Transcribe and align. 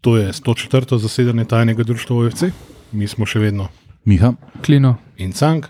To 0.00 0.16
je 0.16 0.32
104. 0.32 0.98
zasedanje 0.98 1.44
tajnega 1.44 1.82
društva 1.82 2.16
OFC, 2.16 2.42
mi 2.92 3.08
smo 3.08 3.26
še 3.28 3.38
vedno 3.38 3.68
Miha, 4.04 4.32
Klino. 4.64 4.96
in 5.16 5.32
Cank. 5.32 5.66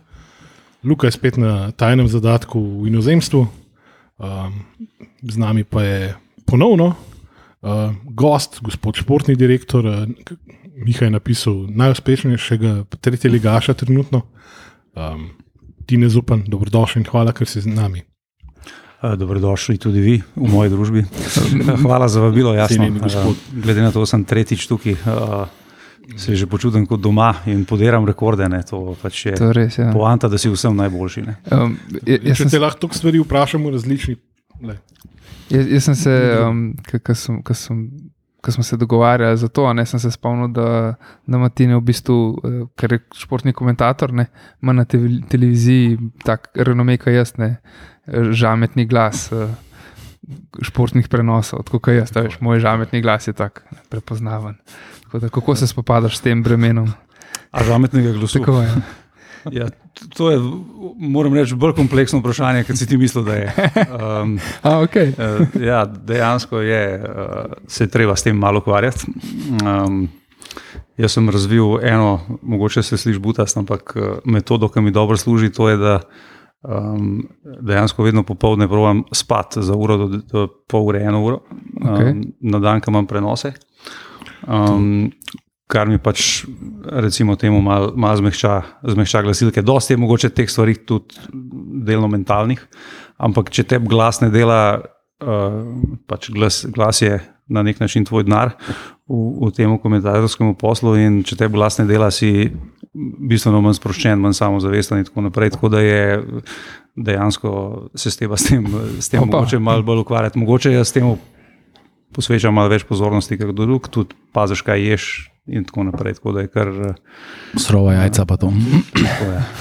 Luka 0.85 1.07
je 1.07 1.13
spet 1.13 1.37
na 1.37 1.71
tajnem 1.71 2.09
zadatku 2.09 2.61
v 2.61 2.89
inozemstvu, 2.89 3.41
um, 3.43 4.61
z 5.23 5.37
nami 5.37 5.65
pa 5.65 5.83
je 5.83 6.15
ponovno 6.47 6.95
uh, 6.95 7.91
gost, 8.05 8.61
gospod 8.63 8.97
športni 8.97 9.37
direktor. 9.37 9.87
Uh, 9.87 10.07
Miha 10.79 11.05
je 11.05 11.11
napisal 11.11 11.67
najuspešnejšega 11.69 12.85
tretjega 13.01 13.35
ligaša 13.35 13.75
trenutno. 13.75 14.23
Um, 14.95 15.31
Tine 15.87 16.09
Zupan, 16.09 16.45
dobrodošli 16.47 17.03
in 17.03 17.11
hvala, 17.11 17.35
ker 17.35 17.51
si 17.51 17.61
z 17.61 17.67
nami. 17.67 18.07
Eh, 19.03 19.17
Dobrodošli 19.17 19.79
tudi 19.79 20.01
vi 20.01 20.23
v 20.37 20.49
moji 20.53 20.71
družbi. 20.71 21.05
Hvala 21.85 22.09
za 22.09 22.21
vabilo. 22.21 22.55
Jasno, 22.55 22.77
Cenjeni 22.77 23.01
gospod. 23.01 23.37
Eh, 23.37 23.61
glede 23.63 23.81
na 23.83 23.93
to, 23.93 24.05
da 24.05 24.07
sem 24.07 24.25
tretjič 24.25 24.67
tukaj, 24.67 24.93
eh, 24.93 26.19
se 26.21 26.37
že 26.37 26.47
počutim 26.47 26.85
kot 26.87 27.01
doma 27.01 27.35
in 27.47 27.65
poderam 27.65 28.05
rekorde. 28.05 28.49
Ne, 28.49 28.61
to 28.63 28.97
pač 29.03 29.27
je 29.27 29.37
To 29.41 29.49
je 29.49 29.53
res. 29.53 29.79
Ja. 29.79 29.89
poanta, 29.93 30.29
da 30.29 30.39
si 30.39 30.53
vsem 30.53 30.77
najboljši. 30.77 31.23
Ne. 31.23 31.37
Um, 31.49 31.79
jaz, 32.05 32.19
jaz, 32.23 32.37
Če 32.37 32.49
sem, 32.49 32.61
lahko 32.61 32.81
toliko 32.81 32.99
stvari 32.99 33.25
vprašamo, 33.25 33.71
različni. 33.73 34.17
Le. 34.69 34.77
jaz, 35.49 35.67
jaz 35.67 35.85
sem 35.85 35.95
se, 35.97 36.17
um, 36.45 36.63
ko 37.07 37.15
sem, 37.15 37.41
ko 37.43 37.57
sem, 37.57 37.87
ko 38.41 38.53
smo 38.53 38.63
se 38.65 38.77
dogovarjali 38.77 39.37
za 39.37 39.49
to, 39.49 39.73
ne, 39.73 39.87
sem 39.87 40.01
se 40.01 40.11
spomnil, 40.11 40.49
da, 40.49 40.95
da 41.27 41.39
Matin 41.39 41.71
je 41.71 41.77
v 41.77 41.81
bistvu, 41.83 42.17
eh, 42.39 42.61
ker 42.77 42.93
je 42.93 43.01
športni 43.15 43.53
komentator, 43.53 44.13
ne, 44.13 44.27
ima 44.63 44.73
na 44.73 44.85
tevi- 44.85 45.21
televiziji 45.29 45.99
tak 46.25 46.49
renome, 46.55 46.97
kot 46.97 47.13
jaz, 47.13 47.35
ne, 47.39 47.57
žametni 48.33 48.87
glas. 48.87 49.33
eh, 49.33 49.49
Športnih 50.63 51.09
prenosov, 51.09 51.63
tako 51.65 51.79
kot 51.81 51.95
jaz, 51.95 52.11
ta 52.13 52.21
veš, 52.21 52.37
moj 52.41 52.61
žametni 52.61 53.01
glas 53.03 53.27
je 53.27 53.33
tako 53.33 53.61
prepoznaven. 53.89 54.55
Tako 55.03 55.19
da, 55.19 55.29
kako 55.29 55.55
se 55.57 55.67
spopadaš 55.67 56.19
s 56.19 56.21
tem 56.21 56.43
bremenom? 56.43 56.93
A 57.51 57.65
žametnega 57.65 58.13
glasu. 58.13 58.39
Tako 58.39 58.61
je. 58.61 58.69
Ja, 58.69 58.75
t- 59.45 60.09
to 60.17 60.31
je, 60.31 60.39
moram 60.99 61.35
reči, 61.35 61.55
bolj 61.55 61.75
kompleksno 61.79 62.21
vprašanje, 62.21 62.65
kot 62.69 62.79
si 62.79 62.87
ti 62.87 62.97
mislil, 62.97 63.25
da 63.25 63.35
je. 63.35 63.53
Um, 63.53 64.39
A, 64.67 64.81
okay. 64.85 65.13
Eh, 65.17 65.61
ja, 65.67 65.85
dejansko 65.85 66.61
je, 66.61 66.83
uh, 67.01 67.53
se 67.67 67.85
je 67.85 67.91
treba 67.91 68.17
s 68.17 68.23
tem 68.23 68.37
malo 68.37 68.59
ukvarjati. 68.59 69.07
Um, 69.65 70.09
jaz 70.97 71.13
sem 71.13 71.31
razvil 71.31 71.79
eno, 71.83 72.39
mogoče 72.43 72.83
se 72.83 72.97
sliši 72.97 73.19
butast, 73.19 73.57
ampak 73.57 73.95
eh, 73.97 74.19
metodo, 74.25 74.69
ki 74.69 74.81
mi 74.81 74.91
dobro 74.91 75.17
služi, 75.17 75.53
to 75.53 75.69
je, 75.69 75.77
da 75.77 76.01
um, 76.63 77.29
dejansko 77.61 78.03
vedno 78.03 78.23
popoldne 78.23 78.69
provam 78.69 79.05
spati 79.13 79.63
za 79.63 79.75
uro 79.75 79.97
do, 79.97 80.07
do 80.33 80.49
pol 80.69 80.87
ure, 80.87 81.03
eno 81.03 81.25
uro, 81.25 81.41
um, 81.81 81.95
Okej. 81.95 82.15
na 82.41 82.59
dan, 82.59 82.81
ko 82.81 82.91
imam 82.91 83.07
prenose. 83.07 83.53
Um, 84.47 85.11
Kar 85.71 85.87
mi 85.87 86.01
pač, 86.03 86.45
recimo, 86.83 87.37
temu 87.39 87.61
malo 87.63 87.93
mal 87.95 88.17
zmehča, 88.19 88.61
zmehča 88.83 89.23
glasilke. 89.23 89.63
Dosti 89.63 89.95
je 89.95 90.01
mogoče 90.03 90.33
teh 90.35 90.51
stvari 90.51 90.75
tudi 90.87 91.15
delno 91.87 92.09
mentalnih, 92.11 92.63
ampak 93.23 93.53
če 93.55 93.67
te 93.71 93.79
glas 93.79 94.19
ne 94.25 94.33
dela, 94.35 94.81
uh, 95.23 95.61
pač 96.11 96.33
glas, 96.35 96.65
glas 96.75 97.03
je 97.05 97.21
na 97.51 97.63
nek 97.67 97.81
način 97.83 98.05
tvoj 98.07 98.25
denar 98.27 98.55
v, 99.11 99.47
v 99.47 99.51
tem 99.55 99.73
komentarskem 99.79 100.55
poslu, 100.59 100.95
in 100.99 101.23
če 101.27 101.39
te 101.39 101.49
glas 101.51 101.79
ne 101.79 101.87
dela, 101.87 102.11
si 102.15 102.51
bistveno 102.95 103.61
manj 103.63 103.79
sproščen, 103.79 104.19
manj 104.19 104.39
samozavesten 104.39 105.01
in 105.01 105.07
tako 105.07 105.27
naprej. 105.27 105.55
Tako 105.55 105.71
da 105.73 105.83
je 105.83 106.03
dejansko 106.97 107.51
se 107.95 108.11
s 108.11 108.19
tem, 108.19 108.31
s 108.99 109.09
tem, 109.09 109.23
Opa. 109.23 109.39
mogoče 109.39 109.59
malo 109.59 109.83
bolj 109.83 110.03
ukvarjati. 110.05 110.39
Mogoče 110.39 110.73
jaz 110.73 110.93
temu 110.93 111.19
posvečam 112.15 112.55
malo 112.55 112.71
več 112.73 112.85
pozornosti, 112.87 113.39
kdo 113.39 113.67
drug 113.67 113.89
tudi 113.91 114.19
paziš, 114.35 114.63
kaj 114.67 114.87
ješ. 114.91 115.30
In 115.47 115.65
tako 115.65 115.85
naprej. 115.85 116.15
Tako 116.15 116.33
da 116.33 116.41
je 116.41 116.49
kar. 116.49 116.69
eh, 116.69 116.95
srova 117.57 117.95
jajca 117.95 118.25
pa 118.25 118.37
to. 118.37 118.53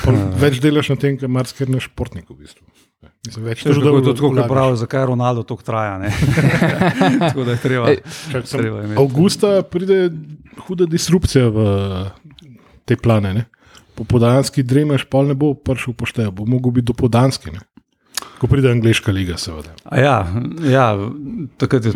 Pol 0.04 0.16
Več 0.36 0.60
delaš 0.60 0.90
na 0.90 0.96
tem, 0.96 1.18
kar 1.18 1.30
marsikaj 1.30 1.68
ne 1.68 1.80
športnik. 1.80 2.30
V 2.30 2.36
bistvu. 2.36 2.66
Mislim, 3.26 3.46
več 3.46 3.64
To 3.64 3.70
je 3.70 3.76
tudi 3.76 4.12
tako, 4.12 4.28
kot 4.28 4.36
vlagaš. 4.36 4.50
pravijo, 4.50 4.76
zakaj 4.76 5.06
Ronaldo 5.06 5.44
tako 5.44 5.64
traja. 5.64 5.98
ne. 5.98 6.10
tako 7.22 7.44
da 7.44 7.52
je 7.52 7.58
treba. 7.58 7.90
Ej, 7.90 7.98
Čak, 8.32 8.48
sem, 8.48 8.60
treba 8.60 8.84
imeti. 8.84 9.00
avgusta 9.00 9.62
pride 9.64 10.10
huda 10.60 10.86
disrupcija 10.86 11.48
v 11.48 11.60
te 12.86 12.96
plane. 12.96 13.34
Ne? 13.34 13.44
Popodanski 13.96 14.64
dremaš, 14.64 15.04
pol 15.06 15.28
ne 15.28 15.34
bo 15.34 15.54
prišel 15.54 15.94
pošteje, 15.94 16.32
bo 16.32 16.46
mogel 16.46 16.72
biti 16.72 16.86
dopodanski. 16.86 17.52
Ne? 17.52 17.60
Ko 18.40 18.48
pride 18.48 18.72
angliška 18.72 19.12
liga, 19.12 19.38
seveda. 19.38 19.74
A 19.84 20.00
Ja, 20.00 20.16
ja, 20.72 20.86
takrat 21.60 21.86
je, 21.86 21.94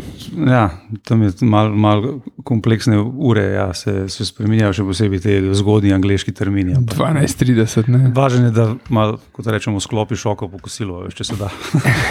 ja, 0.47 0.69
tam 1.07 1.23
je 1.23 1.31
malo 1.41 1.69
mal 1.75 2.03
kompleksne 2.43 2.99
ure, 2.99 3.43
ja, 3.55 3.69
se, 3.73 4.09
se 4.11 4.27
spremenjajo, 4.27 4.73
še 4.75 4.87
posebej 4.89 5.23
te 5.23 5.37
zgodnji 5.55 5.95
angliški 5.95 6.35
termini. 6.35 6.75
ampak 6.77 6.99
12.30, 6.99 7.89
ne. 7.93 8.11
Važno 8.15 8.49
je, 8.49 8.53
da 8.55 8.67
malo, 8.93 9.19
kot 9.31 9.47
rečemo, 9.47 9.79
sklopiš 9.83 10.25
oko 10.33 10.51
po 10.51 10.59
kosilu, 10.67 11.05
če 11.15 11.31
se 11.31 11.39
da. 11.39 11.51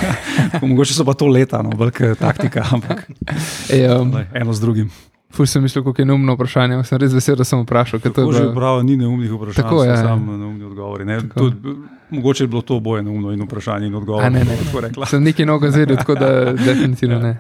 Mogoče 0.64 0.96
so 0.96 1.04
pa 1.08 1.14
to 1.18 1.28
leta, 1.28 1.62
no, 1.62 1.76
velika 1.76 2.14
taktika, 2.18 2.64
ampak 2.72 3.06
Ej, 3.72 3.88
um, 3.92 4.16
eno 4.32 4.56
z 4.56 4.64
drugim. 4.64 5.11
Ful 5.32 5.46
sem 5.46 5.62
mislil, 5.62 5.84
kako 5.84 6.02
je 6.02 6.06
neumno 6.06 6.34
vprašanje, 6.36 6.82
sem 6.84 6.98
res 7.00 7.14
vesel, 7.16 7.36
da 7.40 7.44
sem 7.48 7.60
vprašal. 7.62 8.00
ker 8.04 8.12
to 8.12 8.26
je 8.26 8.32
že 8.36 8.52
prav, 8.54 8.82
ni 8.84 8.98
neumnih 9.00 9.32
vprašanj, 9.32 9.62
Tako, 9.64 9.78
so 9.78 9.84
ja, 9.84 9.96
ja. 9.96 10.02
samo 10.04 10.36
neumni 10.36 10.64
odgovori. 10.64 11.04
Ne, 11.08 11.20
Tako. 11.20 11.40
tudi, 11.40 11.76
mogoče 12.10 12.44
je 12.44 12.48
bilo 12.48 12.60
to 12.62 12.76
oboje 12.76 13.02
neumno 13.02 13.32
in 13.32 13.40
vprašanje 13.42 13.86
in 13.86 13.94
odgovor. 13.94 14.24
A 14.24 14.28
ne, 14.28 14.44
ne. 14.44 14.56
tako 14.64 14.80
rekla. 14.80 15.06
Sem 15.06 15.22
nekaj 15.24 15.46
nogo 15.46 15.70
zvedel, 15.70 15.96
tako 15.96 16.14
da 16.14 16.52
definitivno 16.52 17.18
ne. 17.18 17.38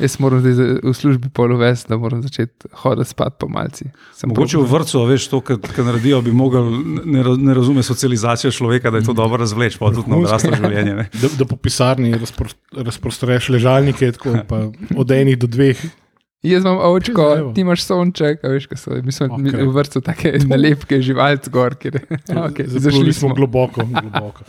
Jaz 0.00 0.16
moram 0.18 0.40
zdaj 0.40 0.80
v 0.82 0.94
službi 0.94 1.28
polovesti, 1.28 1.88
da 1.88 1.98
moram 2.00 2.22
začeti 2.22 2.68
hoditi 2.72 3.10
spat 3.10 3.36
po 3.38 3.48
malci. 3.48 3.84
Sem 4.16 4.32
Mogoče 4.32 4.58
v 4.58 4.70
vrtu, 4.70 5.02
veš, 5.10 5.26
to, 5.28 5.40
kar 5.40 5.84
naredijo, 5.84 6.22
bi 6.24 6.32
mogel, 6.32 6.70
ne, 7.04 7.24
ne 7.36 7.54
razume 7.54 7.82
socializacijo 7.82 8.50
človeka, 8.50 8.90
da 8.90 9.02
je 9.02 9.04
to 9.04 9.12
dobro 9.12 9.36
razvleč, 9.36 9.76
pa 9.76 9.92
tudi 9.92 10.10
na 10.10 10.16
odraslo 10.22 10.54
življenje. 10.56 10.94
Ne. 10.94 11.08
Da, 11.12 11.28
da 11.38 11.44
po 11.44 11.60
pisarni 11.60 12.14
razpro, 12.16 12.48
razprostreš 12.72 13.50
ležalnike, 13.52 14.12
tako, 14.16 14.38
pa 14.48 14.64
od 14.96 15.10
enih 15.10 15.38
do 15.38 15.50
dveh. 15.50 15.84
Jaz 16.44 16.64
imam 16.64 16.78
očko, 16.92 17.52
ti 17.54 17.62
imaš 17.64 17.86
sonček, 17.86 18.42
a 18.44 18.52
veš, 18.52 18.66
kaj 18.68 18.78
so. 18.78 18.96
Mi 19.04 19.12
smo 19.12 19.26
okay. 19.38 19.62
v 19.64 19.70
vrtu 19.72 20.02
take 20.04 20.34
nalepke, 20.52 21.00
živalc 21.02 21.48
gor, 21.52 21.76
kjer 21.80 22.02
okay, 22.46 22.66
Zašli 22.68 23.12
smo 23.12 23.28
smo. 23.28 23.34
globoko. 23.38 23.86
globoko. 23.86 24.44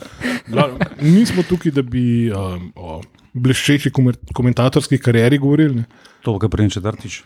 Glavno, 0.47 0.89
Nismo 1.01 1.43
tukaj, 1.47 1.71
da 1.71 1.81
bi 1.81 2.31
um, 2.31 2.67
o 2.75 2.99
bleščeči 3.33 3.91
komentatorski 4.35 4.99
karieri 4.99 5.39
govorili, 5.39 5.83
ne? 5.83 6.11
To, 6.27 6.35
kar 6.39 6.49
prej 6.49 6.73
četrtič. 6.75 7.21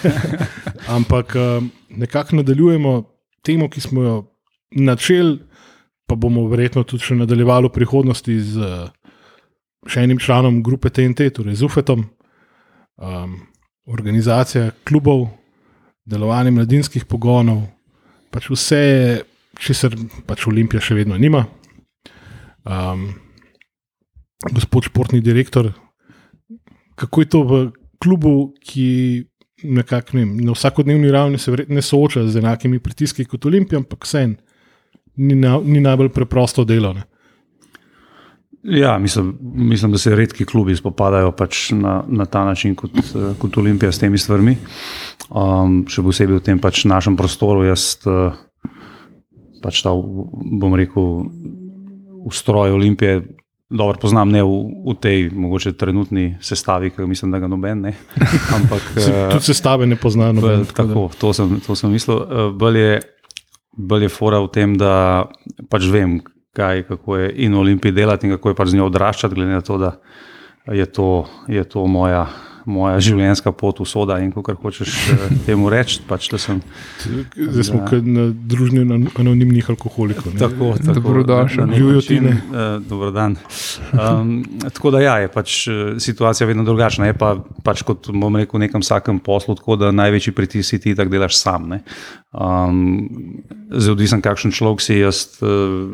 ampak 0.96 1.36
um, 1.40 1.70
nekako 1.88 2.40
nadaljujemo 2.40 2.94
temo, 3.42 3.68
ki 3.70 3.80
smo 3.80 4.02
jo 4.02 4.16
načeli, 4.76 5.38
pa 6.06 6.14
bomo 6.20 6.48
verjetno 6.50 6.84
tudi 6.84 7.06
še 7.06 7.16
nadaljevali 7.20 7.70
v 7.70 7.76
prihodnosti 7.80 8.40
z 8.44 8.60
uh, 8.60 8.88
še 9.88 10.04
enim 10.04 10.18
članom 10.20 10.60
grupe 10.62 10.90
TNT, 10.92 11.30
torej 11.32 11.60
z 11.60 11.68
UFET-om, 11.68 12.04
um, 13.00 13.36
organizacija 13.90 14.70
klubov, 14.84 15.28
delovanje 16.06 16.54
mladinskih 16.54 17.04
pogonov, 17.04 17.64
pač 18.30 18.48
vse, 18.50 18.82
česar 19.60 19.96
pač 20.26 20.46
Olimpija 20.48 20.82
še 20.82 20.96
vedno 20.98 21.18
nima. 21.18 21.44
Um, 22.64 23.08
gospod 24.52 24.86
športni 24.88 25.20
direktor, 25.24 25.72
kako 27.00 27.22
je 27.22 27.30
to 27.30 27.42
v 27.48 27.60
klubu, 28.00 28.52
ki 28.64 29.26
nekako 29.62 30.16
ne, 30.16 30.24
vem, 30.24 30.36
na 30.46 30.54
vsakodnevni 30.56 31.10
ravni 31.12 31.38
se 31.38 31.52
ne 31.68 31.82
sooča 31.82 32.24
z 32.28 32.40
enakimi 32.40 32.80
pritiski 32.80 33.26
kot 33.28 33.44
Olimpija, 33.46 33.80
ampak 33.82 34.06
vseeno 34.08 34.38
ni, 35.16 35.34
na, 35.34 35.58
ni 35.64 35.80
najbolj 35.80 36.08
preprosto 36.14 36.64
delo. 36.64 36.94
Ne. 36.96 37.04
Ja, 38.62 38.98
mislim, 38.98 39.38
mislim, 39.40 39.92
da 39.92 39.98
se 39.98 40.16
redki 40.16 40.44
klubi 40.44 40.76
spopadajo 40.76 41.32
pač 41.32 41.70
na, 41.72 42.02
na 42.08 42.26
ta 42.26 42.44
način 42.44 42.74
kot, 42.74 42.92
eh, 42.98 43.32
kot 43.38 43.56
Olimpija 43.58 43.92
s 43.92 43.98
temi 43.98 44.18
stvarmi. 44.18 44.56
Um, 45.30 45.84
še 45.88 46.02
posebej 46.04 46.40
v 46.40 46.44
tem 46.44 46.60
pač 46.60 46.84
našem 46.84 47.16
prostoru, 47.16 47.62
jaz 47.64 47.94
uh, 48.04 48.34
pač 49.62 49.80
ta, 49.84 49.92
bom 49.94 50.74
rekel, 50.76 51.30
ustroj 52.26 52.76
Olimpije. 52.76 53.22
Dobro 53.70 54.00
poznam, 54.02 54.32
ne 54.34 54.42
v, 54.42 54.54
v 54.82 54.96
tej 54.98 55.28
mogoče 55.30 55.76
trenutni 55.78 56.34
sestavi, 56.42 56.90
ki 56.90 57.06
mislim, 57.06 57.30
da 57.30 57.38
ga 57.38 57.46
noben 57.46 57.84
ne. 57.86 57.92
Ampak, 58.56 58.88
eh, 58.98 59.30
tudi 59.30 59.46
sestave 59.46 59.86
ne 59.86 59.96
poznamo. 59.96 60.42
Bolj, 60.42 60.64
tako, 60.74 61.06
to 61.14 61.30
sem, 61.32 61.60
to 61.62 61.78
sem 61.78 61.94
mislil. 61.94 62.18
Eh, 62.18 62.50
Bolj 62.50 62.80
je, 62.82 62.98
bolj 63.78 64.08
je 64.08 64.10
fora 64.10 64.42
v 64.42 64.50
tem, 64.50 64.74
da 64.74 65.30
pač 65.70 65.86
vem, 65.86 66.18
kaj, 66.56 66.82
kako 66.88 67.16
je 67.16 67.32
in 67.46 67.54
v 67.54 67.58
Olimpiji 67.58 67.92
delati 67.92 68.26
in 68.26 68.34
kako 68.36 68.52
je 68.52 68.58
pač 68.58 68.68
z 68.68 68.78
njo 68.78 68.86
odraščati, 68.90 69.34
glede 69.34 69.52
na 69.52 69.60
to, 69.60 69.78
da 69.78 69.92
je 70.74 70.86
to, 70.86 71.26
je 71.48 71.64
to 71.64 71.86
moja, 71.86 72.26
moja 72.70 73.00
življenjska 73.02 73.50
pot, 73.52 73.80
usoda 73.82 74.20
in 74.22 74.30
kako 74.32 74.54
hočeš 74.62 74.88
eh, 75.10 75.24
temu 75.46 75.68
reči. 75.72 76.00
Pač, 76.08 76.28
da 76.30 76.38
sem, 76.38 76.60
Zdaj 77.36 77.64
smo 77.66 77.80
Ja. 77.82 77.98
ja. 77.98 78.02
na 78.06 78.24
družbi 78.30 78.82
anonimnih 79.18 79.70
alkoholikov. 79.70 80.32
ne. 80.32 80.38
Tako, 80.38 80.70
tako, 80.78 80.94
Dobrodošel. 81.00 81.66
na 81.66 81.72
nek 81.72 81.78
Živijo 81.78 82.00
način, 82.00 82.18
Tine. 82.18 82.30
eh, 82.30 82.78
Dober 82.88 83.12
dan. 83.12 83.36
Um, 83.92 84.44
tako 84.70 84.90
da 84.90 85.00
ja, 85.00 85.18
je 85.18 85.28
pač 85.28 85.66
eh, 85.66 85.72
situacija 85.98 86.46
vedno 86.46 86.64
drugačna. 86.64 87.06
Je 87.06 87.16
pa 87.18 87.34
pač 87.64 87.82
kot 87.82 88.08
bom 88.08 88.36
rekel, 88.36 88.58
v 88.58 88.66
nekem 88.66 88.80
vsakem 88.80 89.18
poslu, 89.18 89.54
tako 89.58 89.76
da 89.76 89.90
največji 89.90 90.32
pritisk 90.32 90.78
ti, 90.82 90.94
da 90.94 91.04
delaš 91.04 91.36
sam. 91.36 91.68
Ne. 91.68 91.82
Um, 92.30 93.08
zdaj, 93.70 93.92
odvisen 93.92 94.22
kakšen 94.22 94.54
človek 94.54 94.80
si, 94.80 95.00
jaz 95.00 95.40
uh, 95.42 95.90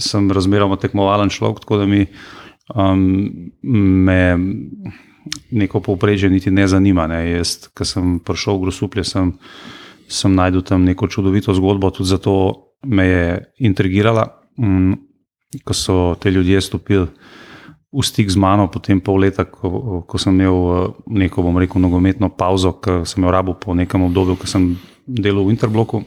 sem 0.00 0.30
razmeroma 0.32 0.78
tekmovalen 0.80 1.28
človek, 1.28 1.60
tako 1.60 1.82
da 1.82 1.86
mi 1.86 2.06
um, 2.72 3.50
me 3.62 4.20
neko 5.50 5.80
povprečje 5.80 6.30
niti 6.30 6.50
ne 6.50 6.68
zanima. 6.68 7.06
Ne. 7.06 7.22
Jaz, 7.30 7.68
ko 7.74 7.84
sem 7.84 8.18
prišel 8.20 8.58
v 8.58 8.66
Grosuplje, 8.66 9.04
sem, 9.04 9.32
sem 10.08 10.34
najdel 10.34 10.62
tam 10.62 10.84
neko 10.84 11.08
čudovito 11.08 11.54
zgodbo, 11.54 11.90
tudi 11.90 12.08
zato 12.08 12.34
me 12.84 13.06
je 13.06 13.26
intrigirala. 13.58 14.28
Mm, 14.60 15.00
ko 15.64 15.74
so 15.74 16.14
te 16.20 16.30
ljudje 16.30 16.60
stopili 16.60 17.06
v 17.94 18.02
stik 18.02 18.26
z 18.26 18.34
mano, 18.34 18.66
potem 18.66 18.98
pol 18.98 19.22
leta, 19.22 19.46
ko, 19.46 20.02
ko 20.02 20.18
sem 20.18 20.34
imel 20.34 20.58
eh, 20.58 20.86
neko, 21.22 21.46
bom 21.46 21.58
rekel, 21.62 21.78
nogometno 21.78 22.32
pauzo, 22.34 22.74
ki 22.82 23.04
sem 23.06 23.22
jo 23.22 23.30
rabil 23.30 23.54
po 23.54 23.74
nekem 23.74 24.02
obdobju, 24.02 24.34
ko 24.34 24.50
sem 24.50 24.74
delal 25.06 25.46
v 25.46 25.54
Interbloku, 25.54 26.02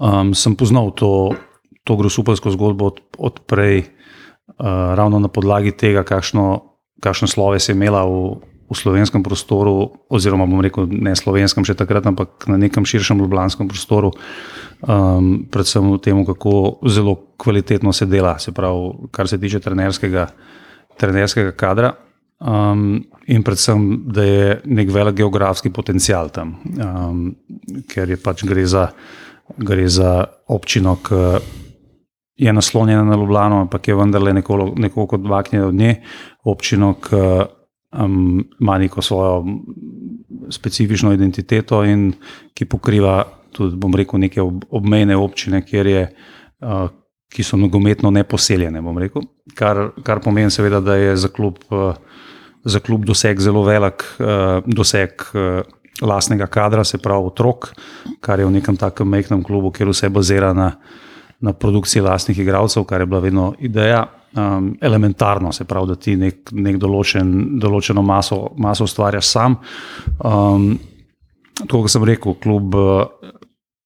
um, 0.00 0.32
sem 0.32 0.56
poznal 0.56 0.94
to, 0.96 1.36
to 1.84 1.98
grosupelsko 1.98 2.54
zgodbo 2.56 2.88
od, 2.88 2.96
od 3.20 3.44
prej, 3.44 3.84
uh, 4.56 4.96
ravno 4.96 5.20
na 5.20 5.28
podlagi 5.28 5.76
tega, 5.76 6.06
kakšno, 6.08 6.69
kakšno 7.00 7.28
sloves 7.28 7.68
je 7.68 7.74
imela 7.74 8.04
v, 8.04 8.38
v 8.70 8.74
slovenskem 8.76 9.24
prostoru, 9.24 9.98
oziroma 10.06 10.46
bom 10.46 10.60
rekel, 10.62 10.86
ne 10.86 11.16
slovenskem 11.18 11.66
še 11.66 11.74
takrat, 11.74 12.06
ampak 12.06 12.46
na 12.46 12.60
nekem 12.60 12.86
širšem 12.86 13.18
ljubljanskem 13.18 13.66
prostoru, 13.66 14.12
um, 14.84 15.48
predvsem 15.50 15.82
v 15.90 15.98
tem, 15.98 16.20
kako 16.28 16.78
zelo 16.86 17.16
kvalitetno 17.40 17.92
se 17.92 18.06
dela, 18.06 18.38
se 18.38 18.54
pravi, 18.54 19.10
kar 19.10 19.28
se 19.28 19.40
tiče 19.40 19.58
trenerskega, 19.64 20.28
trenerskega 21.00 21.56
kadra. 21.56 21.96
Um, 22.40 23.02
in 23.28 23.42
predvsem, 23.44 24.06
da 24.08 24.24
je 24.24 24.44
nek 24.64 24.88
velik 24.88 25.18
geografski 25.18 25.68
potencial 25.68 26.30
tam, 26.32 26.54
um, 26.80 27.34
ker 27.84 28.08
je 28.08 28.16
pač 28.16 28.46
gre 28.48 28.64
za, 28.64 28.86
gre 29.60 29.84
za 29.92 30.24
občino, 30.48 30.96
ki 31.04 31.59
je 32.40 32.52
naslonjena 32.52 33.04
na 33.04 33.16
Ljubljano, 33.16 33.60
ampak 33.60 33.88
je 33.88 33.94
vendarle 33.94 34.32
nekoliko, 34.32 34.80
nekoliko 34.80 35.16
odvaknjena 35.16 35.66
od 35.66 35.74
nje, 35.74 35.94
občino, 36.44 36.94
ki 36.94 37.16
um, 38.00 38.44
ima 38.60 38.78
neko 38.78 39.02
svojo 39.02 39.44
specifično 40.50 41.12
identiteto 41.12 41.82
in 41.84 42.12
ki 42.54 42.64
pokriva 42.64 43.24
tudi, 43.52 43.76
bom 43.76 43.94
rekel, 43.94 44.20
neke 44.20 44.42
ob, 44.42 44.64
obmejne 44.70 45.16
občine, 45.16 45.64
kjer 45.66 45.86
je. 45.86 46.08
Uh, 46.60 46.88
Ki 47.30 47.44
so 47.46 47.54
nogometno 47.54 48.10
neposeljene, 48.10 48.80
rekel. 48.98 49.22
Kar, 49.54 49.92
kar 50.02 50.18
pomeni, 50.18 50.50
seveda, 50.50 50.80
da 50.82 50.96
je 50.98 51.12
za 51.16 51.28
klub, 51.30 51.60
uh, 51.70 51.92
za 52.64 52.80
klub 52.82 53.04
doseg 53.06 53.38
zelo 53.38 53.62
velik, 53.62 54.02
uh, 54.18 54.66
doseg 54.66 55.22
uh, 55.30 55.60
lastnega 56.02 56.48
kadra, 56.50 56.82
se 56.84 56.98
pravi 56.98 57.30
otrok, 57.30 57.68
kar 58.20 58.42
je 58.42 58.48
v 58.48 58.56
nekem 58.56 58.76
takem 58.76 59.06
majhnem 59.14 59.44
klubu, 59.46 59.70
kjer 59.70 59.92
vse 59.92 60.10
bazira 60.10 60.50
na, 60.58 60.72
na 61.40 61.52
produkciji 61.52 62.02
lastnih 62.02 62.38
igralcev, 62.38 62.84
kar 62.84 63.00
je 63.00 63.06
bila 63.06 63.20
vedno 63.20 63.52
ideja. 63.58 64.06
Um, 64.30 64.76
elementarno, 64.80 65.50
se 65.52 65.64
pravi, 65.64 65.88
da 65.90 65.96
ti 65.98 66.14
nek, 66.16 66.52
nek 66.52 66.76
določen, 66.78 67.58
določeno 67.58 68.02
maso, 68.06 68.52
maso 68.62 68.86
ustvarjaš 68.86 69.26
sam. 69.26 69.56
Um, 70.22 70.76
tako 71.64 71.86
kot 71.86 71.94
sem 71.96 72.06
rekel, 72.06 72.36
klub. 72.42 72.76
Uh, 72.78 73.36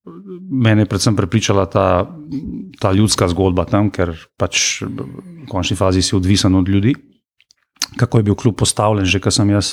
Mene 0.05 0.85
je 0.85 0.89
predvsem 0.91 1.17
prepričala 1.17 1.65
ta, 1.73 2.05
ta 2.77 2.91
ljudska 2.93 3.25
zgodba 3.33 3.65
tam, 3.65 3.89
ker 3.89 4.12
pač 4.37 4.83
v 4.85 5.47
končni 5.49 5.79
fazi 5.81 6.03
si 6.05 6.12
odvisen 6.12 6.53
od 6.59 6.69
ljudi. 6.69 6.93
Kako 7.97 8.21
je 8.21 8.27
bil 8.29 8.37
klub 8.37 8.59
postavljen, 8.61 9.09
že 9.09 9.23
ko 9.25 9.33
sem 9.33 9.49
jaz, 9.55 9.73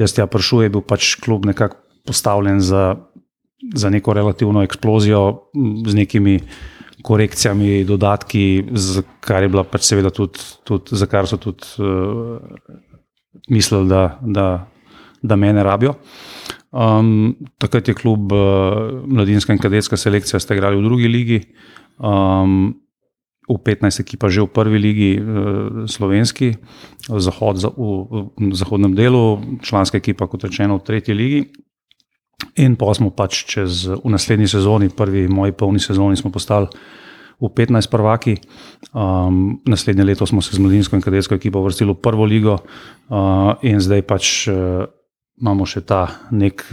jaz 0.00 0.16
tja 0.16 0.24
prišel, 0.24 0.64
je 0.64 0.72
bil 0.78 0.80
pač 0.80 1.12
klub 1.20 1.44
nekako 1.44 1.76
postavljen 2.08 2.62
za, 2.64 2.96
za 3.74 3.92
neko 3.92 4.16
relativno 4.16 4.64
eksplozijo 4.64 5.52
z 5.84 5.94
nekimi 5.94 6.40
korekcijami, 7.06 7.84
dodatki, 7.86 8.64
z 8.74 9.04
kar 9.22 9.44
je 9.46 9.50
bila 9.52 9.62
pač 9.62 9.86
seveda 9.86 10.10
tudi, 10.14 10.42
tudi 10.66 10.98
za 10.98 11.06
kar 11.10 11.28
so 11.30 11.38
tudi 11.38 11.68
uh, 11.78 12.40
mislili, 13.52 13.86
da, 13.90 14.18
da, 14.22 14.46
da 15.22 15.38
mene 15.38 15.62
rabijo. 15.62 15.94
Um, 16.74 17.36
takrat 17.62 17.88
je 17.88 17.94
klub 17.94 18.32
uh, 18.34 19.06
Mladinska 19.06 19.54
in 19.54 19.62
kadetska 19.62 19.96
selekcija, 19.96 20.40
ste 20.42 20.58
igrali 20.58 20.80
v 20.80 20.84
drugi 20.84 21.08
ligi, 21.08 21.38
um, 22.02 22.74
v 23.46 23.56
15 23.62 24.02
ekipa 24.02 24.26
že 24.26 24.42
v 24.42 24.50
prvi 24.50 24.78
ligi 24.82 25.12
uh, 25.14 25.86
slovenski, 25.86 26.56
zahod, 27.06 27.62
za, 27.62 27.70
v, 27.70 28.26
v 28.34 28.50
zahodnem 28.58 28.98
delu, 28.98 29.38
članska 29.62 30.02
ekipa, 30.02 30.26
kot 30.26 30.50
rečeno, 30.50 30.82
v 30.82 30.86
tretji 30.90 31.14
ligi. 31.14 31.40
In 32.56 32.76
pa 32.76 32.92
smo 32.96 33.10
pač 33.12 33.44
čez, 33.48 33.86
v 33.88 34.12
naslednji 34.12 34.48
sezoni, 34.48 34.92
prvi 34.92 35.26
moji 35.28 35.52
polni 35.56 35.80
sezoni, 35.80 36.16
smo 36.16 36.32
postali 36.32 36.68
v 37.40 37.48
15 37.52 37.92
prvaki. 37.92 38.36
Um, 38.92 39.60
naslednje 39.68 40.04
leto 40.04 40.26
smo 40.26 40.42
se 40.42 40.56
z 40.56 40.60
mladinsko 40.60 40.96
in 40.96 41.04
kadetsko 41.04 41.36
ekipo 41.36 41.60
vrstili 41.64 41.92
v 41.92 42.00
prvo 42.00 42.24
ligo, 42.24 42.60
uh, 42.60 43.56
in 43.62 43.80
zdaj 43.80 44.04
pač. 44.08 44.48
Uh, 44.48 44.86
imamo 45.40 45.66
še 45.68 45.82
ta 45.84 46.06
nek 46.32 46.64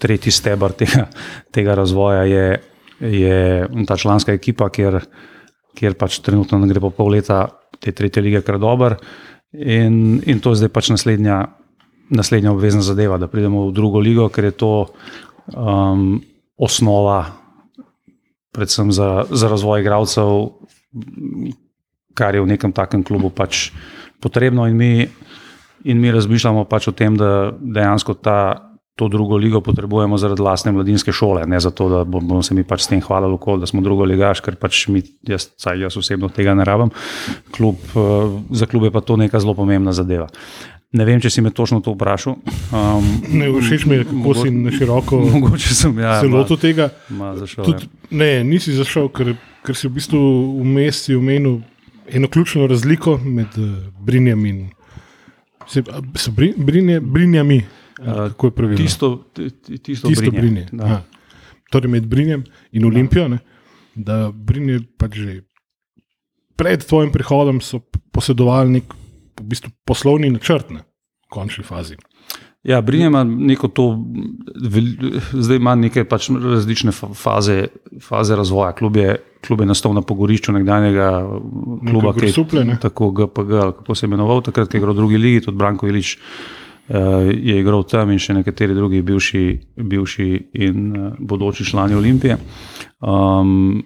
tretji 0.00 0.32
stebr 0.32 0.74
tega, 0.76 1.06
tega 1.54 1.76
razvoja, 1.76 2.24
je, 2.24 2.46
je 3.00 3.38
ta 3.88 3.96
članska 4.00 4.34
ekipa, 4.36 4.70
kjer, 4.72 5.02
kjer 5.76 5.96
pač 6.00 6.20
trenutno 6.24 6.62
gre 6.64 6.80
po 6.80 6.92
pol 6.96 7.12
leta 7.16 7.46
te 7.80 7.92
tretje 7.92 8.24
lige 8.24 8.42
kar 8.44 8.60
dober. 8.62 8.96
In, 9.52 10.20
in 10.24 10.40
to 10.40 10.52
je 10.52 10.64
zdaj 10.64 10.72
pač 10.72 10.90
naslednja, 10.92 11.42
naslednja 12.10 12.52
obvezna 12.52 12.82
zadeva, 12.82 13.18
da 13.18 13.28
pridemo 13.30 13.66
v 13.68 13.74
drugo 13.74 14.02
ligo, 14.02 14.28
ker 14.28 14.50
je 14.50 14.56
to 14.56 14.72
um, 15.54 16.22
osnova, 16.56 17.24
predvsem 18.54 18.92
za, 18.92 19.26
za 19.30 19.48
razvoj 19.48 19.80
igralcev, 19.80 20.50
kar 22.16 22.34
je 22.34 22.44
v 22.44 22.50
nekem 22.54 22.72
takem 22.72 23.04
klubu 23.04 23.30
pač 23.30 23.70
potrebno. 24.20 24.64
In 24.70 24.76
mi, 24.76 24.92
In 25.86 26.00
mi 26.00 26.10
razmišljamo 26.10 26.64
pač 26.66 26.88
o 26.90 26.92
tem, 26.96 27.14
da 27.14 27.52
dejansko 27.60 28.16
ta, 28.18 28.38
to 28.98 29.06
drugo 29.12 29.36
ligo 29.38 29.60
potrebujemo 29.62 30.18
zaradi 30.18 30.42
lastne 30.42 30.72
mladinske 30.72 31.12
šole, 31.14 31.44
ne 31.46 31.60
zato, 31.60 31.86
da 31.92 32.00
bomo 32.04 32.40
se 32.42 32.56
mi 32.56 32.64
pač 32.66 32.86
s 32.86 32.90
tem 32.90 33.02
hvalili, 33.04 33.36
okol, 33.36 33.60
da 33.62 33.68
smo 33.70 33.84
drugo 33.84 34.06
ligaš, 34.08 34.40
ker 34.42 34.56
pač 34.58 34.86
mi, 34.90 35.04
jaz, 35.28 35.50
saj 35.60 35.84
jaz 35.84 35.98
osebno 36.00 36.30
tega 36.34 36.56
ne 36.58 36.66
rabim. 36.66 36.90
Klub, 37.54 37.78
za 38.50 38.66
klub 38.66 38.88
je 38.88 38.94
pa 38.94 39.04
to 39.04 39.18
neka 39.20 39.38
zelo 39.42 39.54
pomembna 39.54 39.94
zadeva. 39.94 40.26
Ne 40.92 41.04
vem, 41.04 41.18
če 41.20 41.30
si 41.30 41.42
me 41.42 41.50
točno 41.50 41.80
to 41.82 41.92
vprašal. 41.92 42.36
Um, 42.70 43.06
Ne, 43.34 43.48
všeč 43.50 43.84
mi 43.86 43.98
je, 43.98 44.04
kako 44.06 44.34
si 44.34 44.50
na 44.50 44.70
široko 44.70 45.18
mogoče 45.34 45.74
sem 45.74 45.98
ja, 45.98 46.20
se 46.20 46.28
lotil 46.30 46.56
tega. 46.56 46.90
Ma 47.10 47.34
zašel, 47.36 47.64
Tudi, 47.64 47.88
ja. 47.90 48.16
ne, 48.16 48.30
nisi 48.44 48.72
zašel, 48.72 49.08
ker, 49.10 49.34
ker 49.66 49.74
si 49.76 49.88
v 49.88 49.96
bistvu 49.98 50.20
vmes 50.62 51.02
omenil 51.10 51.58
eno 52.06 52.28
ključno 52.30 52.68
razliko 52.70 53.18
med 53.18 53.50
uh, 53.58 53.72
Brinjem 53.98 54.46
in 54.46 54.58
se, 55.66 55.82
so 56.14 56.30
brin, 56.30 56.54
brinje, 56.56 57.00
Brinjami. 57.02 57.58
Uh, 57.98 58.30
kako 58.30 58.46
je 58.46 58.54
pravilno? 58.54 58.78
Tisto, 58.78 59.10
ti- 59.34 59.50
ti- 59.50 59.78
tisto, 59.82 60.08
Tisto 60.08 60.30
brinje. 60.30 60.68
Brinje. 60.70 61.00
Torej 61.74 61.90
med 61.90 62.06
Brinjem 62.06 62.44
in 62.72 62.84
Olimpijo, 62.86 63.26
ne, 63.28 63.38
da 63.94 64.30
Brinje 64.30 64.84
pač 64.96 65.18
že 65.18 65.40
pred 66.56 66.86
tvojim 66.86 67.10
prihodom 67.12 67.58
so 67.60 67.82
posedovali 68.14 68.78
nek 68.78 68.94
v 69.40 69.48
bistvu 69.52 69.72
poslovni 69.84 70.30
načrt 70.30 70.70
ne, 70.70 70.84
v 71.26 71.32
končni 71.32 71.64
fazi. 71.64 71.96
Ja, 72.66 72.80
Brinje 72.80 73.06
ima 73.06 73.24
neko 73.24 73.68
to, 73.68 73.98
zdaj 75.32 75.56
ima 75.56 75.74
neke 75.74 76.04
pač 76.04 76.30
različne 76.30 76.90
fa- 76.92 77.12
faze, 77.14 77.66
faze 78.02 78.36
razvoja. 78.36 78.72
Klub 78.72 78.96
je, 78.96 79.16
klub 79.46 79.60
je 79.60 79.66
nastal 79.66 79.94
na 79.94 80.02
pogorišču 80.02 80.52
nekdanjega 80.52 81.10
kluba, 81.90 82.12
ki 82.16 82.26
je 82.26 82.64
ne? 82.64 82.78
tako 82.82 83.10
GPG, 83.10 83.50
kako 83.78 83.94
se 83.94 84.06
je 84.06 84.08
imenoval, 84.08 84.42
takrat 84.42 84.74
je 84.74 84.78
igral 84.78 84.94
v 84.94 84.96
drugi 84.96 85.18
ligi, 85.18 85.44
tudi 85.44 85.56
Branko 85.56 85.86
Ilič 85.86 86.16
uh, 86.18 86.96
je 87.30 87.60
igral 87.60 87.86
tam 87.86 88.10
in 88.10 88.18
še 88.18 88.34
nekateri 88.34 88.74
drugi 88.74 89.02
bivši, 89.02 89.44
bivši 89.76 90.30
in 90.66 90.90
uh, 90.90 91.12
bodoči 91.18 91.64
člani 91.64 91.94
Olimpije. 91.94 92.38
Um, 92.98 93.84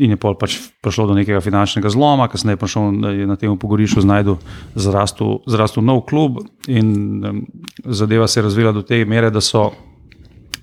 In 0.00 0.14
je 0.14 0.16
pač 0.16 0.56
prišlo 0.80 1.10
do 1.10 1.14
nekega 1.18 1.42
finančnega 1.44 1.90
zloma, 1.92 2.30
kasneje 2.32 2.56
je 2.56 2.60
prišel 2.60 2.84
je 3.20 3.26
na 3.28 3.36
tem 3.36 3.52
pogorišču 3.60 4.00
znajdu 4.00 4.38
zrastel, 4.74 5.40
zrastel 5.50 5.84
nov 5.84 6.06
klub 6.08 6.40
in 6.68 6.94
um, 7.20 7.42
zadeva 7.84 8.28
se 8.28 8.40
je 8.40 8.44
razvila 8.48 8.72
do 8.72 8.82
te 8.82 9.04
mere, 9.04 9.30
da 9.30 9.42
so, 9.44 9.70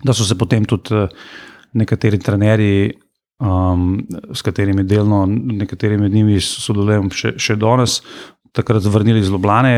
da 0.02 0.14
so 0.14 0.26
se 0.26 0.38
potem 0.38 0.66
tudi 0.66 0.96
eh, 0.96 1.14
nekateri 1.78 2.18
trenerji, 2.18 2.96
um, 3.40 4.08
s 4.34 4.42
katerimi 4.42 4.84
delno, 4.84 5.26
nekateri 5.30 5.98
med 5.98 6.14
njimi 6.14 6.40
sodelujem 6.42 7.12
še, 7.14 7.36
še 7.38 7.58
danes, 7.62 8.00
takrat 8.58 8.86
vrnili 8.90 9.20
iz 9.20 9.30
Ljubljana, 9.30 9.70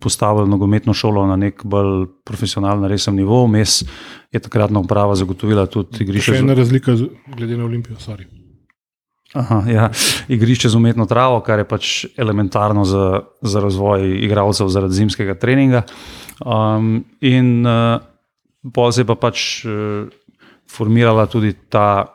postavili 0.00 0.50
nogometno 0.50 0.92
šolo 0.94 1.24
na 1.26 1.38
nek 1.40 1.64
bolj 1.64 2.04
profesionalen, 2.24 2.84
resen 2.90 3.16
nivo. 3.16 3.46
Mes 3.48 3.80
je 4.32 4.40
takratna 4.40 4.82
uprava 4.84 5.16
zagotovila 5.16 5.64
tudi 5.66 6.04
igrišče. 6.04 6.36
Še 6.36 6.44
ena 6.44 6.58
razlika 6.58 6.98
glede 7.36 7.56
na 7.56 7.64
Olimpijo. 7.64 7.96
Sorry. 8.02 8.28
Aha, 9.30 9.62
ja, 9.70 9.90
igrišče 10.28 10.68
z 10.68 10.74
umetno 10.74 11.06
travo, 11.06 11.38
kar 11.46 11.62
je 11.62 11.66
pač 11.68 11.90
elementarno 12.18 12.82
za, 12.84 13.20
za 13.42 13.60
razvoj 13.62 14.02
igralcev 14.26 14.68
zaradi 14.68 14.98
zimskega 14.98 15.36
treninga. 15.38 15.84
Um, 16.42 17.04
in 17.22 17.62
uh, 17.62 18.02
pol 18.74 18.90
se 18.90 19.04
je 19.04 19.06
pa 19.06 19.14
pač 19.14 19.62
uh, 19.62 20.10
formirala 20.66 21.28
tudi 21.30 21.54
ta 21.70 22.10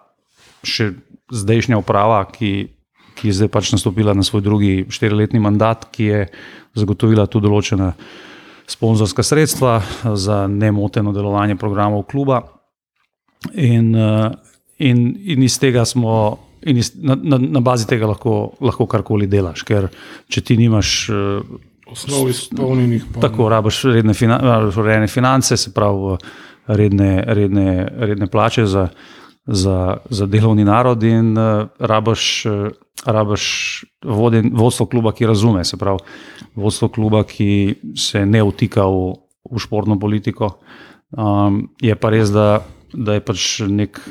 še 0.67 0.91
zdajšnja 1.31 1.79
uprava, 1.79 2.19
ki, 2.27 2.67
ki 3.15 3.31
je 3.31 3.37
zdaj 3.39 3.51
pač 3.53 3.71
nastopila 3.71 4.11
na 4.11 4.25
svoj 4.25 4.43
drugi 4.43 4.73
štiriletni 4.91 5.39
mandat, 5.39 5.87
ki 5.95 6.11
je 6.11 6.21
zagotovila 6.75 7.29
tudi 7.31 7.47
določena 7.47 7.93
sponzorska 8.67 9.23
sredstva 9.23 9.79
za 10.19 10.43
nemoteno 10.51 11.15
delovanje 11.15 11.55
programov 11.55 12.09
kluba. 12.11 12.43
In, 13.55 13.93
uh, 13.95 14.35
in, 14.83 15.13
in 15.31 15.47
iz 15.47 15.55
tega 15.63 15.87
smo. 15.87 16.43
In 16.65 16.77
iz, 16.81 16.93
na, 16.97 17.13
na, 17.15 17.37
na 17.37 17.61
bazi 17.61 17.85
tega 17.87 18.07
lahko, 18.09 18.55
lahko 18.61 18.87
karkoli 18.89 19.27
delaš, 19.29 19.61
ker 19.67 19.89
če 20.31 20.41
ti 20.41 20.57
nimaš 20.57 20.93
uh, 21.13 21.57
Osnov 21.91 22.29
izpolnjenih. 22.31 23.03
pa- 23.13 23.27
tako, 23.27 23.49
rabiš 23.53 23.83
redne, 23.93 24.15
finan, 24.17 24.41
urejene 24.73 25.07
finance, 25.07 25.57
se 25.57 25.73
pravi, 25.73 26.15
redne, 26.67 27.11
redne, 27.27 27.67
redne 28.09 28.27
plače 28.27 28.65
za, 28.65 28.87
za, 29.45 29.97
za 30.09 30.25
delovni 30.25 30.65
narod, 30.65 31.03
in 31.05 31.37
uh, 31.37 31.67
rabiš, 31.79 32.25
uh, 32.49 32.73
rabiš 33.05 33.45
voden, 34.01 34.49
vodstvo 34.57 34.89
kluba, 34.89 35.13
ki 35.13 35.29
razume, 35.29 35.61
se 35.65 35.77
pravi, 35.77 36.01
vodstvo 36.55 36.89
kluba, 36.89 37.21
ki 37.29 37.75
se 37.93 38.25
ne 38.25 38.41
vtika 38.43 38.87
v, 38.89 39.13
v 39.51 39.61
športno 39.61 39.99
politiko. 40.01 40.55
Um, 41.13 41.67
je 41.77 41.93
pa 41.95 42.09
res, 42.09 42.33
da, 42.33 42.65
da 42.91 43.19
je 43.19 43.21
pač 43.21 43.59
nek 43.69 44.01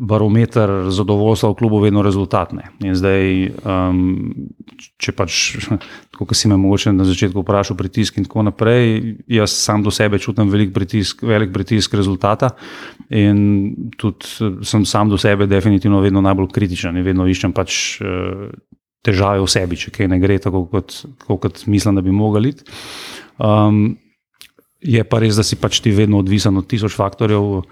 barometer 0.00 0.90
zadovoljstva 0.92 1.50
v 1.50 1.56
klubu 1.56 1.78
vedno 1.80 2.02
rezultatne. 2.04 2.68
In 2.84 2.92
zdaj, 2.96 3.48
um, 3.64 4.00
če 5.00 5.14
pač, 5.16 5.56
kot 6.16 6.36
si 6.36 6.50
me 6.52 6.58
mogoče 6.60 6.92
na 6.92 7.06
začetku 7.08 7.40
vprašal, 7.40 7.78
pritisk 7.80 8.20
in 8.20 8.28
tako 8.28 8.44
naprej, 8.50 9.16
jaz 9.30 9.56
sam 9.56 9.84
do 9.86 9.92
sebe 9.94 10.20
čutim 10.20 10.52
velik 10.52 10.74
pritisk, 10.76 11.24
velik 11.24 11.54
pritisk 11.54 11.96
rezultata 11.96 12.52
in 13.08 13.90
tudi 13.96 14.28
eh, 14.44 14.56
sem 14.66 14.84
sam 14.84 15.08
do 15.08 15.18
sebe 15.20 15.48
definitivno 15.48 16.02
vedno 16.04 16.20
najbolj 16.20 16.52
kritičen 16.52 16.96
in 16.96 17.06
vedno 17.06 17.24
iščem 17.28 17.56
pač 17.56 18.00
uh, 18.04 18.48
težave 19.06 19.40
v 19.40 19.50
sebi, 19.50 19.78
če 19.78 19.94
kaj 19.94 20.10
ne 20.12 20.20
gre 20.20 20.36
tako, 20.42 20.66
kot, 20.70 21.04
tako 21.22 21.38
kot 21.46 21.62
mislim, 21.70 21.96
da 21.96 22.04
bi 22.04 22.12
mogli. 22.12 22.52
Um, 23.38 23.96
je 24.82 25.02
pa 25.08 25.20
res, 25.22 25.38
da 25.38 25.44
si 25.46 25.58
pač 25.58 25.80
ti 25.82 25.92
vedno 25.94 26.20
odvisen 26.20 26.58
od 26.58 26.66
tisoč 26.68 26.96
faktorjev, 26.98 27.62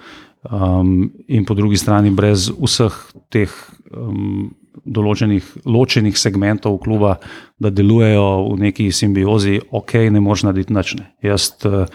um, 0.50 1.10
in 1.28 1.44
po 1.44 1.54
drugi 1.54 1.76
strani, 1.80 2.10
brez 2.10 2.50
vseh 2.50 2.94
teh 3.32 3.50
um, 3.92 4.52
določenih 4.84 5.64
ločenih 5.64 6.18
segmentov 6.18 6.80
kluba, 6.84 7.18
da 7.58 7.70
delujejo 7.70 8.26
v 8.52 8.58
neki 8.66 8.90
simbiozi, 8.92 9.60
ok, 9.70 10.10
ne 10.12 10.20
moreš 10.20 10.48
narediti 10.48 10.74
nič. 10.74 10.94
ne. 11.00 11.06
Jaz 11.24 11.52
uh, 11.64 11.86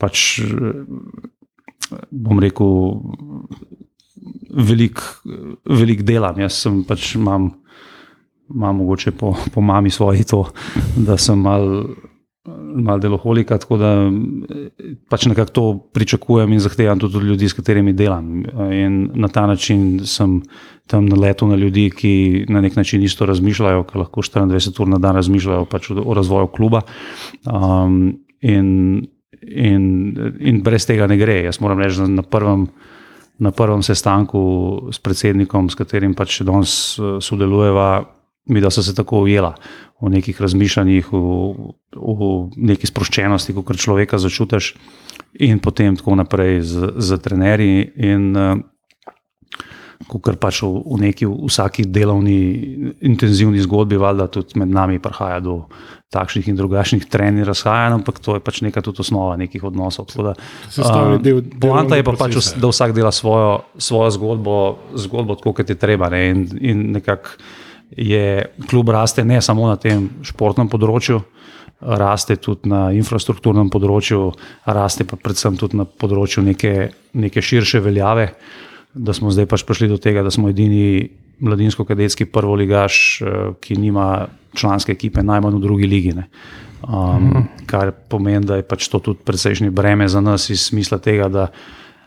pač 0.00 0.40
bom 2.10 2.40
rekel, 2.40 3.00
velik, 4.50 5.00
velik 5.68 6.02
delam. 6.02 6.40
Jaz 6.40 6.64
sem 6.64 6.82
pač 6.86 7.14
imam. 7.18 7.52
Imam 8.54 8.76
mogoče 8.76 9.14
po, 9.16 9.30
po 9.54 9.62
mami 9.64 9.88
svoji 9.90 10.26
to, 10.28 10.42
da 11.00 11.16
sem 11.16 11.38
mal, 11.40 11.62
mal 12.46 13.00
deloholika, 13.00 13.56
tako 13.58 13.76
da 13.80 13.90
pač 15.08 15.26
nekako 15.30 15.52
to 15.52 15.64
pričakujem 15.96 16.52
in 16.52 16.60
zahtevam 16.60 17.00
tudi 17.00 17.16
od 17.16 17.22
ljudi, 17.24 17.48
s 17.48 17.56
katerimi 17.56 17.92
delam. 17.92 18.42
In 18.72 19.10
na 19.14 19.28
ta 19.28 19.46
način 19.46 20.00
sem 20.04 20.42
tam 20.86 21.06
na 21.06 21.16
letu 21.16 21.48
na 21.48 21.56
ljudi, 21.56 21.88
ki 21.90 22.44
na 22.48 22.60
nek 22.60 22.76
način 22.76 23.02
isto 23.02 23.26
razmišljajo, 23.26 23.84
ki 23.88 23.98
lahko 23.98 24.22
24 24.22 24.82
ur 24.82 24.88
na 24.88 24.98
dan 24.98 25.16
razmišljajo 25.16 25.64
pač 25.64 25.90
o, 25.90 26.14
razvoju 26.14 26.46
kluba. 26.52 26.82
Um, 27.48 28.18
in, 28.40 29.06
in, 29.40 29.86
in 30.40 30.60
brez 30.62 30.86
tega 30.86 31.06
ne 31.06 31.16
gre. 31.16 31.40
Jaz 31.48 31.60
moram 31.60 31.80
reči, 31.80 32.02
da 32.02 32.08
na 32.08 32.22
prvem. 32.22 32.68
Na 33.34 33.50
prvem 33.50 33.80
sestanku 33.82 34.40
s 34.94 35.00
predsednikom, 35.02 35.66
s 35.66 35.74
katerim 35.74 36.12
pač 36.14 36.36
danes 36.46 36.94
eh, 37.02 37.16
sodelujeva, 37.18 38.04
mi 38.46 38.60
da 38.60 38.70
so 38.70 38.82
se 38.82 38.94
tako 38.94 39.22
ujela 39.24 39.54
v 40.00 40.10
nekih 40.12 40.40
razmišljanjih, 40.40 41.08
v, 41.12 41.54
v 41.96 42.30
neki 42.56 42.86
sproščenosti, 42.86 43.54
kot 43.56 43.80
človeka 43.80 44.18
začutiš, 44.20 44.74
in 45.40 45.62
potem 45.64 45.96
tako 45.96 46.18
naprej 46.20 46.60
z, 46.62 46.92
z 47.00 47.18
trenerji. 47.24 47.88
In 48.04 48.30
uh, 48.36 48.58
kot 50.08 50.36
pač 50.40 50.60
v, 50.62 50.70
v 50.84 51.00
neki 51.08 51.28
vsaki 51.28 51.86
delovni, 51.88 52.38
intenzivni 53.06 53.62
zgodbi, 53.64 53.98
valjda 54.00 54.28
tudi 54.32 54.60
med 54.60 54.72
nami 54.72 55.00
prihaja 55.02 55.40
do 55.44 55.56
takšnih 56.14 56.52
in 56.52 56.58
drugačnih 56.58 57.08
trenj 57.10 57.42
razhajanj, 57.46 57.98
ampak 57.98 58.20
to 58.22 58.36
je 58.36 58.44
pač 58.44 58.60
neka 58.62 58.84
tudi 58.84 59.02
osnova 59.02 59.34
nekih 59.40 59.64
odnosov. 59.66 60.12
Da, 60.14 60.36
Sestavni 60.68 61.18
del 61.24 61.42
Poanta 61.60 61.98
je 61.98 62.06
pa 62.06 62.14
pač, 62.14 62.36
procesa. 62.36 62.60
da 62.60 62.70
vsak 62.70 62.94
dela 62.94 63.10
svojo, 63.14 63.64
svojo 63.78 64.14
zgodbo, 64.14 64.56
zgodbo 64.94 65.38
tako, 65.40 65.56
kot 65.58 65.72
je 65.72 65.78
treba. 65.78 66.12
Ne? 66.12 66.26
In, 66.30 66.46
in 66.60 66.88
nekako 66.94 67.38
je 67.96 68.44
klub 68.70 68.88
raste 68.90 69.24
ne 69.24 69.40
samo 69.42 69.68
na 69.68 69.76
tem 69.76 70.08
športnem 70.22 70.68
področju, 70.68 71.20
raste 71.80 72.36
tudi 72.40 72.70
na 72.70 72.88
infrastrukturnem 72.96 73.70
področju, 73.70 74.30
raste 74.66 75.06
pa 75.08 75.18
predvsem 75.20 75.58
tudi 75.60 75.78
na 75.80 75.84
področju 75.84 76.44
neke, 76.46 76.90
neke 77.12 77.42
širše 77.42 77.82
veljave. 77.84 78.32
Da 78.94 79.14
smo 79.14 79.32
zdaj 79.34 79.48
pač 79.50 79.64
prišli 79.66 79.90
do 79.90 79.98
tega, 79.98 80.22
da 80.22 80.30
smo 80.30 80.48
edini 80.52 81.10
mladinsko-kadetski 81.42 82.28
prvoligaš, 82.30 82.96
eh, 83.20 83.54
ki 83.60 83.78
nima 83.78 84.26
članske 84.54 84.94
ekipe 84.94 85.22
najmanj 85.22 85.58
v 85.58 85.62
drugi 85.62 85.88
ligi. 85.90 86.14
Ne. 86.14 86.28
Um, 86.84 87.48
kar 87.66 87.94
pomeni, 88.08 88.44
da 88.44 88.60
je 88.60 88.66
pač 88.68 88.86
to 88.92 89.00
tudi 89.00 89.24
precejšnje 89.24 89.70
breme 89.72 90.08
za 90.08 90.20
nas, 90.20 90.50
iz 90.52 90.68
smisla 90.68 90.98
tega, 91.02 91.28
da 91.28 91.48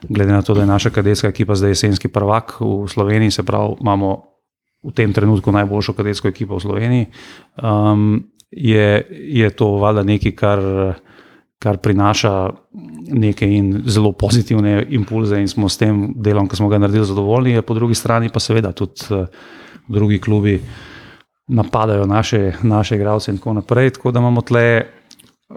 glede 0.07 0.31
na 0.31 0.41
to, 0.41 0.53
da 0.53 0.61
je 0.61 0.69
naša 0.69 0.89
kadetska 0.93 1.27
ekipa 1.27 1.55
zdaj 1.57 1.73
jesenski 1.73 2.07
prvak 2.07 2.59
v 2.61 2.85
Sloveniji, 2.87 3.31
se 3.31 3.43
pravi, 3.43 3.75
imamo 3.81 4.36
v 4.83 4.93
tem 4.95 5.13
trenutku 5.13 5.51
najboljšo 5.51 5.93
kadetsko 5.97 6.27
ekipo 6.27 6.57
v 6.57 6.63
Sloveniji, 6.63 7.05
um, 7.63 8.23
je, 8.51 9.05
je 9.11 9.49
to 9.49 9.71
valjda 9.81 10.03
nekaj, 10.07 10.33
kar, 10.37 10.61
kar 11.59 11.79
prinaša 11.83 12.33
neke 13.11 13.49
in 13.49 13.83
zelo 13.85 14.11
pozitivne 14.11 14.85
impulze, 14.89 15.41
in 15.41 15.47
smo 15.47 15.69
s 15.69 15.81
tem 15.81 16.13
delom, 16.15 16.47
ki 16.47 16.59
smo 16.59 16.69
ga 16.69 16.79
naredili, 16.79 17.05
zadovoljni. 17.05 17.61
Po 17.61 17.75
drugi 17.75 17.95
strani 17.95 18.29
pa 18.33 18.39
seveda 18.39 18.71
tudi 18.71 19.09
uh, 19.09 19.25
drugi 19.87 20.21
klubi 20.21 20.59
napadajo 21.47 22.05
naše, 22.05 22.53
naše 22.63 22.95
igralce 22.95 23.31
in 23.31 23.37
tako 23.37 23.53
naprej. 23.53 23.89
Tako 23.89 24.11
da 24.11 24.19
imamo 24.19 24.41
tle 24.41 24.85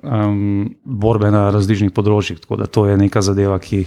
um, 0.03 0.75
borbe 0.85 1.31
na 1.31 1.51
različnih 1.51 1.93
področjih. 1.95 2.41
Tako 2.41 2.61
da 2.63 2.67
to 2.67 2.87
je 2.87 2.97
neka 2.99 3.23
zadeva, 3.23 3.59
ki, 3.59 3.85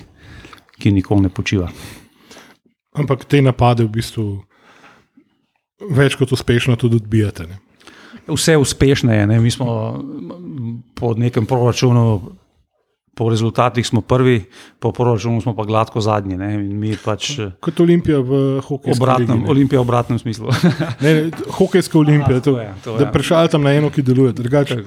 ki 0.79 0.91
nikoli 0.91 1.27
ne 1.27 1.31
počiva. 1.33 1.69
Ampak 2.93 3.25
te 3.25 3.41
napade 3.41 3.85
v 3.87 3.93
bistvu 3.95 4.27
več 5.81 6.15
kot 6.15 6.31
uspešno 6.31 6.75
tudi 6.75 6.95
odbijate. 6.95 7.47
Ne? 7.47 7.57
Vse 8.27 8.57
uspešne 8.57 9.17
je. 9.17 9.27
Ne? 9.27 9.39
Mi 9.39 9.51
smo 9.51 9.99
po 10.95 11.13
nekem 11.13 11.45
proračunu, 11.45 12.21
po 13.15 13.29
rezultatih 13.29 13.85
smo 13.85 14.01
prvi, 14.01 14.45
po 14.79 14.91
proračunu 14.91 15.41
smo 15.41 15.55
pa 15.55 15.63
gladko 15.63 16.01
zadnji. 16.01 16.37
Ne? 16.37 16.49
Pač 17.03 17.39
Kot 17.59 17.79
Olimpija 17.79 18.19
v 18.19 18.61
hokeju. 18.61 18.95
obratnem, 18.95 19.43
Olimpija 19.45 19.79
v 19.79 19.85
obratnem 19.85 20.19
smislu. 20.19 20.49
Ne, 21.01 21.13
ne, 21.13 21.31
hokejska 21.49 21.99
olimpija, 21.99 22.37
Aha, 22.37 22.45
to 22.45 22.51
to, 22.51 22.61
je, 22.61 22.73
to 22.83 22.97
da 22.97 23.05
je. 23.05 23.11
prešaljam 23.11 23.61
na 23.63 23.73
eno, 23.73 23.89
ki 23.89 24.01
deluje. 24.01 24.33
Drugače, 24.33 24.79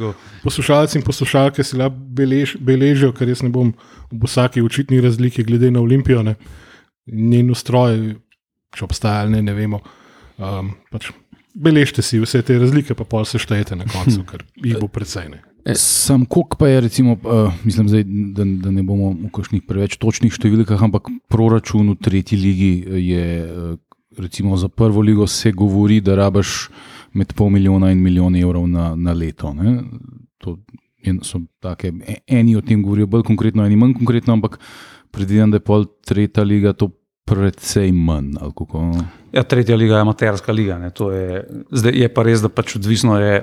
poslušalci 0.42 0.98
in 0.98 1.04
poslušalke 1.04 1.64
si 1.64 1.76
lahko 1.76 1.94
belež, 1.98 2.56
beležijo, 2.58 3.12
ker 3.12 3.28
jaz 3.28 3.42
ne 3.42 3.52
bom 3.52 3.70
v 4.10 4.22
vsaki 4.24 4.62
očitni 4.62 5.00
razliki 5.00 5.44
glede 5.44 5.70
na 5.70 5.80
olimpijo, 5.80 6.22
ne, 6.22 6.34
njen 7.06 7.50
ustroj, 7.50 8.16
če 8.74 8.84
obstaja 8.84 9.22
ali 9.22 9.36
ne, 9.36 9.42
ne 9.42 9.54
vemo. 9.54 9.80
Um, 10.36 10.74
pač 10.92 11.10
beležite 11.56 12.04
si 12.04 12.20
vse 12.20 12.42
te 12.44 12.58
razlike, 12.60 12.94
pa 12.94 13.06
pol 13.08 13.24
se 13.24 13.40
štejete 13.40 13.76
na 13.76 13.86
koncu, 13.88 14.24
ker 14.28 14.44
jih 14.60 14.80
bo 14.80 14.88
precej. 14.92 15.30
Ne. 15.32 15.40
Sam 15.74 16.26
kok 16.30 16.58
pa 16.60 16.68
je, 16.68 16.80
recimo, 16.84 17.16
uh, 17.24 17.54
mislim, 17.64 17.88
zdaj, 17.90 18.04
da, 18.36 18.44
da 18.66 18.70
ne 18.70 18.84
bomo 18.86 19.10
v 19.16 19.32
kakšnih 19.34 19.64
preveč 19.66 19.96
točnih 19.98 20.34
številkah, 20.34 20.78
ampak 20.86 21.10
proračun 21.32 21.90
v 21.94 21.98
tretji 21.98 22.38
ligi 22.38 22.72
je, 23.08 23.24
uh, 23.42 23.72
recimo 24.20 24.60
za 24.60 24.68
prvo 24.68 25.02
ligo 25.02 25.26
se 25.26 25.50
govori, 25.52 25.98
da 26.04 26.14
rabaš 26.20 26.68
med 27.16 27.32
pol 27.34 27.50
milijona 27.50 27.90
in 27.90 28.04
milijon 28.04 28.36
evrov 28.36 28.68
na, 28.68 28.92
na 28.94 29.16
leto. 29.16 29.50
Ne? 29.56 29.80
To 30.44 30.58
je, 31.02 31.16
so 31.26 31.40
take, 31.64 31.90
e- 32.04 32.20
eni 32.28 32.54
o 32.56 32.62
tem 32.62 32.84
govorijo 32.84 33.08
bolj 33.10 33.24
konkretno, 33.26 33.64
eni 33.66 33.78
manj 33.80 33.96
konkretno, 33.98 34.36
ampak 34.36 34.60
predvidevam, 35.10 35.50
da 35.50 35.58
je 35.58 35.66
pol 35.66 35.88
tretja 36.06 36.44
liga 36.44 36.76
to 36.76 36.90
precej 37.26 37.92
manj. 37.92 38.38
no? 38.38 39.04
Ja, 39.34 39.42
tretja 39.42 39.76
liga 39.76 39.98
je 39.98 40.06
amaterska 40.06 40.52
liga. 40.52 40.78
ne, 40.78 40.90
Je, 40.94 41.44
zdaj 41.70 41.92
je 41.92 42.08
pa 42.08 42.22
res, 42.22 42.40
da 42.40 42.48
pač 42.48 42.76
odvisno 42.78 43.18
je, 43.18 43.42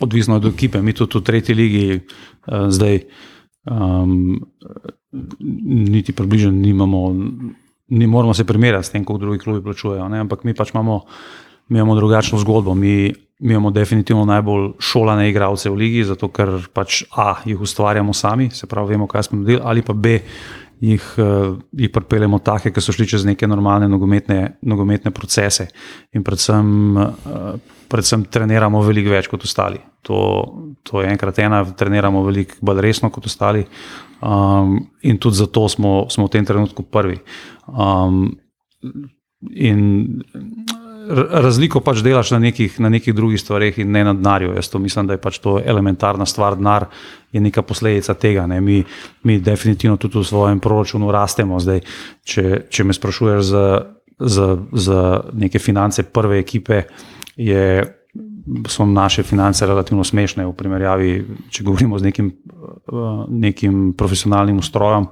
odvisno 0.00 0.36
od 0.40 0.48
ekipe. 0.48 0.82
Mi 0.82 0.96
tudi 0.96 1.18
v 1.18 1.22
tretji 1.22 1.54
ligi 1.54 2.00
uh, 2.00 2.68
zdaj 2.72 3.04
um, 3.70 4.40
niti 5.92 6.12
približno 6.12 6.50
nimamo, 6.50 7.14
ne 7.88 8.06
moramo 8.06 8.34
se 8.34 8.44
primerjati 8.44 8.86
s 8.86 8.90
tem, 8.90 9.04
kako 9.04 9.18
drugi 9.18 9.38
klubi 9.38 9.62
plačujejo. 9.62 10.08
Ne? 10.08 10.24
Ampak 10.24 10.44
mi 10.44 10.54
pač 10.54 10.72
imamo, 10.74 11.04
mi 11.68 11.78
imamo 11.78 11.94
drugačno 11.94 12.38
zgodbo. 12.38 12.74
Mi, 12.74 13.12
mi 13.38 13.52
imamo 13.52 13.70
definitivno 13.70 14.24
najbolj 14.24 14.70
šolane 14.78 15.28
igralce 15.30 15.70
v 15.70 15.76
ligi, 15.76 16.04
zato 16.04 16.28
ker 16.28 16.56
pač 16.72 17.02
A, 17.10 17.42
jih 17.44 17.60
ustvarjamo 17.60 18.14
sami, 18.14 18.50
se 18.50 18.66
pravi, 18.66 18.94
vemo, 18.94 19.06
kaj 19.06 19.28
smo 19.28 19.40
naredili, 19.40 19.60
ali 19.64 19.82
pa 19.82 19.92
B, 19.92 20.18
jih, 20.82 21.04
uh, 21.22 21.54
jih 21.78 21.90
pripeljemo 21.94 22.40
take, 22.42 22.72
ki 22.74 22.82
so 22.82 22.94
šli 22.94 23.06
čez 23.14 23.26
neke 23.26 23.46
normalne 23.46 23.88
nogometne, 23.90 24.56
nogometne 24.66 25.12
procese. 25.14 25.68
In 26.16 26.24
predvsem, 26.26 26.96
uh, 26.98 27.76
predvsem 27.92 28.26
treniramo 28.32 28.82
veliko 28.86 29.14
več 29.14 29.30
kot 29.30 29.46
ostali. 29.46 29.80
To, 30.08 30.18
to 30.82 31.02
je 31.02 31.10
enkrat 31.12 31.38
ena, 31.44 31.62
treniramo 31.64 32.24
veliko 32.26 32.58
bolj 32.66 32.82
resno 32.82 33.12
kot 33.14 33.30
ostali. 33.30 33.62
Um, 34.22 34.78
in 35.02 35.18
tudi 35.22 35.38
zato 35.38 35.68
smo, 35.70 36.06
smo 36.10 36.26
v 36.26 36.34
tem 36.34 36.46
trenutku 36.46 36.86
prvi. 36.90 37.18
Um, 37.66 38.24
in 39.54 40.22
razliko 41.30 41.80
pač 41.80 42.02
delaš 42.02 42.30
na 42.34 42.38
nekih, 42.38 42.80
na 42.80 42.88
nekih 42.88 43.14
drugih 43.14 43.40
stvareh, 43.40 43.78
in 43.78 43.90
ne 43.90 44.04
na 44.04 44.12
denarju. 44.14 44.54
Jaz 44.56 44.68
to 44.70 44.78
mislim, 44.78 45.06
da 45.06 45.16
je 45.16 45.22
pač 45.22 45.38
to 45.38 45.58
elementarna 45.64 46.26
stvar. 46.26 46.56
Denar 46.56 46.86
je 47.32 47.40
neka 47.40 47.62
posledica 47.62 48.14
tega. 48.14 48.46
Ne. 48.46 48.60
Mi, 48.60 48.82
mi 49.22 49.38
definitivno 49.40 49.96
tudi 49.96 50.18
v 50.18 50.24
svojem 50.24 50.60
proračunu 50.60 51.10
rastemo. 51.12 51.60
Zdaj, 51.60 51.82
če, 52.24 52.44
če 52.70 52.84
me 52.84 52.96
sprašuješ 52.96 53.42
za, 53.44 53.66
za, 54.18 54.48
za 54.72 55.00
neke 55.32 55.58
finance 55.58 56.02
prve 56.02 56.38
ekipe, 56.38 56.82
je, 57.36 57.82
so 58.68 58.86
naše 58.86 59.22
finance 59.22 59.66
relativno 59.66 60.04
smešne 60.04 60.46
v 60.46 60.56
primerjavi, 60.56 61.12
če 61.50 61.64
govorimo 61.64 61.98
z 61.98 62.10
nekim, 62.10 62.32
nekim 63.28 63.92
profesionalnim 63.98 64.58
ustrojem. 64.58 65.06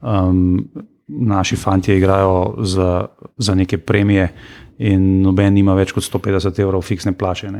Um, 0.00 0.68
naši 1.08 1.56
fanti 1.56 1.94
igrajo 1.94 2.54
za, 2.58 3.06
za 3.36 3.54
neke 3.54 3.78
premije, 3.78 4.28
in 4.78 5.20
noben 5.22 5.56
ima 5.58 5.74
več 5.78 5.92
kot 5.94 6.06
150 6.06 6.62
evrov 6.62 6.84
fiksne 6.86 7.12
plače. 7.18 7.50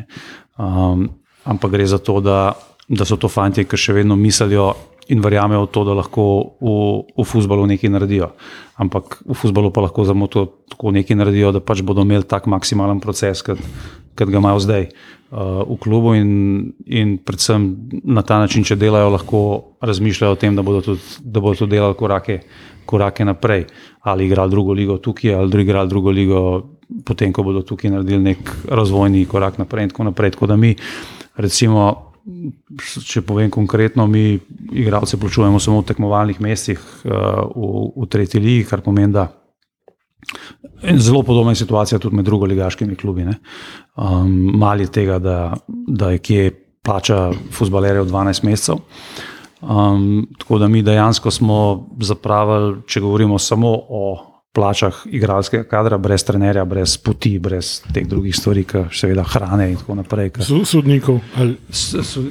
Um, 0.59 1.09
ampak 1.45 1.73
gre 1.75 1.87
za 1.87 1.99
to, 1.99 2.21
da, 2.23 2.53
da 2.89 3.07
so 3.09 3.19
to 3.19 3.29
fanti, 3.29 3.67
ki 3.67 3.81
še 3.81 3.97
vedno 4.01 4.17
mislijo 4.17 4.73
in 5.09 5.21
verjamejo 5.25 5.67
v 5.67 5.71
to, 5.73 5.85
da 5.89 5.97
lahko 5.97 6.25
v, 6.61 6.73
v 7.17 7.25
futbalu 7.25 7.67
nekaj 7.73 7.91
naredijo. 7.91 8.33
Ampak 8.77 9.23
v 9.25 9.35
futbalu 9.35 9.73
pa 9.73 9.85
lahko 9.89 10.05
samo 10.05 10.29
to 10.29 10.47
tako 10.69 10.93
nekaj 10.93 11.17
naredijo, 11.17 11.53
da 11.57 11.65
pač 11.65 11.81
bodo 11.83 12.05
imeli 12.05 12.29
tak 12.29 12.47
maksimalen 12.47 13.01
proces, 13.01 13.41
kot, 13.43 13.61
kot 14.15 14.29
ga 14.29 14.39
imajo 14.39 14.61
zdaj. 14.61 14.89
Uh, 15.29 15.61
v 15.69 15.77
klubu, 15.77 16.15
in, 16.17 16.31
in 16.89 17.19
predvsem 17.21 17.89
na 18.05 18.25
ta 18.25 18.41
način, 18.41 18.65
če 18.65 18.79
delajo, 18.81 19.13
lahko 19.13 19.41
razmišljajo 19.85 20.33
o 20.33 20.41
tem, 20.41 20.57
da 20.57 20.65
bodo 20.65 20.81
tudi, 20.81 21.05
da 21.21 21.41
bodo 21.41 21.65
tudi 21.65 21.77
delali 21.77 21.97
korake, 21.97 22.41
korake 22.89 23.25
naprej. 23.29 23.67
Ali 24.09 24.25
igrali 24.25 24.51
drugo 24.51 24.73
ligo 24.73 24.97
tukaj, 25.05 25.35
ali 25.37 25.63
igrali 25.63 25.89
drugo 25.89 26.13
ligo 26.13 26.41
potem, 27.05 27.33
ko 27.33 27.45
bodo 27.45 27.61
tukaj 27.61 27.93
naredili 27.93 28.33
nek 28.33 28.53
razvojni 28.73 29.27
korak 29.29 29.61
naprej. 29.61 29.89
In 29.89 29.93
tako 29.93 30.09
naprej. 30.09 30.33
Tako 30.37 30.49
da 30.49 30.57
mi, 30.57 30.73
recimo, 31.37 32.08
če 33.09 33.23
povem 33.27 33.51
konkretno, 33.51 34.07
mi, 34.07 34.39
igralce, 34.73 35.19
plačujemo 35.21 35.61
samo 35.61 35.83
v 35.83 35.89
tekmovalnih 35.89 36.41
mestih 36.45 36.79
uh, 36.79 37.47
v, 37.55 37.85
v 37.97 38.09
tretji 38.11 38.43
ligi, 38.43 38.67
kar 38.69 38.85
pomeni, 38.85 39.13
da. 39.17 39.29
Zelo 40.99 41.23
podobna 41.25 41.55
je 41.55 41.63
situacija 41.63 41.99
tudi 42.03 42.19
med 42.19 42.27
drugoligaškimi 42.29 42.97
klubi. 42.97 43.25
Um, 43.97 44.35
Mali 44.61 44.85
je 44.85 44.93
tega, 44.93 45.19
da, 45.23 45.57
da 45.69 46.11
je 46.13 46.19
kje 46.19 46.51
plača 46.85 47.31
futbalerjev 47.53 48.07
12 48.11 48.45
mesecev. 48.45 48.83
Um, 49.61 50.29
tako 50.39 50.59
da 50.59 50.69
mi 50.69 50.83
dejansko 50.83 51.31
smo 51.31 51.89
zapravili, 52.01 52.83
če 52.87 53.01
govorimo 53.01 53.39
samo 53.39 53.73
o 53.89 54.28
plačah 54.53 54.97
igralskega 55.07 55.65
kadra, 55.69 55.99
brez 56.01 56.25
trenerja, 56.27 56.65
brez 56.65 56.97
poti, 56.99 57.35
brez 57.39 57.79
teh 57.95 58.07
drugih 58.09 58.35
stvari, 58.37 58.65
kot 58.67 58.95
seveda 58.97 59.23
hrane 59.29 59.69
in 59.73 59.77
tako 59.79 59.99
naprej. 60.01 60.33
Sodnikov. 60.67 61.21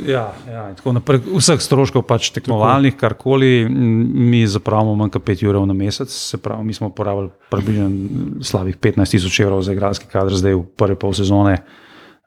Ja, 0.08 0.26
ja, 0.50 0.64
in 0.72 0.76
tako 0.80 0.96
naprej. 0.98 1.22
Vseh 1.38 1.62
stroškov, 1.64 2.04
pač 2.10 2.32
tekmovalnih, 2.36 2.98
karkoli, 3.00 3.68
mi 3.70 4.42
zapravimo 4.50 4.98
manj 5.00 5.14
kot 5.16 5.28
5 5.30 5.46
ur 5.48 5.62
na 5.70 5.78
mesec. 5.78 6.12
Se 6.12 6.42
pravi, 6.42 6.66
mi 6.66 6.76
smo 6.76 6.90
porabili 6.90 7.30
približno 7.54 8.42
slabih 8.44 8.78
15 8.82 9.18
tisoč 9.18 9.40
evrov 9.46 9.64
za 9.64 9.78
igralski 9.78 10.10
kader, 10.12 10.36
zdaj 10.36 10.58
v 10.58 10.66
prvi 10.76 11.00
pol 11.00 11.16
sezone, 11.16 11.62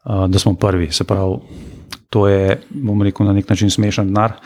da 0.04 0.38
smo 0.38 0.54
prvi. 0.54 0.92
Se 0.94 1.04
pravi, 1.04 1.36
to 2.10 2.28
je, 2.30 2.60
bomo 2.70 3.04
rekel, 3.04 3.26
na 3.26 3.36
nek 3.36 3.50
način 3.50 3.70
smešen 3.70 4.08
denar. 4.14 4.38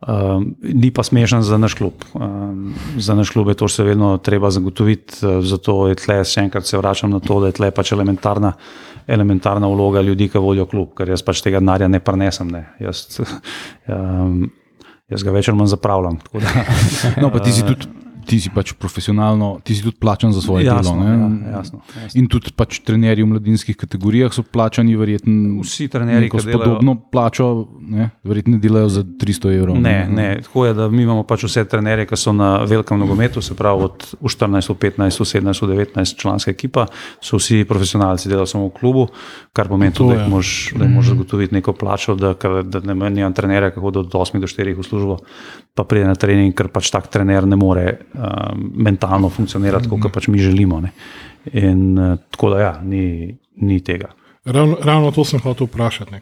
Um, 0.00 0.54
ni 0.62 0.88
pa 0.90 1.02
smešen 1.04 1.42
za 1.44 1.58
naš 1.60 1.74
klub. 1.74 1.92
Um, 2.14 2.74
za 2.96 3.14
naš 3.14 3.30
klub 3.30 3.48
je 3.52 3.58
to 3.60 3.66
še 3.68 3.84
vedno 3.84 4.14
treba 4.16 4.48
zagotoviti, 4.48 5.18
uh, 5.20 5.42
zato 5.44 5.90
je 5.90 5.98
tle, 6.00 6.22
še 6.24 6.46
enkrat 6.46 6.64
se 6.64 6.80
vračam 6.80 7.12
na 7.12 7.20
to, 7.20 7.36
da 7.42 7.50
je 7.50 7.58
tle 7.58 7.68
pač 7.68 7.92
elementarna, 7.92 8.54
elementarna 9.04 9.68
vloga 9.68 10.00
ljudi, 10.00 10.30
ki 10.32 10.40
vodijo 10.40 10.64
klub, 10.70 10.94
ker 10.96 11.12
jaz 11.12 11.20
pač 11.26 11.44
tega 11.44 11.60
denarja 11.60 11.90
ne 11.92 12.00
prenesem. 12.00 12.48
Ne. 12.48 12.64
Jaz, 12.80 13.20
um, 13.92 14.48
jaz 15.12 15.26
ga 15.26 15.36
večer 15.36 15.58
manj 15.58 15.74
zapravljam. 15.74 16.16
no, 17.22 17.28
pa 17.28 17.44
ti 17.44 17.52
si 17.52 17.68
tudi 17.68 17.99
ti 18.30 18.38
si 18.38 18.50
pač 18.54 18.72
profesionalno, 18.78 19.58
ti 19.66 19.74
si 19.74 19.82
tudi 19.82 19.98
plačan 19.98 20.30
za 20.32 20.38
svoje 20.40 20.64
jasno, 20.64 20.94
delo. 20.94 21.02
Ja, 21.02 21.14
jasno, 21.56 21.80
jasno. 21.90 22.18
In 22.20 22.28
tudi 22.30 22.52
pač 22.54 22.78
trenerji 22.86 23.26
v 23.26 23.30
mladinskih 23.32 23.74
kategorijah 23.74 24.30
so 24.34 24.44
plačani, 24.46 24.94
verjetno. 24.98 25.58
Vsi 25.64 25.88
trenerji, 25.90 26.30
ki 26.30 26.44
delajo 26.46 26.60
podobno 26.62 26.94
plačo, 27.10 27.48
ne, 27.90 28.10
verjetno 28.22 28.60
delajo 28.62 28.92
za 28.94 29.02
300 29.02 29.54
evrov. 29.56 29.80
Ne, 29.82 29.96
ne, 30.06 30.14
ne. 30.14 30.28
tako 30.46 30.68
je, 30.68 30.76
da 30.78 30.86
mi 30.92 31.02
imamo 31.02 31.24
pač 31.26 31.48
vse 31.48 31.64
trenerje, 31.66 32.06
ki 32.06 32.18
so 32.20 32.34
na 32.36 32.52
velikem 32.70 33.02
nogometu, 33.02 33.42
se 33.42 33.56
pravi 33.58 33.88
od 33.88 34.06
14, 34.22 34.78
15, 34.78 35.26
17, 35.26 35.66
19 35.74 36.22
članska 36.22 36.54
ekipa, 36.54 36.86
so 37.18 37.40
vsi 37.42 37.64
profesionalci, 37.66 38.30
delajo 38.30 38.46
samo 38.46 38.70
v 38.70 38.76
klubu, 38.78 39.08
kar 39.56 39.66
pomeni 39.72 39.96
tudi, 39.96 40.14
da 40.14 40.22
jih 40.22 40.30
moraš 40.30 41.10
zagotoviti 41.10 41.58
neko 41.58 41.74
plačo, 41.74 42.14
da, 42.14 42.36
da 42.62 42.84
ne 42.86 42.94
menjam 42.94 43.34
trenerja, 43.34 43.74
ki 43.74 43.82
hodi 43.82 44.04
od 44.04 44.14
8 44.14 44.38
do 44.38 44.46
4 44.46 44.78
v 44.78 44.86
službo, 44.86 45.18
pa 45.80 45.88
pride 45.88 46.10
na 46.10 46.16
trening, 46.18 46.52
ker 46.56 46.68
pač 46.72 46.90
tak 46.92 47.08
trener 47.12 47.48
ne 47.48 47.56
more 47.56 47.84
um, 48.12 48.68
mentalno 48.84 49.30
funkcionirati, 49.32 49.88
mm 49.88 49.92
-hmm. 49.92 50.02
kot 50.02 50.12
pač 50.12 50.28
mi 50.28 50.38
želimo. 50.38 50.80
Ne. 50.80 50.92
In 51.52 51.98
uh, 51.98 52.18
tako 52.30 52.50
da, 52.50 52.60
ja, 52.60 52.80
ni, 52.82 53.36
ni 53.56 53.80
tega. 53.80 54.12
Ravno, 54.44 54.76
ravno 54.82 55.10
to 55.10 55.24
sem 55.24 55.40
hotel 55.40 55.66
vprašati. 55.66 56.20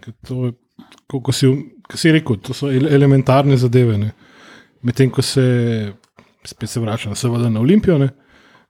Kot 1.07 1.35
si, 1.35 1.51
si 1.95 2.13
rekel, 2.13 2.37
to 2.37 2.55
so 2.55 2.71
elementarne 2.71 3.57
zadeve. 3.57 3.99
Medtem 4.83 5.11
ko 5.11 5.23
se, 5.23 5.93
spet 6.45 6.71
se 6.71 6.81
vračam, 6.81 7.15
seveda 7.15 7.51
na 7.51 7.61
Olimpijo, 7.61 7.99
ne. 7.99 8.09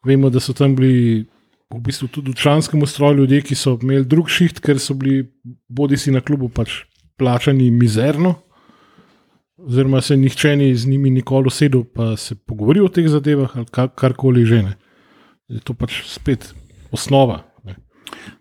vemo, 0.05 0.31
da 0.31 0.41
so 0.41 0.53
tam 0.53 0.77
bili. 0.77 1.27
V 1.69 1.81
bistvu 1.85 2.07
tudi 2.09 2.31
v 2.31 2.35
članskem 2.35 2.83
ustroju 2.83 3.17
ljudje, 3.17 3.43
ki 3.43 3.55
so 3.55 3.79
imeli 3.83 4.05
drug 4.05 4.29
šiht, 4.29 4.61
ker 4.61 4.79
so 4.81 4.95
bili 4.95 5.27
bodi 5.69 5.97
si 5.97 6.11
na 6.11 6.21
klubu 6.21 6.49
pač 6.49 6.71
plačani 7.19 7.71
mizerno, 7.71 8.35
oziroma 9.69 10.01
se 10.01 10.17
nihče 10.17 10.57
ni 10.57 10.73
z 10.77 10.89
njimi 10.89 11.11
nikoli 11.11 11.53
usedel, 11.53 11.85
pa 11.85 12.17
se 12.17 12.35
pogovoril 12.35 12.89
o 12.89 12.93
teh 12.93 13.09
zadevah 13.09 13.57
ali 13.57 13.69
kar, 13.71 13.93
karkoli 13.95 14.47
že 14.49 14.63
ne. 14.63 14.75
Je 15.49 15.61
to 15.61 15.75
pač 15.77 16.03
spet 16.09 16.55
osnova. 16.93 17.45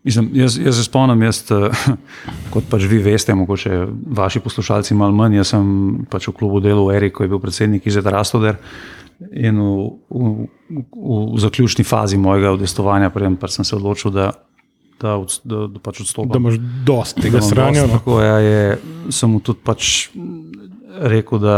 Mislim, 0.04 0.30
jaz, 0.34 0.58
jaz 0.60 0.78
se 0.78 0.84
spomnim, 0.84 1.22
jaz, 1.22 1.42
eh, 1.52 1.96
kot 2.54 2.68
pač 2.70 2.86
vi 2.88 3.00
veste, 3.04 3.36
mogoče 3.36 3.86
vaši 4.16 4.40
poslušalci 4.40 4.96
malo 4.96 5.16
manj. 5.16 5.40
Jaz 5.42 5.54
sem 5.56 5.68
pač 6.12 6.30
v 6.32 6.36
klubu 6.40 6.62
delal, 6.64 6.92
Erik, 6.96 7.18
ko 7.18 7.26
je 7.26 7.32
bil 7.32 7.42
predsednik 7.44 7.88
Izet 7.88 8.08
Rastoder. 8.08 8.60
In 9.18 9.58
v, 9.60 9.88
v, 10.14 10.48
v, 10.70 10.84
v 11.34 11.40
zaključni 11.42 11.84
fazi 11.88 12.20
mojega 12.22 12.54
udestovanja, 12.54 13.10
prej 13.10 13.34
sem 13.50 13.66
se 13.66 13.76
odločil, 13.76 14.14
da, 14.14 14.30
da, 15.02 15.18
da, 15.44 15.64
da 15.74 15.82
pač 15.82 16.04
odstopim. 16.06 16.32
Da 16.32 16.42
imaš 16.44 16.60
dosti 16.86 17.26
tega 17.26 17.42
sranja. 17.42 17.88
No. 17.88 17.98
Tako 17.98 18.22
ja, 18.22 18.38
je, 18.46 18.62
sem 19.10 19.34
mu 19.34 19.42
tudi 19.42 19.64
pač 19.66 20.10
rekel, 21.00 21.40
da 21.40 21.58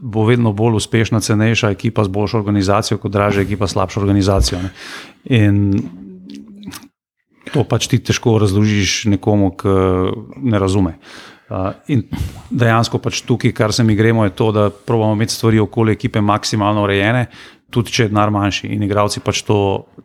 bo 0.00 0.24
vedno 0.24 0.52
bolj 0.52 0.78
uspešna, 0.78 1.20
cenejša 1.20 1.70
ekipa 1.74 2.04
z 2.04 2.08
boljšo 2.14 2.38
organizacijo, 2.38 2.98
kot 2.98 3.12
dražja 3.12 3.42
ekipa 3.42 3.66
s 3.66 3.74
slabšo 3.74 4.00
organizacijo. 4.00 4.60
Ne. 4.62 4.70
In 5.24 5.58
to 7.52 7.64
pač 7.64 7.88
ti 7.90 7.98
težko 7.98 8.38
razložiš 8.38 9.04
nekomu, 9.14 9.50
ki 9.58 9.74
ne 10.44 10.58
razume. 10.58 10.98
Uh, 11.48 11.72
in 11.88 12.02
dejansko 12.52 12.98
pač 13.00 13.22
tukaj, 13.24 13.54
kar 13.56 13.72
se 13.72 13.84
mi 13.84 13.96
gremo, 13.96 14.26
je 14.26 14.34
to, 14.36 14.50
da 14.52 14.66
pravimo 14.70 15.14
imeti 15.16 15.32
stvari 15.32 15.60
okoli 15.62 15.94
ekipe 15.96 16.20
maksimalno 16.20 16.82
urejene, 16.84 17.22
tudi 17.72 17.92
če 17.92 18.02
je 18.02 18.10
denar 18.12 18.28
manjši 18.32 18.68
in 18.74 18.84
igravci 18.84 19.22
pač 19.24 19.40
to, 19.48 19.60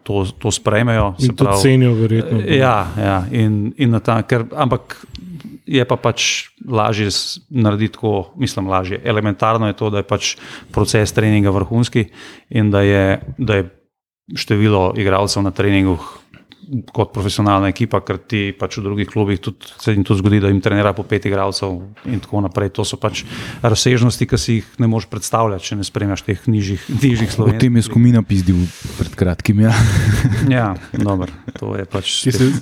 to, 0.08 0.24
to 0.40 0.52
sprejmejo. 0.56 1.14
In 1.20 1.36
to 1.36 1.58
cenijo, 1.60 1.98
verjetno. 2.00 2.40
Ja, 2.48 2.78
ja 2.96 3.18
in, 3.32 3.74
in 3.76 4.00
ta, 4.04 4.22
ker, 4.28 4.48
ampak 4.56 5.02
je 5.66 5.86
pa 5.86 5.96
pač 5.96 6.50
lažje 6.68 7.10
narediti 7.50 7.94
tako, 7.94 8.34
mislim, 8.36 8.68
lažje. 8.68 9.02
Elementarno 9.04 9.68
je 9.68 9.78
to, 9.80 9.90
da 9.90 10.02
je 10.02 10.08
pač 10.08 10.36
proces 10.72 11.14
treninga 11.14 11.50
vrhunski 11.50 12.08
in 12.50 12.72
da 12.72 12.82
je, 12.82 13.22
da 13.38 13.56
je 13.56 13.70
število 14.36 14.94
igralcev 14.98 15.44
na 15.44 15.52
treningu 15.52 15.98
kot 16.96 17.12
profesionalna 17.14 17.68
ekipa, 17.74 18.00
ker 18.06 18.18
ti 18.18 18.54
pač 18.56 18.78
v 18.80 18.84
drugih 18.86 19.08
klubih 19.10 19.40
tudi, 19.44 19.68
se 19.80 19.94
jim 19.94 20.04
tudi 20.04 20.22
zgodi, 20.22 20.40
da 20.40 20.48
jim 20.52 20.62
trenira 20.64 20.94
po 20.94 21.04
pet 21.04 21.26
igralcev 21.26 21.76
in 22.06 22.20
tako 22.24 22.42
naprej. 22.46 22.72
To 22.78 22.86
so 22.88 22.98
pač 22.98 23.24
razsežnosti, 23.62 24.28
ki 24.28 24.38
si 24.40 24.56
jih 24.60 24.70
ne 24.80 24.88
moreš 24.88 25.10
predstavljati, 25.12 25.66
če 25.66 25.80
ne 25.82 25.88
spremljaš 25.88 26.24
teh 26.28 26.48
nižjih, 26.48 26.86
nižjih 27.02 27.30
O 27.30 27.36
slovenskih. 27.36 27.60
tem 27.62 27.76
je 27.78 27.84
skomina 27.88 28.24
pizdil 28.24 28.64
pred 28.98 29.16
kratkim. 29.16 29.66
Ja. 29.68 29.74
Ja, 30.50 30.76
dobro, 30.92 31.32
to 31.60 31.76
je 31.78 31.86
pač 31.86 32.10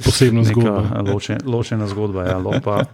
posebna 0.03 0.43
zgodba. 0.45 1.01
Loče, 1.05 1.37
ločena 1.45 1.87
zgodba. 1.89 2.25
Ja, 2.29 2.37
lopa, 2.37 2.85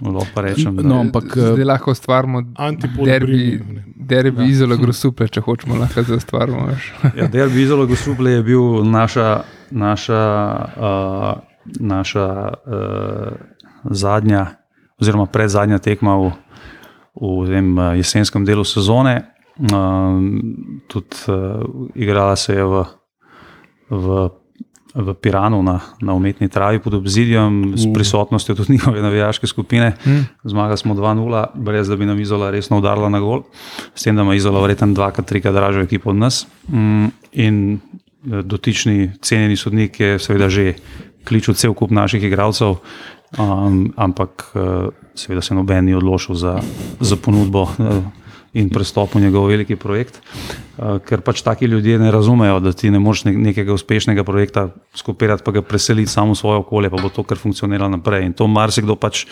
lopa 0.00 0.40
rečem, 0.42 0.76
da, 0.76 0.82
No, 0.82 1.00
ampak 1.00 1.24
eh, 1.36 1.52
Zdaj 1.54 1.64
lahko 1.64 1.90
ustvarimo 1.90 2.42
Antipod 2.56 3.06
derbi, 3.08 3.60
derbi 3.96 4.42
ja. 4.42 4.48
izola 4.48 4.76
grosupe, 4.76 5.28
če 5.28 5.40
hočemo 5.40 5.76
lahko 5.80 6.02
zdaj 6.06 6.20
ustvarimo. 6.22 6.68
Ja, 7.16 7.26
Del 7.28 7.50
Bizolo 7.50 7.86
Gosuble 7.86 8.36
je 8.38 8.42
bil 8.42 8.84
naša, 8.84 9.42
naša, 9.70 10.22
uh, 10.76 11.34
naša 11.80 12.52
uh, 12.66 13.32
zadnja, 13.90 14.46
oziroma 15.00 15.26
predzadnja 15.26 15.78
tekma 15.78 16.16
v, 16.16 16.32
v 17.20 17.46
tem 17.50 17.78
uh, 17.78 17.94
jesenskem 17.96 18.44
delu 18.44 18.64
sezone. 18.64 19.22
Um, 19.56 20.82
tudi 20.88 21.16
uh, 21.28 21.64
igrala 21.94 22.36
se 22.36 22.54
je 22.54 22.64
v, 22.64 22.84
v, 23.90 24.28
v 24.94 25.14
Piranu 25.14 25.62
na, 25.62 25.80
na 26.00 26.12
umetni 26.12 26.48
travi 26.48 26.78
pod 26.78 26.94
obzidjem, 26.94 27.72
s 27.76 27.86
Uh. 27.86 27.92
prisotnostjo 27.94 28.54
tudi 28.54 28.72
njihove 28.72 29.02
navijaške 29.02 29.46
skupine. 29.46 29.96
Hm. 30.04 30.28
Zmagali 30.44 30.78
smo 30.78 30.94
2-0, 30.94 31.46
brez 31.54 31.88
da 31.88 31.96
bi 31.96 32.06
nam 32.06 32.20
Izola 32.20 32.50
resno 32.50 32.78
udarila 32.78 33.08
na 33.08 33.20
gol, 33.20 33.42
s 33.94 34.02
tem, 34.02 34.16
da 34.16 34.22
ima 34.22 34.34
Izola 34.34 34.60
verjetno 34.60 34.92
dvakrat, 34.92 35.26
trikrat 35.26 35.54
dražjo 35.54 35.82
ekipo 35.82 36.10
od 36.10 36.16
nas. 36.16 36.46
Mm, 36.68 37.06
In 37.32 37.80
dotični 38.26 39.10
cenjeni 39.22 39.56
sodnik 39.56 40.00
je 40.00 40.18
seveda 40.18 40.48
že 40.48 40.74
kličal 41.24 41.54
cel 41.54 41.74
kup 41.74 41.90
naših 41.90 42.22
igralcev, 42.22 42.78
um, 43.38 43.92
ampak 43.96 44.46
eh, 44.54 44.88
seveda 45.14 45.42
se 45.42 45.54
noben 45.54 45.84
ni 45.84 45.94
odločil 45.94 46.34
za, 46.34 46.60
za 47.00 47.16
ponudbo. 47.16 47.66
eh, 47.78 48.25
In 48.56 48.70
prestop 48.72 49.12
v 49.12 49.20
njegov 49.26 49.50
veliki 49.50 49.76
projekt, 49.76 50.16
uh, 50.22 50.96
ker 51.04 51.20
pač 51.20 51.42
taki 51.44 51.68
ljudje 51.68 51.98
ne 52.00 52.08
razumejo, 52.14 52.56
da 52.64 52.72
ti 52.72 52.88
ne 52.90 53.00
moreš 53.02 53.26
ne, 53.28 53.34
nekega 53.50 53.74
uspešnega 53.76 54.24
projekta 54.24 54.70
skopirati, 54.96 55.44
pa 55.44 55.52
ga 55.58 55.62
preseliti 55.66 56.08
samo 56.08 56.32
v 56.32 56.40
svoje 56.40 56.62
okolje, 56.62 56.90
pa 56.90 57.02
bo 57.02 57.12
to 57.12 57.26
kar 57.26 57.36
funkcioniralo 57.36 57.92
naprej. 57.98 58.24
In 58.30 58.32
to 58.32 58.48
marsikdo 58.48 58.96
pač, 58.96 59.26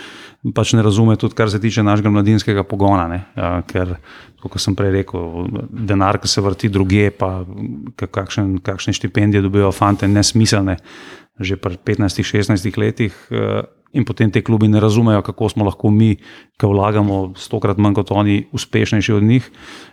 pač 0.53 0.75
ne 0.77 0.85
razume, 0.85 1.17
tudi 1.17 1.39
kar 1.39 1.49
se 1.49 1.63
tiče 1.63 1.83
našega 1.87 2.13
mladinskega 2.13 2.67
pogona. 2.69 3.09
Ne? 3.09 3.21
Uh, 3.33 3.65
ker, 3.71 3.97
kot 4.45 4.61
sem 4.61 4.77
prej 4.77 4.93
rekel, 4.99 5.49
denar, 5.73 6.21
ki 6.21 6.29
se 6.29 6.45
vrti 6.45 6.69
druge, 6.69 7.09
pa 7.17 7.39
kakšne 7.97 8.93
štipendije 8.93 9.41
dobijo 9.47 9.73
fante, 9.73 10.09
nesmiselne, 10.11 10.77
že 11.41 11.57
pri 11.57 11.79
15-16 11.79 12.79
letih. 12.79 13.15
Uh, 13.31 13.67
In 13.95 14.03
potem 14.03 14.27
te 14.27 14.43
klubi 14.43 14.67
ne 14.67 14.81
razumejo, 14.83 15.23
kako 15.23 15.49
smo 15.49 15.65
lahko 15.65 15.87
mi, 15.91 16.17
ki 16.59 16.67
vlagamo 16.67 17.39
stokrat 17.39 17.79
manj 17.79 17.95
kot 18.01 18.11
oni, 18.11 18.49
uspešnejši 18.51 19.13
od 19.15 19.23
njih. 19.23 19.47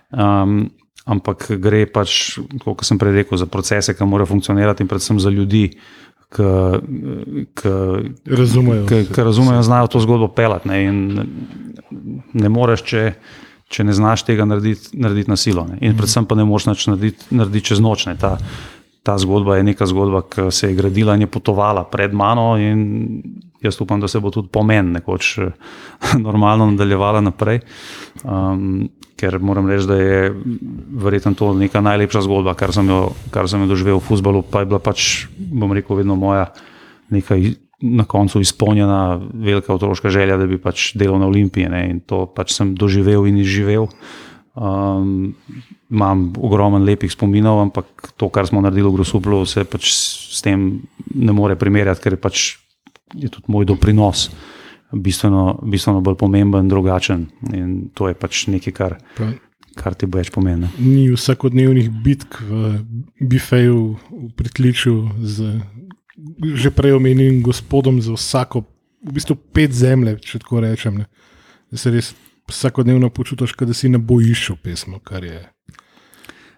Um, 0.09 0.71
ampak 1.05 1.45
gre 1.61 1.85
pač, 1.85 2.39
kot 2.65 2.81
sem 2.81 2.97
prej 2.97 3.21
rekel, 3.21 3.37
za 3.37 3.45
procese, 3.45 3.93
ki 3.93 4.07
morajo 4.09 4.31
funkcionirati, 4.33 4.81
in 4.81 4.89
predvsem 4.89 5.21
za 5.21 5.29
ljudi, 5.29 5.67
ki, 6.33 7.69
Razumejo. 8.25 8.87
ki, 8.89 9.05
ki 9.13 9.23
razumejo, 9.23 9.61
znajo 9.61 9.87
to 9.87 10.01
zgodbo 10.01 10.31
pelati. 10.33 10.69
Ne, 10.71 10.83
in 10.83 10.97
ne 12.33 12.49
moreš, 12.49 12.85
če, 12.87 13.03
če 13.69 13.85
ne 13.85 13.93
znaš 13.93 14.25
tega 14.25 14.49
narediti, 14.49 14.95
narediti 14.97 15.29
na 15.29 15.37
silo. 15.37 15.67
Ne. 15.69 15.77
In 15.85 15.97
predvsem 15.99 16.25
pa 16.25 16.39
ne 16.39 16.47
moreš 16.47 16.87
narediti, 16.87 17.29
narediti 17.35 17.69
čez 17.73 17.83
noč. 17.83 18.07
Ne. 18.09 18.17
Ta, 18.17 18.37
ta 19.03 19.17
zgodba 19.17 19.57
je 19.57 19.63
neka 19.63 19.85
zgodba, 19.85 20.21
ki 20.21 20.51
se 20.51 20.69
je 20.69 20.75
gradila 20.77 21.15
in 21.15 21.25
je 21.25 21.27
potovala 21.27 21.83
pred 21.89 22.13
mano. 22.13 22.53
Jaz 23.61 23.81
upam, 23.81 24.01
da 24.01 24.07
se 24.07 24.19
bo 24.19 24.31
tudi 24.31 24.49
pomen 24.49 24.91
nekoč 24.91 25.37
eh, 25.37 25.51
normalno 26.25 26.71
nadaljevala 26.71 27.21
naprej. 27.21 27.61
Um, 28.23 28.89
ker 29.21 29.37
moram 29.39 29.69
reči, 29.69 29.85
da 29.87 29.95
je 29.95 30.33
verjetno 30.97 31.33
to 31.37 31.53
neka 31.53 31.81
najlepša 31.81 32.23
zgodba, 32.25 32.55
kar 32.57 32.73
sem 32.73 32.89
jo, 32.89 33.11
kar 33.29 33.49
sem 33.49 33.61
jo 33.61 33.69
doživel 33.69 33.99
v 33.99 34.05
futbalu, 34.05 34.41
pa 34.41 34.63
je 34.63 34.71
bila 34.71 34.79
pač, 34.81 35.27
bom 35.37 35.73
rekel, 35.77 35.99
vedno 36.01 36.17
moja 36.17 36.47
neka 37.13 37.37
na 37.81 38.05
koncu 38.05 38.41
izpolnjena 38.41 39.19
velika 39.33 39.73
otroška 39.73 40.09
želja, 40.09 40.37
da 40.37 40.45
bi 40.45 40.57
pač 40.61 40.91
delal 40.97 41.19
na 41.19 41.29
Olimpiji. 41.29 41.69
Ne? 41.69 41.85
In 41.89 41.99
to 42.05 42.25
pač 42.29 42.53
sem 42.53 42.75
doživel 42.77 43.25
in 43.29 43.41
izživel. 43.41 43.89
Um, 44.51 45.31
imam 45.87 46.25
ogromen 46.35 46.83
lepih 46.83 47.11
spominov, 47.11 47.61
ampak 47.63 48.11
to, 48.19 48.27
kar 48.27 48.47
smo 48.47 48.59
naredili 48.59 48.89
v 48.89 48.97
Grosuplu, 48.99 49.45
se 49.47 49.63
pač 49.63 49.93
s 49.95 50.41
tem 50.43 50.81
ne 51.15 51.35
more 51.35 51.55
primerjati, 51.55 52.03
ker 52.03 52.17
je 52.17 52.19
pač 52.19 52.41
je 53.15 53.29
tudi 53.31 53.47
moj 53.51 53.65
doprinos 53.65 54.29
bistveno, 54.91 55.59
bistveno 55.63 56.01
bolj 56.01 56.17
pomemben, 56.19 56.67
drugačen. 56.67 57.27
In 57.53 57.89
to 57.93 58.07
je 58.07 58.15
pač 58.17 58.45
nekaj, 58.51 58.73
kar, 58.75 58.97
kar 59.79 59.95
ti 59.95 60.07
bo 60.07 60.19
več 60.19 60.31
pomeni. 60.33 60.69
Ni 60.79 61.07
vsakodnevnih 61.11 61.91
bitk 62.03 62.41
v 62.43 62.73
bifeju, 63.19 63.79
v 64.11 64.31
pritličju 64.35 64.97
z 65.21 65.53
že 66.41 66.69
prej 66.69 66.93
omenjenim 66.93 67.39
gospodom 67.41 67.97
za 68.01 68.13
vsako, 68.13 68.61
v 69.01 69.13
bistvu 69.15 69.35
pet 69.55 69.73
zemlje, 69.73 70.19
če 70.21 70.41
tako 70.43 70.61
rečem. 70.61 70.99
Ne. 71.01 71.07
Da 71.71 71.79
se 71.81 71.89
res 71.93 72.11
vsakodnevno 72.47 73.09
počutiš, 73.09 73.55
da 73.57 73.73
si 73.73 73.89
na 73.89 73.97
bojišču 73.99 74.55
pesmo, 74.57 74.99
kar 74.99 75.23
je. 75.23 75.41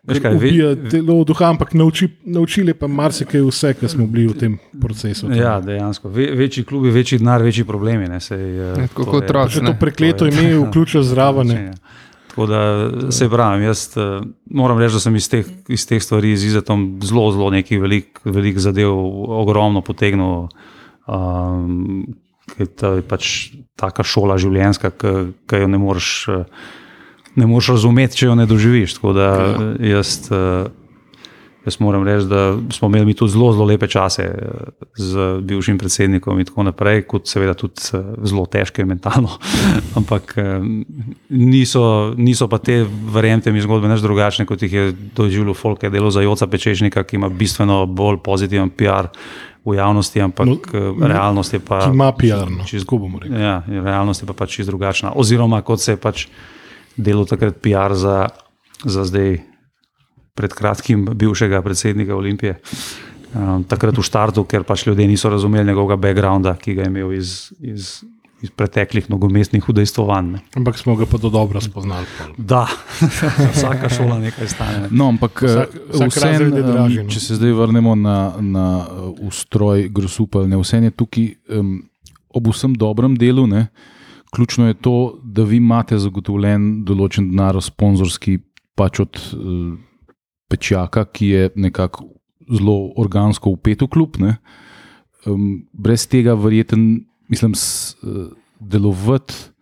Veš 0.04 0.19
kaj, 0.19 0.32
ve- 0.32 0.38
Ubija 0.38 0.89
telo 0.89 1.24
duha, 1.24 1.46
ampak 1.46 1.74
nauči, 1.74 2.10
naučili 2.26 2.74
pa 2.74 2.88
marsikaj 2.88 3.41
vse, 3.41 3.74
kar 3.74 3.89
smo 3.89 4.04
bili 4.06 4.28
v 4.28 4.34
tem 4.36 4.58
procesu. 4.82 5.30
Ja, 5.32 5.62
dejansko. 5.62 6.10
Ve, 6.10 6.26
večji 6.34 6.63
klubi, 6.63 6.91
večji 6.91 7.17
denar, 7.17 7.41
večji 7.41 7.63
problemi. 7.63 8.08
Ne, 8.08 8.19
sej, 8.19 8.36
eh, 8.63 8.78
Ne, 8.78 8.88
tako 8.88 9.04
to 9.04 9.12
kot 9.12 9.24
otroci. 9.24 9.54
Če 9.54 9.60
to 9.62 9.65
ne. 9.65 9.80
prekleto 9.80 10.17
To 10.19 10.28
ime 10.28 10.58
vključijo 10.60 11.04
zraven. 11.13 11.48
ne. 11.48 11.72
Tako 12.28 12.46
da 12.48 12.60
se 13.12 13.30
pravim, 13.30 13.63
jaz 13.63 13.93
eh, 13.96 14.19
moram 14.48 14.80
reči, 14.80 14.93
da 14.93 15.00
sem 15.00 15.15
iz 15.15 15.30
teh, 15.30 15.46
iz 15.69 15.88
teh 15.88 16.02
stvari 16.02 16.36
z 16.36 16.46
Izetom 16.46 17.00
zelo, 17.02 17.32
zelo 17.32 17.50
nekih 17.52 17.80
velik, 17.80 18.19
velik 18.26 18.58
zadev, 18.58 18.91
ogromno 19.30 19.82
potegnil. 19.82 20.48
Um, 21.08 22.06
ker 22.51 22.67
to 22.67 22.95
je 22.99 23.06
pač 23.08 23.34
taka 23.79 24.06
šola 24.06 24.38
življenjska, 24.41 24.91
ki 24.93 25.62
jo 25.63 25.67
ne 25.71 25.79
moreš, 25.82 26.10
eh, 26.29 26.45
ne 27.39 27.49
moreš 27.49 27.73
razumeti, 27.77 28.19
če 28.21 28.29
jo 28.32 28.38
ne 28.39 28.47
doživiš. 28.49 28.97
Tako 28.99 29.13
da 29.17 29.29
eh, 29.43 29.63
jaz, 29.93 30.17
eh, 30.29 30.67
jaz 31.65 31.80
moram 31.80 32.04
reči, 32.04 32.26
da 32.28 32.58
smo 32.69 32.88
imeli 32.88 33.06
mi 33.06 33.13
tudi 33.13 33.32
zelo, 33.32 33.52
zelo 33.54 33.65
lepe 33.65 33.88
čase 33.88 34.23
eh, 34.23 34.36
z 34.95 35.39
bivšim 35.41 35.78
predsednikom 35.78 36.39
in 36.39 36.45
tako 36.45 36.63
naprej, 36.63 37.04
kot 37.08 37.28
seveda 37.28 37.54
tudi 37.54 37.82
eh, 37.93 38.04
zelo 38.23 38.45
težke 38.45 38.86
mentalno. 38.86 39.38
Ampak 39.99 40.34
eh, 40.38 40.60
niso, 41.30 42.13
niso 42.17 42.47
pa 42.47 42.60
te, 42.60 42.84
verjemite 43.13 43.52
mi, 43.52 43.63
zgodbe 43.63 43.88
neč 43.88 44.04
drugačne, 44.04 44.45
kot 44.45 44.62
jih 44.62 44.73
je 44.73 44.91
doživljal 45.15 45.56
folk, 45.56 45.80
ki 45.80 45.88
je 45.88 45.95
delo 45.95 46.12
za 46.12 46.21
Joca 46.21 46.47
Pečečnika, 46.47 47.04
ki 47.04 47.15
ima 47.15 47.30
bistveno 47.30 47.86
bolj 47.86 48.19
pozitiven 48.23 48.69
PR 48.69 49.13
v 49.63 49.78
javnosti, 49.78 50.21
ampak 50.21 50.73
No, 50.73 50.93
no, 50.97 51.08
realnost 51.08 51.54
je 51.54 51.60
pa. 51.63 51.86
Ima 51.88 52.12
PR-no, 52.12 52.67
tako 52.67 52.97
bomo 53.06 53.19
rekli. 53.19 53.39
Ja, 53.39 53.62
realnost 53.67 54.21
je 54.21 54.28
pa 54.28 54.34
pač 54.34 54.58
čisto 54.58 54.73
drugačna. 54.73 55.13
Oziroma, 55.15 55.62
kot 55.62 55.80
se 55.80 55.95
je 55.95 55.97
pač 55.97 56.28
delo 56.97 57.23
takrat 57.26 57.56
PR 57.63 57.95
za, 57.95 58.28
za 58.84 59.06
zdaj, 59.08 59.39
pred 60.36 60.54
kratkim, 60.54 61.06
bivšega 61.06 61.62
predsednika 61.62 62.15
Olimpije. 62.15 62.58
Um, 63.34 63.63
takrat 63.65 63.98
v 63.98 64.04
štartu, 64.06 64.43
ker 64.46 64.62
pač 64.62 64.86
ljudje 64.86 65.08
niso 65.10 65.30
razumeli 65.30 65.65
njegovega 65.65 65.96
backgrounda, 65.98 66.54
ki 66.56 66.76
ga 66.78 66.84
je 66.86 66.89
imel 66.91 67.13
iz, 67.17 67.32
iz, 67.60 68.04
iz 68.46 68.52
preteklih 68.54 69.10
nogometnih 69.10 69.69
udejstvovanj. 69.69 70.28
ne. 70.32 70.39
Ampak 70.56 70.78
smo 70.78 70.93
ga 70.96 71.08
pa 71.10 71.17
do 71.17 71.30
dobro 71.34 71.62
spoznali. 71.62 72.06
pol. 72.17 72.36
Da, 72.38 72.67
vsaka 73.58 73.89
šola 73.89 74.19
nekaj 74.19 74.48
stane. 74.48 74.80
ne. 74.86 74.88
No, 74.91 75.08
ampak 75.10 75.41
Vsak- 75.41 75.74
vsak 75.89 76.12
vseeno, 76.13 76.32
razred 76.32 76.54
je 76.54 76.63
dražji, 76.63 77.04
no. 77.04 77.10
če 77.10 77.19
se 77.19 77.36
zdaj 77.36 77.52
vrnemo 77.58 77.96
na, 77.96 78.17
na 78.39 78.67
uh, 78.86 79.17
ustroj 79.26 79.88
Grosupel, 79.89 80.46
ne 80.50 80.60
vse 80.62 80.78
je 80.78 80.91
tukaj 80.91 81.34
um, 81.50 81.80
ob 82.30 82.52
vsem 82.54 82.76
dobrem 82.78 83.15
delu. 83.17 83.48
Ne, 83.48 83.67
ključno 84.30 84.67
je 84.67 84.74
to, 84.78 85.17
da 85.24 85.41
vi 85.43 85.58
imate 85.58 85.98
zagotovljen 85.98 86.84
določen 86.86 87.32
denar, 87.34 87.58
sponzorski, 87.62 88.38
pač 88.78 89.00
od 89.02 89.17
uh, 89.34 89.74
Pečjaka, 90.54 91.08
ki 91.10 91.32
je 91.32 91.50
nekako 91.56 92.12
zelo 92.52 92.78
organsko 93.02 93.56
upet 93.58 93.82
v 93.82 93.89
klub. 93.89 94.20
Ne. 94.22 94.38
Um, 95.26 95.63
brez 95.74 96.06
tega, 96.12 96.36
verjeten, 96.38 97.04
mislim, 97.32 97.58
s, 97.58 97.98
uh, 98.04 98.30
delovati 98.60 99.54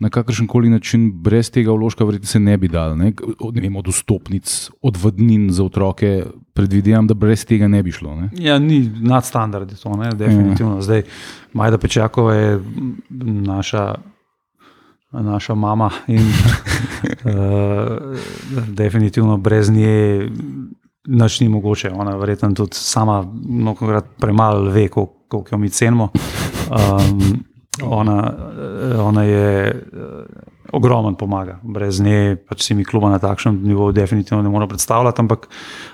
na 0.00 0.08
kakršen 0.08 0.46
koli 0.46 0.70
način, 0.72 1.10
brez 1.12 1.50
tega 1.52 1.72
vložka, 1.72 2.04
verjetno 2.04 2.26
se 2.26 2.40
ne 2.40 2.56
bi 2.56 2.68
dal. 2.68 2.96
Ne? 2.96 3.12
Od, 3.38 3.54
ne 3.54 3.60
vem, 3.60 3.76
od 3.76 3.88
vstopnic, 3.92 4.70
od 4.82 4.96
vodnin 4.96 5.50
za 5.52 5.64
otroke, 5.64 6.22
predvidevam, 6.56 7.06
da 7.06 7.14
brez 7.14 7.44
tega 7.44 7.68
ne 7.68 7.82
bi 7.82 7.92
šlo. 7.92 8.14
Ne? 8.16 8.30
Ja, 8.40 8.58
ni 8.58 8.80
nadstandard, 9.00 9.70
je 9.70 9.76
to 9.76 9.92
ne, 10.00 10.14
definitivno. 10.16 10.80
Zdaj, 10.80 11.02
Majda 11.52 11.78
Pečakova 11.78 12.34
je 12.34 12.60
naša, 13.44 13.84
naša 15.12 15.54
mama 15.54 15.90
in 16.06 16.22
uh, 17.24 17.34
definitivno 18.80 19.36
brez 19.36 19.70
nje 19.70 20.28
nič 21.06 21.40
ni 21.40 21.48
mogoče. 21.48 21.90
Ona 21.90 22.16
verjetno 22.16 22.52
tudi 22.54 22.74
sama 22.74 23.24
mnogokrat 23.48 24.04
premalo 24.18 24.70
ve, 24.70 24.88
koliko, 24.88 25.12
koliko 25.28 25.54
jo 25.54 25.58
mi 25.58 25.70
cenimo. 25.70 26.08
Um, 26.70 27.44
ona, 27.82 28.34
ona 28.98 29.22
je 29.22 29.68
eh, 29.68 30.49
ogromen 30.72 31.14
pomaga. 31.14 31.58
Brez 31.62 32.00
nje 32.00 32.36
pač 32.48 32.62
si 32.62 32.74
mi 32.74 32.84
kluba 32.84 33.10
na 33.10 33.18
takšnem 33.18 33.60
nivoju 33.64 33.92
definitivno 33.92 34.42
ne 34.42 34.48
moremo 34.48 34.68
predstavljati, 34.68 35.20
ampak, 35.20 35.48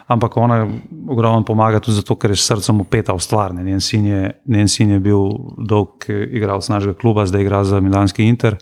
ampak 0.07 0.37
ona 0.37 0.67
ogromen 1.09 1.45
pomaga 1.45 1.81
tudi 1.81 1.97
zato, 1.97 2.17
ker 2.17 2.31
je 2.31 2.41
srcem 2.41 2.81
upeta 2.81 3.15
v 3.17 3.21
stvar. 3.21 3.55
ne. 3.55 3.65
Njen 3.65 3.81
sin 3.81 4.07
je, 4.07 4.33
njen 4.47 4.69
sin 4.69 4.91
je 4.91 5.01
bil 5.01 5.31
dolg 5.59 6.09
igralec 6.09 6.69
našega 6.69 6.95
kluba, 6.95 7.27
zdaj 7.27 7.43
igra 7.43 7.65
za 7.65 7.81
Milanski 7.81 8.25
Inter, 8.25 8.57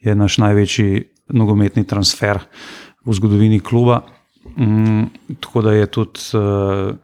je 0.00 0.14
naš 0.14 0.38
največji 0.38 1.04
nogometni 1.28 1.84
transfer 1.84 2.40
v 3.04 3.12
zgodovini 3.14 3.60
kluba. 3.60 4.02
Mm, 4.56 5.04
tako 5.40 5.62
da 5.62 5.72
je 5.72 5.86
tudi 5.86 6.20
uh, 6.34 6.96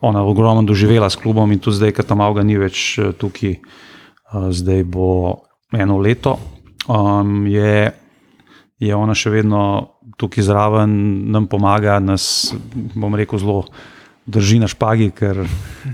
ona 0.00 0.22
ogromno 0.22 0.62
doživela 0.62 1.10
s 1.10 1.16
klubom, 1.16 1.52
in 1.52 1.58
tudi 1.58 1.76
zdaj, 1.76 1.92
ker 1.92 2.06
tam 2.06 2.20
avga 2.22 2.42
ni 2.46 2.56
več 2.58 2.98
eh, 2.98 3.12
tukaj, 3.18 3.58
uh, 3.58 4.48
zdaj 4.54 4.84
bo 4.86 5.08
eno 5.74 5.98
leto, 5.98 6.38
um, 6.88 7.46
je, 7.46 7.92
je 8.78 8.96
ona 8.96 9.14
še 9.14 9.30
vedno 9.30 9.62
tukaj 10.18 10.48
zraven, 10.48 10.90
nam 11.30 11.46
pomaga, 11.46 11.98
nas, 12.02 12.54
bom 12.94 13.14
rekel, 13.14 13.38
zelo 13.38 13.62
drži 14.28 14.58
na 14.60 14.68
špagi, 14.68 15.08
ker, 15.16 15.40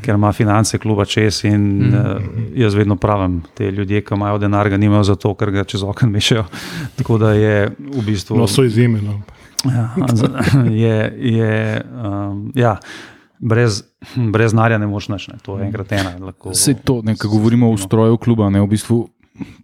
ker 0.02 0.16
ima 0.16 0.32
finance 0.34 0.78
kluba 0.78 1.06
čez. 1.06 1.44
In 1.46 1.62
mm. 1.62 1.94
uh, 1.94 2.42
jaz 2.58 2.74
vedno 2.74 2.96
pravim, 2.96 3.42
te 3.54 3.70
ljudje, 3.70 4.02
ki 4.02 4.16
imajo 4.16 4.40
denar, 4.42 4.68
ga 4.70 4.80
nimajo 4.80 5.04
zato, 5.14 5.34
ker 5.38 5.52
ga 5.54 5.64
čez 5.64 5.84
okno 5.86 6.10
mešajo. 6.10 6.44
Tako 6.98 7.18
da 7.22 7.32
je 7.38 7.70
v 7.78 8.04
bistvu. 8.06 8.38
No, 8.40 8.48
so 8.50 8.66
izjeme. 8.66 9.02
No. 9.02 9.20
Ja, 9.64 9.88
je, 10.70 10.96
je, 11.16 11.84
um, 12.04 12.50
ja, 12.54 12.76
brez, 13.38 13.82
brez 14.14 14.52
narja 14.52 14.78
ne 14.78 14.86
moš 14.86 15.08
nič, 15.08 15.28
ne. 15.28 15.38
to 15.42 15.58
je 15.58 15.66
enkrat 15.66 15.92
ena. 15.92 16.16
Lahko, 16.20 16.52
Vse 16.52 16.74
to, 16.84 17.00
ko 17.00 17.28
govorimo 17.28 17.70
o 17.72 17.78
stroju 17.80 18.18
kluba, 18.20 18.50
ne, 18.50 18.60
v 18.60 18.68
bistvu, 18.74 19.06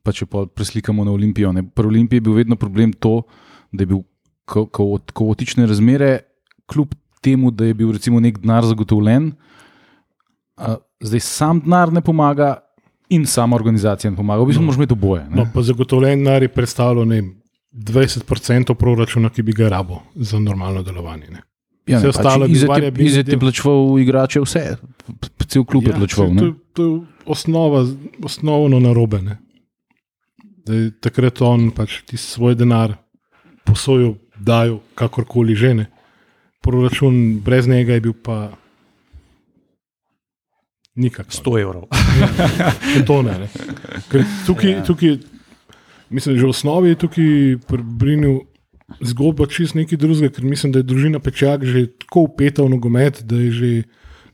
pa 0.02 0.12
če 0.12 0.26
pa 0.26 0.46
preslikamo 0.46 1.04
na 1.04 1.12
Olimpijo. 1.12 1.52
Ne. 1.52 1.62
Pri 1.64 1.87
Olimpiji 1.87 2.16
je 2.16 2.20
bil 2.20 2.33
vedno 2.35 2.56
problem 2.56 2.92
to, 2.92 3.22
da 3.72 3.83
je 3.83 3.87
bil 3.87 4.00
ka, 4.44 4.64
ka, 4.66 4.83
kaotične 5.12 5.66
razmere, 5.66 6.18
kljub 6.66 6.94
temu, 7.20 7.50
da 7.50 7.64
je 7.64 7.74
bil 7.74 7.92
recimo 7.92 8.20
nek 8.20 8.38
denar 8.38 8.64
zagotovljen, 8.64 9.33
a, 10.56 10.74
zdaj 11.00 11.20
sam 11.20 11.61
denar 11.61 11.92
ne 11.92 12.00
pomaga 12.00 12.56
in 13.09 13.26
sama 13.26 13.56
organizacija 13.56 14.11
ne 14.11 14.16
pomaga. 14.16 14.42
V 14.42 14.46
bistvu 14.46 14.62
no. 14.62 14.66
moraš 14.66 14.76
imeti 14.76 14.92
oboje. 14.92 15.24
ne. 15.24 15.37
No, 15.37 15.46
pa 15.54 15.62
zagotovljen 15.62 16.18
denar 16.18 16.42
je 16.42 16.48
predstavljal 16.48 17.06
ne, 17.06 17.14
vem, 17.16 17.30
20% 17.72 18.74
proračuna, 18.74 19.30
ki 19.30 19.42
bi 19.42 19.52
ga 19.52 19.68
rabo 19.68 20.00
za 20.16 20.38
normalno 20.38 20.83
delovanje. 20.83 21.26
Ne. 21.30 21.42
Ja, 21.87 22.00
ne, 22.00 22.09
ostalo 22.09 22.44
pač 22.44 22.50
Izet 22.50 22.62
je- 22.62 22.68
variabilni 22.68 23.06
Izet 23.06 23.28
je 23.28 23.30
del. 23.30 23.40
plačeval 23.40 23.98
igrače, 23.98 24.40
vse, 24.40 24.64
cel 25.46 25.64
klub 25.64 25.87
je 25.87 25.92
plačeval. 25.92 26.28
saj 26.28 26.35
ne. 26.35 26.40
To, 26.40 26.46
je- 26.46 26.54
to 26.72 26.83
je 26.85 27.00
osnova, 27.26 27.87
osnovno 28.22 28.80
narobe. 28.80 29.22
Ne. 29.22 29.38
Da 30.66 30.75
je 30.75 30.90
takrat 31.01 31.40
on 31.42 31.70
pač 31.75 32.03
svoj 32.14 32.55
denar 32.55 32.96
posojil, 33.64 34.16
dajo 34.37 34.81
kakorkoli 34.94 35.55
že 35.57 35.75
ne. 35.75 35.87
Proračun 36.61 37.40
brez 37.40 37.68
njega 37.68 37.96
je 37.96 38.01
bil 38.01 38.12
pa 38.12 38.53
nikakor. 40.96 41.33
100 41.33 41.61
evrov. 41.61 41.85
to 43.09 43.23
ne. 43.23 43.38
ne. 43.38 43.49
Ker 44.11 44.25
Tukaj, 44.46 44.70
Ja. 44.70 44.85
tukaj, 44.85 45.18
mislim, 46.11 46.37
že 46.37 46.44
v 46.44 46.53
osnovi 46.53 46.92
je 46.92 47.01
tukaj 47.01 47.33
prebrinil 47.64 48.44
zgodba 49.01 49.46
čist 49.46 49.75
nekaj 49.79 49.96
drugega, 49.99 50.35
ker 50.35 50.44
mislim, 50.44 50.73
da 50.75 50.83
je 50.83 50.88
družina 50.90 51.23
Pečak 51.23 51.64
že 51.64 51.87
tako 52.05 52.27
upeta 52.29 52.66
v 52.66 52.75
nogomet, 52.75 53.23
da 53.23 53.38
je 53.38 53.51
že, 53.51 53.73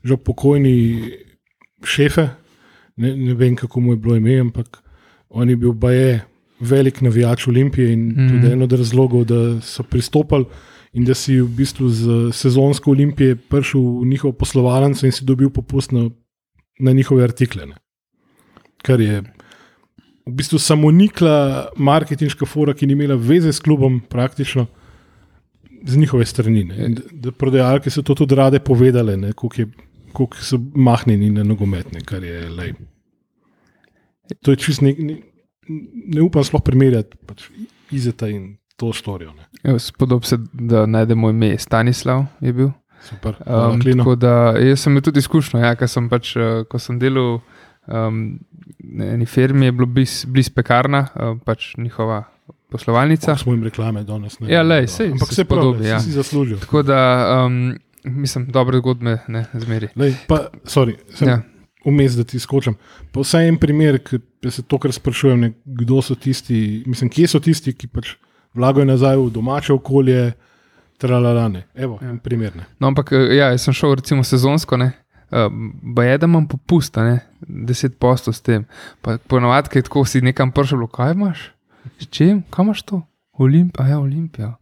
že 0.03 0.17
pokojni 0.17 0.75
šefe, 1.85 2.33
ne, 2.97 3.13
ne 3.15 3.33
vem 3.37 3.55
kako 3.55 3.79
mu 3.79 3.93
je 3.93 4.01
bilo 4.01 4.17
ime, 4.17 4.39
ampak 4.41 4.81
on 5.29 5.49
je 5.49 5.55
bil 5.55 5.73
baje 5.73 6.21
velik 6.59 7.01
navijač 7.01 7.47
Olimpije 7.47 7.93
in 7.93 8.07
mm. 8.07 8.29
tudi 8.29 8.53
eno 8.53 8.63
od 8.63 8.73
razlogov, 8.73 9.25
da 9.25 9.61
so 9.61 9.83
pristopili. 9.83 10.45
In 10.93 11.05
da 11.05 11.13
si 11.13 11.35
v 11.41 11.47
bistvu 11.47 11.89
z 11.89 12.13
sezonsko 12.33 12.91
olimpije 12.91 13.35
prišel 13.35 13.81
v 14.01 14.07
njihovo 14.07 14.31
poslovalnico 14.33 15.05
in 15.05 15.11
si 15.11 15.25
dobil 15.25 15.49
popust 15.49 15.91
na, 15.91 16.09
na 16.79 16.91
njihove 16.91 17.23
artikle. 17.23 17.65
Ne 17.65 17.75
kar 18.87 19.01
je 19.01 19.21
v 20.27 20.33
bistvu 20.35 20.59
samo 20.59 20.91
nikla 20.91 21.69
marketinška 21.75 22.45
fora, 22.45 22.75
ki 22.75 22.87
ni 22.87 22.97
imela 22.97 23.15
veze 23.15 23.53
s 23.53 23.63
klubom, 23.63 24.01
praktično 24.09 24.67
z 25.87 25.97
njihove 25.97 26.25
strani. 26.25 26.65
prodajalke 27.37 27.89
so 27.89 28.01
to 28.01 28.15
tudi 28.15 28.35
rade 28.35 28.59
povedale, 28.59 29.15
koliko, 29.33 30.35
so 30.41 30.59
mahnjeni 30.75 31.29
na 31.29 31.43
nogometne, 31.43 32.01
kar 32.01 32.23
je 32.23 32.49
lej. 32.49 32.73
To 34.41 34.51
je 34.51 34.59
čist 34.61 34.81
ne, 34.81 34.93
ne, 34.97 35.17
ne 36.15 36.21
upam 36.21 36.43
sploh 36.43 36.63
primerjati 36.65 37.17
pač 37.27 37.49
Izeta 37.91 38.27
in 38.27 38.57
to 38.77 38.91
storijo. 38.93 39.33
Spodob 39.79 40.25
se, 40.25 40.37
da 40.53 40.85
najdemo 40.85 41.29
ime 41.29 41.57
Stanislav. 41.57 42.25
Je 42.41 42.53
bil. 42.53 42.69
Super. 43.01 43.35
Um, 43.45 43.81
tako 43.97 44.15
da 44.15 44.53
jaz 44.59 44.81
sem 44.83 44.91
imel 44.91 45.01
tudi 45.01 45.21
izkušnjo, 45.23 45.59
ja, 45.59 45.75
ker 45.79 45.89
sem 45.89 46.09
pač, 46.09 46.33
eh, 46.35 46.63
ko 46.69 46.79
sem 46.81 46.97
delal 46.99 47.37
um, 47.87 48.17
na 48.79 49.11
eni 49.13 49.25
firmi, 49.25 49.69
je 49.69 49.75
bilo 49.77 49.87
bliz, 49.87 50.19
bliz 50.27 50.49
pekarna, 50.51 51.05
uh, 51.13 51.37
pač 51.45 51.69
njihova 51.77 52.23
poslovalnica. 52.71 53.37
smo 53.37 53.53
jim 53.53 53.63
reklame 53.63 54.03
danes. 54.03 54.39
ne 54.39 54.51
Ja, 54.51 54.63
lej, 54.63 54.87
sej, 54.87 55.11
Ampak 55.11 55.29
se 55.29 55.35
se 55.35 55.45
pravi, 55.45 55.87
ja. 55.87 55.99
si 55.99 56.11
zaslužil. 56.11 56.59
Tako 56.59 56.83
da, 56.83 56.99
um, 57.45 57.77
mislim, 58.03 58.49
dobre 58.51 58.77
zgodbe 58.77 59.19
ne 59.27 59.45
zmeri. 59.53 59.87
Lej, 59.95 60.15
pa, 60.27 60.47
sorry, 60.65 60.97
sem, 61.13 61.27
Ja. 61.29 61.41
Vmes, 61.87 62.17
da 62.19 62.25
ti 62.27 62.39
skočim. 62.39 62.75
Pa 63.15 63.23
vsaj 63.23 63.47
en 63.47 63.57
primer, 63.61 64.01
ki 64.03 64.19
se 64.51 64.63
tokrat 64.67 64.97
sprašujem, 64.97 65.39
ne, 65.39 65.53
kdo 65.65 66.01
so 66.03 66.17
tisti, 66.19 66.83
mislim, 66.85 67.09
kje 67.13 67.29
so 67.31 67.39
tisti, 67.43 67.71
ki 67.73 67.87
pač 67.87 68.17
vlagajo 68.57 68.89
nazaj 68.89 69.17
v 69.21 69.29
domače 69.37 69.73
okolje, 69.77 70.31
tralalane. 70.97 71.63
Evo, 71.75 71.99
ja. 72.01 72.15
primer. 72.23 72.55
Ne. 72.55 72.65
No, 72.79 72.91
ampak 72.91 73.11
eh, 73.11 73.37
ja, 73.37 73.51
jaz 73.53 73.67
sem 73.67 73.75
šel 73.77 73.95
recimo 74.01 74.25
sezonsko, 74.25 74.77
ne. 74.77 74.91
Uh, 75.27 75.51
Baje, 75.95 76.17
da 76.17 76.27
imam 76.27 76.45
popust, 76.47 76.97
a 76.97 77.03
ne, 77.03 77.17
10 77.47 77.97
postov 77.99 78.33
s 78.33 78.41
tem. 78.41 78.63
Pa 79.03 79.17
Ponovadi, 79.27 79.75
je 79.75 79.83
tako 79.83 80.05
si 80.07 80.23
nekam 80.23 80.53
prišel, 80.55 80.85
kaj 80.87 81.11
imaš? 81.17 81.49
S 81.99 82.07
čim, 82.07 82.45
kam 82.49 82.69
imaš 82.69 82.85
to? 82.87 83.01
Olimpija, 83.37 83.87
ja, 83.87 83.99
Olimpija. 83.99 84.53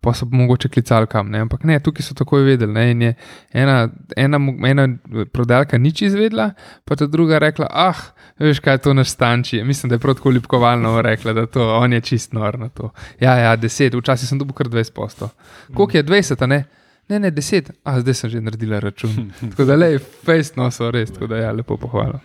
Pa 0.00 0.14
so 0.14 0.26
mogoče 0.30 0.68
klicali 0.68 1.06
kam, 1.06 1.30
ne? 1.30 1.40
ampak 1.46 1.64
ne, 1.64 1.80
tukaj 1.82 2.06
so 2.06 2.14
takoj 2.14 2.44
vedeli. 2.46 2.72
Ne? 2.72 2.90
In 2.90 3.02
je 3.02 3.14
ena, 3.52 3.88
ena, 4.16 4.40
ena 4.66 4.86
prodajalka 5.32 5.78
nič 5.78 6.02
izvedela, 6.08 6.50
pa 6.84 6.96
ta 6.96 7.06
druga 7.06 7.38
rekla: 7.42 7.66
Ah, 7.70 8.00
veš 8.38 8.60
kaj 8.64 8.78
je 8.78 8.84
to 8.86 8.94
naš 8.94 9.14
stanči. 9.16 9.62
Mislim, 9.64 9.90
da 9.90 9.98
je 9.98 10.04
prav 10.04 10.14
tako 10.14 10.30
ljubkovalno 10.30 11.02
rekla, 11.02 11.32
da 11.32 11.46
to, 11.46 11.68
on 11.78 11.92
je 11.92 12.00
čist 12.00 12.32
nor 12.32 12.58
na 12.58 12.68
to. 12.68 12.90
Ja, 13.20 13.36
ja, 13.36 13.56
10, 13.56 13.98
včasih 13.98 14.28
sem 14.28 14.38
dobil 14.38 14.54
kar 14.54 14.68
20 14.68 14.92
postov. 14.94 15.28
Koliko 15.74 15.96
je 15.96 16.04
20, 16.04 16.42
a 16.42 16.46
ne? 16.46 16.64
Ne, 17.08 17.18
ne, 17.18 17.30
10, 17.30 17.70
a 17.84 18.00
zdaj 18.00 18.14
sem 18.14 18.30
že 18.30 18.40
naredila 18.40 18.80
račun. 18.80 19.32
tako 19.50 19.64
da 19.64 19.76
le, 19.76 19.96
fejst 19.98 20.56
no 20.60 20.70
so 20.70 20.90
res, 20.90 21.10
tako 21.10 21.26
da 21.32 21.40
ja, 21.40 21.52
lepo 21.52 21.76
pohvala. 21.76 22.20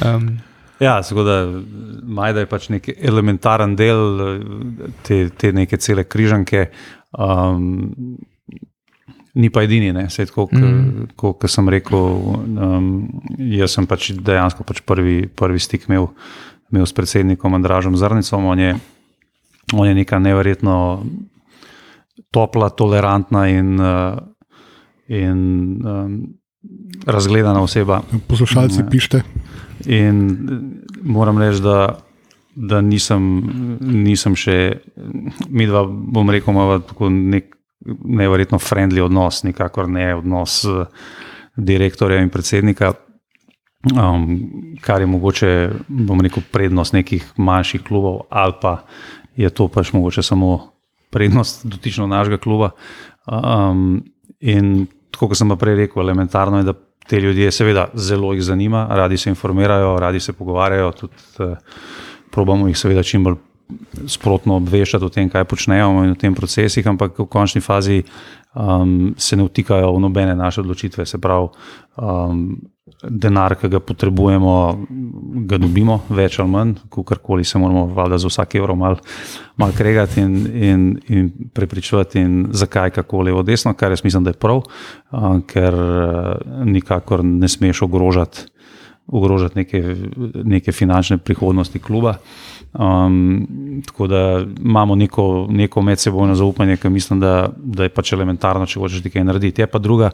Um, 0.00 0.38
Ja, 0.82 0.96
da 0.98 1.36
Majda 2.02 2.42
je 2.42 2.50
pač 2.50 2.68
nek 2.72 2.88
elementaren 2.96 3.76
del 3.78 4.02
te, 5.06 5.28
te 5.38 5.52
neke 5.54 5.78
cele 5.78 6.04
križanke. 6.04 6.66
Um, 7.12 8.18
ni 9.34 9.48
pa 9.52 9.62
edini, 9.64 9.92
ne, 9.94 10.08
Saj 10.10 10.26
tako, 10.32 10.48
Mm. 10.52 11.12
kot 11.16 11.44
sem 11.48 11.68
rekel. 11.68 11.98
Um, 11.98 12.88
jaz 13.38 13.76
sem 13.78 13.86
pač 13.86 14.10
dejansko 14.12 14.64
pač 14.64 14.82
prvi, 14.84 15.28
prvi 15.28 15.62
stik 15.62 15.86
imel, 15.88 16.10
imel 16.72 16.86
s 16.86 16.92
predsednikom 16.92 17.54
Andražom 17.54 17.96
Zrnicom. 17.96 18.44
On 18.44 18.58
je, 18.58 18.74
on 19.72 19.88
je 19.88 19.94
neka 19.94 20.18
neverjetno 20.18 21.04
topla, 22.32 22.70
tolerantna 22.70 23.46
in, 23.48 23.80
uh, 23.80 24.18
in 25.08 25.80
um, 25.84 26.18
razgledana 27.06 27.62
oseba. 27.62 28.02
Poslušalci, 28.28 28.80
ja. 28.80 28.88
pišite. 28.90 29.22
In 29.86 30.22
eh, 30.30 30.60
moram 31.02 31.38
reči, 31.38 31.62
da, 31.62 31.98
da 32.54 32.80
nisem, 32.80 33.24
nisem 33.80 34.36
še, 34.38 34.56
mi 35.48 35.66
dva, 35.66 35.84
bom 35.86 36.30
rekel, 36.30 36.54
imamo 36.54 36.78
tako 36.86 37.10
nek 37.12 37.56
nevrjetno 38.04 38.60
friendly 38.62 39.02
odnos, 39.02 39.42
nikakor 39.46 39.88
ne 39.90 40.12
odnos 40.14 40.62
eh, 40.64 40.84
direktorja 41.56 42.22
in 42.22 42.30
predsednika. 42.30 42.94
Um, 43.82 44.76
kar 44.78 45.02
je 45.02 45.08
mogoče, 45.10 45.48
bom 45.88 46.20
rekel, 46.22 46.44
prednost 46.54 46.94
nekih 46.94 47.24
manjših 47.34 47.82
klubov, 47.82 48.28
ali 48.30 48.54
pa 48.62 48.76
je 49.34 49.50
to 49.50 49.66
pač 49.68 49.90
mogoče 49.92 50.22
samo 50.22 50.52
prednost 51.10 51.66
dotično 51.66 52.06
našega 52.06 52.38
kluba. 52.38 52.70
Um, 53.26 54.04
in 54.38 54.86
tako 55.10 55.32
kot 55.32 55.40
sem 55.40 55.50
pa 55.50 55.58
prej 55.58 55.80
rekel, 55.82 56.02
elementarno 56.02 56.62
je, 56.62 56.68
da 56.70 56.76
te 57.08 57.20
ljudje, 57.20 57.50
seveda, 57.52 57.88
zelo 57.94 58.32
jih 58.32 58.42
zanima, 58.42 58.86
radi 58.90 59.18
se 59.18 59.30
informirajo, 59.30 59.96
radi 60.00 60.20
se 60.20 60.32
pogovarjajo, 60.32 60.92
tudi 60.92 61.14
uh, 61.38 61.56
probamo 62.30 62.68
jih 62.68 62.78
seveda 62.78 63.02
čim 63.02 63.24
bolj 63.24 63.40
sprotno 64.06 64.56
obveščati 64.60 65.04
o 65.04 65.10
tem, 65.12 65.30
kaj 65.32 65.44
počnejo 65.48 66.04
in 66.04 66.12
o 66.12 66.18
tem 66.18 66.34
procesih, 66.34 66.86
ampak 66.88 67.18
v 67.18 67.26
končni 67.30 67.62
fazi 67.64 68.02
um, 68.54 69.14
se 69.16 69.36
ne 69.36 69.46
vtikajo 69.46 69.94
v 69.96 70.02
nobene 70.02 70.34
naše 70.36 70.60
odločitve. 70.60 71.06
Se 71.06 71.20
pravi, 71.20 71.48
um, 71.96 72.44
denar, 73.02 73.54
ki 73.54 73.68
ga 73.70 73.78
potrebujemo, 73.78 74.52
ga 75.46 75.58
dobimo, 75.62 76.00
več 76.10 76.40
ali 76.42 76.50
manj, 76.50 76.72
kakorkoli 76.90 77.44
se 77.46 77.60
moramo, 77.62 77.84
valjda, 77.94 78.18
za 78.18 78.30
vsak 78.30 78.56
evro 78.58 78.74
malo 78.78 78.98
mal 79.60 79.70
kregati 79.76 80.20
in, 80.20 80.34
in, 80.50 80.86
in 81.08 81.28
prepričovati, 81.54 82.18
in 82.18 82.48
zakaj, 82.50 82.90
kako 82.98 83.22
levo, 83.28 83.42
desno, 83.46 83.74
kar 83.78 83.94
jaz 83.94 84.02
mislim, 84.04 84.24
da 84.26 84.34
je 84.34 84.40
prav, 84.42 84.64
ker 85.46 85.76
uh, 85.78 86.64
nikakor 86.66 87.22
ne 87.24 87.48
smeš 87.48 87.84
ogrožati. 87.86 88.48
Ogrožati 89.12 89.58
neke, 89.58 89.80
neke 90.44 90.72
finančne 90.72 91.18
prihodnosti 91.18 91.78
kluba. 91.82 92.14
Um, 92.72 93.82
tako 93.86 94.06
da 94.06 94.44
imamo 94.64 94.94
neko, 94.94 95.46
neko 95.50 95.82
medsebojno 95.82 96.34
zaupanje, 96.34 96.76
ki 96.76 96.88
mislim, 96.88 97.20
da, 97.20 97.48
da 97.56 97.82
je 97.82 97.92
pač 97.92 98.12
elementarno, 98.16 98.66
če 98.66 98.80
hočeš 98.80 99.04
nekaj 99.04 99.24
narediti. 99.28 99.60
Je 99.60 99.66
pa 99.68 99.78
druga, 99.78 100.10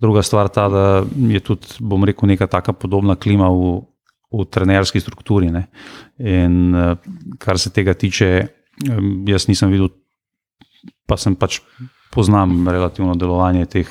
druga 0.00 0.22
stvar 0.26 0.48
ta, 0.50 0.68
da 0.68 0.84
je 1.30 1.40
tudi, 1.40 1.78
bom 1.78 2.04
rekel, 2.04 2.28
neka 2.28 2.50
taka 2.50 2.72
podobna 2.72 3.14
klima 3.14 3.46
v, 3.54 3.76
v 4.34 4.46
trenerski 4.50 5.00
strukturi. 5.00 5.52
Ne. 5.54 5.68
In 6.18 6.74
uh, 6.74 6.96
kar 7.38 7.62
se 7.62 7.70
tega 7.70 7.94
tiče, 7.94 8.30
jaz 9.28 9.46
nisem 9.46 9.70
videl, 9.70 9.92
pa 11.06 11.18
sem 11.20 11.36
pač 11.38 11.60
poznam 12.10 12.64
relativno 12.68 13.14
delovanje 13.14 13.68
teh, 13.70 13.90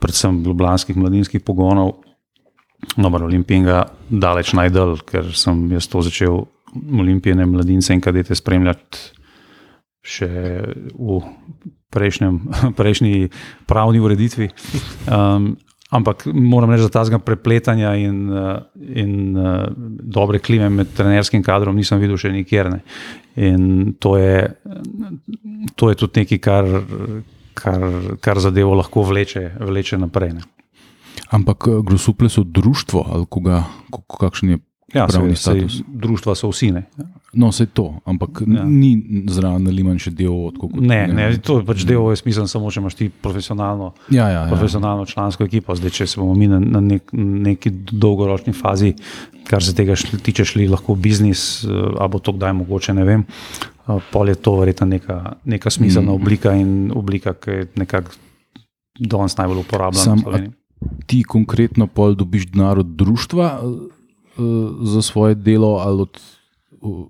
predvsem 0.00 0.40
ljubljanskih 0.46 0.96
mladinskih 0.96 1.44
pogonov. 1.44 1.98
Dobro, 2.96 3.26
Olimpijega 3.26 3.82
daleč 4.08 4.54
najdel, 4.56 4.96
ker 5.04 5.28
sem 5.36 5.66
jaz 5.74 5.88
to 5.92 6.00
začel 6.06 6.46
olimpijske 6.74 7.46
mladince 7.46 7.94
in 7.94 8.00
kadete 8.00 8.34
spremljati 8.34 8.98
še 10.00 10.28
v 10.96 11.18
prejšnjem, 11.92 12.38
prejšnji 12.78 13.30
pravni 13.68 14.00
ureditvi. 14.00 14.48
Um, 15.10 15.56
ampak 15.90 16.24
moram 16.32 16.70
reči, 16.70 16.86
da 16.86 17.00
ta 17.00 17.04
zgolj 17.08 17.24
prepletanja 17.26 17.96
in, 17.98 18.30
in 18.94 19.12
uh, 19.34 19.66
dobre 20.00 20.38
klime 20.38 20.70
med 20.70 20.94
trenerskim 20.96 21.42
kadrom 21.42 21.76
nisem 21.76 22.00
videl 22.00 22.20
še 22.20 22.30
nikjer. 22.32 22.70
Ne. 22.70 22.80
In 23.40 23.96
to 23.98 24.14
je, 24.18 24.46
to 25.74 25.90
je 25.90 25.98
tudi 25.98 26.22
nekaj, 26.22 26.40
kar, 26.42 26.70
kar, 27.58 27.84
kar 28.22 28.40
zadevo 28.40 28.78
lahko 28.78 29.04
vleče, 29.10 29.50
vleče 29.58 29.98
naprej. 30.00 30.38
Ne. 30.38 30.46
Ampak 31.30 31.68
eh, 31.68 31.82
grosuple 31.86 32.30
so 32.30 32.42
društvo 32.46 33.04
ali 33.10 33.26
koga, 33.30 33.64
kakšen 34.18 34.54
je 34.54 34.58
Ja, 34.94 35.06
pravni 35.06 35.36
status. 35.36 35.82
Društva 35.86 36.34
so 36.34 36.48
vsi. 36.50 36.70
Ne? 36.74 36.82
No, 37.32 37.52
vse 37.52 37.66
to, 37.66 38.00
ampak 38.04 38.42
ja. 38.46 38.64
ni 38.66 39.22
zraven 39.30 39.68
ali 39.70 39.84
manj 39.86 40.00
še 40.02 40.12
del 40.18 40.34
od 40.34 40.56
koga. 40.58 40.80
Ne, 40.82 41.04
ne, 41.06 41.28
to 41.38 41.60
je 41.60 41.66
pač 41.68 41.84
del, 41.86 42.02
jaz 42.10 42.24
mislim, 42.26 42.48
samo 42.50 42.72
če 42.74 42.82
imaš 42.82 42.96
ti 42.98 43.06
profesionalno, 43.10 43.92
ja, 44.10 44.26
ja, 44.26 44.40
ja. 44.40 44.46
profesionalno 44.50 45.06
člansko 45.06 45.46
ekipo. 45.46 45.76
Zdaj, 45.78 45.94
če 45.94 46.08
se 46.10 46.20
bomo 46.20 46.34
mi 46.34 46.48
na, 46.50 46.58
na 46.58 46.82
nek, 46.82 47.14
neki 47.14 47.72
dolgoročni 47.92 48.54
fazi, 48.56 48.96
kar 49.46 49.62
se 49.62 49.76
tega 49.78 49.94
šli, 49.98 50.18
tiče, 50.26 50.48
šli 50.48 50.66
lahko 50.72 50.98
v 50.98 51.04
biznis, 51.06 51.44
eh, 51.62 51.70
ali 51.70 52.10
bo 52.10 52.18
to 52.18 52.34
kdaj 52.34 52.56
mogoče, 52.64 52.96
ne 52.98 53.06
vem. 53.06 53.22
Eh, 53.22 54.10
pol 54.10 54.34
je 54.34 54.40
to 54.42 54.56
verjetno 54.58 54.90
neka, 54.90 55.20
neka 55.44 55.70
smiselna 55.70 56.10
mm. 56.10 56.18
oblika 56.18 56.56
in 56.58 56.90
oblika, 56.96 57.36
ki 57.38 57.60
je 57.60 57.70
nekako 57.78 58.18
danes 58.98 59.38
najbolj 59.38 59.62
uporabljena. 59.62 60.42
Ti 61.06 61.22
konkretno 61.28 61.86
pol 61.86 62.18
dobiš 62.18 62.50
denar 62.50 62.82
od 62.82 62.94
društva. 62.98 63.54
Eh, 64.40 64.84
za 64.86 65.02
svoje 65.02 65.34
delo. 65.34 65.76
Od, 65.76 66.20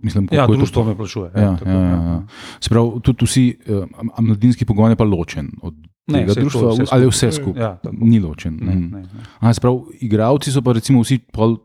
mislim, 0.03 0.29
ja, 0.33 0.47
društvo 0.47 0.85
me 0.85 0.97
plačuje. 0.97 1.31
Ja, 1.37 1.43
ja, 1.43 1.59
ja, 1.67 1.73
ja, 1.73 1.91
ja. 1.91 2.23
Sprav, 2.61 3.01
tudi 3.01 3.25
vsi, 3.25 3.59
uh, 3.69 3.85
mladinski 4.19 4.65
pogon 4.65 4.91
je 4.91 4.97
pa 4.97 5.05
ločen 5.05 5.51
od 5.63 5.75
ne, 6.07 6.19
tega 6.19 6.35
društva, 6.35 6.61
to, 6.61 6.71
vse 6.71 6.85
ali 6.91 7.07
vse 7.07 7.33
skupaj. 7.33 7.63
Ja, 7.63 7.79
Ni 7.93 8.19
ločen. 8.21 8.59
Ne, 8.61 8.75
ne, 8.75 9.07
ne. 9.43 9.55
Sprav, 9.55 9.79
igravci 10.01 10.53
so 10.53 10.63
pa 10.63 10.73
recimo 10.73 11.05
vsi 11.07 11.21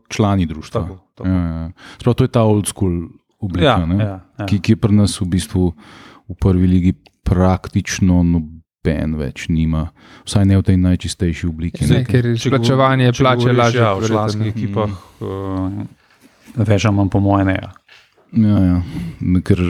člani 0.08 0.46
društva. 0.46 0.80
Tako, 0.82 0.98
tako. 1.14 1.28
Ja, 1.28 1.34
ja. 1.34 1.70
Sprav, 1.98 2.14
to 2.14 2.24
je 2.24 2.28
ta 2.28 2.42
old 2.42 2.66
school 2.66 3.08
oblika, 3.40 3.66
ja, 3.66 3.96
ja, 3.98 4.20
ja. 4.38 4.46
Ki, 4.46 4.60
ki 4.60 4.76
je 4.76 4.76
pri 4.76 4.94
nas 4.94 5.20
v 5.20 5.26
bistvu 5.26 5.72
v 6.28 6.38
prvi 6.40 6.66
ligi 6.66 6.94
praktično 7.26 8.22
noben 8.22 8.55
noben 8.86 9.16
več 9.18 9.48
nima, 9.48 9.90
vsaj 10.26 10.46
ne 10.46 10.58
v 10.58 10.62
tej 10.66 10.76
najčistejši 10.76 11.48
obliki. 11.48 11.86
Ne, 11.90 12.04
ker 12.06 12.26
je 12.26 12.50
plačevanje 12.50 13.12
plače 13.18 13.52
lažje. 13.52 13.80
Ja, 13.80 13.94
v 13.94 14.06
članskih 14.06 14.52
ekipah 14.52 14.94
uh, 15.20 15.82
več 16.56 16.86
manj 16.90 17.10
po 17.10 17.20
moje 17.20 17.44
ne. 17.50 17.58
Ja. 17.58 17.72
Ja, 18.36 18.58
ja. 18.62 18.78
Ker, 19.46 19.62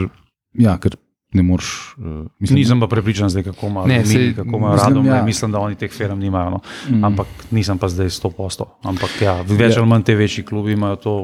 ja, 0.57 0.77
ker 0.81 0.97
ne 1.33 1.43
moreš. 1.45 1.95
Uh, 1.97 2.27
mislim, 2.39 2.61
nisem 2.61 2.81
pa 2.81 2.89
prepričan, 2.91 3.29
zdaj, 3.29 3.49
kako 3.51 3.71
imajo 3.71 3.87
ljudi, 3.87 4.33
kako 4.35 4.57
imajo 4.57 4.77
rado. 4.81 5.03
Ja. 5.07 5.23
Mislim, 5.25 5.51
da 5.51 5.59
oni 5.63 5.75
teh 5.75 5.91
firm 5.91 6.19
nimajo. 6.19 6.57
No. 6.57 6.61
Mm. 6.89 7.03
Ampak 7.11 7.49
nisem 7.51 7.77
pa 7.77 7.89
zdaj 7.91 8.13
100%. 8.13 8.69
Ampak 8.83 9.21
ja, 9.21 9.39
več 9.41 9.75
ja. 9.75 9.81
ali 9.81 9.89
manj 9.89 10.07
te 10.07 10.15
večji 10.15 10.45
klubi 10.45 10.77
imajo 10.77 11.01
to 11.03 11.17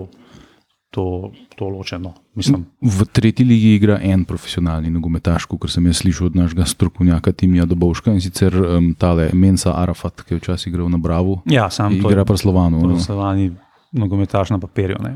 to, 0.94 1.32
to 1.56 1.70
ločeno. 1.70 2.14
Mislim. 2.36 2.66
V 2.82 3.06
tretji 3.06 3.46
ligi 3.46 3.76
igra 3.76 3.98
en 4.02 4.26
profesionalni 4.30 4.92
nogometaš, 4.94 5.48
kot 5.50 5.66
sem 5.74 5.86
jaz 5.90 6.04
slišal 6.04 6.30
od 6.30 6.36
našega 6.38 6.66
strokovnjaka 6.70 7.34
Timija 7.34 7.66
Dobovška 7.66 8.14
in 8.14 8.22
sicer 8.22 8.54
um, 8.62 8.92
tale 8.94 9.32
Mensa 9.34 9.74
Arafat, 9.74 10.22
ki 10.22 10.36
je 10.36 10.42
včasih 10.44 10.74
igral 10.74 10.92
na 10.94 11.02
Bravo. 11.02 11.42
Ja, 11.50 11.70
sam 11.74 11.98
to. 12.02 12.12
Igra 12.12 12.26
pa 12.26 12.38
Slovano. 12.38 13.00
Slovani 13.00 13.56
nogometaš 13.92 14.54
na 14.54 14.60
papirju. 14.62 15.02
Ne? 15.02 15.16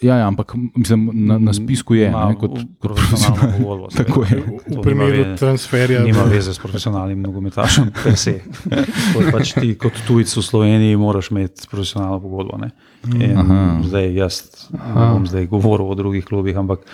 Ja, 0.00 0.16
ja, 0.16 0.26
ampak 0.28 0.54
mislim, 0.76 1.10
na, 1.12 1.38
na 1.38 1.52
spisku 1.52 1.94
je 1.94 2.10
ne, 2.10 2.34
kot 2.40 2.58
profesionalno 2.80 3.52
pogodbo. 3.58 3.88
Tako 3.96 4.24
je. 4.24 4.42
V 4.66 4.82
primeru 4.82 5.36
transferja. 5.38 6.02
Nima 6.04 6.22
veze 6.28 6.54
s 6.54 6.58
profesionalnim 6.58 7.22
nogometašem, 7.22 7.88
per 8.04 8.16
se. 8.16 8.40
kot, 9.14 9.30
pač 9.32 9.54
ti, 9.56 9.72
kot 9.80 9.96
tujec 10.08 10.36
v 10.36 10.44
Sloveniji, 10.44 10.96
moraš 11.00 11.30
imeti 11.32 11.68
profesionalno 11.70 12.20
pogodbo. 12.20 12.60
Zdaj, 13.86 14.14
jaz 14.14 14.42
ne 14.72 15.06
bom 15.12 15.26
zdaj 15.26 15.46
govoril 15.46 15.90
o 15.90 15.94
drugih 15.94 16.24
klubih, 16.24 16.56
ampak 16.56 16.86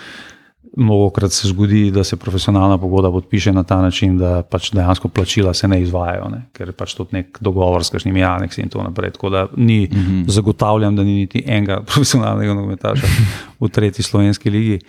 Mnogokrat 0.77 1.31
se 1.31 1.47
zgodi, 1.47 1.91
da 1.91 2.03
se 2.03 2.17
profesionalna 2.17 2.77
pogodba 2.77 3.11
podpiše 3.11 3.51
na 3.53 3.63
ta 3.63 3.81
način, 3.81 4.17
da 4.17 4.41
pač 4.41 4.71
dejansko 4.71 5.07
plačila 5.07 5.53
se 5.53 5.67
ne 5.67 5.81
izvajajo, 5.81 6.29
ne? 6.29 6.39
ker 6.53 6.67
je 6.67 6.73
pač 6.73 6.95
tudi 6.97 7.13
nek 7.13 7.37
dogovor 7.41 7.83
s 7.83 7.93
kakšnimi 7.93 8.23
aneksi 8.23 8.61
in 8.61 8.71
tako 8.73 8.87
naprej. 8.87 9.11
Tako 9.11 9.29
da 9.29 9.47
ni, 9.57 9.89
mm 9.91 9.97
-hmm. 9.97 10.23
zagotavljam, 10.27 10.95
da 10.95 11.03
ni 11.03 11.13
niti 11.13 11.43
enega 11.45 11.81
profesionalnega 11.91 12.53
nogometaša 12.53 13.07
v 13.59 13.69
tretji 13.69 14.03
slovenski 14.03 14.49
ligi. 14.49 14.79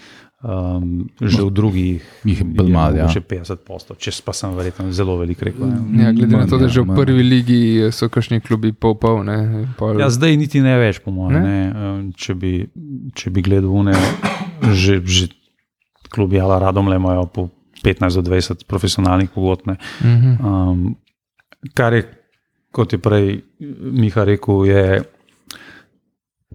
Um, 0.44 1.08
že 1.24 1.40
v 1.40 1.50
drugih 1.56 2.04
jih 2.20 2.38
je 2.38 2.44
bilo 2.44 2.68
malo, 2.68 3.00
ja. 3.00 3.08
še 3.08 3.22
50 3.24 3.64
postov, 3.64 3.96
če 3.96 4.12
pa 4.20 4.36
sem 4.36 4.52
verjetno 4.52 4.92
zelo 4.92 5.16
velik 5.16 5.40
rekel. 5.40 5.72
Ja, 5.96 6.12
glede 6.12 6.36
na 6.36 6.44
to, 6.44 6.60
da 6.60 6.68
že 6.68 6.84
v 6.84 6.92
prvi 6.92 7.24
ligi 7.24 7.60
so 7.88 8.12
kakšni 8.12 8.44
klubi 8.44 8.76
pol 8.76 8.92
pol. 9.00 9.24
pol... 9.80 9.96
Ja, 9.96 10.12
zdaj 10.12 10.36
niti 10.36 10.60
ne 10.60 10.76
več, 10.76 11.00
po 11.00 11.16
mojem. 11.16 12.12
Če, 12.12 12.36
če 13.16 13.32
bi 13.32 13.40
gledal 13.40 13.72
vne, 13.72 13.96
že, 14.76 15.00
že 15.00 15.32
klubi 16.12 16.36
ali 16.36 16.60
radom 16.60 16.92
le 16.92 17.00
imajo 17.00 17.24
po 17.24 17.48
15 17.80 18.20
do 18.20 18.28
20 18.28 18.68
profesionalnih 18.68 19.32
pogodb. 19.32 19.72
Mhm. 20.04 20.30
Um, 20.44 20.92
kar 21.72 21.96
je, 21.96 22.04
kot 22.68 22.92
je 22.92 23.00
prej 23.00 23.40
Miha 23.80 24.28
rekel, 24.28 24.68
je 24.68 24.84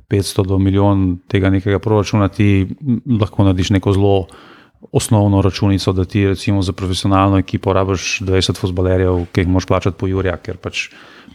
500 0.10 0.45
do 0.48 0.58
milijon 0.58 1.19
tega 1.28 1.50
nekega 1.50 1.80
proračuna, 1.80 2.28
ti 2.28 2.67
lahko 3.19 3.48
narediš 3.48 3.76
neko 3.78 3.93
zelo. 3.93 4.15
Osnovno 4.95 5.41
računico, 5.43 5.91
da 5.91 6.06
ti 6.08 6.22
recimo 6.28 6.62
za 6.63 6.72
profesionalno 6.74 7.38
ekipo 7.38 7.74
rabiš 7.76 8.22
20 8.24 8.56
futbalerjev, 8.62 9.26
ki 9.36 9.41
jih 9.43 9.50
moš 9.52 9.65
plačati 9.67 9.98
po 10.00 10.08
Jurju, 10.08 10.38
ker 10.39 10.56
pač 10.58 10.86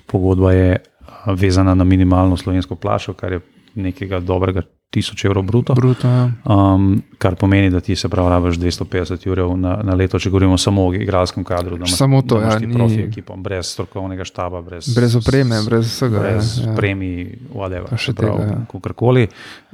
pogodba 0.08 0.52
je 0.52 0.78
vezana 1.26 1.74
na 1.74 1.84
minimalno 1.84 2.38
slovensko 2.40 2.78
plačo, 2.80 3.12
kar 3.12 3.32
je 3.37 3.40
nekega 3.74 4.20
dobrega 4.20 4.62
tisoč 4.94 5.24
evrov 5.24 5.42
bruto. 5.42 5.74
bruto 5.74 6.09
ja. 6.09 6.30
um, 6.44 7.02
kar 7.18 7.35
pomeni, 7.37 7.70
da 7.70 7.80
ti 7.80 7.96
se 7.96 8.09
pravi, 8.09 8.30
rabiš 8.30 8.59
250 8.62 9.28
ur 9.30 9.42
na, 9.59 9.76
na 9.83 9.94
leto, 9.98 10.18
če 10.18 10.30
govorimo 10.30 10.59
samo 10.59 10.87
o 10.87 10.94
igralskem 10.94 11.44
kadru. 11.44 11.78
Da 11.83 11.90
samo 11.90 12.22
to, 12.22 12.38
da 12.40 12.54
ja, 12.54 12.59
ni 12.62 12.70
profi 12.72 13.00
ekipom, 13.09 13.42
brez 13.42 13.74
strokovnega 13.74 14.26
štaba, 14.28 14.62
brez, 14.62 14.92
brez 14.94 15.16
opreme, 15.18 15.62
brez 15.66 15.90
vsega. 15.90 16.22
Brez 16.22 16.59
ja, 16.61 16.68
ja. 16.70 16.76
premij, 16.78 17.38
whatever, 17.50 17.98
še 17.98 18.14
prav, 18.14 18.38
ja. 18.44 18.61
kakorkoli. 18.70 19.26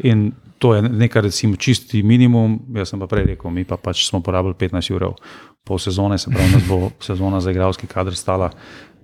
In 0.09 0.31
to 0.61 0.75
je 0.77 0.83
nekaj, 0.89 1.29
recimo, 1.29 1.57
čisti 1.57 2.03
minimum. 2.03 2.59
Jaz 2.77 2.93
sem 2.93 3.01
pa 3.01 3.09
prej 3.11 3.33
rekel, 3.35 3.53
mi 3.53 3.65
pa 3.69 3.81
pač 3.81 4.07
smo 4.09 4.23
porabili 4.25 4.57
15 4.57 4.97
ur. 4.97 5.13
Pol 5.61 5.77
sezone, 5.77 6.17
se 6.19 6.31
pravi, 6.33 6.55
nas 6.57 6.65
bo 6.65 6.89
sezona 7.09 7.41
za 7.45 7.53
igralski 7.53 7.87
kader 7.87 8.17
stala 8.17 8.49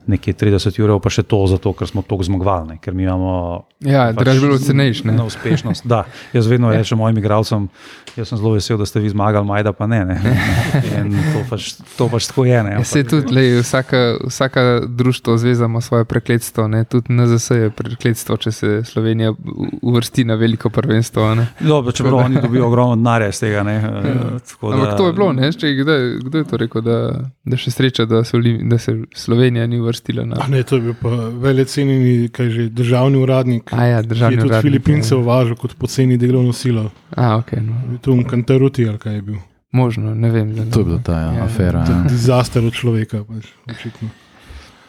nekje 0.06 0.34
30 0.34 0.80
ur, 0.80 1.00
pa 1.00 1.08
še 1.08 1.22
to 1.22 1.46
zato, 1.46 1.72
ker 1.72 1.86
smo 1.86 2.02
tako 2.02 2.22
zmagovali, 2.22 2.68
ne? 2.68 2.76
ker 2.78 2.92
mi 2.92 3.02
imamo. 3.02 3.64
Ja, 3.80 4.10
pač 4.10 4.24
draž 4.24 4.38
bilo 4.38 4.58
cenejš. 4.58 5.04
ne. 5.04 5.12
Na 5.12 5.24
uspešnost. 5.24 5.86
Da, 5.86 6.04
jaz 6.32 6.46
vedno 6.46 6.70
rečem 6.70 6.96
mojim 6.96 7.18
igralcem, 7.18 7.68
jaz 8.14 8.28
sem 8.28 8.38
zelo 8.38 8.52
vesel, 8.52 8.76
da 8.76 8.86
ste 8.86 9.00
vi 9.00 9.08
zmagali, 9.08 9.44
majda 9.44 9.72
pa 9.72 9.86
ne. 9.86 10.04
ne? 10.04 10.16
In 10.98 11.12
To, 11.26 11.42
pač, 11.46 11.74
to 11.96 12.08
pač 12.08 12.26
tako 12.26 12.44
je. 12.44 12.62
Ne? 12.62 12.70
Ja, 12.72 12.84
se 12.84 13.02
tudi, 13.02 13.28
lej, 13.30 13.60
vsaka, 13.60 14.00
vsaka 14.22 14.62
društvo, 14.82 15.36
zveza 15.36 15.64
ima 15.64 15.80
svoje 15.80 16.04
prekletstvo, 16.04 16.68
ne? 16.68 16.84
tudi 16.84 17.12
NZS 17.12 17.50
je 17.52 17.70
prekletstvo, 17.70 18.36
če 18.36 18.50
se 18.52 18.68
Slovenija 18.84 19.34
uvrsti 19.82 20.24
na 20.24 20.34
veliko 20.34 20.70
prvenstvo. 20.70 21.34
ne. 21.34 21.46
Dobro, 21.60 21.92
čeprav 21.92 22.14
oni 22.16 22.40
dobijo 22.40 22.66
ogromno 22.66 22.96
denarja 22.96 23.28
iz 23.28 23.40
tega. 23.40 23.62
Ne? 23.62 23.76
Eh, 23.76 24.02
tako 24.46 24.70
da- 24.70 24.76
Ja. 24.76 24.82
Ampak 24.82 24.96
to 24.96 25.06
je 25.06 25.12
bilo, 25.12 25.32
ne? 25.32 25.52
Če, 25.52 25.74
kdo, 25.74 25.92
kdo 26.22 26.38
je 26.38 26.44
to 26.44 26.56
rekel, 26.56 26.80
da, 26.80 26.96
da 27.44 27.56
še 27.56 27.70
sreča, 27.70 28.04
da 28.04 28.24
se, 28.24 28.38
da 28.62 28.78
se 28.78 28.92
Slovenija 29.14 29.66
ni 29.66 29.76
uvrstila 29.76 29.95
na. 30.24 30.36
Ah, 30.40 30.48
ne, 30.48 30.62
to 30.62 30.76
je 30.76 30.82
bil 30.82 30.94
pa 30.94 31.08
velik 31.32 31.68
cenjeni, 31.68 32.28
kaj 32.28 32.50
že 32.50 32.68
državni 32.68 33.18
uradnik. 33.18 33.72
A 33.72 33.84
ja, 33.84 34.02
ki 34.02 34.08
državni 34.08 34.34
je 34.34 34.40
tudi 34.40 34.48
uradnik, 34.48 34.62
Filipince 34.62 35.14
ja. 35.14 35.18
uvažal 35.18 35.56
kot 35.56 35.74
poceni 35.74 36.16
delovno 36.16 36.52
silo. 36.52 36.90
A, 37.10 37.36
ok, 37.36 37.52
no. 37.52 37.98
To 37.98 38.14
je 38.14 38.24
Kantaruti 38.24 38.88
ali 38.88 38.98
kaj 38.98 39.14
je 39.14 39.22
bil. 39.22 39.36
možno, 39.72 40.14
ne 40.14 40.30
vem. 40.30 40.52
zdaj, 40.52 40.70
To 40.70 40.80
je 40.80 40.84
bila 40.84 40.98
ta 40.98 41.12
ja, 41.14 41.32
Ja, 41.32 41.44
afera. 41.44 41.80
Je 41.80 41.90
Ja. 41.90 42.04
dizaster 42.04 42.64
od 42.64 42.72
človeka. 42.72 43.24
Pač, 43.24 43.46
očitno. 43.68 44.08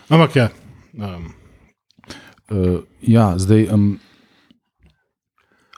Ampak 0.10 0.36
ja. 0.36 0.49
Um, 0.93 1.34
Uh, 2.47 2.80
ja, 3.01 3.36
zdaj. 3.36 3.68
Um, 3.68 3.99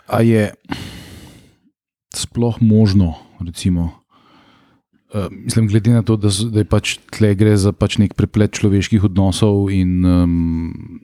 a 0.06 0.22
je 0.22 0.54
sploh 2.10 2.62
možno, 2.62 3.14
recimo, 3.40 3.90
uh, 5.14 5.28
mislim, 5.32 5.68
glede 5.68 5.94
na 5.94 6.04
to, 6.04 6.16
da, 6.16 6.30
da 6.52 6.64
je 6.64 6.70
pač 6.70 6.98
tle 7.14 7.34
gre 7.36 7.56
za 7.58 7.74
pač 7.76 7.98
nek 8.02 8.14
preplet 8.18 8.58
človeških 8.60 9.04
odnosov 9.10 9.70
in, 9.74 10.06
um, 10.06 11.02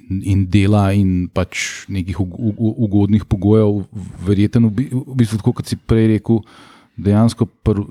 in, 0.00 0.22
in 0.22 0.46
dela 0.50 0.88
in 0.96 1.28
pač 1.32 1.84
nekih 1.92 2.20
ug, 2.24 2.34
ug, 2.38 2.60
ugodnih 2.88 3.28
pogojev, 3.28 3.84
verjeten, 4.26 4.70
v 4.72 5.14
bistvu, 5.18 5.42
tako 5.42 5.58
kot 5.60 5.70
si 5.70 5.78
prej 5.78 6.14
rekel. 6.16 6.42
Dejansko 6.98 7.46
pr, 7.62 7.84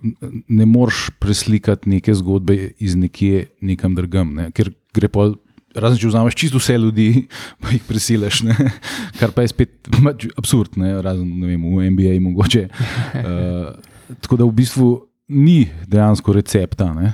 ne 0.52 0.66
moreš 0.68 1.06
preslikati 1.16 1.88
neke 1.88 2.12
zgodbe 2.12 2.74
iz 2.84 2.98
nekje 3.00 3.46
nekam 3.64 3.96
drugam, 3.96 4.34
ne? 4.36 4.50
ker 4.52 4.74
gre 4.92 5.08
pa 5.08 5.30
razen 5.78 6.00
če 6.02 6.10
vzameš 6.12 6.36
čisto 6.36 6.60
vse 6.60 6.76
ljudi, 6.82 7.28
pa 7.62 7.72
jih 7.72 7.86
prisiliš, 7.88 8.42
ne? 8.48 8.56
kar 9.20 9.32
pa 9.32 9.46
je 9.46 9.54
spet 9.54 9.92
pač 9.96 10.28
absurd, 10.36 10.76
ne? 10.82 10.98
razen 11.00 11.30
ne 11.40 11.54
vem, 11.54 11.64
v 11.72 11.92
NBA 11.94 12.18
mogoče. 12.26 12.68
Uh, 13.16 14.18
tako 14.24 14.42
da 14.42 14.48
v 14.48 14.56
bistvu 14.60 14.90
ni 15.28 15.68
dejansko 15.88 16.34
recepta. 16.34 16.92
Ne? 16.94 17.14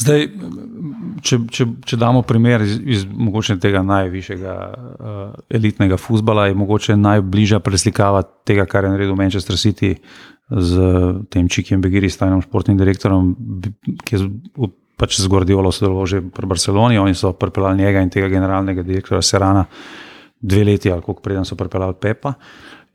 Zdaj, 0.00 0.26
če, 1.26 1.38
če, 1.52 1.66
če 1.84 1.98
damo 2.00 2.22
primer 2.24 2.62
iz, 2.64 2.76
iz 2.80 3.04
mogoče 3.04 3.58
tega 3.60 3.82
najvišjega 3.84 4.56
uh, 4.56 5.22
elitnega 5.52 5.98
futbola, 6.00 6.46
je 6.48 6.56
mogoče 6.56 6.96
najbližja 6.96 7.60
preslikava 7.64 8.22
tega, 8.46 8.66
kar 8.70 8.86
je 8.86 8.92
naredil 8.94 9.18
Manchester 9.18 9.58
City 9.60 9.94
z 10.50 10.92
tem 11.30 11.48
Čikim 11.48 11.82
Begiri, 11.82 12.10
stajnim 12.10 12.42
športnim 12.42 12.78
direktorom, 12.80 13.34
ki 14.04 14.16
je 14.16 14.70
pač 15.00 15.16
z 15.16 15.30
Gordiolo 15.32 15.72
sodeloval 15.72 16.08
že 16.08 16.20
pri 16.20 16.48
Barceloni. 16.48 17.00
Oni 17.00 17.16
so 17.16 17.32
pripeljali 17.32 17.84
njega 17.84 18.04
in 18.04 18.12
tega 18.12 18.28
generalnega 18.28 18.84
direktora 18.84 19.22
Serana 19.24 19.64
dve 20.40 20.64
leti, 20.64 20.92
ali 20.92 21.02
koliko 21.02 21.22
preden 21.22 21.44
so 21.44 21.56
pripeljali 21.56 21.96
Pepa. 22.00 22.34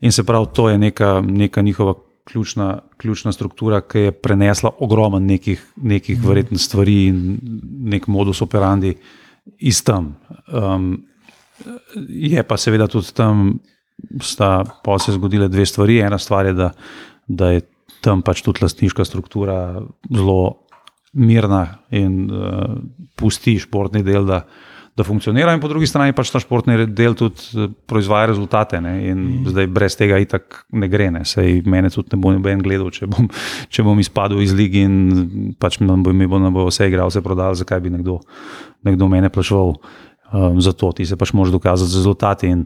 In 0.00 0.12
se 0.12 0.24
pravi, 0.24 0.46
to 0.54 0.68
je 0.68 0.78
neka, 0.78 1.20
neka 1.24 1.62
njihova 1.62 1.94
ključna, 2.26 2.78
ključna 2.96 3.32
struktura, 3.32 3.80
ki 3.80 3.98
je 3.98 4.12
prenesla 4.12 4.70
ogromno 4.78 5.18
nekih, 5.18 5.62
nekih 5.76 6.24
verjetnih 6.24 6.60
stvari 6.60 6.96
in 7.06 7.38
nek 7.92 8.06
modus 8.06 8.42
operandi 8.42 8.96
iz 9.58 9.82
tam. 9.84 10.16
Um, 10.52 11.06
je 12.08 12.42
pa 12.42 12.56
seveda 12.56 12.88
tudi 12.90 13.14
tam, 13.14 13.58
sta 14.20 14.64
pa 14.84 14.98
se 14.98 15.14
zgodile 15.14 15.48
dve 15.48 15.66
stvari. 15.66 16.00
Ena 16.02 16.18
stvar 16.18 16.46
je, 16.46 16.52
da, 16.52 16.70
da 17.26 17.50
je 17.54 17.62
tam 18.00 18.22
pač 18.22 18.42
tudi 18.42 18.64
lastniška 18.64 19.04
struktura 19.04 19.82
zelo 20.10 20.66
mirna 21.12 21.78
in 21.90 22.26
uh, 22.26 22.74
pusti 23.16 23.58
športni 23.62 24.02
del, 24.04 24.26
da, 24.26 24.42
da 24.96 25.04
funkcionira, 25.04 25.52
in 25.52 25.60
po 25.60 25.68
drugi 25.68 25.86
strani 25.86 26.14
pač 26.16 26.30
ta 26.32 26.40
športni 26.40 26.78
del 26.88 27.14
tudi 27.18 27.36
eh, 27.52 27.68
proizvaja 27.88 28.30
rezultate. 28.32 28.80
Ne? 28.80 28.94
In 29.10 29.18
mm. 29.18 29.50
zdaj 29.52 29.68
brez 29.68 29.96
tega 29.98 30.16
itak 30.22 30.62
ne 30.72 30.88
gre. 30.88 31.10
Ne? 31.12 31.24
Sej 31.28 31.60
mene 31.68 31.90
tudi 31.92 32.14
ne 32.14 32.20
bo 32.22 32.32
noben 32.32 32.64
gledal, 32.64 32.88
če 32.94 33.08
bom, 33.12 33.28
če 33.72 33.84
bom 33.84 34.00
izpadel 34.00 34.40
iz 34.40 34.56
lige 34.56 34.86
in 34.88 35.52
pač 35.60 35.82
nam 35.84 36.06
bo, 36.06 36.16
mi 36.16 36.28
bo, 36.30 36.40
bo 36.48 36.64
vse 36.70 36.88
igralce 36.88 37.20
prodali, 37.24 37.60
zakaj 37.60 37.84
bi 37.84 37.92
nekdo, 37.92 38.22
nekdo 38.88 39.10
mene 39.12 39.32
plačeval. 39.32 39.76
Um, 40.34 40.56
za 40.58 40.72
to 40.74 40.90
ti 40.90 41.04
se 41.06 41.14
pač 41.14 41.30
moraš 41.36 41.52
dokazati 41.54 41.92
z 41.92 42.00
rezultati. 42.00 42.48
In, 42.50 42.64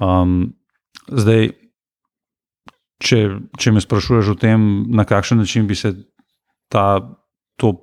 um, 0.00 0.54
zdaj, 1.10 1.50
če, 3.02 3.18
če 3.60 3.74
me 3.74 3.82
sprašuješ 3.82 4.30
o 4.32 4.36
tem, 4.38 4.86
na 4.94 5.04
kakšen 5.04 5.42
način 5.42 5.66
bi 5.68 5.76
se 5.76 5.92
ta, 6.72 7.02
to 7.60 7.74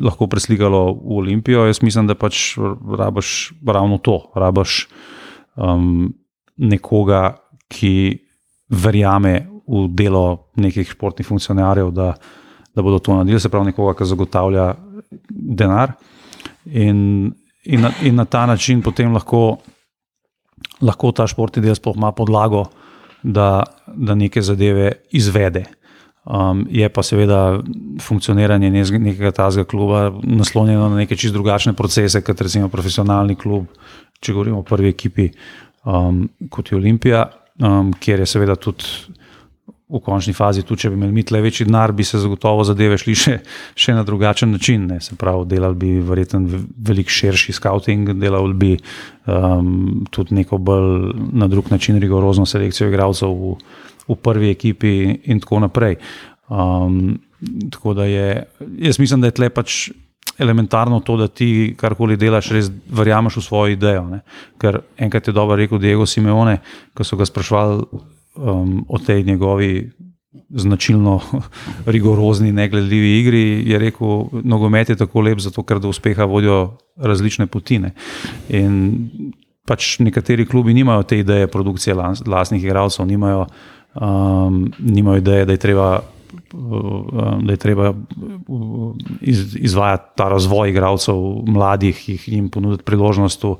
lahko 0.00 0.26
preslikalo 0.26 0.94
v 0.94 1.18
Olimpijo, 1.20 1.66
jaz 1.66 1.82
mislim, 1.82 2.06
da 2.06 2.16
pač 2.16 2.56
rabaš 2.98 3.52
ravno 3.66 3.98
to. 3.98 4.18
Rabaš 4.34 4.86
um, 5.56 6.12
nekoga, 6.56 7.36
ki 7.72 8.20
verjame 8.72 9.34
v 9.68 9.86
delo 9.96 10.52
nekih 10.60 10.88
športnih 10.94 11.26
funkcionarjev, 11.26 11.92
da, 11.92 12.12
da 12.74 12.84
bodo 12.84 12.98
to 12.98 13.16
naredili, 13.16 13.40
se 13.40 13.50
pravi, 13.52 13.72
nekoga, 13.72 13.94
ki 13.98 14.08
zagotavlja 14.08 14.66
denar. 15.30 15.94
In, 16.64 17.32
in, 17.64 17.84
na, 17.84 17.92
in 18.02 18.16
na 18.16 18.24
ta 18.24 18.46
način 18.46 18.82
potem 18.82 19.12
lahko, 19.12 19.58
lahko 20.80 21.12
ta 21.12 21.28
športni 21.28 21.62
del 21.64 21.76
sploh 21.76 21.96
ima 21.96 22.12
podlago, 22.16 22.66
da, 23.22 23.62
da 23.86 24.16
neke 24.18 24.42
zadeve 24.42 24.92
izvede. 25.14 25.64
Um, 26.22 26.66
je 26.70 26.86
pa 26.88 27.02
seveda 27.02 27.58
funkcioniranje 28.00 28.70
nekega 28.70 29.32
tazga 29.34 29.64
kluba 29.64 30.12
naslonjeno 30.22 30.88
na 30.88 30.96
neke 30.96 31.16
čist 31.16 31.34
drugačne 31.34 31.72
procese, 31.72 32.22
kot 32.22 32.40
recimo 32.40 32.68
profesionalni 32.70 33.34
klub, 33.34 33.66
če 34.20 34.32
govorimo 34.32 34.60
o 34.62 34.62
prvi 34.62 34.92
ekipi, 34.94 35.32
um, 35.84 36.28
kot 36.50 36.70
je 36.70 36.78
Olimpija, 36.78 37.24
um, 37.58 37.90
kjer 37.98 38.22
je 38.22 38.26
seveda 38.26 38.54
tudi 38.54 38.86
v 39.92 40.00
končni 40.00 40.32
fazi, 40.32 40.62
tudi 40.64 40.86
če 40.86 40.90
bi 40.90 40.96
imeli 40.96 41.24
tle 41.26 41.42
večji 41.44 41.66
denar, 41.66 41.92
bi 41.92 42.04
se 42.06 42.20
zagotovo 42.22 42.62
zadeve 42.64 42.96
šli 42.96 43.14
še, 43.18 43.34
še 43.76 43.92
na 43.92 44.06
drugačen 44.06 44.54
način. 44.54 44.86
Ne. 44.88 45.00
Se 45.04 45.18
pravi, 45.20 45.44
delali 45.50 45.76
bi 45.76 45.90
verjetno 46.06 46.40
ve- 46.48 46.62
veliko 46.88 47.12
širši 47.12 47.52
scouting, 47.58 48.14
delali 48.22 48.54
bi 48.54 48.70
um, 49.26 50.06
tudi 50.10 50.38
neko 50.38 50.56
bolj 50.58 51.12
na 51.36 51.50
drug 51.50 51.68
način 51.74 52.00
rigorozno 52.00 52.46
selekcijo 52.48 52.88
igralcev 52.88 53.34
v, 53.36 53.56
v 54.14 54.22
prvi 54.22 54.50
ekipi 54.50 54.92
in 55.24 55.40
tako 55.40 55.62
naprej. 55.66 55.98
Um, 56.48 57.18
tako 57.70 57.94
da 57.94 58.04
je, 58.04 58.46
jaz 58.78 58.98
mislim, 58.98 59.20
da 59.20 59.32
je 59.32 59.38
tle 59.40 59.50
pač. 59.50 59.90
Elementarno 60.38 61.02
to, 61.04 61.18
da 61.20 61.26
ti 61.28 61.74
karkoli 61.76 62.16
delaš, 62.16 62.46
res 62.56 62.70
verjameš 62.88 63.36
v 63.36 63.42
svojo 63.44 63.74
idejo. 63.74 64.06
Ne? 64.08 64.22
Ker 64.58 64.78
enkrat 64.96 65.28
je 65.28 65.34
dobro 65.36 65.58
rekel 65.60 65.78
Diego 65.78 66.06
Simeone, 66.08 66.56
ko 66.96 67.04
so 67.04 67.18
ga 67.20 67.26
sprašvali 67.28 67.82
um, 68.40 68.78
o 68.88 68.98
tej 68.98 69.26
njegovi 69.28 69.90
značilno 70.50 71.20
rigorozni, 71.94 72.52
negledljivi 72.52 73.18
igri, 73.18 73.70
je 73.70 73.78
rekel, 73.78 74.24
nogomet 74.44 74.88
je 74.88 74.96
tako 74.96 75.20
lep, 75.20 75.38
zato 75.38 75.62
ker 75.62 75.80
do 75.80 75.88
uspeha 75.88 76.24
vodijo 76.24 76.76
različne 76.96 77.46
potine. 77.46 77.92
In 78.48 79.04
pač 79.66 79.98
nekateri 79.98 80.46
klubi 80.46 80.74
nimajo 80.74 81.02
te 81.02 81.18
ideje 81.18 81.46
produkcije 81.46 81.94
las- 81.94 82.26
lastnih 82.26 82.64
igralcev, 82.64 83.06
nimajo, 83.06 83.46
um, 83.94 84.72
nimajo 84.78 85.16
ideje, 85.16 85.44
da 85.44 85.52
je 85.52 85.58
treba. 85.58 86.00
um, 86.52 87.44
Da 87.44 87.52
je 87.52 87.56
treba 87.56 87.90
uh, 87.90 88.94
iz, 89.20 89.56
izvajati 89.56 90.16
ta 90.16 90.28
razvoj 90.28 90.70
igralcev, 90.70 91.16
mladih, 91.46 92.08
jih 92.08 92.28
jim 92.28 92.48
ponuditi 92.48 92.84
priložnost 92.84 93.44
v, 93.44 93.56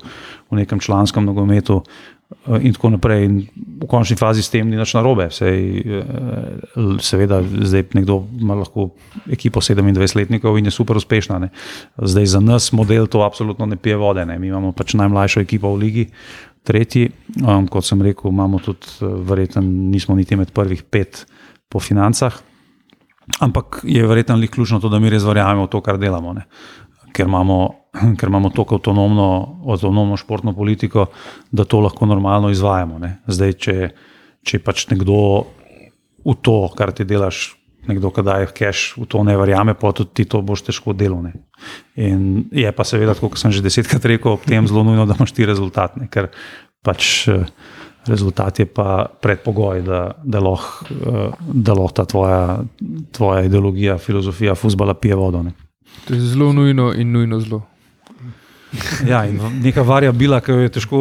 v 0.51 0.55
nekem 0.55 0.79
članskem 0.79 1.25
nogometu, 1.25 1.75
uh, 1.75 2.13
in 2.61 2.73
tako 2.73 2.89
naprej. 2.89 3.25
In 3.25 3.35
v 3.83 3.87
končni 3.87 4.17
fazi 4.17 4.43
s 4.43 4.49
tem 4.49 4.67
ni 4.69 4.77
nič 4.77 4.93
narobe. 4.97 5.29
Sej, 5.29 5.83
uh, 5.85 6.97
seveda, 6.99 7.41
zdaj 7.43 7.93
nekdo 7.93 8.23
ima 8.39 8.57
lahko 8.57 8.91
ekipo 9.29 9.61
27-letnikov 9.61 10.57
in 10.57 10.65
je 10.65 10.73
super 10.73 10.97
uspešna. 10.97 11.39
Ne. 11.39 11.49
Zdaj 11.97 12.25
za 12.25 12.41
nas 12.41 12.71
model 12.73 13.07
to 13.07 13.21
absolutno 13.23 13.65
ne 13.65 13.77
pije 13.77 13.97
vode. 13.97 14.25
Ne. 14.25 14.39
Mi 14.39 14.47
imamo 14.49 14.71
pač 14.71 14.97
najmlajšo 14.97 15.45
ekipo 15.45 15.73
v 15.75 15.77
ligi. 15.77 16.05
Tretji, 16.63 17.09
um, 17.43 17.67
kot 17.67 17.85
sem 17.85 18.01
rekel, 18.01 18.31
imamo 18.31 18.61
tudi, 18.63 18.87
uh, 19.01 19.17
verjetno, 19.27 19.61
nismo 19.63 20.15
niti 20.15 20.37
med 20.39 20.53
prvih 20.55 20.83
pet 20.83 21.25
po 21.69 21.81
financah, 21.83 22.37
ampak 23.43 23.81
je 23.83 24.05
verjetno 24.07 24.37
le 24.39 24.47
ključno 24.47 24.79
to, 24.79 24.89
da 24.89 24.99
mi 24.99 25.11
res 25.11 25.25
verjamemo 25.27 25.67
v 25.67 25.71
to, 25.73 25.81
kar 25.83 25.99
delamo. 25.99 26.33
Ne. 26.37 26.45
Ker 27.13 27.27
imamo, 27.27 27.57
ker 28.19 28.31
imamo 28.31 28.51
tako 28.55 28.79
avtonomno, 28.79 29.27
avtonomno 29.73 30.17
športno 30.17 30.53
politiko, 30.55 31.07
da 31.51 31.65
to 31.65 31.81
lahko 31.83 32.07
normalno 32.09 32.51
izvajamo. 32.53 33.01
Zdaj, 33.27 33.53
če, 33.53 33.75
če 34.43 34.61
pač 34.63 34.87
nekdo 34.91 35.19
v 36.23 36.37
to, 36.41 36.57
kar 36.77 36.93
ti 36.95 37.05
delaš, 37.07 37.51
nekdo, 37.89 38.11
ki 38.13 38.23
daje 38.25 38.49
cache, 38.55 38.95
v 38.97 39.07
to 39.09 39.23
ne 39.27 39.35
verjame, 39.39 39.75
pa 39.79 39.91
tudi 39.95 40.21
ti 40.21 40.25
to 40.29 40.41
boš 40.45 40.65
težko 40.69 40.95
delovne. 40.97 41.33
In 41.99 42.45
je 42.51 42.71
pa 42.71 42.85
seveda, 42.87 43.15
kot 43.19 43.37
sem 43.39 43.51
že 43.51 43.63
desetkrat 43.63 44.05
rekel, 44.05 44.35
ob 44.35 44.43
tem 44.47 44.67
zelo 44.67 44.83
nujno, 44.87 45.07
da 45.09 45.17
imaš 45.17 45.35
ti 45.35 45.47
rezultat, 45.47 45.97
ne? 45.99 46.09
ker 46.11 46.31
pač. 46.83 47.27
Uh, 47.31 47.47
rezultat 48.07 48.59
je 48.59 48.65
pa 48.65 49.05
predpogoj, 49.21 49.81
da, 49.81 50.11
da 50.23 50.39
lahko 50.39 50.85
uh, 51.71 51.77
loh 51.77 51.91
ta 51.93 52.05
tvoja, 52.05 52.63
tvoja 53.11 53.43
ideologija, 53.47 53.97
filozofija, 53.97 54.55
fusbala 54.55 54.93
pije 54.93 55.15
vodo. 55.15 55.43
Ne. 55.43 55.51
To 56.07 56.13
je 56.13 56.19
zelo 56.19 56.53
nujno 56.53 56.93
in 56.93 57.11
nujno 57.11 57.39
zelo. 57.39 57.61
Ja, 59.07 59.25
in 59.25 59.37
neka 59.61 59.81
variabila, 59.85 60.39
ki 60.41 60.51
jo 60.51 60.63
je 60.63 60.69
težko 60.73 60.99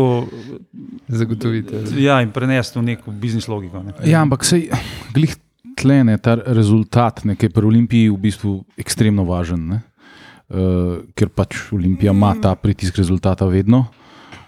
zagotoviti. 1.09 1.80
Ja, 2.05 2.20
in 2.22 2.30
prenesti 2.30 2.78
v 2.78 2.83
neko 2.91 3.11
biznis 3.11 3.49
logiko. 3.49 3.83
Ne. 3.83 3.95
Ja, 4.05 4.20
ampak 4.22 4.45
sej, 4.45 4.68
glih 5.14 5.35
tlene, 5.79 6.18
ta 6.18 6.37
rezultat, 6.37 7.23
ki 7.23 7.49
je 7.49 7.53
pri 7.53 7.66
Olimpiji 7.66 8.11
v 8.11 8.18
bistvu 8.23 8.57
ekstremno 8.81 9.25
važen, 9.29 9.70
uh, 9.73 11.01
ker 11.16 11.33
pač 11.33 11.73
Olimpija 11.73 12.12
ima 12.12 12.35
ta 12.41 12.55
pritisk 12.55 12.99
rezultata 13.03 13.49
vedno. 13.51 13.87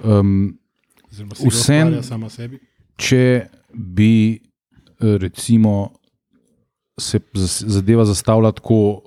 Um, 0.05 0.55
Vsem, 1.15 1.93
če 2.99 3.25
bi 3.71 4.15
eh, 4.35 5.17
recimo, 5.23 5.93
se 6.99 7.21
zadeva 7.71 8.05
zastavila 8.05 8.51
tako 8.53 9.03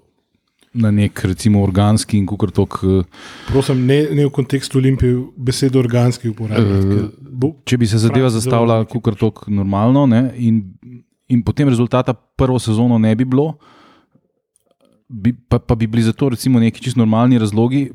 na 0.78 0.92
nek 0.92 1.24
recimo, 1.26 1.64
organski 1.64 2.18
in 2.18 2.28
kako 2.28 2.48
tok. 2.54 2.80
Eh, 2.84 3.04
Prosim, 3.48 3.86
ne, 3.86 4.02
ne 4.14 4.28
v 4.28 4.32
kontekstu 4.34 4.78
Olimpije, 4.78 5.18
besedo 5.38 5.80
organski 5.80 6.30
uporabljati. 6.30 7.00
Uh, 7.42 7.54
če 7.66 7.78
bi 7.78 7.88
se 7.90 8.00
zadeva 8.02 8.30
zastavila 8.34 8.84
kako 8.86 9.16
tok 9.18 9.48
normalno 9.48 10.06
ne, 10.06 10.30
in, 10.38 10.62
in 11.28 11.44
potem 11.44 11.70
rezultata 11.70 12.14
prvo 12.14 12.60
sezono 12.60 12.98
ne 12.98 13.16
bi 13.16 13.26
bilo, 13.26 13.58
bi, 15.08 15.34
pa, 15.34 15.60
pa 15.60 15.76
bi 15.76 15.88
bili 15.88 16.04
za 16.04 16.14
to 16.14 16.30
neki 16.30 16.82
čisto 16.82 17.00
normalni 17.00 17.40
razlogi. 17.40 17.92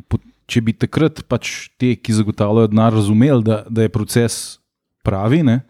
Če 0.47 0.61
bi 0.61 0.73
takrat 0.73 1.23
pač 1.29 1.71
te, 1.79 1.95
ki 1.97 2.13
zagotavljajo 2.13 2.69
denar, 2.69 2.93
razumeli, 2.93 3.45
da, 3.45 3.63
da 3.71 3.83
je 3.83 3.89
proces 3.89 4.59
pravi, 5.05 5.43
ne? 5.43 5.63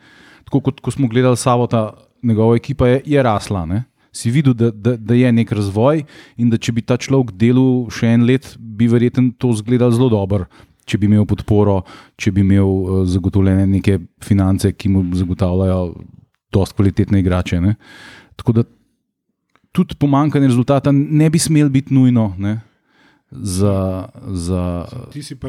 tako 0.44 0.60
kot 0.60 0.80
ko 0.80 0.90
smo 0.90 1.08
gledali 1.08 1.36
samo 1.36 1.66
ta 1.66 1.92
njegova 2.22 2.56
ekipa, 2.56 2.88
je, 2.88 3.02
je 3.06 3.22
rasla. 3.22 3.66
Ne? 3.66 3.84
Si 4.12 4.30
videl, 4.30 4.54
da, 4.54 4.70
da, 4.70 4.96
da 4.96 5.14
je 5.14 5.30
nek 5.32 5.52
razvoj, 5.52 6.02
in 6.36 6.50
da 6.50 6.58
če 6.58 6.72
bi 6.72 6.82
ta 6.82 6.96
človek 6.96 7.32
delal 7.38 7.86
še 7.92 8.10
en 8.16 8.26
let, 8.26 8.56
bi 8.58 8.88
verjetno 8.90 9.30
to 9.38 9.52
izgledalo 9.54 9.94
zelo 9.94 10.10
dobro. 10.12 10.48
Če 10.88 10.98
bi 10.98 11.06
imel 11.06 11.24
podporo, 11.30 11.82
če 12.18 12.32
bi 12.34 12.42
imel 12.42 12.66
uh, 12.66 13.04
zagotovljene 13.06 13.68
neke 13.70 14.00
finance, 14.24 14.72
ki 14.74 14.90
mu 14.90 15.04
zagotavljajo 15.14 15.92
dosti 16.52 16.78
kvalitetne 16.78 17.20
igrače. 17.20 17.60
Ne? 17.60 17.74
Tako 18.36 18.52
da 18.58 18.66
tudi 19.72 19.96
pomankanje 19.98 20.50
rezultata 20.50 20.92
ne 20.92 21.30
bi 21.30 21.40
smel 21.40 21.72
biti 21.72 21.94
nujno. 21.94 22.34
Ne? 22.38 22.60
za, 23.32 24.08
za, 24.26 24.84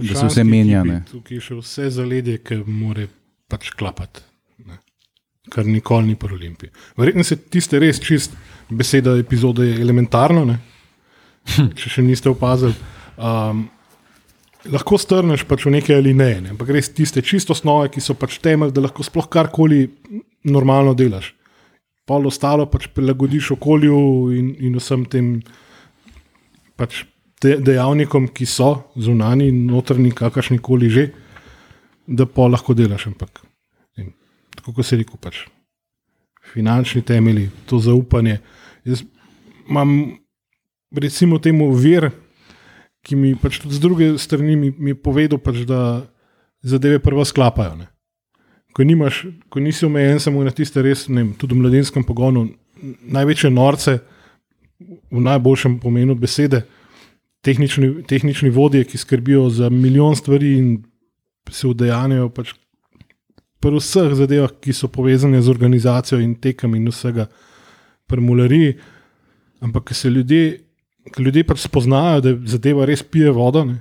da 0.10 0.16
se 0.16 0.26
vse 0.28 0.43
menja. 0.43 0.84
Tukaj 1.12 1.38
je 1.38 1.41
še 1.43 1.58
vse 1.60 1.89
zaledje, 1.91 2.38
ki 2.45 2.62
mora 2.68 3.06
pač 3.51 3.74
klapati. 3.78 4.24
Ne. 4.68 4.80
Kar 5.51 5.68
nikoli 5.68 6.14
ni 6.14 6.16
pri 6.20 6.38
Olimpiji. 6.38 6.72
Verjetno 6.97 7.26
se 7.28 7.38
tiste 7.38 7.80
res 7.84 7.99
čist 8.04 8.36
beseda 8.72 9.18
epizode 9.20 9.68
je 9.68 9.82
elementarno, 9.84 10.45
ne. 10.47 10.60
če 11.80 11.97
še 11.97 12.06
niste 12.06 12.32
opazili. 12.32 12.76
Um, 13.20 13.66
lahko 14.72 14.97
strneš 14.97 15.43
pač 15.47 15.68
v 15.68 15.76
neke 15.76 15.95
ali 15.95 16.16
ne, 16.16 16.32
ne, 16.39 16.54
ampak 16.56 16.72
res 16.72 16.88
tiste 16.95 17.22
čisto 17.22 17.51
osnove, 17.51 17.91
ki 17.91 18.01
so 18.01 18.16
pač 18.16 18.39
temelj, 18.43 18.72
da 18.72 18.86
lahko 18.88 19.04
sploh 19.04 19.28
karkoli 19.28 19.89
normalno 20.43 20.93
delaš. 20.93 21.33
Pol 22.07 22.27
ostalo 22.27 22.65
pač 22.67 22.89
prilagodiš 22.91 23.53
okolju 23.55 23.97
in, 24.35 24.53
in 24.59 24.75
vsem 24.79 25.05
tem 25.07 25.37
pač 26.75 27.03
de, 27.43 27.57
dejavnikom, 27.63 28.27
ki 28.35 28.47
so 28.47 28.73
zunani, 28.99 29.51
notrni, 29.51 30.11
kakršni 30.15 30.59
koli 30.63 30.89
že, 30.91 31.07
da 32.07 32.27
pa 32.27 32.49
lahko 32.51 32.75
delaš. 32.75 33.07
Ampak, 33.11 33.43
in, 33.99 34.11
tako 34.57 34.75
kot 34.79 34.87
se 34.87 34.99
reče, 34.99 35.19
pač, 35.21 35.45
finančni 36.53 37.03
temelji, 37.07 37.49
to 37.69 37.79
zaupanje. 37.83 38.39
Jaz 38.87 39.05
imam, 39.69 40.17
recimo, 40.91 41.39
temu 41.39 41.71
vir, 41.71 42.11
ki 43.03 43.15
mi 43.19 43.33
pač 43.39 43.59
tudi 43.63 43.75
z 43.75 43.83
druge 43.83 44.11
strani 44.19 44.55
mi, 44.59 44.71
mi 44.75 44.91
je 44.91 44.99
povedal, 44.99 45.39
pač, 45.39 45.63
da 45.67 46.03
zadeve 46.63 46.99
prvo 47.03 47.23
sklapajo. 47.27 47.79
Ne. 47.79 47.92
Ko, 48.74 48.84
nimaš, 48.84 49.26
ko 49.49 49.61
nisi 49.61 49.86
omejen 49.86 50.19
samo 50.19 50.43
na 50.43 50.51
tiste 50.51 50.82
res, 50.82 51.05
ne, 51.07 51.28
tudi 51.38 51.53
v 51.53 51.61
mladinskem 51.61 52.05
pogonu, 52.07 52.47
največje 53.13 53.51
norce, 53.53 53.99
v 55.11 55.21
najboljšem 55.21 55.78
pomenu 55.80 56.15
besede, 56.19 56.63
tehnični, 57.45 58.03
tehnični 58.09 58.49
vodje, 58.49 58.84
ki 58.88 58.97
skrbijo 58.97 59.49
za 59.53 59.69
milijon 59.69 60.15
stvari 60.15 60.57
in 60.57 60.74
se 61.51 61.67
udejanjajo 61.67 62.30
pač 62.34 62.53
pri 63.63 63.80
vseh 63.80 64.11
zadevah, 64.17 64.51
ki 64.59 64.74
so 64.76 64.89
povezane 64.91 65.41
z 65.41 65.51
organizacijo 65.51 66.19
in 66.19 66.36
tekem 66.36 66.76
in 66.76 66.89
vsega, 66.91 67.30
premulariji. 68.11 68.76
Ampak, 69.63 69.91
ker 69.91 69.95
se 69.95 70.09
ljudje, 70.11 70.59
ker 71.13 71.24
ljudje 71.24 71.45
pač 71.47 71.63
spoznajo, 71.63 72.24
da 72.26 72.34
zadeva 72.49 72.88
res 72.89 73.03
pije 73.03 73.32
vodo. 73.32 73.63
Ne? 73.69 73.80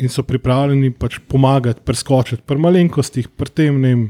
In 0.00 0.08
so 0.08 0.22
pripravljeni 0.24 0.94
pač 0.96 1.18
pomagati, 1.28 1.82
preskočiti, 1.84 2.42
pri 2.46 2.56
malenkostih, 2.64 3.28
pri 3.36 3.50
tem. 3.52 3.80
Ne 3.80 3.90
vem, 3.92 4.04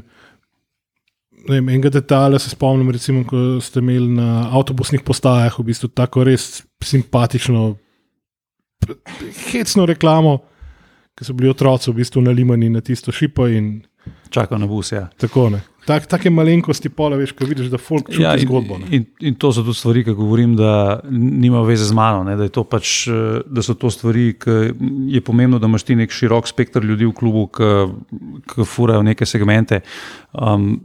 ne 1.43 1.57
vem, 1.57 1.71
enega 1.75 1.91
detajla 1.91 2.39
se 2.39 2.53
spomnim, 2.53 2.91
recimo, 2.95 3.25
ko 3.27 3.59
ste 3.63 3.83
imeli 3.83 4.13
na 4.15 4.47
avtobusnih 4.55 5.03
postajah, 5.03 5.59
v 5.59 5.67
bistvu 5.71 5.91
tako 5.91 6.23
res 6.29 6.63
simpatično 6.83 7.73
hecno 9.51 9.85
reklamo, 9.85 10.37
ki 11.15 11.27
so 11.27 11.35
bili 11.35 11.51
otroci 11.51 11.91
v 11.91 11.99
bistvu 11.99 12.23
nalimani 12.23 12.71
na 12.71 12.81
tisto 12.81 13.11
šipo. 13.11 13.47
Čakajo 14.29 14.59
na 14.59 14.67
bus. 14.67 14.91
Ja. 14.91 15.09
Tako 15.19 15.49
ne. 15.53 15.61
Tak, 15.85 16.05
take 16.07 16.31
malenkosti, 16.31 16.87
pola, 16.89 17.17
veš, 17.19 17.33
ko 17.35 17.47
vidiš, 17.47 17.67
da 17.71 17.79
folk 17.81 18.07
čuti 18.07 18.23
ja, 18.23 18.37
in, 18.39 18.47
zgodbo. 18.47 18.77
In, 18.95 19.03
in 19.19 19.35
to 19.35 19.51
so 19.51 19.65
tudi 19.65 19.75
stvari, 19.75 20.03
ki 20.07 20.15
govorim, 20.15 20.55
da 20.55 21.01
nima 21.11 21.63
veze 21.67 21.89
z 21.89 21.95
mano. 21.97 22.23
Ne, 22.23 22.37
da, 22.39 22.47
pač, 22.63 22.93
da 23.45 23.65
so 23.65 23.75
to 23.79 23.91
stvari, 23.91 24.29
ki 24.39 24.57
je 25.11 25.23
pomembno, 25.25 25.59
da 25.59 25.67
imaš 25.67 25.83
ti 25.89 25.97
nek 25.99 26.15
širok 26.15 26.47
spektr 26.47 26.87
ljudi 26.87 27.09
v 27.09 27.15
klubu, 27.19 27.45
ki 27.51 28.67
furajo 28.69 29.03
neke 29.03 29.27
segmente. 29.27 29.83
Um, 30.31 30.77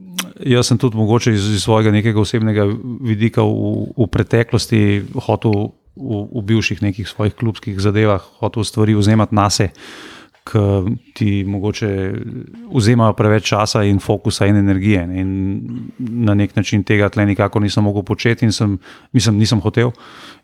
jaz 0.43 0.73
sem 0.73 0.83
tudi 0.83 0.99
mogoče 0.99 1.33
iz, 1.37 1.47
iz 1.55 1.63
svojega 1.63 1.95
nekega 1.95 2.21
osebnega 2.21 2.67
vidika 3.07 3.47
v, 3.47 3.89
v 3.95 4.11
preteklosti 4.11 4.83
hotel 5.29 5.71
v, 5.99 6.23
v 6.31 6.45
bivših 6.51 6.83
nekih 6.83 7.09
svojih 7.09 7.35
klubskih 7.39 7.79
zadevah 7.83 8.23
hotel 8.43 8.65
stvari 8.65 8.95
vzemati 8.99 9.35
na 9.35 9.51
sebe, 9.51 9.75
ki 10.49 10.97
ti 11.15 11.29
mogoče 11.47 11.91
vzemajo 12.73 13.17
preveč 13.19 13.51
časa 13.51 13.83
in 13.85 13.99
fokusa 14.01 14.47
in 14.49 14.57
energije. 14.57 15.07
Ne. 15.07 15.21
In 15.21 15.91
na 15.99 16.35
nek 16.35 16.57
način 16.57 16.85
tega 16.85 17.09
tle 17.13 17.27
nikako 17.27 17.61
nisem 17.61 17.85
mogel 17.85 18.03
početi 18.03 18.47
in 18.47 18.53
sem, 18.53 18.79
mislim, 19.13 19.39
nisem 19.39 19.61
hotel. 19.61 19.93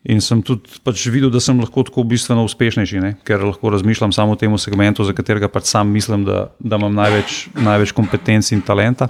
In 0.04 0.20
sem 0.20 0.42
tudi 0.44 0.80
pač 0.84 1.06
videl, 1.08 1.30
da 1.32 1.40
sem 1.40 1.60
lahko 1.60 1.82
tako 1.88 2.04
bistveno 2.04 2.44
uspešnejši, 2.44 3.00
ne? 3.00 3.14
ker 3.24 3.40
lahko 3.40 3.72
razmišljam 3.72 4.12
samo 4.12 4.36
o 4.36 4.36
tem 4.36 4.52
segmentu, 4.58 5.04
za 5.04 5.16
katerega 5.16 5.48
pač 5.48 5.70
sam 5.72 5.88
mislim, 5.88 6.26
da, 6.28 6.50
da 6.60 6.76
imam 6.76 6.94
največ, 6.94 7.48
največ 7.56 7.96
kompetenc 7.96 8.52
in 8.52 8.60
talenta 8.62 9.08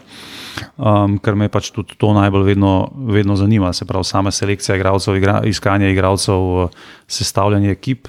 um, 0.76 1.18
ker 1.22 1.36
me 1.38 1.48
pač 1.52 1.70
tudi 1.74 1.96
to 2.00 2.12
najbolj 2.16 2.46
vedno, 2.52 2.74
vedno 3.10 3.36
zanima. 3.38 3.72
Se 3.72 3.86
pravi, 3.88 4.06
sama 4.08 4.32
selekcija 4.34 4.78
igralcev, 4.78 5.18
igra, 5.18 5.40
iskanje 5.48 5.90
igralcev, 5.92 6.68
sestavljanje 7.08 7.74
ekip. 7.74 8.08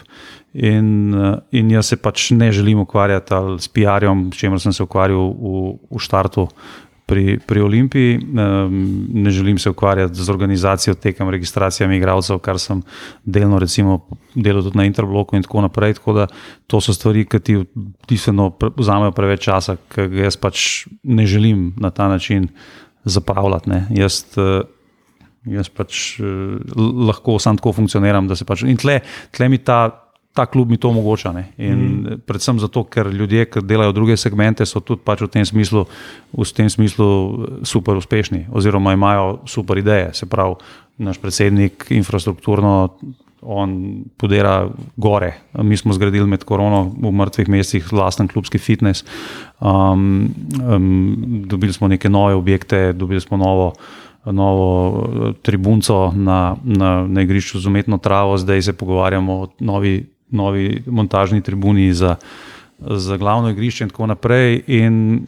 In, 0.56 1.12
uh, 1.12 1.36
in 1.52 1.70
jaz 1.74 1.92
se 1.92 1.98
pač 2.00 2.30
ne 2.32 2.48
želim 2.56 2.80
ukvarjati 2.80 3.60
s 3.60 3.68
PR-jem, 3.68 4.30
s 4.32 4.40
čimer 4.40 4.62
sem 4.64 4.74
se 4.74 4.84
ukvarjal 4.84 5.34
v, 5.36 5.64
v 5.92 6.00
štartu 6.00 6.48
pri, 7.06 7.40
pri 7.40 7.62
Olimpiji. 7.62 8.20
Ne 9.14 9.32
želim 9.32 9.58
se 9.60 9.70
ukvarjati 9.70 10.16
z 10.16 10.30
organizacijo 10.30 10.96
tekem, 10.96 11.30
registracijami 11.30 11.98
igralcev, 11.98 12.40
kar 12.40 12.60
sem 12.60 12.82
delno 13.26 13.60
recimo, 13.60 14.00
delal 14.36 14.64
tudi 14.64 14.78
na 14.78 14.86
Interbloku 14.86 15.36
in 15.36 15.44
tako 15.44 15.62
naprej. 15.62 15.94
Tako 16.00 16.14
da 16.14 16.28
to 16.68 16.82
so 16.82 16.94
stvari, 16.94 17.26
ki 17.26 17.40
ti 17.40 17.58
bistveno 18.08 18.52
vzamejo 18.78 19.12
preveč 19.12 19.46
časa, 19.50 19.78
ker 19.92 20.14
jaz 20.14 20.38
pač 20.38 20.88
ne 21.04 21.26
želim 21.26 21.74
na 21.78 21.92
ta 21.92 22.08
način 22.08 22.48
zapravljati. 23.04 23.70
Ne. 23.70 23.86
Jaz. 23.90 24.24
Uh, 24.38 24.64
Jaz 25.46 25.68
pač 25.70 26.18
eh, 26.18 26.26
lahko 27.06 27.36
samo 27.38 27.60
tako 27.60 27.76
funkcioniram, 27.78 28.26
da 28.26 28.34
se 28.34 28.48
pač. 28.50 28.64
In 28.66 28.80
tle, 28.82 28.96
tle 29.30 29.46
mi 29.46 29.60
ta 29.62 30.05
ta 30.36 30.46
klub 30.46 30.70
mi 30.70 30.78
to 30.78 30.90
omogoča. 30.92 31.32
Mm. 31.32 32.20
Predvsem 32.28 32.60
zato, 32.60 32.84
ker 32.84 33.08
ljudje, 33.08 33.46
ki 33.48 33.64
delajo 33.64 33.94
druge 33.96 34.18
segmente, 34.20 34.68
so 34.68 34.82
tudi 34.84 35.00
pač 35.08 35.24
v, 35.24 35.30
tem 35.32 35.46
smislu, 35.48 35.86
v 36.36 36.48
tem 36.52 36.68
smislu 36.70 37.08
super 37.64 37.96
uspešni, 37.96 38.50
oziroma 38.52 38.94
imajo 38.94 39.40
super 39.48 39.80
ideje. 39.80 40.12
Se 40.14 40.28
pravi, 40.28 40.60
naš 40.98 41.22
predsednik 41.24 41.88
infrastrukturno. 41.90 42.98
On 43.46 43.70
podira 44.18 44.72
gore. 44.98 45.36
Mi 45.54 45.78
smo 45.78 45.94
zgradili 45.94 46.26
med 46.26 46.44
korono 46.50 46.88
v 46.90 47.12
mrtvih 47.14 47.50
mestih 47.54 47.92
vlasten 47.94 48.28
klubski 48.28 48.58
fitness. 48.58 49.06
Um, 49.62 50.34
um, 50.66 51.44
dobili 51.46 51.74
smo 51.74 51.88
neke 51.88 52.10
nove 52.10 52.34
objekte, 52.34 52.90
dobili 52.94 53.22
smo 53.22 53.38
novo, 53.38 53.76
novo 54.26 54.68
eh, 54.98 55.34
tribunco 55.46 56.10
na, 56.16 56.56
na, 56.64 57.06
na 57.08 57.22
igrišču 57.22 57.60
z 57.60 57.70
umetno 57.70 57.98
travo, 57.98 58.38
zdaj 58.38 58.62
se 58.62 58.74
pogovarjamo 58.74 59.34
o 59.34 59.48
novi, 59.60 60.15
novi 60.32 60.84
montažni 60.86 61.42
tribuni 61.42 61.94
za, 61.94 62.16
za 62.80 63.18
glavno 63.18 63.50
igrišče 63.50 63.84
in 63.84 63.90
tako 63.90 64.08
naprej. 64.08 64.64
In 64.68 65.26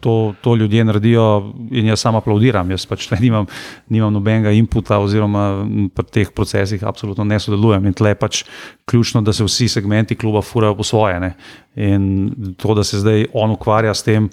to, 0.00 0.34
to 0.40 0.54
ljudje 0.56 0.84
naredijo 0.84 1.54
in 1.70 1.86
jaz 1.86 2.00
sam 2.00 2.16
aplaudiram. 2.16 2.70
Jaz 2.70 2.86
pač 2.86 3.10
nimam, 3.24 3.46
nimam 3.88 4.12
nobenega 4.12 4.52
inputa, 4.54 4.98
oziroma 4.98 5.66
pri 5.94 6.06
teh 6.12 6.30
procesih 6.34 6.84
absolutno 6.84 7.24
ne 7.24 7.40
sodelujem. 7.40 7.86
In 7.86 7.96
tle 7.96 8.14
je 8.14 8.20
pač 8.20 8.44
ključno, 8.88 9.22
da 9.22 9.32
se 9.32 9.44
vsi 9.44 9.68
segmenti 9.68 10.16
kluba 10.16 10.42
furajo 10.42 10.76
po 10.78 10.86
svoje. 10.86 11.20
Ne? 11.20 11.34
In 11.76 12.54
to, 12.56 12.74
da 12.74 12.84
se 12.84 13.02
zdaj 13.02 13.26
on 13.32 13.50
ukvarja 13.50 13.94
s 13.94 14.06
tem. 14.06 14.30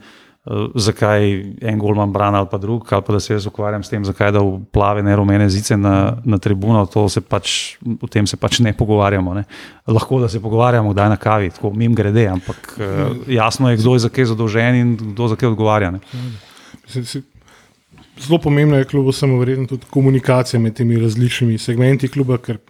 Zakaj 0.76 1.24
en 1.62 1.80
golman 1.82 2.12
brani 2.14 2.38
ali 2.38 2.48
pa 2.52 2.58
drug, 2.62 2.86
ali 2.94 3.02
pa 3.02 3.14
da 3.14 3.20
se 3.20 3.34
jaz 3.34 3.48
ukvarjam 3.50 3.84
s 3.84 3.90
tem, 3.90 4.04
zakaj 4.06 4.30
da 4.32 4.44
v 4.46 4.60
plave, 4.72 5.02
ne 5.04 5.16
rumene 5.18 5.48
zice 5.50 5.74
na, 5.78 6.18
na 6.22 6.38
tribuno, 6.38 6.84
se 7.10 7.22
pač, 7.22 7.78
o 7.82 8.08
tem 8.08 8.28
se 8.30 8.38
pač 8.38 8.60
ne 8.62 8.74
pogovarjamo. 8.78 9.34
Ne. 9.34 9.44
Lahko 9.90 10.20
da 10.22 10.30
se 10.30 10.42
pogovarjamo, 10.42 10.94
da 10.94 11.08
je 11.08 11.16
na 11.16 11.18
kavi, 11.18 11.50
tako 11.50 11.74
mim 11.74 11.96
grede, 11.98 12.28
ampak 12.30 12.78
uh, 12.78 13.26
jasno 13.28 13.72
je, 13.72 13.82
kdo 13.82 13.96
je 13.98 14.06
za 14.06 14.14
kaj 14.14 14.30
zadolžen 14.36 14.76
in 14.76 14.96
kdo 15.02 15.32
za 15.34 15.36
kaj 15.36 15.50
odgovarja. 15.50 15.96
Zelo 18.22 18.38
pomembno 18.38 18.78
je, 18.78 18.86
kljub 18.86 19.10
vsemu, 19.10 19.40
verjetno 19.42 19.66
tudi 19.74 19.90
komunikacija 19.90 20.60
med 20.62 20.78
temi 20.78 21.02
različnimi 21.02 21.58
segmenti 21.58 22.08
kluba, 22.08 22.38
ker 22.38 22.62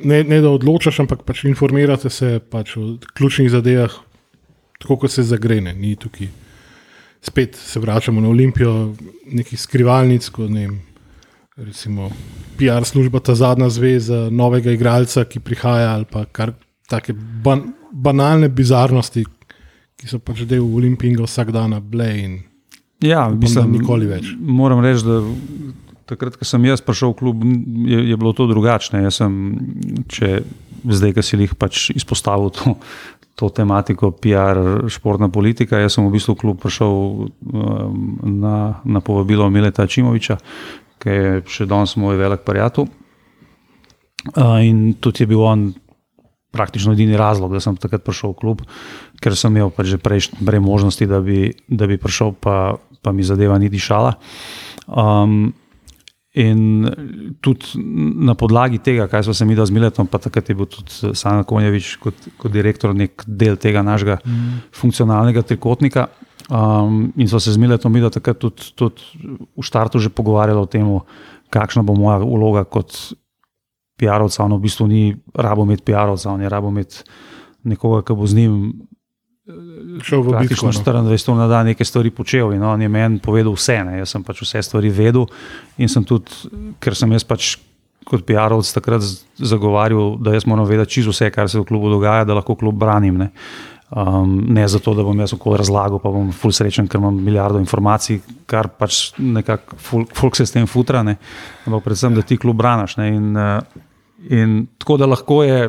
ne, 0.00 0.24
ne 0.24 0.40
da 0.40 0.48
odločaš, 0.48 1.04
ampak 1.04 1.28
pač 1.28 1.44
informirate 1.44 2.10
se 2.10 2.38
pač 2.40 2.78
o 2.80 2.94
ključnih 3.12 3.52
zadevah, 3.52 3.92
tako 4.80 5.04
kot 5.04 5.12
se 5.12 5.22
zagrene, 5.28 5.76
ni 5.76 5.92
tukaj 6.00 6.32
spet 7.22 7.56
se 7.56 7.80
vračamo 7.80 8.20
na 8.20 8.28
Olimpijo, 8.28 8.94
nekih 9.30 9.60
skrivalnic, 9.60 10.28
kot 10.34 10.50
ne 10.50 10.66
vem, 10.66 10.80
recimo 11.56 12.10
PR 12.58 12.84
služba, 12.84 13.20
ta 13.20 13.34
zadnja 13.34 13.68
zveza 13.70 14.26
novega 14.30 14.72
igralca, 14.72 15.24
ki 15.24 15.40
prihaja, 15.40 15.94
ali 15.94 16.08
pa 16.10 16.24
kar 16.24 16.54
take 16.90 17.14
ban, 17.14 17.70
banalne 17.92 18.48
bizarnosti, 18.48 19.24
ki 19.96 20.10
so 20.10 20.18
pač 20.18 20.42
del 20.48 20.64
Olimpijega 20.64 21.26
vsak 21.28 21.52
dan, 21.54 21.76
blej. 21.90 22.40
Ja, 23.02 23.26
mislim, 23.30 23.78
nikoli 23.78 24.08
več. 24.10 24.32
Moram 24.38 24.82
reči, 24.84 25.06
da. 25.06 25.22
Takrat, 26.12 26.34
ko 26.36 26.44
sem 26.44 26.64
jaz 26.66 26.82
prišel 26.84 27.12
v 27.12 27.16
klub, 27.16 27.44
je, 27.88 28.00
je 28.10 28.16
bilo 28.18 28.32
to 28.36 28.44
drugačno. 28.50 28.98
Jaz 29.00 29.20
sem, 29.22 29.36
če 30.10 30.42
zdaj, 30.82 31.14
ki 31.16 31.24
si 31.24 31.38
jih 31.38 31.54
pač 31.56 31.84
izpostavil, 31.94 32.50
to, 32.52 32.74
to 33.34 33.48
tematiko 33.48 34.12
PR, 34.12 34.86
športna 34.92 35.28
politika. 35.32 35.80
Jaz 35.80 35.96
sem 35.96 36.06
v 36.06 36.14
bistvu 36.14 36.36
klub 36.38 36.60
prišel 36.62 36.92
um, 36.92 37.30
na, 38.22 38.82
na 38.84 39.00
povabilo 39.00 39.48
Mileta 39.50 39.86
Čimoviča, 39.86 40.36
ki 41.02 41.16
je 41.16 41.30
še 41.48 41.66
danes 41.70 41.96
moj 41.96 42.20
velik 42.20 42.44
prijatelj. 42.46 42.90
In 44.62 44.92
tudi 45.02 45.24
je 45.24 45.30
bil 45.32 45.42
on 45.42 45.72
praktično 46.52 46.92
edini 46.92 47.16
razlog, 47.16 47.54
da 47.56 47.60
sem 47.64 47.78
takrat 47.80 48.04
prišel 48.04 48.34
v 48.34 48.38
klub, 48.38 48.62
ker 49.24 49.34
sem 49.38 49.56
imel 49.56 49.72
pač 49.72 49.94
že 49.94 49.98
prej 49.98 50.60
možnosti, 50.60 51.08
da 51.08 51.22
bi, 51.24 51.48
da 51.66 51.88
bi 51.88 51.96
prišel, 51.98 52.36
pa, 52.36 52.76
pa 53.00 53.12
mi 53.16 53.24
zadeva 53.24 53.56
ni 53.58 53.72
dišala. 53.72 54.12
Um, 54.86 55.54
In 56.32 56.88
tudi 57.44 57.76
na 58.24 58.32
podlagi 58.32 58.78
tega, 58.80 59.04
kaj 59.04 59.26
smo 59.26 59.34
se 59.36 59.44
mi 59.44 59.54
da 59.54 59.66
z 59.68 59.74
Miletom, 59.76 60.06
pa 60.08 60.16
takrat 60.16 60.48
je 60.48 60.54
bil 60.56 60.68
tudi 60.70 61.12
Sanjak 61.12 61.44
Konjevič 61.50 61.96
kot, 62.00 62.28
kot 62.40 62.52
direktor 62.52 62.94
nek 62.96 63.24
del 63.26 63.58
tega 63.60 63.82
našega 63.84 64.16
mm. 64.24 64.62
funkcionalnega 64.72 65.42
trikotnika. 65.44 66.06
Um, 66.48 67.12
in 67.20 67.28
so 67.28 67.40
se 67.40 67.52
z 67.52 67.60
Miletom 67.60 67.92
mi 67.92 68.00
da 68.00 68.08
takrat 68.10 68.40
tudi, 68.40 68.72
tudi 68.74 69.04
v 69.44 69.60
štartu 69.60 70.00
že 70.00 70.08
pogovarjali 70.08 70.60
o 70.60 70.66
tem, 70.66 70.88
kakšna 71.52 71.84
bo 71.84 71.92
moja 72.00 72.22
vloga 72.24 72.64
kot 72.64 72.96
PR-ovca. 74.00 74.48
On 74.48 74.56
v 74.56 74.64
bistvu 74.64 74.88
ni 74.88 75.02
rabo 75.36 75.68
imeti 75.68 75.84
PR-ovca, 75.92 76.32
on 76.32 76.40
je 76.40 76.48
rabo 76.48 76.72
imeti 76.72 77.04
nekoga, 77.68 78.00
ki 78.08 78.16
bo 78.16 78.24
z 78.24 78.40
njim 78.40 78.56
šel 80.02 80.22
v 80.22 80.38
bitko. 80.44 80.70
No. 80.70 80.72
24 80.72 81.32
ur 81.32 81.36
na 81.38 81.48
dan 81.50 81.66
nekaj 81.66 81.86
stvari 81.86 82.12
počel 82.14 82.54
in 82.54 82.62
on 82.62 82.82
je 82.82 82.88
meni 82.88 83.18
povedal 83.18 83.54
vse. 83.56 83.82
Ne. 83.84 83.98
Jaz 84.02 84.14
sem 84.14 84.22
pač 84.22 84.44
vse 84.44 84.62
stvari 84.62 84.90
vedel 84.90 85.26
in 85.78 85.90
sem 85.90 86.04
tudi, 86.06 86.30
ker 86.82 86.94
sem 86.94 87.10
jaz 87.12 87.26
pač 87.26 87.56
kot 88.06 88.24
PR-ovc 88.26 88.66
takrat 88.74 89.04
zagovarjal, 89.38 90.16
da 90.18 90.34
jaz 90.34 90.46
moram 90.50 90.66
vedeti 90.66 90.98
čisto 90.98 91.14
vse, 91.14 91.30
kar 91.30 91.50
se 91.50 91.60
v 91.60 91.66
klubu 91.66 91.90
dogaja, 91.90 92.26
da 92.26 92.34
lahko 92.34 92.56
klub 92.58 92.78
branim. 92.78 93.18
Ne. 93.18 93.30
Um, 93.92 94.38
ne 94.48 94.64
zato, 94.68 94.94
da 94.96 95.04
bom 95.04 95.18
jaz 95.20 95.34
okoli 95.36 95.60
razlagal, 95.60 96.00
pa 96.02 96.10
bom 96.10 96.30
ful 96.34 96.54
srečen, 96.54 96.88
ker 96.90 96.98
imam 96.98 97.18
milijardo 97.22 97.60
informacij, 97.60 98.22
kar 98.48 98.70
pač 98.74 99.12
nekako 99.20 99.78
folk 100.16 100.38
se 100.38 100.46
s 100.48 100.54
tem 100.54 100.66
futra, 100.66 101.02
ne. 101.06 101.18
ampak 101.66 101.84
predvsem, 101.84 102.16
da 102.16 102.24
ti 102.26 102.40
klub 102.40 102.56
braniš. 102.58 102.96
In, 103.04 103.36
uh, 103.36 103.60
in 104.32 104.62
tako 104.80 104.96
da 105.02 105.10
lahko 105.10 105.42
je 105.44 105.68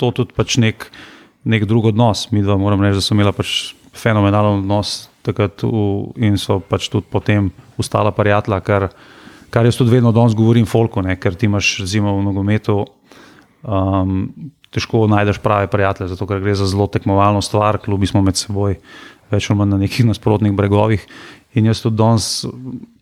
to 0.00 0.12
tudi 0.14 0.36
pač 0.36 0.56
nek 0.62 0.88
nek 1.44 1.66
drug 1.68 1.90
odnos. 1.92 2.28
Mi 2.32 2.42
dva 2.42 2.56
moram 2.60 2.82
reči, 2.82 2.98
da 2.98 3.04
so 3.04 3.14
imela 3.16 3.32
pač 3.36 3.74
fenomenalen 3.94 4.62
odnos 4.64 5.08
takrat 5.24 5.62
v, 5.64 6.12
in 6.20 6.38
so 6.40 6.58
pač 6.60 6.90
tudi 6.92 7.08
potem 7.10 7.48
ustala 7.80 8.12
prijatelja, 8.12 8.60
kar, 8.64 8.88
kar 9.54 9.68
jaz 9.68 9.78
tudi 9.80 9.94
vedno 9.96 10.12
danes 10.12 10.36
govorim 10.36 10.66
folku, 10.68 11.02
ne, 11.04 11.16
ker 11.20 11.36
ti 11.38 11.48
imaš 11.48 11.78
zimo 11.88 12.16
v 12.18 12.26
nogometu. 12.26 12.82
Um, 13.64 14.28
težko 14.74 15.06
najdeš 15.06 15.38
prave 15.38 15.68
prijatelje, 15.70 16.10
zato 16.12 16.26
ker 16.26 16.42
gre 16.42 16.56
za 16.58 16.66
zelo 16.66 16.88
tekmovalno 16.90 17.40
stvar, 17.42 17.78
klubi 17.78 18.10
smo 18.10 18.24
med 18.26 18.36
seboj 18.36 18.74
več 19.30 19.48
ali 19.48 19.58
manj 19.58 19.74
na 19.74 19.78
nekih 19.84 20.08
nasprotnih 20.08 20.52
bregovih. 20.56 21.04
In 21.54 21.68
jaz 21.70 21.80
tudi 21.84 22.00
danes 22.00 22.44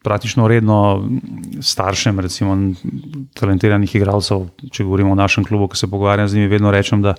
praktično 0.05 0.45
redno 0.51 0.77
staršem, 1.65 2.21
recimo 2.21 2.55
talentiranih 3.39 3.95
igralcev, 3.97 4.47
če 4.69 4.85
govorimo 4.85 5.15
o 5.15 5.19
našem 5.19 5.47
klubu, 5.49 5.71
ki 5.73 5.81
se 5.81 5.89
pogovarjam 5.89 6.29
z 6.29 6.37
njimi, 6.37 6.53
vedno 6.53 6.71
rečem, 6.75 7.03
da 7.03 7.17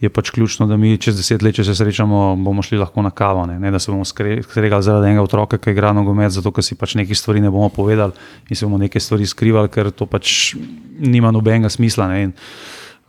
je 0.00 0.08
pač 0.08 0.30
ključno, 0.30 0.66
da 0.66 0.76
mi 0.76 0.98
čez 0.98 1.16
deset 1.18 1.42
let, 1.42 1.56
če 1.58 1.64
se 1.66 1.74
srečamo, 1.74 2.36
bomo 2.38 2.62
šli 2.62 2.78
lahko 2.78 3.02
na 3.02 3.10
kavo. 3.10 3.46
Ne, 3.50 3.58
ne 3.58 3.72
da 3.74 3.80
se 3.82 3.90
bomo 3.90 4.06
skregali 4.06 4.82
zaradi 4.82 5.10
enega 5.10 5.24
otroka, 5.26 5.58
ki 5.58 5.74
igra 5.74 5.90
nogomet, 5.96 6.30
zato 6.34 6.52
ker 6.54 6.64
si 6.64 6.78
pač 6.78 6.94
nekaj 7.00 7.18
stvari 7.18 7.42
ne 7.42 7.50
bomo 7.50 7.68
povedali 7.74 8.14
in 8.48 8.56
se 8.56 8.66
bomo 8.66 8.78
nekaj 8.78 9.02
stvari 9.02 9.26
skrivali, 9.26 9.70
ker 9.74 9.90
to 9.90 10.06
pač 10.06 10.54
nima 10.98 11.34
nobenega 11.34 11.70
smisla. 11.72 12.08
Ne, 12.12 12.28
in, 12.28 12.34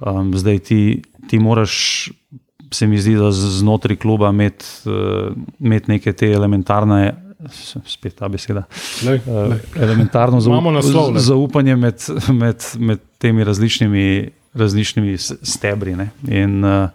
um, 0.02 0.34
zdaj 0.38 0.64
ti, 0.72 0.82
ti 1.30 1.42
moraš. 1.42 2.10
Se 2.70 2.86
mi 2.86 3.00
zdi, 3.02 3.16
da 3.18 3.32
znotraj 3.34 3.98
kluba 3.98 4.30
imeti 4.30 4.66
uh, 4.86 5.80
neke 5.90 6.12
te 6.14 6.28
elementarne, 6.30 7.16
spet 7.90 8.20
ta 8.20 8.28
beseda, 8.30 8.68
lej, 9.08 9.24
lej. 9.26 9.56
Uh, 9.58 9.82
elementarno 9.82 10.38
zaupanje 11.18 11.76
med, 11.76 12.06
med, 12.30 12.68
med 12.78 13.02
temi 13.18 13.48
različnimi 13.48 14.06
različnimi 14.60 15.18
stebri. 15.20 15.95
Ne? 15.95 16.10
In, 16.28 16.60
uh, 16.64 16.89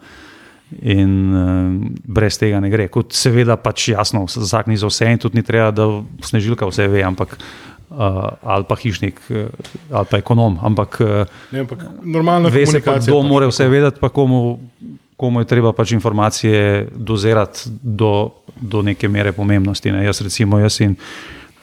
in 0.82 1.34
uh, 1.34 1.90
brez 2.04 2.38
tega 2.40 2.60
ne 2.60 2.70
gre. 2.72 2.88
Kot 2.92 3.14
seveda, 3.16 3.56
pač 3.60 3.90
jasno, 3.92 4.24
vsak 4.28 4.70
ni 4.70 4.78
za 4.80 4.90
vse 4.90 5.12
in 5.12 5.22
tudi 5.22 5.40
ni 5.40 5.46
treba, 5.46 5.70
da 5.74 5.88
snežilka 6.24 6.68
vse 6.70 6.88
ve, 6.88 7.04
ampak. 7.06 7.38
Uh, 7.94 8.32
ali 8.42 8.64
pa 8.66 8.74
hišnik, 8.80 9.20
uh, 9.30 9.52
ali 9.92 10.08
pa 10.10 10.18
ekonom. 10.18 10.56
Ampak, 10.66 10.96
uh, 11.04 11.34
ne, 11.54 11.62
ampak 11.62 11.84
normalno 12.02 12.50
je, 12.50 12.80
da 12.80 12.96
kdo 12.98 13.20
mora 13.22 13.46
vse 13.46 13.68
vedeti, 13.70 14.00
pa 14.02 14.08
komu, 14.08 14.56
komu 15.20 15.44
je 15.44 15.46
treba 15.46 15.70
pač 15.76 15.92
informacije 15.94 16.88
dozirati 16.96 17.70
do, 17.82 18.32
do 18.56 18.82
neke 18.82 19.08
mere 19.08 19.32
pomembnosti. 19.32 19.92
Ne. 19.92 20.02
Jaz, 20.08 20.24
recimo, 20.26 20.58
jaz 20.58 20.80
in 20.82 20.96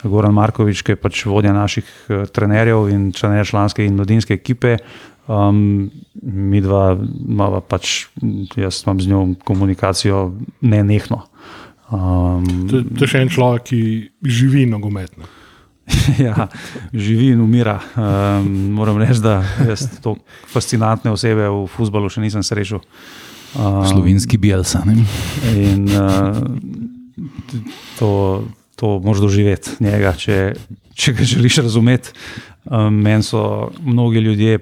Goran 0.02 0.32
Markovič, 0.34 0.80
ki 0.82 0.94
je 0.94 1.00
pač 1.02 1.26
vodja 1.28 1.52
naših 1.52 1.84
uh, 1.84 2.24
trenerjev 2.32 2.88
in 2.94 3.10
članov 3.12 3.44
članske 3.50 3.84
in 3.84 3.98
mladinske 3.98 4.34
ekipe, 4.34 4.78
Um, 5.26 5.90
mi 6.22 6.60
dva 6.60 6.96
imamo 6.98 7.60
pač, 7.60 8.06
jaz 8.56 8.82
imam 8.86 9.00
z 9.00 9.12
njo 9.12 9.26
komunikacijo 9.44 10.32
ne 10.60 10.82
nehno. 10.84 11.22
Um, 11.92 12.66
to, 12.70 12.82
to 12.96 13.04
je 13.04 13.12
še 13.12 13.22
en 13.22 13.30
človek, 13.30 13.68
ki 13.70 13.80
živi 14.24 14.64
nogometno. 14.66 15.28
ja, 16.26 16.48
živi 16.94 17.32
in 17.36 17.42
umira. 17.44 17.78
Um, 17.94 18.48
moram 18.74 18.98
reči, 18.98 19.20
da 19.22 19.42
jaz 19.66 19.86
to 20.02 20.16
fascinantne 20.50 21.12
osebe 21.12 21.46
v 21.50 21.66
futbalu 21.70 22.10
še 22.10 22.24
nisem 22.24 22.42
srečal. 22.46 22.82
Um, 23.52 23.84
Slovenski 23.86 24.40
Bielsa. 24.40 24.82
In 25.52 25.86
uh, 25.92 26.40
to, 27.98 28.10
to 28.80 28.96
moš 29.04 29.22
doživeti 29.22 29.76
njega, 29.84 30.16
če, 30.18 30.54
če 30.96 31.14
ga 31.18 31.30
želiš 31.34 31.62
razumeti. 31.68 32.16
Um, 32.64 33.02
Meni 33.04 33.26
so 33.26 33.70
mnogi 33.84 34.24
ljudje 34.24 34.58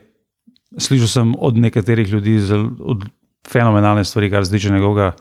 Slišal 0.79 1.09
sem 1.09 1.35
od 1.39 1.57
nekaterih 1.57 2.09
ljudi 2.09 2.39
od 2.79 3.05
fenomenalne 3.49 4.05
stvari, 4.05 4.31
kar 4.31 4.47
se 4.47 4.53
tiče 4.53 4.71
njegovega 4.71 5.13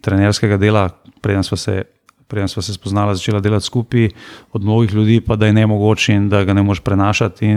trenerskega 0.00 0.56
dela, 0.56 0.88
preden 1.20 1.44
smo 1.44 1.56
se. 1.56 1.82
Preden 2.30 2.48
smo 2.48 2.62
se 2.62 2.70
spoznali, 2.74 3.16
začela 3.16 3.40
delati 3.40 3.66
skupaj, 3.66 4.08
od 4.52 4.62
mnogih 4.62 4.92
ljudi 4.94 5.20
pa 5.20 5.36
da 5.36 5.46
je 5.46 5.52
ne 5.52 5.64
mogoče 5.66 6.12
in 6.14 6.28
da 6.28 6.44
ga 6.44 6.54
ne 6.54 6.62
moš 6.62 6.80
prenašati. 6.80 7.48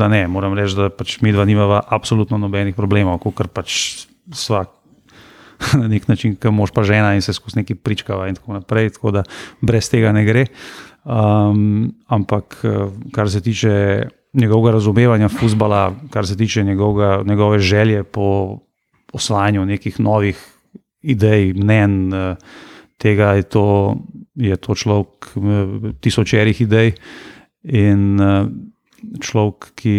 Da 0.00 0.08
ne, 0.08 0.22
moram 0.28 0.54
reči, 0.56 0.76
da 0.76 0.88
pač 0.88 1.18
mi 1.20 1.32
dva 1.32 1.44
nimava 1.44 1.82
absolutno 1.88 2.38
nobenih 2.40 2.74
problemov, 2.74 3.20
ker 3.36 3.50
pač 3.52 4.06
vsak 4.32 4.72
na 5.80 5.88
nek 5.88 6.08
način, 6.08 6.38
ki 6.40 6.50
moš 6.50 6.72
pa 6.72 6.86
žena 6.88 7.14
in 7.14 7.22
se 7.22 7.32
skozi 7.36 7.60
neki 7.60 7.74
pričkava 7.74 8.28
in 8.28 8.40
tako 8.40 8.56
naprej, 8.56 8.94
tako 8.96 9.10
da 9.10 9.22
brez 9.60 9.90
tega 9.90 10.12
ne 10.12 10.24
gre. 10.24 10.46
Um, 11.04 11.92
ampak, 12.08 12.60
eh, 12.64 12.88
kar 13.12 13.30
se 13.30 13.40
tiče 13.44 13.74
njegovega 14.34 14.74
razumevanja 14.78 15.28
futbola, 15.28 15.94
kar 16.10 16.26
se 16.26 16.36
tiče 16.36 16.64
njegovega, 16.64 17.22
njegove 17.26 17.58
želje 17.58 18.02
po 18.04 18.58
osvajanju 19.12 19.66
nekih 19.66 20.00
novih 20.00 20.40
idej, 21.02 21.52
mnen, 21.54 22.14
eh, 22.14 22.36
tega 22.98 23.32
je 23.32 23.42
to, 23.42 23.96
je 24.34 24.56
to 24.56 24.74
človek 24.74 25.32
eh, 25.36 25.92
tisočerih 26.00 26.60
idej 26.60 26.92
in 27.64 28.20
človek, 29.20 29.72
ki, 29.74 29.96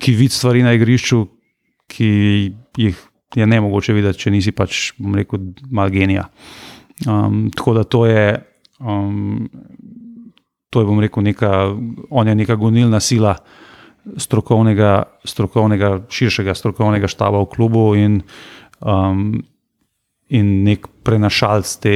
ki 0.00 0.12
vidi 0.12 0.34
stvari 0.34 0.62
na 0.62 0.74
igrišču, 0.76 1.24
ki 1.88 2.08
jih 2.76 3.00
je 3.34 3.46
ne 3.46 3.60
mogoče 3.60 3.94
videti, 3.94 4.24
če 4.24 4.32
nisi 4.34 4.52
pač, 4.54 4.92
bom 4.98 5.14
rekel, 5.18 5.50
mal 5.74 5.90
genija. 5.90 6.28
Um, 7.06 7.48
tako 7.54 7.74
da 7.74 7.84
to 7.84 8.04
je. 8.06 8.26
Um, 8.78 9.48
to 10.74 10.82
je, 10.82 10.88
bom 10.88 10.98
rekel, 10.98 11.22
neka, 11.22 11.50
on 12.10 12.28
je 12.28 12.34
neka 12.34 12.56
gonilna 12.58 12.98
sila 13.00 13.36
strokovnega, 14.18 15.04
strokovnega, 15.24 15.90
širšega 16.10 16.54
strokovnega 16.58 17.08
štaba 17.08 17.38
v 17.44 17.50
klubu 17.52 17.84
in, 17.94 18.18
um, 18.82 19.38
in 20.34 20.50
nek 20.66 20.88
prenašalc 21.06 21.70
te 21.80 21.94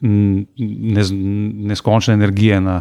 nez, 0.00 1.12
neskončne 1.12 2.16
energije 2.16 2.58
na, 2.64 2.80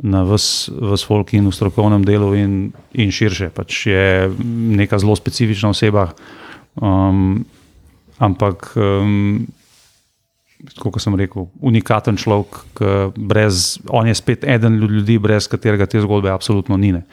na 0.00 0.24
vse 0.26 1.04
folk 1.04 1.34
in 1.36 1.50
v 1.50 1.54
strokovnem 1.54 2.06
delu 2.08 2.32
in, 2.40 2.56
in 2.96 3.12
širše. 3.12 3.52
Pač 3.54 3.84
je 3.92 4.06
neka 4.80 4.98
zelo 4.98 5.14
specifična 5.20 5.74
oseba, 5.76 6.08
um, 6.80 7.44
ampak. 8.18 8.72
Um, 8.80 9.44
kot 10.78 11.00
sem 11.02 11.14
rekel, 11.18 11.48
unikaten 11.60 12.16
človek, 12.20 12.82
brez, 13.16 13.78
on 13.88 14.08
je 14.08 14.14
spet 14.14 14.44
eden 14.48 14.78
ljudi, 14.80 15.18
brez 15.18 15.48
katerega 15.50 15.86
te 15.86 16.02
zgodbe 16.02 16.32
absolutno 16.32 16.76
ni. 16.80 16.92
Ne. 16.96 17.04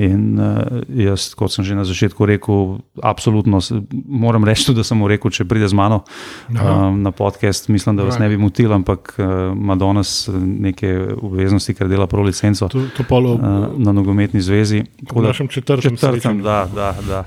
In 0.00 0.38
uh, 0.40 0.80
jaz, 0.88 1.34
kot 1.36 1.52
sem 1.52 1.64
že 1.68 1.76
na 1.76 1.84
začetku 1.84 2.24
rekel, 2.24 2.80
absolutno 3.04 3.60
moram 4.08 4.44
reči, 4.44 4.72
da 4.72 4.80
sem 4.84 4.96
mu 4.96 5.04
rekel, 5.10 5.28
če 5.28 5.44
pride 5.44 5.68
z 5.68 5.76
mano 5.76 6.00
um, 6.48 7.02
na 7.04 7.12
podcast, 7.12 7.68
mislim, 7.68 7.98
da 8.00 8.06
vas 8.08 8.16
ne 8.16 8.28
bi 8.32 8.40
motil, 8.40 8.72
ampak 8.72 9.12
uh, 9.20 9.52
ima 9.52 9.76
danes 9.76 10.30
neke 10.32 10.88
obveznosti, 11.20 11.76
ker 11.76 11.92
dela 11.92 12.08
pro 12.08 12.24
licenco 12.24 12.70
to, 12.72 12.86
to 12.96 13.04
polo, 13.04 13.36
uh, 13.36 13.68
na 13.76 13.92
nogometni 13.92 14.40
zvezi. 14.40 14.80
V 15.12 15.26
našem 15.26 15.52
četrtem 15.52 15.96
četrtem, 15.96 16.40
da, 16.42 16.64
da, 16.74 16.96
da. 17.08 17.24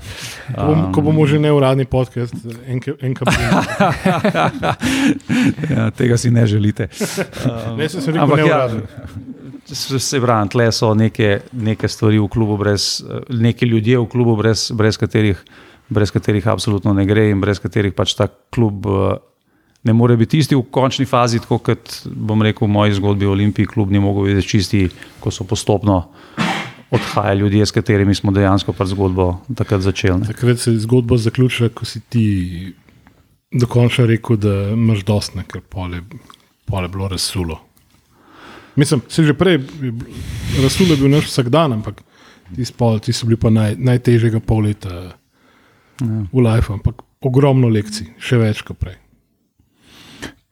Um, 0.48 0.56
ko, 0.56 0.66
bom, 0.66 0.92
ko 0.92 1.06
bomo 1.06 1.26
že 1.26 1.38
neuradni 1.38 1.86
podcast, 1.86 2.34
enkrat. 2.66 3.30
ja, 5.70 5.90
tega 5.94 6.18
si 6.18 6.34
ne 6.34 6.46
želite. 6.46 6.90
Um, 7.46 7.78
ne, 7.78 7.88
se 7.88 8.02
sem 8.02 8.14
rekel, 8.14 8.36
neuradni. 8.36 8.82
Ja, 8.82 9.35
se 9.74 10.20
pravi, 10.20 10.48
tle 10.48 10.72
so 10.72 10.94
neke, 10.94 11.40
neke 11.52 11.88
stvari 11.88 12.18
v 12.18 12.28
klubu, 12.28 12.56
brez, 12.56 13.04
neke 13.30 13.66
ljudje 13.66 13.98
v 13.98 14.06
klubu, 14.10 14.36
brez, 14.36 14.70
brez, 14.74 14.98
katerih, 14.98 15.42
brez 15.88 16.10
katerih 16.10 16.46
absolutno 16.48 16.92
ne 16.94 17.06
gre 17.06 17.30
in 17.30 17.40
brez 17.40 17.58
katerih 17.62 17.94
pač 17.94 18.14
ta 18.18 18.28
klub 18.54 18.86
eh, 18.86 19.18
ne 19.86 19.92
more 19.94 20.16
biti 20.16 20.38
isti 20.38 20.56
v 20.56 20.64
končni 20.70 21.06
fazi, 21.06 21.40
tako 21.42 21.58
kot 21.58 22.00
bom 22.06 22.42
rekel 22.42 22.66
v 22.66 22.72
moji 22.74 22.96
zgodbi 22.98 23.26
o 23.26 23.34
Olimpiji, 23.34 23.70
klub 23.70 23.90
ni 23.90 24.02
mogel 24.02 24.30
biti 24.30 24.48
čisti, 24.48 24.86
ko 25.20 25.30
so 25.30 25.46
postopno. 25.46 26.04
Odhajajo 26.90 27.38
ljudje, 27.40 27.66
s 27.66 27.74
katerimi 27.74 28.14
smo 28.14 28.30
dejansko 28.34 28.72
pač 28.72 28.92
zgodbo 28.94 29.40
takrat 29.58 29.82
začeli. 29.82 30.20
Ne. 30.20 30.30
Takrat 30.30 30.62
se 30.62 30.70
je 30.70 30.82
zgodba 30.86 31.18
zaključila, 31.18 31.68
ko 31.74 31.86
si 31.86 32.00
ti 32.00 32.26
dokončno 33.52 34.06
rekel, 34.06 34.38
da 34.38 34.54
imaš 34.74 35.02
dost, 35.06 35.34
ker 35.50 35.62
pole, 35.70 36.02
pole 36.66 36.88
bilo 36.88 37.08
razsulo. 37.10 37.65
Mislim, 38.76 39.00
se 39.08 39.24
že 39.24 39.34
prej, 39.34 39.58
Rasul 40.62 40.90
je 40.90 40.96
bil 40.96 41.08
naš 41.08 41.30
vsak 41.30 41.48
dan, 41.48 41.72
ampak 41.72 42.02
ti, 42.54 42.64
spol, 42.64 43.00
ti 43.00 43.12
so 43.12 43.26
bili 43.26 43.40
pa 43.40 43.50
naj, 43.50 43.76
najtežjega 43.78 44.40
pol 44.44 44.68
leta 44.68 44.92
ja. 44.92 45.12
v 46.32 46.38
Life, 46.44 46.72
ampak 46.72 47.02
ogromno 47.24 47.68
lekcij, 47.72 48.12
še 48.20 48.38
več 48.38 48.62
kot 48.66 48.78
prej. 48.78 48.98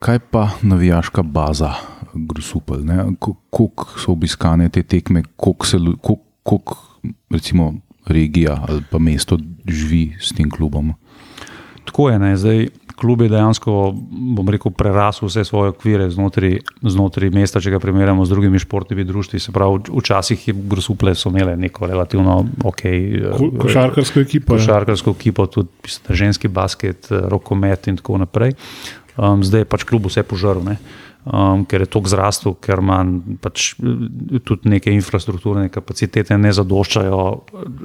Kaj 0.05 0.19
pa 0.33 0.49
navijaška 0.65 1.23
baza, 1.23 1.75
grusupel? 2.15 2.83
Kako 3.21 3.87
so 4.01 4.13
obiskane 4.13 4.69
te 4.73 4.83
tekme, 4.83 5.23
kako 5.37 6.77
recimo 7.31 7.73
regija 8.07 8.59
ali 8.69 8.83
pa 8.91 8.99
mesto 8.99 9.39
živi 9.65 10.17
s 10.21 10.33
tem 10.37 10.51
klubom? 10.51 10.93
Tako 11.85 12.11
je, 12.11 12.19
ne? 12.19 12.37
zdaj 12.37 12.69
klub 12.97 13.23
je 13.23 13.29
dejansko, 13.29 13.95
bom 14.37 14.49
rekel, 14.49 14.73
prerasel 14.75 15.29
vse 15.29 15.45
svoje 15.45 15.73
okvire 15.75 16.09
znotraj, 16.11 16.59
znotraj 16.83 17.31
mesta, 17.35 17.61
če 17.61 17.75
ga 17.75 17.81
primerjamo 17.83 18.25
z 18.25 18.35
drugimi 18.35 18.61
športnimi 18.63 19.05
društvi. 19.05 19.41
Se 19.41 19.53
pravi, 19.53 19.83
včasih 19.91 20.49
je 20.49 20.55
Grusuple 20.55 21.15
so 21.15 21.33
imele 21.33 21.57
neko 21.57 21.87
relativno 21.91 22.41
ok. 22.65 22.83
Ko, 23.39 23.51
košarkarsko 23.67 24.21
ekipo. 24.21 24.55
Ja. 24.55 24.59
Košarkarsko 24.59 25.15
ekipo, 25.19 25.47
tudi 25.47 25.95
ženski 26.09 26.49
basket, 26.49 27.09
rokomet 27.11 27.89
in 27.91 27.99
tako 28.01 28.19
naprej. 28.23 28.55
Um, 29.17 29.45
zdaj 29.47 29.63
je 29.63 29.71
pač 29.71 29.87
klub 29.87 30.09
vse 30.11 30.25
požrl 30.27 30.63
um, 31.25 31.65
ker 31.65 31.85
je 31.85 31.89
to 31.89 32.03
zrastel, 32.09 32.55
ker 32.61 32.83
ima 32.83 33.01
pač 33.43 33.73
tudi 34.45 34.73
neke 34.73 34.93
infrastrukturne 34.93 35.71
kapacitete, 35.73 36.37
ne 36.39 36.53
zadoščajo 36.53 37.21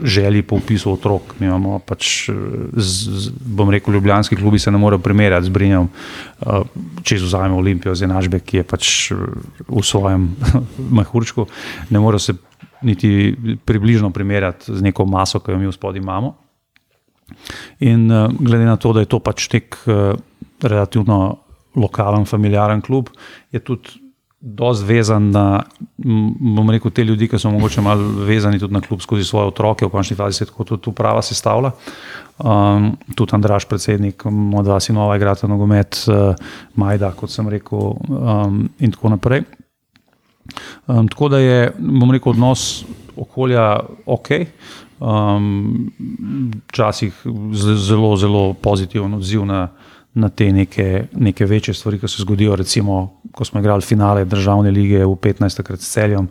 želji 0.03 0.43
po 0.47 0.59
upisu 0.59 0.93
otrok. 0.93 1.35
Mi 1.39 1.47
imamo 1.47 1.79
pač, 1.79 2.29
z, 2.29 3.15
z, 3.25 3.33
bom 3.39 3.71
rekel, 3.71 3.95
ljubljanski 3.95 4.39
klubi 4.39 4.59
se 4.59 4.71
ne 4.71 4.81
morejo 4.81 5.03
primerjati 5.03 5.47
z 5.47 5.55
Brinjem, 5.55 5.87
uh, 5.87 6.61
če 7.03 7.19
izuzamemo 7.21 7.57
Olimpijo 7.61 7.95
z 7.95 8.09
Enažbe, 8.09 8.43
ki 8.43 8.61
je 8.61 8.67
pač 8.67 8.93
v 9.13 9.83
svojem 9.85 10.29
mahurčku, 10.99 11.47
ne 11.89 12.03
morejo 12.03 12.29
se 12.29 12.37
niti 12.81 13.35
približno 13.65 14.11
primerjati 14.15 14.75
z 14.75 14.83
neko 14.83 15.05
maso, 15.05 15.39
ki 15.43 15.51
jo 15.51 15.59
mi 15.59 15.67
v 15.67 15.75
spodnji 15.75 16.03
imamo. 16.03 16.35
In 17.87 18.09
uh, 18.11 18.27
glede 18.39 18.65
na 18.65 18.75
to, 18.75 18.91
da 18.93 19.05
je 19.05 19.11
to 19.11 19.19
pač 19.23 19.47
tek 19.47 19.77
uh, 19.87 20.17
relativno 20.59 21.48
lokalen, 21.75 22.25
familiaren 22.25 22.81
klub, 22.81 23.09
je 23.51 23.59
tudi 23.59 23.99
dosti 24.39 24.85
vezan 24.87 25.31
na, 25.31 25.63
bom 26.55 26.69
rekel, 26.71 26.91
te 26.95 27.03
ljudi, 27.03 27.27
ki 27.27 27.39
so 27.39 27.51
morda 27.51 27.83
malo 27.83 28.23
vezani 28.27 28.59
tudi 28.59 28.73
na 28.73 28.81
klub 28.81 29.01
skozi 29.03 29.25
svoje 29.27 29.51
otroke, 29.51 29.85
v 29.85 29.91
končni 29.91 30.15
fazi 30.15 30.37
se 30.37 30.47
tako 30.47 30.63
tudi 30.63 30.89
uprava 30.89 31.21
sestavlja. 31.21 31.73
Um, 32.39 32.93
tudi 33.15 33.35
Andraš, 33.35 33.67
predsednik, 33.67 34.23
od 34.25 34.67
vas 34.67 34.89
in 34.89 34.95
nova 34.95 35.17
igrata 35.19 35.47
nogomet, 35.47 36.05
uh, 36.07 36.35
Majda, 36.79 37.11
kot 37.19 37.31
sem 37.31 37.49
rekel, 37.51 37.91
um, 38.07 38.61
in 38.79 38.95
tako 38.95 39.11
naprej. 39.17 39.43
Um, 40.87 41.07
tako 41.07 41.29
da 41.29 41.43
je, 41.43 41.73
bom 41.77 42.11
rekel, 42.11 42.31
odnos 42.31 42.85
okolja 43.19 43.73
ok. 44.05 44.31
Um, 44.99 45.91
včasih 46.71 47.21
zelo, 47.55 48.15
zelo 48.19 48.53
pozitiven 48.53 49.13
odziv 49.19 49.45
na, 49.47 49.67
na 50.19 50.29
te 50.29 50.51
neke, 50.53 51.07
neke 51.13 51.45
večje 51.45 51.73
stvari, 51.73 51.99
ki 51.99 52.07
se 52.07 52.23
zgodijo. 52.23 52.55
Recimo, 52.55 53.21
ko 53.31 53.45
smo 53.45 53.59
igrali 53.59 53.81
finale 53.81 54.25
državne 54.25 54.71
lige 54.71 55.05
v 55.05 55.15
15. 55.15 55.63
krat 55.63 55.81
s 55.81 55.93
celjem, 55.93 56.27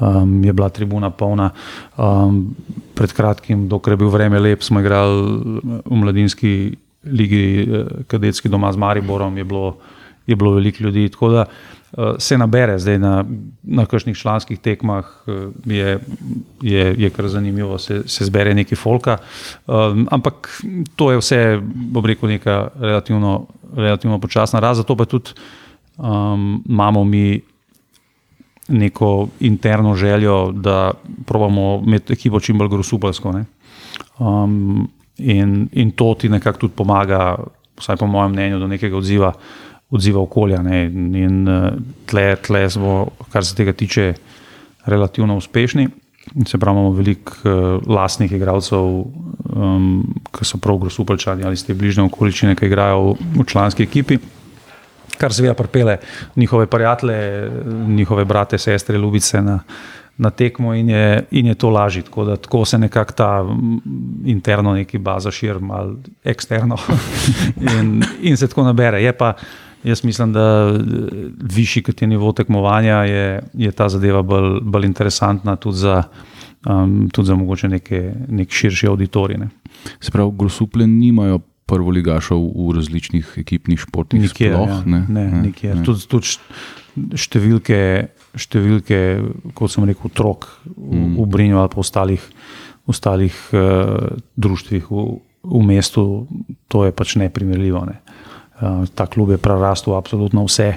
um, 0.00 0.44
je 0.44 0.52
bila 0.52 0.68
tribuna 0.68 1.10
polna. 1.10 1.50
Um, 1.96 2.54
pred 2.94 3.12
kratkim, 3.12 3.68
dokler 3.68 3.94
je 3.94 4.02
bil 4.04 4.10
vreme 4.10 4.40
lep, 4.40 4.62
smo 4.62 4.80
igrali 4.80 5.60
v 5.84 6.00
mladinski 6.00 6.76
ligi, 7.04 7.44
eh, 7.62 8.04
kadetski 8.08 8.48
doma 8.48 8.72
z 8.72 8.80
Mariborom, 8.82 9.36
je 9.38 9.44
bilo, 9.44 9.76
je 10.26 10.36
bilo 10.36 10.56
veliko 10.56 10.84
ljudi. 10.84 11.08
Tako 11.08 11.28
da 11.30 11.44
uh, 11.44 11.75
se 12.18 12.38
nabere 12.38 12.78
zdaj 12.78 12.98
na, 12.98 13.24
na 13.62 13.86
kakšnih 13.86 14.16
članskih 14.16 14.58
tekmah, 14.58 15.04
uh, 15.26 15.52
je, 15.64 15.98
je, 16.60 16.94
je 16.98 17.10
kar 17.10 17.28
zanimivo, 17.28 17.78
se, 17.78 18.02
se 18.06 18.24
zbere 18.24 18.54
nekaj 18.54 18.76
folka. 18.76 19.18
Um, 19.66 20.08
ampak 20.10 20.50
to 20.96 21.10
je 21.10 21.18
vse, 21.18 21.40
bom 21.62 22.06
rekel, 22.06 22.28
neka 22.28 22.68
relativno, 22.80 23.46
relativno 23.76 24.18
počasna 24.18 24.60
raz. 24.60 24.76
Zato 24.76 24.96
pa 24.96 25.04
tudi 25.04 25.30
um, 25.96 26.62
imamo 26.68 27.04
mi. 27.04 27.40
Neko 28.68 29.28
interno 29.40 29.94
željo, 29.94 30.50
da 30.50 30.90
pravimo 31.26 31.82
imeti 31.86 32.12
ekipo 32.12 32.40
čim 32.40 32.58
bolj 32.58 32.68
grosupelsko. 32.68 33.34
Um, 34.18 34.88
in, 35.18 35.68
in 35.72 35.90
to 35.90 36.14
ti 36.18 36.28
nekako 36.28 36.58
tudi 36.58 36.74
pomaga, 36.76 37.36
vsaj 37.78 37.96
po 37.96 38.06
mojem 38.06 38.32
mnenju, 38.32 38.58
do 38.58 38.66
nekega 38.66 38.96
odziva 38.96 39.28
uh, 39.28 39.66
odziva 39.90 40.20
okolja. 40.20 40.62
Ne? 40.62 40.84
In 40.86 41.48
eh, 41.48 41.68
tle, 42.06 42.26
tle 42.42 42.64
smo, 42.70 42.98
kar 43.32 43.44
se 43.44 43.54
tega 43.54 43.72
tiče, 43.72 44.14
relativno 44.86 45.36
uspešni. 45.36 45.88
Se 46.46 46.58
pravi, 46.58 46.74
imamo 46.74 46.90
veliko 46.90 47.32
uh, 47.44 47.82
lastnih 47.86 48.32
igralcev, 48.32 48.78
um, 48.82 49.84
ki 50.34 50.44
so 50.44 50.58
prav 50.58 50.80
grozupelčani 50.82 51.44
ali 51.46 51.56
ste 51.56 51.74
bližnje 51.74 52.02
okoliščine, 52.08 52.56
ki 52.58 52.66
igrajo 52.66 53.12
v, 53.12 53.28
v 53.36 53.46
članski 53.46 53.86
ekipi. 53.86 54.18
Kar 55.16 55.32
seveda 55.32 55.54
pripele 55.54 56.00
njihove 56.36 56.66
prijatelje, 56.66 57.50
njihove 57.88 58.24
brate, 58.24 58.58
sestre, 58.58 58.98
ljubice 58.98 59.42
na, 59.42 59.60
na 60.18 60.30
tekmo, 60.30 60.74
in 60.74 60.90
je, 60.90 61.24
in 61.30 61.46
je 61.46 61.54
to 61.54 61.70
lažje. 61.70 62.02
Tako, 62.02 62.26
tako 62.36 62.64
se 62.64 62.78
nekako 62.78 63.12
ta 63.12 63.30
interno 64.24 64.74
neki 64.74 64.98
baza 64.98 65.30
širi, 65.30 65.60
malo 65.60 65.94
eksterno, 66.24 66.76
in, 67.78 68.02
in 68.22 68.36
se 68.36 68.48
tako 68.48 68.66
nabere. 68.66 69.02
Je 69.02 69.12
pa, 69.12 69.32
jaz 69.86 70.04
mislim, 70.04 70.32
da 70.32 70.44
eh, 70.68 70.78
višji 71.54 71.82
kot 71.86 72.02
je 72.02 72.08
nivo 72.08 72.32
tekmovanja, 72.32 73.02
je, 73.06 73.42
je 73.54 73.72
ta 73.72 73.88
zadeva 73.88 74.22
bolj, 74.22 74.60
bolj 74.62 74.86
interesantna 74.88 75.56
tudi 75.56 75.78
za, 75.84 76.02
um, 76.66 77.08
tudi 77.12 77.26
za 77.26 77.34
mogoče 77.34 77.68
neke, 77.68 78.00
nek 78.28 78.50
širši 78.50 78.90
auditorij. 78.90 79.38
Ne. 79.38 79.48
Se 80.00 80.10
pravi, 80.10 80.32
grosuple 80.38 80.86
nimajo 80.86 81.38
prvoligašov 81.66 82.42
v 82.54 82.72
različnih 82.76 83.32
ekipnih 83.42 83.78
športih. 83.78 84.20
Nikjer, 84.22 84.54
sploh, 84.54 84.68
ja. 84.68 84.82
ne, 84.86 85.00
ne, 85.08 85.26
nikjer. 85.48 85.80
Tudi, 85.84 86.06
tudi 86.10 86.34
št- 86.34 87.16
številke, 87.18 87.78
številke, 88.38 88.98
kot 89.58 89.72
sem 89.72 89.84
rekel, 89.84 90.10
otrok 90.10 90.46
v, 90.64 90.96
Mm. 90.96 91.16
v 91.18 91.26
Brinju 91.28 91.58
ali 91.60 91.68
pa 91.68 91.82
ostalih, 91.82 92.22
ostalih 92.86 93.34
uh, 93.52 94.14
društvih 94.38 94.86
v, 94.90 95.06
v 95.42 95.62
mestu, 95.66 96.26
to 96.70 96.86
je 96.86 96.94
pač 96.94 97.16
neprimerljivo. 97.18 97.82
Ne. 97.86 97.98
Uh, 98.06 98.15
ta 98.94 99.06
klub 99.06 99.30
je 99.30 99.38
prerastel 99.38 99.96
absolutno 99.96 100.44
vse. 100.44 100.74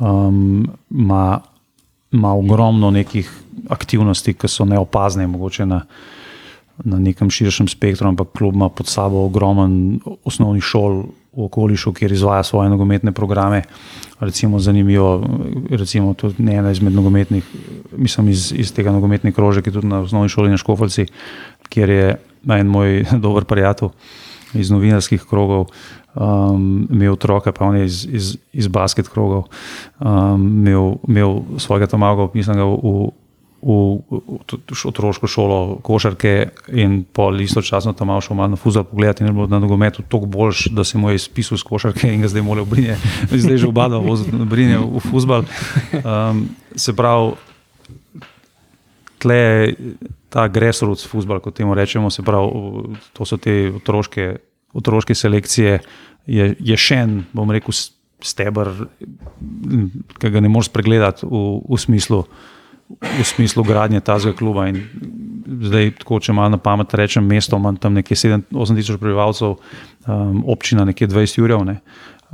Um, 0.00 0.66
ima, 0.90 1.40
ima 2.12 2.34
ogromno 2.34 2.90
nekih 2.90 3.30
aktivnosti, 3.68 4.34
ki 4.34 4.48
so 4.48 4.64
neopazne, 4.64 5.26
mogoče 5.26 5.66
na, 5.66 5.82
na 6.84 6.98
nekem 6.98 7.30
širšem 7.30 7.68
spektru, 7.68 8.08
ampak 8.08 8.32
klub 8.38 8.54
ima 8.54 8.68
pod 8.68 8.88
sabo 8.88 9.26
ogromen 9.26 10.00
osnovnih 10.24 10.64
šol 10.64 11.02
v 11.32 11.44
okolišu, 11.46 11.92
kjer 11.96 12.12
izvaja 12.12 12.42
svoje 12.42 12.70
nogometne 12.70 13.12
programe. 13.12 13.62
Recimo, 14.20 14.58
zanimivo, 14.58 15.24
recimo 15.70 16.14
tudi 16.14 16.52
ena 16.52 16.70
izmed 16.70 16.92
nogometnih, 16.92 17.44
mislim 17.96 18.28
iz, 18.28 18.52
iz 18.56 18.72
tega 18.74 18.92
nogometnega 18.92 19.34
krožka, 19.34 19.62
ki 19.62 19.70
je 19.70 19.78
tudi 19.80 19.86
na 19.86 20.00
osnovni 20.00 20.28
šoli 20.28 20.50
na 20.50 20.56
Škofalci, 20.56 21.06
kjer 21.68 21.90
je 21.90 22.16
en 22.48 22.66
moj 22.66 23.04
dober 23.24 23.44
prijatelj 23.44 23.88
iz 24.54 24.70
novinarskih 24.70 25.24
krogov. 25.28 25.70
Um, 26.14 26.88
imel 26.92 27.12
otroka, 27.12 27.52
pa 27.52 27.64
on 27.64 27.76
je 27.76 27.84
iz, 27.84 28.04
iz, 28.04 28.36
iz 28.52 28.66
basket 28.68 29.08
krogov, 29.08 29.46
um, 30.00 30.42
imel, 30.60 30.94
imel 31.08 31.40
svojega 31.56 31.86
tomaga, 31.86 32.28
mislim, 32.34 32.56
ga 32.56 32.66
v, 32.68 32.76
v, 32.82 33.06
v, 33.62 34.50
v 34.68 34.82
otroško 34.90 35.26
šolo 35.26 35.78
košarke 35.80 36.50
in 36.76 37.00
pol 37.04 37.40
istočasno 37.40 37.94
tam 37.96 38.12
šel 38.20 38.36
malo 38.36 38.52
na 38.52 38.60
fuzbol 38.60 38.84
pogledati 38.84 39.24
in 39.24 39.30
je 39.30 39.32
bilo 39.32 39.46
na 39.46 39.58
nogometu 39.58 40.02
toliko 40.02 40.26
boljš, 40.26 40.66
da 40.76 40.84
se 40.84 40.98
mu 40.98 41.10
je 41.10 41.16
izpisal 41.16 41.58
z 41.58 41.62
košarke 41.62 42.12
in 42.12 42.20
ga 42.20 42.28
zdaj 42.28 42.42
mora 42.42 42.62
obrinje, 42.62 42.98
zdaj 43.32 43.56
že 43.56 43.72
obada 43.72 43.96
obrinje 43.96 44.78
v 44.78 45.00
fuzbol. 45.00 45.48
Um, 46.04 46.48
se 46.76 46.92
pravi, 46.96 47.32
tle 49.18 49.36
je 49.36 49.74
ta 50.28 50.48
grassroots 50.48 51.08
fuzbol, 51.08 51.40
kot 51.40 51.54
temu 51.56 51.74
rečemo, 51.74 52.10
se 52.10 52.22
pravi, 52.22 52.98
to 53.12 53.24
so 53.24 53.40
te 53.40 53.72
otroške, 53.76 54.36
otroške 54.74 55.14
selekcije, 55.14 55.80
je, 56.26 56.48
je 56.58 56.78
še 56.78 57.02
en, 57.04 57.20
bom 57.34 57.50
rekel, 57.50 57.74
stebr, 58.22 58.70
ki 60.20 60.30
ga 60.30 60.42
ne 60.42 60.50
moreš 60.52 60.70
pregledati 60.70 61.26
v, 61.26 61.62
v 61.66 61.80
smislu 61.82 62.22
v 63.00 63.24
smislu 63.24 63.64
gradnje 63.64 64.00
tazga 64.00 64.32
kluba. 64.32 64.68
In 64.68 64.82
zdaj, 65.62 65.90
tako, 66.02 66.20
če 66.20 66.34
malo 66.36 66.54
na 66.56 66.60
pamet 66.60 66.94
rečem, 66.94 67.24
mesto 67.24 67.56
ima 67.56 67.72
tam 67.80 67.96
nekje 67.98 68.16
7-8 68.16 68.78
tisoč 68.78 69.00
prebivalcev, 69.00 69.56
um, 69.56 70.44
občina 70.50 70.84
nekje 70.88 71.08
20 71.08 71.38
jurjev. 71.38 71.64
Ne. 71.68 71.80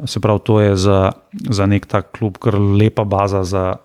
Se 0.06 0.20
pravi, 0.20 0.42
to 0.44 0.60
je 0.60 0.76
za, 0.76 0.98
za 1.50 1.66
nek 1.66 1.86
tak 1.86 2.12
klub 2.18 2.38
kar 2.42 2.58
lepa 2.58 3.04
baza 3.04 3.44
za, 3.44 3.78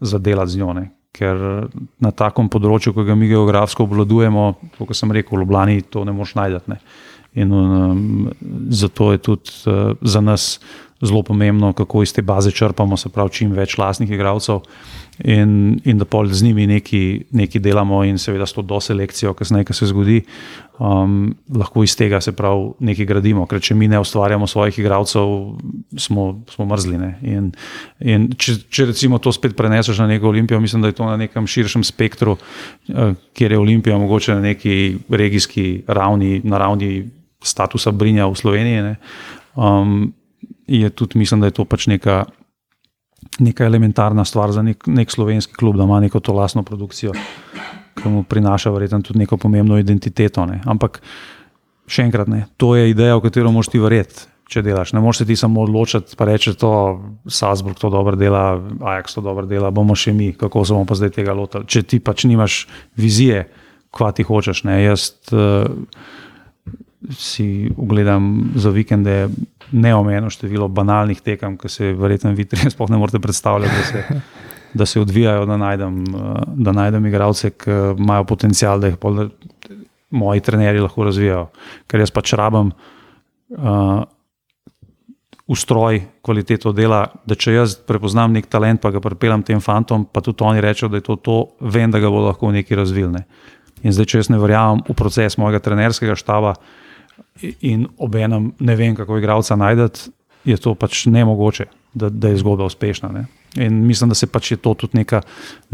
za 0.00 0.18
delati 0.18 0.56
z 0.56 0.62
njo. 0.62 0.72
Ne. 0.76 0.90
Ker 1.16 1.68
na 2.02 2.12
takem 2.12 2.50
področju, 2.52 2.92
ki 2.92 3.06
ga 3.08 3.16
mi 3.16 3.30
geografsko 3.30 3.86
obvladujemo, 3.86 4.50
kot 4.78 4.96
sem 4.96 5.14
rekel, 5.14 5.38
v 5.38 5.44
Ljubljani 5.44 5.86
to 5.88 6.04
ne 6.04 6.12
moš 6.12 6.36
najti. 6.36 6.78
In 7.36 7.52
um, 7.52 8.30
zato 8.72 9.12
je 9.12 9.18
tudi 9.18 9.50
uh, 9.66 9.92
za 10.00 10.20
nas 10.20 10.56
zelo 11.00 11.22
pomembno, 11.22 11.72
kako 11.72 12.02
iz 12.02 12.12
te 12.12 12.22
baze 12.22 12.50
črpamo, 12.50 12.96
se 12.96 13.08
pravi, 13.08 13.30
čim 13.30 13.52
več 13.52 13.76
lastnih 13.78 14.10
igralcev 14.10 14.62
in, 15.24 15.80
in 15.84 15.98
da 15.98 16.04
pol 16.08 16.28
z 16.32 16.44
njimi 16.44 16.66
nekaj 16.66 17.60
delamo, 17.60 18.02
in 18.04 18.18
seveda 18.18 18.46
s 18.46 18.56
to 18.56 18.62
doselekcijo, 18.64 19.34
kasneje, 19.36 19.66
ki 19.68 19.76
se 19.76 19.88
zgodi, 19.90 20.22
um, 20.78 21.34
lahko 21.52 21.84
iz 21.84 21.96
tega 21.96 22.20
se 22.24 22.32
pravi 22.36 22.70
nekaj 22.88 23.08
gradimo. 23.08 23.44
Ker 23.48 23.60
če 23.60 23.76
mi 23.76 23.88
ne 23.92 24.00
ustvarjamo 24.00 24.48
svojih 24.48 24.78
igralcev, 24.80 25.34
smo, 26.00 26.26
smo 26.52 26.68
mrzline. 26.68 27.12
In, 27.28 27.52
in 28.00 28.30
če, 28.32 28.56
če 28.72 28.88
recimo 28.92 29.20
to 29.20 29.32
spet 29.36 29.56
preneseš 29.56 30.00
na 30.00 30.08
neko 30.14 30.32
olimpijo, 30.32 30.60
mislim, 30.64 30.84
da 30.84 30.92
je 30.92 30.96
to 30.96 31.10
na 31.10 31.20
nekem 31.20 31.48
širšem 31.48 31.84
spektru, 31.84 32.38
uh, 32.38 33.12
kjer 33.36 33.52
je 33.52 33.60
olimpija 33.60 34.00
mogoče 34.00 34.36
na 34.36 34.48
neki 34.48 34.96
regijski 35.12 35.82
ravni, 35.88 36.40
na 36.44 36.60
ravni 36.64 37.04
statusa 37.46 37.92
Brinja 37.92 38.26
v 38.26 38.38
Sloveniji. 38.38 38.96
Um, 39.56 40.12
je 40.66 40.90
tudi, 40.90 41.18
mislim, 41.18 41.40
da 41.40 41.46
je 41.46 41.56
to 41.56 41.64
pač 41.64 41.86
neka, 41.86 42.24
neka 43.38 43.64
elementarna 43.64 44.24
stvar 44.24 44.52
za 44.52 44.62
nek, 44.62 44.86
nek 44.86 45.10
slovenski 45.10 45.54
klub, 45.54 45.76
da 45.76 45.86
ima 45.86 46.00
neko 46.00 46.20
to 46.20 46.34
lastno 46.34 46.62
produkcijo, 46.62 47.14
ki 47.96 48.08
mu 48.08 48.22
prinaša 48.22 48.70
verjetno 48.70 49.02
tudi 49.02 49.22
neko 49.24 49.36
pomembno 49.36 49.78
identiteto. 49.78 50.46
Ne. 50.46 50.60
Ampak 50.66 51.00
še 51.86 52.06
enkrat, 52.06 52.28
ne, 52.28 52.46
to 52.56 52.74
je 52.76 52.90
ideja, 52.90 53.16
v 53.16 53.28
katero 53.28 53.52
moš 53.54 53.70
ti 53.72 53.82
verjeti. 53.82 54.26
Če 54.46 54.60
delaš, 54.62 54.92
ne 54.94 55.00
moreš 55.02 55.24
se 55.24 55.24
ti 55.26 55.34
samo 55.34 55.64
odločiti, 55.64 56.14
pa 56.14 56.28
reči, 56.28 56.52
da 56.54 56.68
Salzburg 57.26 57.80
to 57.82 57.88
dobro 57.90 58.14
dela, 58.14 58.60
Ajax 58.78 59.16
to 59.18 59.22
dobro 59.24 59.42
dela, 59.50 59.72
bomo 59.74 59.96
še 59.98 60.12
mi, 60.14 60.28
kako 60.38 60.62
se 60.62 60.76
bomo 60.76 60.86
pa 60.86 60.94
zdaj 60.94 61.16
tega 61.16 61.34
lotili. 61.34 61.66
Če 61.66 61.82
ti 61.82 61.98
pač 61.98 62.22
nimaš 62.30 62.60
vizije, 62.94 63.48
kva 63.90 64.12
ti 64.14 64.22
hočeš. 64.22 64.62
Ne. 64.68 64.78
Jaz 64.84 65.08
uh, 65.34 65.66
si 67.14 67.70
ogledam 67.76 68.52
za 68.54 68.70
vikende 68.70 69.28
neomejeno 69.72 70.30
število 70.30 70.68
banalnih 70.68 71.20
tekem, 71.20 71.56
ki 71.58 71.68
se 71.68 71.92
verjetno 71.92 72.32
vi 72.34 72.44
tri 72.44 72.70
sploh 72.70 72.90
ne 72.90 72.98
morete 72.98 73.18
predstavljati, 73.18 73.74
da 73.76 73.84
se, 73.84 74.20
da 74.74 74.86
se 74.86 75.00
odvijajo, 75.00 75.46
da 75.46 75.56
najdem, 75.56 76.04
da 76.54 76.72
najdem 76.72 77.06
igralce, 77.06 77.50
ki 77.50 77.78
imajo 77.98 78.24
potencial, 78.24 78.80
da 78.80 78.90
jih 78.92 78.98
pol, 79.00 79.28
moji 80.10 80.40
trenerji 80.40 80.84
lahko 80.84 81.06
razvijajo. 81.08 81.48
Ker 81.90 82.02
jaz 82.02 82.12
pač 82.14 82.34
rabim 82.38 82.70
uh, 82.70 84.04
ustroj, 85.46 86.00
kvaliteto 86.26 86.72
dela, 86.74 87.04
da 87.26 87.34
če 87.38 87.54
jaz 87.54 87.76
prepoznam 87.86 88.34
nek 88.34 88.48
talent, 88.50 88.80
pa 88.82 88.90
ga 88.94 89.02
pripeljem 89.02 89.44
tem 89.46 89.60
fantom, 89.62 90.06
pa 90.06 90.22
tudi 90.24 90.42
oni 90.44 90.62
rečejo, 90.62 90.90
da 90.90 90.98
je 90.98 91.06
to 91.06 91.16
to, 91.16 91.36
vem, 91.60 91.90
da 91.90 92.02
ga 92.02 92.10
bodo 92.10 92.32
lahko 92.32 92.50
nekaj 92.54 92.82
razvili. 92.82 93.12
Ne. 93.14 93.26
In 93.86 93.94
zdaj, 93.94 94.10
če 94.10 94.24
jaz 94.24 94.32
ne 94.32 94.40
verjamem 94.42 94.82
v 94.88 94.96
proces 94.98 95.38
mojega 95.38 95.62
trenerskega 95.62 96.16
štaba, 96.18 96.56
in 97.60 97.86
obenem 97.98 98.52
ne 98.58 98.76
vem, 98.76 98.94
kako 98.94 99.18
igralca 99.18 99.56
najdete, 99.56 100.10
je 100.46 100.56
to 100.56 100.74
pač 100.78 101.06
nemogoče, 101.10 101.66
da, 101.94 102.08
da 102.08 102.30
je 102.30 102.38
zgodba 102.38 102.68
uspešna. 102.70 103.10
Ne? 103.12 103.24
In 103.56 103.80
mislim, 103.86 104.12
da 104.12 104.14
se 104.14 104.28
pač 104.30 104.50
je 104.52 104.56
to 104.62 104.74
tudi 104.74 105.00
neka, 105.00 105.22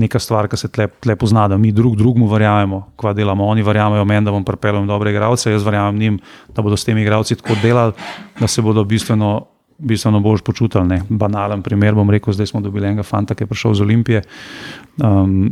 neka 0.00 0.18
stvar, 0.22 0.48
ki 0.48 0.56
se 0.56 0.70
tle, 0.72 0.86
tle 1.02 1.16
pozna, 1.18 1.48
da 1.50 1.58
mi 1.58 1.72
drug 1.72 1.96
drugemu 1.98 2.28
verjamemo, 2.30 2.82
kva 2.96 3.12
delamo. 3.12 3.46
Oni 3.50 3.64
verjamejo 3.66 4.04
meni, 4.08 4.24
da 4.26 4.34
bom 4.34 4.44
pripeljal 4.46 4.86
dobre 4.88 5.12
igralce, 5.12 5.50
jaz 5.52 5.66
verjamem 5.66 5.98
njim, 6.00 6.20
da 6.54 6.62
bodo 6.62 6.78
s 6.78 6.88
temi 6.88 7.02
igralci 7.02 7.36
tako 7.36 7.58
delali, 7.62 7.92
da 8.40 8.48
se 8.48 8.62
bodo 8.62 8.84
bistveno. 8.84 9.48
Bistveno 9.82 10.20
boš 10.22 10.44
počutil. 10.46 10.84
Ne. 10.86 11.00
Banalen 11.08 11.62
primer 11.64 11.96
bom 11.96 12.10
rekel, 12.12 12.30
zdaj 12.36 12.52
smo 12.52 12.60
dobili 12.62 12.86
enega 12.86 13.02
fanta, 13.02 13.34
ki 13.34 13.42
je 13.42 13.48
prišel 13.50 13.74
z 13.74 13.82
Olimpije 13.82 14.20
um, 15.02 15.48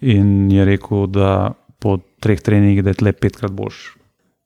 in 0.00 0.50
je 0.50 0.64
rekel, 0.66 1.06
da 1.06 1.52
po 1.78 2.00
treh 2.18 2.42
treningih 2.42 2.82
je 2.82 2.94
tle 2.98 3.12
petkrat 3.12 3.54
boljš 3.54 4.01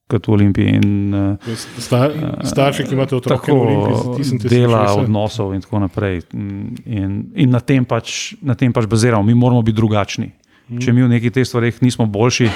kot 0.06 0.26
v 0.26 0.32
Olimpiji. 0.32 0.78
In, 0.78 1.14
uh, 1.14 1.56
Star, 1.82 2.14
starši, 2.46 2.86
ki 2.86 2.94
imate 2.94 3.16
otroke, 3.18 3.50
tako 3.50 4.16
dela, 4.46 4.86
odnosov 4.94 5.54
in 5.54 5.64
tako 5.64 5.82
naprej. 5.82 6.22
In, 6.32 7.26
in 7.34 7.50
na 7.50 7.60
tem 7.60 7.84
pač, 7.84 8.34
na 8.42 8.54
tem 8.54 8.72
pač 8.72 8.86
baziramo, 8.90 9.26
mi 9.26 9.34
moramo 9.34 9.62
biti 9.66 9.76
drugačni. 9.76 10.30
Mm. 10.66 10.82
Če 10.82 10.94
mi 10.94 11.02
v 11.02 11.10
nekih 11.10 11.34
teh 11.34 11.46
stvareh 11.46 11.82
nismo 11.82 12.06
boljši, 12.10 12.50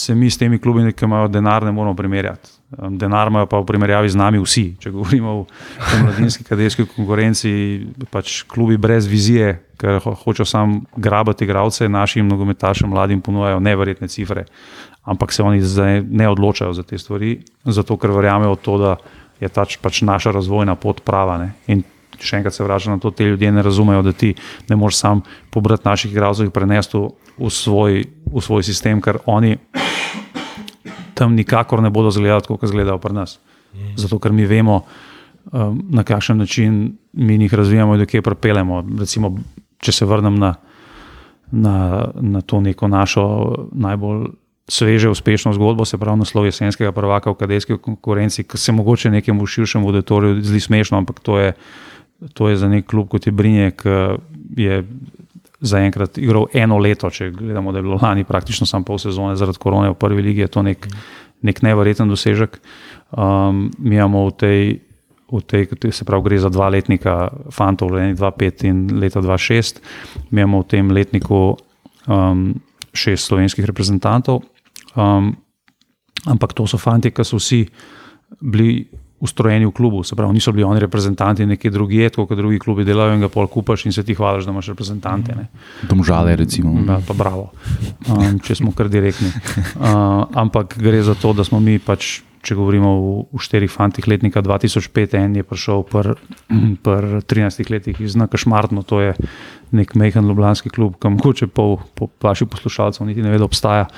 se 0.00 0.14
mi 0.14 0.30
s 0.30 0.38
temi 0.38 0.58
klubi, 0.58 0.92
ki 0.92 1.04
imajo 1.04 1.28
denar, 1.28 1.64
ne 1.64 1.72
moramo 1.72 1.96
primerjati. 1.96 2.50
Denar 2.70 3.28
imajo 3.28 3.46
pa 3.50 3.58
v 3.58 3.66
primerjavi 3.66 4.08
z 4.08 4.18
nami 4.18 4.38
vsi. 4.38 4.64
Če 4.80 4.92
govorimo 4.94 5.32
o, 5.40 5.42
o 5.44 5.98
mladinski 6.04 6.46
kadetski 6.46 6.86
konkurenci, 6.94 7.52
pač 8.14 8.42
klubi 8.48 8.78
brez 8.80 9.08
vizije, 9.10 9.56
ker 9.80 9.98
ho, 10.04 10.14
hočejo 10.22 10.46
samo 10.46 10.80
grabati 10.96 11.44
igralce, 11.44 11.88
našim 11.88 12.28
nogometašem, 12.30 12.90
mladim 12.90 13.20
ponujajo 13.20 13.60
neverjetne 13.60 14.08
cifre. 14.08 14.46
Ampak 15.04 15.32
se 15.32 15.42
oni 15.42 15.62
zdaj 15.62 16.02
ne 16.04 16.28
odločajo 16.28 16.72
za 16.72 16.82
te 16.82 16.98
stvari, 16.98 17.40
zato 17.64 17.96
ker 17.96 18.12
verjamejo 18.12 18.54
v 18.54 18.60
to, 18.62 18.76
da 18.78 18.96
je 19.40 19.48
tač, 19.48 19.78
pač 19.80 20.02
naša 20.04 20.34
razvojna 20.36 20.76
pot 20.76 21.00
prava. 21.04 21.38
Ne? 21.40 21.52
In 21.72 21.82
še 22.20 22.40
enkrat 22.40 22.54
se 22.54 22.64
vračam 22.64 22.94
na 22.94 23.00
to, 23.00 23.10
te 23.10 23.24
ljudje 23.24 23.52
ne 23.52 23.62
razumejo, 23.64 24.02
da 24.04 24.12
ti 24.12 24.34
ne 24.68 24.76
moreš 24.76 25.00
sam 25.00 25.22
pobrati 25.50 25.88
naših 25.88 26.12
igralcev 26.12 26.48
in 26.48 26.52
prenesti 26.52 27.00
v 27.40 27.48
svoj, 27.48 28.04
v 28.28 28.42
svoj 28.44 28.66
sistem, 28.66 29.00
ker 29.00 29.22
oni 29.26 29.56
tam 31.16 31.36
nikakor 31.36 31.82
ne 31.82 31.90
bodo 31.90 32.12
izgledali 32.12 32.44
tako, 32.44 32.56
kot 32.60 32.68
izgledajo 32.68 33.00
pri 33.00 33.16
nas. 33.16 33.38
Zato, 33.96 34.18
ker 34.18 34.32
mi 34.32 34.44
vemo, 34.48 34.82
um, 35.52 35.80
na 35.88 36.04
kakšen 36.04 36.38
način 36.38 36.96
mi 37.12 37.36
jih 37.40 37.54
razvijamo 37.54 37.94
in 37.94 38.00
do 38.00 38.06
kje 38.06 38.22
pripeljemo. 38.22 38.82
Recimo, 38.98 39.34
če 39.80 39.92
se 39.92 40.08
vrnem 40.08 40.36
na, 40.38 40.54
na, 41.50 41.76
na 42.14 42.40
to 42.40 42.60
neko 42.60 42.88
našo 42.88 43.24
najbolj 43.72 44.26
sveže, 44.70 45.10
uspešno 45.10 45.52
zgodbo, 45.52 45.84
se 45.84 45.98
pravi 45.98 46.18
naslov 46.18 46.46
jesenskega 46.46 46.92
prvaka 46.92 47.30
v 47.30 47.38
kadetski 47.42 47.78
konkurenci, 47.82 48.44
ki 48.44 48.58
se 48.58 48.72
mogoče 48.72 49.10
nekemu 49.10 49.46
širšemu 49.46 49.86
auditoriju 49.86 50.42
zdi 50.42 50.60
smešno, 50.60 50.98
ampak 50.98 51.20
to 51.20 51.38
je, 51.38 51.52
to 52.32 52.48
je 52.48 52.56
za 52.56 52.68
nek 52.68 52.86
klub 52.86 53.08
kot 53.08 53.26
je 53.26 53.32
Brinje, 53.32 53.70
ki 53.70 53.96
je 54.56 54.84
zaenkrat 55.60 56.18
igral 56.18 56.46
eno 56.54 56.78
leto, 56.78 57.10
če 57.10 57.30
gledamo, 57.30 57.72
da 57.72 57.78
je 57.78 57.82
bilo 57.82 57.98
lani 58.02 58.24
praktično 58.24 58.66
samo 58.66 58.84
pol 58.84 58.98
sezone 58.98 59.36
zaradi 59.36 59.60
korone 59.60 59.90
v 59.92 59.98
prvi 59.98 60.22
ligi, 60.22 60.46
je 60.46 60.52
to 60.52 60.62
nek, 60.64 60.86
nek 61.42 61.62
nevreten 61.62 62.08
dosežek. 62.08 62.60
Um, 63.10 63.68
mi 63.78 63.98
imamo 63.98 64.26
v 64.30 64.36
tej, 64.40 64.62
v 65.30 65.42
tej, 65.46 65.92
se 65.92 66.06
pravi, 66.08 66.24
gre 66.24 66.38
za 66.40 66.48
dva 66.48 66.70
letnika, 66.72 67.28
fantov, 67.52 67.92
leta 67.92 68.30
2005 68.30 68.68
in 68.70 68.86
leta 69.00 69.20
2006, 69.20 69.82
mi 70.30 70.40
imamo 70.40 70.62
v 70.64 70.70
tem 70.70 70.90
letniku 70.90 71.42
um, 72.06 72.54
šest 72.94 73.28
slovenskih 73.28 73.64
reprezentantov. 73.68 74.42
Um, 74.96 75.36
ampak 76.26 76.52
to 76.52 76.66
so 76.66 76.78
fanti, 76.78 77.10
ki 77.10 77.24
so 77.24 77.38
vsi 77.40 77.64
bili 78.40 78.84
ustrojeni 79.20 79.66
v 79.66 79.70
klubu, 79.70 80.02
se 80.02 80.16
pravi, 80.16 80.32
niso 80.32 80.52
bili 80.52 80.64
oni 80.64 80.80
reprezentanti 80.80 81.46
neki 81.46 81.70
drugi, 81.70 82.08
kot 82.16 82.32
drugi 82.32 82.58
klubi 82.58 82.84
delajo 82.84 83.14
in 83.14 83.20
ga 83.20 83.28
pol 83.28 83.46
kupaš 83.52 83.84
in 83.86 83.92
se 83.92 84.04
ti 84.04 84.14
hvališ, 84.16 84.48
da 84.48 84.54
imaš 84.54 84.72
reprezentante. 84.72 85.36
Ne. 85.36 85.46
Domžale, 85.88 86.36
recimo. 86.36 86.72
Ja, 86.88 87.00
pa 87.06 87.14
bravo, 87.14 87.50
um, 88.08 88.40
če 88.40 88.56
smo 88.62 88.72
kar 88.72 88.88
direktni. 88.88 89.28
Uh, 89.76 90.24
ampak 90.32 90.78
gre 90.80 91.02
za 91.04 91.14
to, 91.14 91.36
da 91.36 91.44
smo 91.44 91.60
mi 91.60 91.78
pač. 91.78 92.22
Če 92.40 92.54
govorimo 92.56 92.88
v 93.36 93.38
štirih 93.44 93.68
fantih 93.68 94.06
letnika 94.08 94.40
2005, 94.40 95.12
en 95.18 95.34
je 95.36 95.44
prišel 95.44 95.82
pri 95.84 96.14
pr 96.80 97.20
13 97.28 97.68
letih 97.68 98.00
iz 98.00 98.16
Nakašmartno, 98.16 98.80
to 98.80 99.02
je 99.04 99.10
nek 99.76 99.92
mehen 99.92 100.24
ljubljanski 100.24 100.72
klub, 100.72 100.96
kam 100.96 101.18
mogoče 101.18 101.50
pol 101.52 101.76
po 101.92 102.08
vaših 102.24 102.48
poslušalcev 102.48 103.04
niti 103.04 103.20
ne 103.20 103.34
ve, 103.34 103.42
da 103.42 103.44
obstaja, 103.44 103.90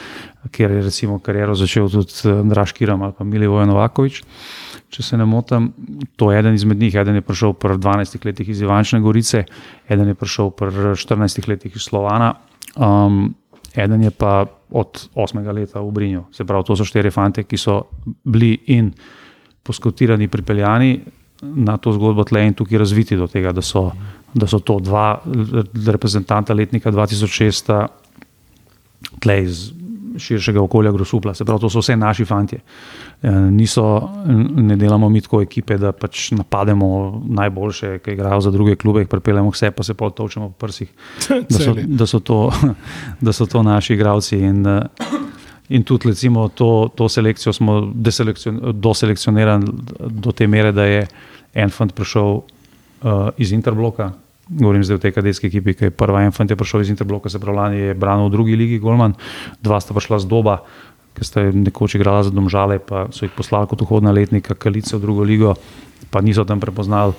kjer 0.50 0.70
je 0.70 0.82
recimo 0.82 1.18
kariero 1.18 1.54
začel 1.54 1.90
tudi 1.90 2.34
Draž 2.48 2.72
Kiram 2.72 3.02
ali 3.02 3.14
pa 3.18 3.24
Milivoje 3.24 3.66
Novakovič. 3.66 4.22
Če 4.92 5.02
se 5.02 5.16
ne 5.16 5.24
motim. 5.24 5.70
To 6.16 6.32
je 6.32 6.38
eden 6.38 6.54
izmed 6.54 6.78
njih. 6.78 6.94
Eden 6.94 7.14
je 7.14 7.24
prišel 7.24 7.54
pri 7.56 7.78
12 7.78 8.26
letih 8.26 8.48
iz 8.48 8.60
Ivančne 8.60 9.00
Gorice, 9.00 9.44
eden 9.88 10.08
je 10.12 10.14
prišel 10.14 10.50
pri 10.50 10.96
14 10.98 11.48
letih 11.48 11.76
iz 11.76 11.82
Slovana, 11.82 12.34
um, 12.76 13.34
eden 13.74 14.02
je 14.02 14.10
pa 14.10 14.44
od 14.70 15.08
8 15.14 15.52
leta 15.52 15.80
v 15.80 15.90
Brinju. 15.92 16.24
Se 16.32 16.44
pravi, 16.44 16.64
to 16.64 16.76
so 16.76 16.84
štiri 16.84 17.10
fante, 17.10 17.44
ki 17.44 17.56
so 17.56 17.82
bili 18.24 18.58
in 18.66 18.92
poskotirani, 19.62 20.28
pripeljani 20.28 21.00
na 21.42 21.76
to 21.76 21.92
zgodbo 21.92 22.24
tle 22.24 22.44
in 22.46 22.54
tukaj 22.54 22.78
razviti 22.78 23.16
do 23.16 23.26
tega, 23.26 23.52
da 23.52 23.62
so, 23.62 23.90
da 24.34 24.46
so 24.46 24.58
to 24.58 24.78
dva 24.80 25.22
reprezentanta 25.86 26.54
letnika 26.54 26.92
2006 26.92 27.72
tle 29.20 29.42
iz 29.42 29.72
širšega 30.18 30.60
okolja 30.62 30.92
Grosupla. 30.92 31.34
Se 31.34 31.44
pravi, 31.44 31.60
to 31.60 31.70
so 31.70 31.82
vse 31.82 31.96
naši 31.96 32.24
fanti. 32.24 32.56
E, 32.56 33.30
niso, 33.30 33.84
ne 34.56 34.76
delamo 34.76 35.08
mi 35.08 35.20
tako 35.20 35.42
ekipe, 35.42 35.78
da 35.78 35.92
pač 35.92 36.30
napademo 36.36 37.22
najboljše, 37.28 37.98
ki 38.04 38.16
igrajo 38.16 38.40
za 38.40 38.50
druge 38.50 38.76
klube, 38.76 39.04
jih 39.04 39.08
pripeljemo 39.08 39.50
vse, 39.50 39.70
pa 39.70 39.82
se 39.82 39.94
pa 39.94 40.10
točemo 40.10 40.48
po 40.48 40.66
prsih, 40.66 40.88
da 41.50 41.58
so, 41.58 41.74
da 41.86 42.06
so, 42.06 42.20
to, 42.20 42.52
da 43.26 43.32
so 43.32 43.46
to 43.46 43.62
naši 43.62 43.94
igravci. 43.94 44.38
In, 44.38 44.66
e, 44.66 44.80
in 45.68 45.82
tudi 45.82 46.08
recimo, 46.08 46.48
to, 46.48 46.90
to 46.94 47.08
selekcijo 47.08 47.52
smo 47.52 47.80
doselekcionirali 48.72 49.64
do 50.08 50.32
te 50.32 50.46
mere, 50.46 50.72
da 50.72 50.84
je 50.84 51.06
en 51.54 51.70
fant 51.70 51.92
prišel 51.94 52.40
uh, 53.02 53.28
iz 53.36 53.52
Interbloka, 53.52 54.12
govorim 54.58 54.84
zdaj 54.84 54.96
o 54.96 55.02
tej 55.02 55.12
kadetski 55.16 55.48
ekipi, 55.48 55.74
ki 55.74 55.88
je 55.88 55.94
prva 55.94 56.22
en 56.26 56.32
fant 56.32 56.50
je 56.50 56.56
prišel 56.56 56.84
iz 56.84 56.90
Interbloka, 56.92 57.30
se 57.32 57.40
pravi, 57.40 57.56
lani 57.56 57.78
je 57.80 57.94
branil 57.94 58.28
v 58.28 58.32
drugi 58.32 58.56
ligi 58.56 58.78
Golman, 58.78 59.14
dva 59.62 59.80
sta 59.80 59.96
prišla 59.96 60.20
z 60.22 60.28
doba, 60.28 60.60
ki 61.16 61.24
sta 61.24 61.44
nekoč 61.52 61.96
igrala 61.96 62.24
za 62.24 62.32
domžale, 62.32 62.78
pa 62.78 63.06
so 63.12 63.24
jih 63.24 63.34
poslali 63.36 63.68
kot 63.68 63.84
vhodna 63.84 64.12
letnika, 64.12 64.54
kalice 64.54 64.96
v 64.96 65.02
drugo 65.04 65.24
ligo, 65.24 65.56
pa 66.10 66.20
niso 66.20 66.44
tam 66.44 66.60
prepoznali 66.60 67.16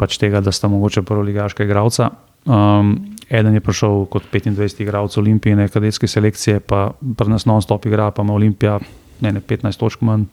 pač 0.00 0.16
tega, 0.16 0.40
da 0.40 0.52
sta 0.52 0.68
mogoče 0.72 1.04
prvoligaška 1.04 1.64
igralca. 1.64 2.08
Um, 2.48 2.94
eden 3.28 3.54
je 3.54 3.60
prišel 3.60 4.06
kot 4.08 4.24
25 4.32 4.80
igralec 4.80 5.16
Olimpije, 5.20 5.68
kadetske 5.68 6.08
selekcije, 6.08 6.64
pa 6.64 6.92
pri 6.96 7.28
nas 7.28 7.44
non-stop 7.44 7.84
igra, 7.86 8.08
pa 8.10 8.24
ima 8.24 8.32
Olimpija 8.32 8.78
ne, 9.20 9.32
ne 9.32 9.40
15 9.44 9.76
točk 9.76 10.00
manj 10.00 10.24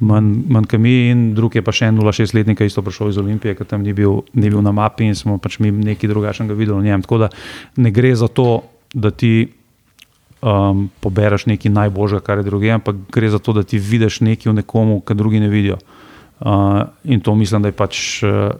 manj, 0.00 0.32
manj 0.48 0.66
kot 0.70 0.80
mi, 0.80 0.94
in 1.10 1.22
drug 1.36 1.54
je 1.54 1.62
pa 1.64 1.72
še 1.74 1.90
en 1.90 2.00
06-letnik, 2.00 2.58
ki 2.58 2.66
je 2.66 2.72
isto 2.72 2.82
prišel 2.84 3.12
iz 3.12 3.20
Olimpije, 3.20 3.54
ki 3.58 3.68
tam 3.68 3.84
ni 3.86 3.94
bil, 3.96 4.22
ni 4.34 4.50
bil 4.50 4.62
na 4.64 4.72
mapi 4.72 5.10
in 5.10 5.16
smo 5.18 5.38
pač 5.38 5.60
mi 5.60 5.70
nekaj 5.70 6.10
drugačnega 6.10 6.56
videli 6.56 6.80
v 6.80 6.88
njem. 6.90 7.04
Tako 7.06 7.24
da 7.26 7.30
ne 7.76 7.92
gre 7.94 8.14
za 8.16 8.28
to, 8.28 8.62
da 8.94 9.12
ti 9.12 9.50
um, 10.40 10.88
pobereš 11.00 11.46
nekaj 11.50 11.72
najboljšega, 11.76 12.24
kar 12.24 12.40
je 12.40 12.48
druge, 12.48 12.72
ampak 12.72 13.04
gre 13.12 13.30
za 13.30 13.38
to, 13.38 13.54
da 13.56 13.62
ti 13.62 13.78
vidiš 13.78 14.22
nekaj 14.24 14.52
v 14.52 14.56
nekomu, 14.62 15.00
kar 15.04 15.16
drugi 15.16 15.40
ne 15.40 15.52
vidijo. 15.52 15.78
Uh, 16.40 16.88
in 17.04 17.20
to 17.20 17.34
mislim, 17.34 17.62
da 17.62 17.72
je 17.72 17.78
pač. 17.78 18.02
Uh, 18.24 18.56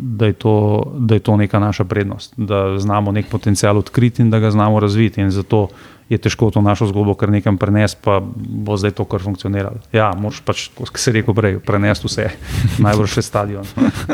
Da 0.00 0.26
je, 0.26 0.32
to, 0.32 0.52
da 0.96 1.18
je 1.18 1.20
to 1.20 1.34
neka 1.36 1.58
naša 1.60 1.84
prednost, 1.84 2.32
da 2.40 2.78
znamo 2.80 3.12
nek 3.12 3.26
potencial 3.28 3.76
odkriti 3.76 4.22
in 4.24 4.30
da 4.32 4.38
ga 4.40 4.48
znamo 4.50 4.80
razviti. 4.80 5.20
In 5.20 5.28
zato 5.30 5.68
je 6.08 6.18
težko 6.18 6.50
to 6.54 6.62
našo 6.62 6.86
zgodbo 6.86 7.16
kar 7.18 7.30
nekam 7.30 7.58
prenesti, 7.58 7.98
pa 8.04 8.20
bo 8.22 8.76
zdaj 8.78 8.94
to 8.98 9.04
kar 9.04 9.22
funkcioniralo. 9.22 9.82
Ja, 9.92 10.12
moraš 10.18 10.40
pač, 10.46 10.68
kot 10.76 10.98
se 11.02 11.12
reče, 11.12 11.34
prej 11.34 11.58
prenesti 11.66 12.10
vse, 12.10 12.28
najbolj 12.86 13.10
še 13.16 13.26
stadion. 13.26 13.66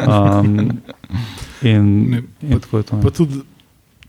Um, 0.07 0.53
in, 1.63 1.89
ne, 2.17 2.23
in 2.49 2.63
pa, 2.63 2.83
to, 2.83 3.01
pa 3.03 3.13
tudi 3.13 3.43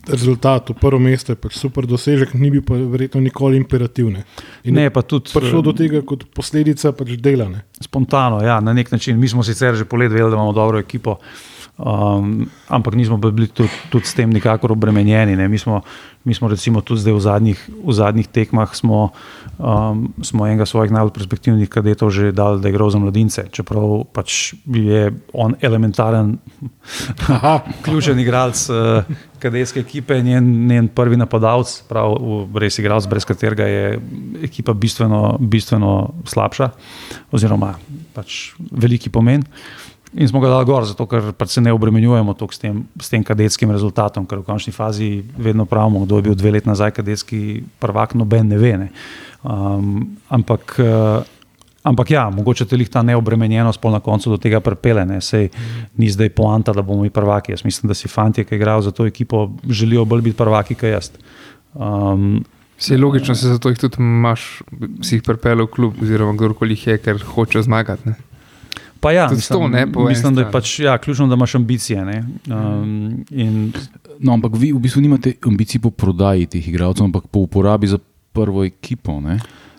rezultat, 0.08 0.70
prvo 0.80 0.98
mesto 1.00 1.32
je 1.32 1.40
pač 1.40 1.56
super 1.58 1.88
dosežek, 1.88 2.34
ni 2.36 2.50
bil 2.52 2.64
pa 2.64 2.76
verjetno 2.76 3.22
nikoli 3.24 3.56
imperativne. 3.60 4.24
In 4.68 4.78
ne, 4.80 4.88
pa 4.92 5.04
tudi. 5.04 5.32
Prišlo 5.32 5.64
do 5.64 5.74
tega 5.76 6.02
kot 6.06 6.26
posledica 6.34 6.92
pač 6.96 7.16
delane. 7.20 7.64
Spontano, 7.84 8.42
ja, 8.44 8.60
na 8.64 8.76
nek 8.76 8.92
način. 8.92 9.18
Mi 9.20 9.28
smo 9.28 9.44
sicer 9.44 9.76
že 9.76 9.88
polet 9.88 10.12
vedeli, 10.12 10.30
da 10.30 10.36
imamo 10.36 10.52
dobro 10.52 10.80
ekipo. 10.80 11.18
Um, 11.74 12.46
ampak 12.70 12.94
nismo 12.94 13.18
bili 13.18 13.50
tudi, 13.50 13.66
tudi 13.90 14.06
s 14.06 14.14
tem 14.14 14.30
nikakor 14.30 14.70
obremenjeni. 14.70 15.34
Mi 15.48 15.58
smo, 15.58 15.82
mi 16.22 16.30
smo, 16.30 16.46
recimo, 16.46 16.78
tudi 16.86 17.02
zdaj 17.02 17.14
v 17.14 17.20
zadnjih, 17.20 17.58
v 17.66 17.90
zadnjih 17.90 18.28
tekmah, 18.30 18.70
smo, 18.78 19.10
um, 19.58 20.06
smo 20.22 20.46
enega 20.46 20.70
svojih 20.70 20.94
najbolj 20.94 21.10
perspektivnih 21.10 21.66
kadetov 21.66 22.14
že 22.14 22.30
dali, 22.30 22.62
da 22.62 22.70
je 22.70 22.78
za 22.78 22.98
mladince. 23.02 23.50
Čeprav 23.50 24.06
pač 24.14 24.54
je 24.70 25.10
on 25.34 25.58
elementaren, 25.58 26.38
ključen 27.84 28.22
igralec 28.22 28.70
uh, 28.70 29.02
kadetske 29.42 29.82
ekipe, 29.82 30.22
njen, 30.22 30.46
njen 30.70 30.86
prvi 30.88 31.18
napadalec, 31.18 31.82
prav 31.90 32.14
res 32.54 32.78
igralec, 32.78 33.10
brez 33.10 33.26
katerega 33.26 33.66
je 33.66 33.98
ekipa 34.46 34.78
bistveno, 34.78 35.34
bistveno 35.42 36.14
slabša, 36.22 36.70
oziroma 37.34 37.74
pač 38.14 38.54
veliki 38.70 39.10
pomen. 39.10 39.42
In 40.14 40.28
smo 40.28 40.38
ga 40.40 40.48
dali 40.48 40.66
gor, 40.68 40.84
zato 40.86 41.08
ker 41.10 41.32
pač 41.34 41.56
se 41.56 41.60
ne 41.60 41.72
obremenjujemo 41.74 42.36
s 42.46 42.60
tem, 42.62 42.84
s 43.02 43.10
tem 43.10 43.24
kadetskim 43.26 43.70
rezultatom, 43.74 44.26
ker 44.30 44.44
v 44.44 44.46
končni 44.46 44.70
fazi 44.72 45.24
vedno 45.36 45.66
pravimo, 45.66 46.04
kdo 46.04 46.18
je 46.18 46.22
bil 46.28 46.36
dve 46.38 46.52
leti 46.54 46.70
nazaj 46.70 46.94
kadetski 46.94 47.64
prvak, 47.82 48.14
noben 48.14 48.48
ne 48.48 48.58
ve. 48.58 48.76
Ne. 48.78 48.88
Um, 49.42 50.14
ampak, 50.30 50.76
uh, 50.78 51.26
ampak 51.82 52.14
ja, 52.14 52.28
mogoče 52.30 52.64
te 52.64 52.78
jih 52.78 52.88
ta 52.88 53.02
neobremenjenost 53.02 53.82
na 53.90 53.98
koncu 53.98 54.30
do 54.30 54.38
tega 54.38 54.60
pripele. 54.62 55.02
Sej 55.20 55.50
ni 55.98 56.10
zdaj 56.10 56.30
poanta, 56.30 56.72
da 56.72 56.82
bomo 56.82 57.02
mi 57.02 57.10
prvaki. 57.10 57.52
Jaz 57.52 57.64
mislim, 57.64 57.88
da 57.90 57.94
si 57.94 58.08
fanti, 58.08 58.44
ki 58.44 58.54
igrajo 58.54 58.86
za 58.86 58.92
to 58.94 59.06
ekipo, 59.06 59.50
želijo 59.66 60.04
bolj 60.04 60.30
biti 60.30 60.38
prvaki, 60.38 60.78
kot 60.78 60.94
jaz. 60.94 61.10
Um, 61.74 62.44
Vse 62.78 62.94
je 62.94 62.98
logično, 62.98 63.34
se 63.34 63.48
zato 63.48 63.70
jih 63.70 63.78
tudi 63.78 63.96
imaš, 63.98 64.62
si 65.02 65.16
jih 65.16 65.22
pripeljal 65.22 65.66
v 65.66 65.70
klub, 65.70 65.98
oziroma 66.02 66.34
kdorkoli 66.34 66.74
jih 66.74 66.86
je, 66.86 66.96
ker 66.98 67.18
hoče 67.22 67.62
zmagati. 67.62 68.10
Ne? 68.10 68.33
Pa 69.04 69.12
ja, 69.12 69.28
mislim, 69.28 69.60
to, 69.60 69.68
ne, 69.68 69.86
mislim 70.08 70.34
da 70.34 70.40
je 70.40 70.50
pač, 70.50 70.78
ja, 70.80 70.98
ključno, 70.98 71.26
da 71.28 71.36
imaš 71.36 71.54
ambicije. 71.54 72.24
Um, 72.48 73.24
in... 73.30 73.72
no, 74.18 74.32
ampak 74.32 74.56
vi 74.56 74.72
v 74.72 74.80
bistvu 74.80 75.02
nimate 75.04 75.34
ambicij 75.44 75.82
po 75.84 75.90
prodaji 75.90 76.46
teh 76.56 76.68
igralcev, 76.68 77.04
ampak 77.04 77.26
po 77.28 77.44
uporabi 77.44 77.90
za 77.92 77.98
prvo 78.32 78.64
ekipo. 78.64 79.20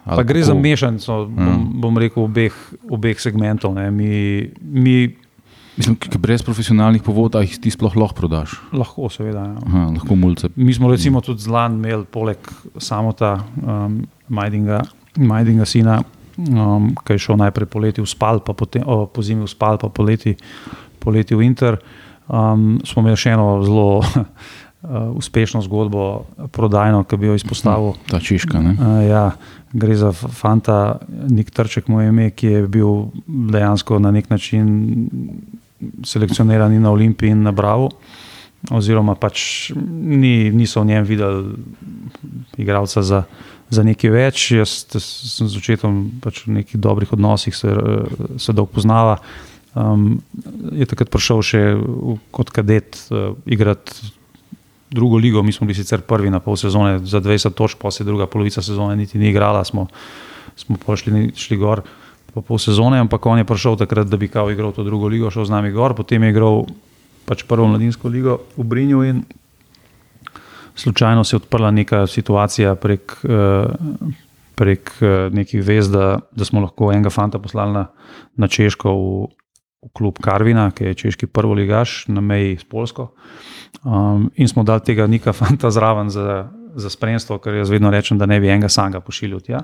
Pa 0.05 0.21
gre 0.23 0.43
kako? 0.43 0.47
za 0.47 0.53
mešanico, 0.53 1.25
bom, 1.25 1.47
ja. 1.47 1.57
bom 1.81 1.97
rekel, 1.97 2.23
obeh, 2.23 2.53
obeh 2.89 3.21
segmentov. 3.21 3.73
Mi, 3.91 4.45
mi, 4.61 5.15
Mislim, 5.75 5.97
brez 6.19 6.43
profesionalnih 6.45 7.03
povodov 7.03 7.43
jih 7.43 7.57
ti 7.59 7.71
sploh 7.73 7.97
lahko 7.99 8.15
prodaš. 8.15 8.53
Lahko, 8.71 9.09
seveda. 9.11 9.41
Ja. 9.49 9.63
Aha, 9.67 9.87
lahko 9.97 10.15
mulce. 10.15 10.47
Mi 10.55 10.73
smo 10.73 10.87
recimo 10.91 11.19
tudi 11.21 11.43
zlan 11.43 11.75
imeli, 11.81 12.05
poleg 12.05 12.37
samota 12.77 13.39
um, 13.59 13.97
Majdinga, 14.29 14.79
Majdinga 15.17 15.65
sina, 15.65 15.97
um, 16.37 16.91
ki 16.95 17.15
je 17.15 17.25
šel 17.27 17.39
najprej 17.41 17.69
poleti 17.71 18.03
v 18.03 18.09
spal, 18.09 18.41
pa 18.43 18.53
potem, 18.53 18.83
oh, 18.85 19.05
po 19.07 19.23
zimi 19.25 19.45
v 19.45 19.51
spal, 19.51 19.79
pa 19.81 19.89
poleti, 19.89 20.35
poleti 20.99 21.35
v 21.35 21.45
Inter. 21.47 21.79
Um, 22.25 22.81
smo 22.85 23.05
imeli 23.05 23.19
še 23.19 23.35
eno 23.35 23.61
zelo 23.61 23.89
uh, 24.01 25.13
uspešno 25.15 25.61
zgodbo, 25.65 26.25
prodajno, 26.51 27.03
ki 27.05 27.19
bi 27.21 27.29
jo 27.29 27.37
izpostavil. 27.37 27.93
Hm, 27.95 28.09
ta 28.09 28.19
češka. 28.19 28.61
Uh, 28.61 28.99
ja, 29.05 29.25
gre 29.75 29.95
za 29.99 30.11
fanta, 30.15 30.99
nek 31.09 31.51
trček, 31.53 31.91
moj 31.91 32.09
ime, 32.09 32.31
ki 32.33 32.47
je 32.51 32.61
bil 32.67 33.09
dejansko 33.27 33.99
na 34.01 34.13
nek 34.15 34.31
način 34.33 35.09
selekcioniran 36.07 36.73
na 36.81 36.91
Olimpiji 36.91 37.35
in 37.35 37.43
na 37.43 37.51
Bravo. 37.51 37.91
oziroma 38.71 39.13
pač 39.13 39.69
ni, 39.85 40.49
niso 40.49 40.81
v 40.81 40.89
njem 40.89 41.03
videli 41.05 41.53
igralca 42.57 43.03
za, 43.05 43.23
za 43.69 43.83
nekaj 43.83 44.11
več. 44.13 44.51
Jaz 44.55 44.85
sem 44.93 45.49
z 45.49 45.57
očetom 45.57 46.19
pač 46.23 46.45
v 46.45 46.59
nekih 46.61 46.79
dobrih 46.81 47.13
odnosih, 47.13 47.55
se, 47.55 47.71
se 48.37 48.53
dolgo 48.53 48.73
poznava. 48.77 49.19
Um, 49.75 50.21
je 50.71 50.87
takrat 50.87 51.11
prišel 51.11 51.41
še 51.43 51.61
kot 52.31 52.53
kadet 52.55 52.95
uh, 53.11 53.33
igrati 53.43 54.13
drugo 54.95 55.19
ligo. 55.19 55.43
Mi 55.43 55.51
smo 55.51 55.67
bili 55.67 55.75
sicer 55.75 56.05
prvi 56.07 56.31
na 56.31 56.39
pol 56.39 56.55
sezone 56.55 57.01
za 57.03 57.19
20 57.19 57.51
točk, 57.57 57.81
pa 57.81 57.91
se 57.91 58.07
druga 58.07 58.29
polovica 58.31 58.63
sezone 58.63 58.95
niti 58.95 59.19
ni 59.19 59.29
igrala, 59.29 59.65
smo, 59.67 59.87
smo 60.55 60.79
pa 60.79 60.95
šli, 60.95 61.31
šli 61.35 61.57
gor. 61.59 61.83
Pa 62.31 62.43
pol 62.43 62.59
sezone, 62.59 62.99
ampak 63.03 63.25
on 63.25 63.39
je 63.39 63.47
prišel 63.47 63.75
takrat, 63.79 64.07
da 64.07 64.17
bi 64.17 64.31
kao 64.31 64.51
igral 64.51 64.71
to 64.75 64.83
drugo 64.83 65.07
ligo, 65.11 65.31
šel 65.31 65.47
z 65.47 65.55
nami 65.55 65.71
gor, 65.75 65.95
potem 65.95 66.23
je 66.23 66.31
igral 66.31 66.63
pač 67.25 67.43
prvo 67.47 67.67
mladinsko 67.67 68.11
ligo 68.11 68.39
v 68.55 68.63
Brinju 68.63 69.03
in 69.03 69.23
slučajno 70.75 71.23
se 71.23 71.35
je 71.35 71.37
odprla 71.37 71.71
neka 71.71 72.07
situacija 72.07 72.75
prek, 72.75 73.17
eh, 73.23 73.65
prek 74.55 74.91
eh, 75.01 75.29
nekih 75.31 75.63
vez, 75.63 75.89
da, 75.91 76.19
da 76.31 76.45
smo 76.45 76.61
lahko 76.61 76.91
enega 76.91 77.09
fanta 77.09 77.39
poslali 77.39 77.73
na, 77.73 77.87
na 78.35 78.47
Češko 78.47 78.93
v, 78.93 79.27
v 79.85 79.89
klub 79.93 80.19
Karvina, 80.21 80.71
ki 80.71 80.83
je 80.83 80.93
češki 80.93 81.27
prvo 81.27 81.53
ligaš 81.53 82.05
na 82.07 82.21
meji 82.21 82.57
s 82.57 82.63
Polsko. 82.63 83.13
Um, 83.83 84.31
in 84.35 84.47
smo 84.47 84.63
dali 84.63 84.81
tega 84.81 85.07
neka 85.07 85.33
fanta 85.33 85.71
zraven 85.71 86.09
za, 86.09 86.47
za 86.75 86.89
spremstvo, 86.89 87.37
ker 87.39 87.55
jaz 87.55 87.69
vedno 87.69 87.89
rečem, 87.91 88.17
da 88.19 88.25
ne 88.25 88.39
bi 88.39 88.49
enega 88.51 88.69
samega 88.69 88.99
pošiljal. 88.99 89.39
Ja. 89.47 89.61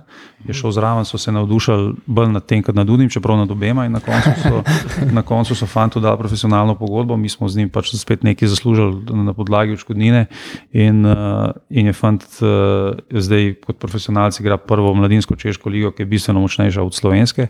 Je 0.47 0.53
šel 0.53 0.72
zraven, 0.72 1.05
so 1.05 1.18
se 1.18 1.32
navdušili 1.32 1.93
bolj 2.05 2.32
nad 2.32 2.45
tem, 2.45 2.64
kot 2.64 2.76
nad 2.76 2.88
Dudim, 2.88 3.09
čeprav 3.09 3.38
nad 3.38 3.51
obema. 3.51 3.88
Na 3.89 3.99
koncu 3.99 4.30
so, 4.41 4.64
na 5.18 5.22
koncu 5.22 5.55
so 5.55 5.68
fantu 5.68 5.99
dali 5.99 6.18
profesionalno 6.18 6.76
pogodbo, 6.76 7.18
mi 7.18 7.30
smo 7.30 7.49
z 7.49 7.57
njim 7.57 7.70
pač 7.70 7.91
spet 7.95 8.24
nekaj 8.24 8.47
zaslužili 8.47 9.03
na 9.12 9.34
podlagi 9.34 9.74
odškodnine. 9.74 10.26
In, 10.72 11.05
uh, 11.05 11.51
in 11.70 11.91
je 11.91 11.93
fant 11.93 12.24
uh, 12.41 12.95
zdaj 13.12 13.53
kot 13.66 13.78
profesionalc 13.78 14.39
igra 14.39 14.57
prvo 14.57 14.93
mladinsko 14.95 15.36
češko 15.36 15.70
ligo, 15.70 15.91
ki 15.91 16.01
je 16.01 16.05
bistveno 16.05 16.39
močnejša 16.39 16.84
od 16.84 16.95
slovenske. 16.95 17.47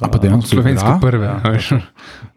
A 0.00 0.08
pa 0.08 0.18
dejansko 0.18 0.50
Slovenske 0.50 0.86
igra? 0.86 0.98
prve, 1.00 1.26
ja. 1.26 1.40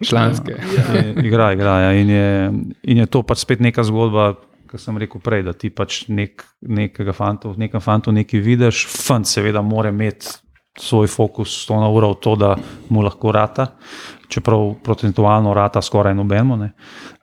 članske. 0.10 0.56
Je- 0.94 1.16
Igra, 1.24 1.52
igra. 1.54 1.80
Ja. 1.80 1.92
In, 1.94 2.10
je, 2.10 2.52
in 2.84 2.98
je 2.98 3.06
to 3.06 3.22
pač 3.24 3.44
spet 3.44 3.60
neka 3.60 3.84
zgodba, 3.84 4.34
kot 4.72 4.82
sem 4.82 4.98
rekel 4.98 5.22
prej, 5.24 5.44
da 5.48 5.54
ti 5.54 5.70
pač 5.74 6.06
nek, 6.08 6.46
nekega 6.62 7.14
fanta, 7.16 7.52
v 7.52 7.66
nekem 7.66 7.84
fantu 7.84 8.14
nekaj 8.16 8.42
vidiš. 8.44 8.86
Fant 8.90 9.28
seveda 9.28 9.62
mora 9.66 9.92
imeti 9.92 10.32
svoj 10.80 11.10
fokus 11.12 11.54
100 11.68 11.80
na 11.84 11.90
uro 11.92 12.14
v 12.14 12.20
to, 12.24 12.36
da 12.40 12.56
mu 12.90 13.04
lahko 13.04 13.34
rata, 13.36 13.74
čeprav 14.32 14.78
procentualno 14.84 15.54
rata 15.54 15.82
skoraj 15.82 16.16
nobenemu. 16.16 16.58
ne. 16.58 16.72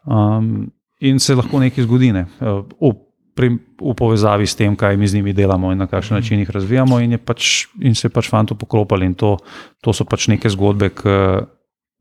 Um, 0.05 0.71
in 1.01 1.21
se 1.21 1.35
lahko 1.35 1.61
nekaj 1.61 1.85
zgodi. 1.85 2.13
Ne. 2.13 2.27
Uh, 2.41 2.65
v, 2.81 2.95
pri, 3.35 3.53
v 3.81 3.95
povezavi 3.97 4.47
s 4.47 4.57
tem, 4.59 4.77
kaj 4.77 4.97
mi 4.97 5.09
z 5.09 5.19
njimi 5.19 5.33
delamo 5.33 5.73
in 5.73 5.79
na 5.79 5.87
kakšen 5.87 6.17
način 6.17 6.39
jih 6.39 6.51
razvijamo, 6.51 7.01
in, 7.01 7.19
pač, 7.19 7.67
in 7.81 7.95
se 7.95 8.09
pač 8.09 8.29
fantu 8.29 8.55
poklopili. 8.55 9.07
In 9.07 9.15
to, 9.15 9.39
to 9.81 9.93
so 9.93 10.05
pač 10.05 10.29
neke 10.29 10.51
zgodbe, 10.51 10.91
ki 10.91 11.17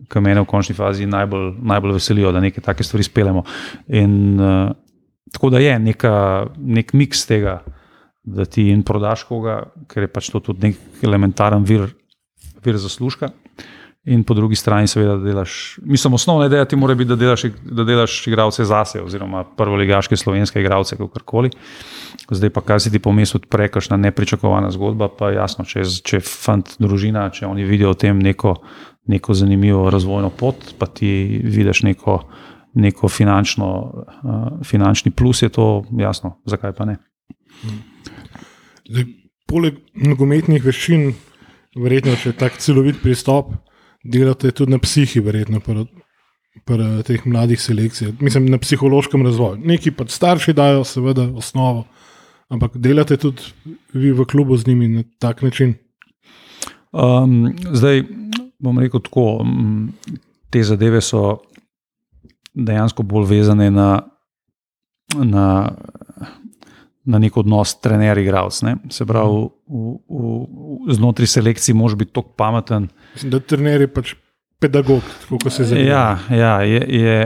ki 0.06 0.22
mene 0.22 0.44
v 0.44 0.50
končni 0.50 0.76
fazi 0.78 1.08
najbolj, 1.10 1.56
najbolj 1.58 1.96
veselijo, 1.98 2.32
da 2.32 2.42
neke 2.44 2.62
take 2.62 2.86
stvari 2.86 3.04
speljemo. 3.04 3.44
In 3.98 4.40
uh, 4.40 4.70
tako 5.34 5.50
da 5.50 5.60
je 5.60 5.80
neka, 5.80 6.14
nek 6.58 6.94
miks 6.94 7.26
tega, 7.28 7.60
da 8.28 8.46
ti 8.46 8.68
in 8.70 8.84
prodaš 8.84 9.24
koga, 9.30 9.62
ker 9.88 10.04
je 10.04 10.12
pač 10.12 10.32
to 10.34 10.42
tudi 10.44 10.70
nek 10.70 11.04
elementaren 11.06 11.64
vir, 11.68 11.90
vir 12.66 12.80
zaslužka. 12.82 13.32
In 14.08 14.22
po 14.24 14.32
drugi 14.34 14.56
strani, 14.56 14.88
seveda, 14.88 15.18
da 15.20 15.26
delaš. 15.28 15.80
Mislim, 15.84 16.14
osnovna 16.16 16.46
ideja 16.48 16.66
ti 16.66 16.78
mora 16.80 16.96
biti, 16.96 17.10
da 17.10 17.16
delaš, 17.20 17.42
da 17.60 17.84
delaš 17.84 18.22
igralce 18.28 18.64
zase, 18.66 19.02
oziroma 19.04 19.44
prvoligaške 19.58 20.16
slovenske 20.16 20.62
igralce, 20.62 20.96
kako 20.96 21.20
koli. 21.26 21.52
Zdaj 22.32 22.54
pa, 22.56 22.62
kaj 22.62 22.86
si 22.86 22.92
ti 22.92 23.02
pomes 23.04 23.36
odpre, 23.36 23.68
kakšna 23.68 23.98
nepričakovana 24.00 24.72
zgodba, 24.72 25.10
pa 25.12 25.34
jasno, 25.36 25.66
če 25.68 25.84
je 26.14 26.22
fant 26.24 26.72
družina, 26.80 27.26
če 27.36 27.50
oni 27.52 27.68
vidijo 27.68 27.92
v 27.92 28.00
tem 28.00 28.24
neko, 28.24 28.56
neko 29.12 29.36
zanimivo 29.36 29.90
razvojno 29.92 30.32
pot, 30.40 30.72
pa 30.80 30.88
ti 30.88 31.42
vidiš 31.44 31.84
neko, 31.92 32.22
neko 32.74 33.10
finančno, 33.10 33.68
uh, 33.68 34.66
finančni 34.66 35.12
plus, 35.12 35.42
je 35.42 35.50
to 35.50 35.86
jasno, 36.00 36.38
zakaj 36.46 36.74
pa 36.78 36.86
ne. 36.86 36.98
Zdaj, 38.88 39.06
poleg 39.48 39.80
nogometnih 39.94 40.64
veščin, 40.64 41.12
verjetno, 41.78 42.16
če 42.20 42.32
je 42.32 42.38
tak 42.38 42.60
celovit 42.62 43.00
pristop, 43.02 43.54
delate 44.04 44.52
tudi 44.56 44.76
na 44.76 44.80
psihi, 44.82 45.22
verjetno, 45.24 45.62
pri, 45.64 45.88
pri 46.68 46.90
teh 47.08 47.26
mladih 47.26 47.62
selekcijah, 47.62 48.16
mislim, 48.22 48.50
na 48.52 48.60
psihološkem 48.62 49.26
razvoju. 49.26 49.62
Neki 49.66 49.96
pa 49.98 50.08
starši 50.10 50.56
dajo, 50.58 50.86
seveda, 50.88 51.28
osnovo, 51.38 51.86
ampak 52.54 52.78
delate 52.82 53.18
tudi 53.22 53.52
vi 53.94 54.14
v 54.16 54.26
klubu 54.30 54.58
z 54.58 54.68
njimi 54.72 54.88
na 54.88 55.04
tak 55.20 55.42
način. 55.42 55.76
Um, 56.92 57.52
zdaj 57.74 58.04
bom 58.64 58.80
rekel 58.80 59.04
tako, 59.04 59.42
um, 59.44 59.92
te 60.50 60.64
zadeve 60.64 61.02
so 61.02 61.38
dejansko 62.58 63.04
bolj 63.04 63.28
vezane 63.30 63.70
na, 63.72 64.02
na, 65.16 65.48
na 67.06 67.20
nek 67.22 67.38
odnos 67.38 67.76
trener-igralec. 67.82 68.62
Ne? 68.66 68.76
Se 68.94 69.06
pravi, 69.06 69.48
v, 69.68 69.98
v, 70.10 70.36
v, 70.88 70.98
znotraj 70.98 71.30
selekcije 71.38 71.76
moraš 71.76 71.98
biti 72.00 72.16
tako 72.18 72.34
pameten. 72.38 72.90
Mislim, 73.14 73.34
da 73.36 73.40
trener 73.40 73.86
je 73.86 73.90
pač 73.94 74.14
pedagog, 74.60 75.06
kot 75.30 75.52
se 75.54 75.68
zdaj. 75.70 75.86
Ja, 75.86 76.06
ja 76.34 76.56
je, 76.62 76.82
je, 77.00 77.18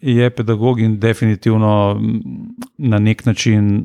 je 0.00 0.30
pedagog 0.30 0.80
in 0.80 0.98
definitivno 1.00 2.00
na 2.78 2.98
nek 2.98 3.26
način 3.26 3.84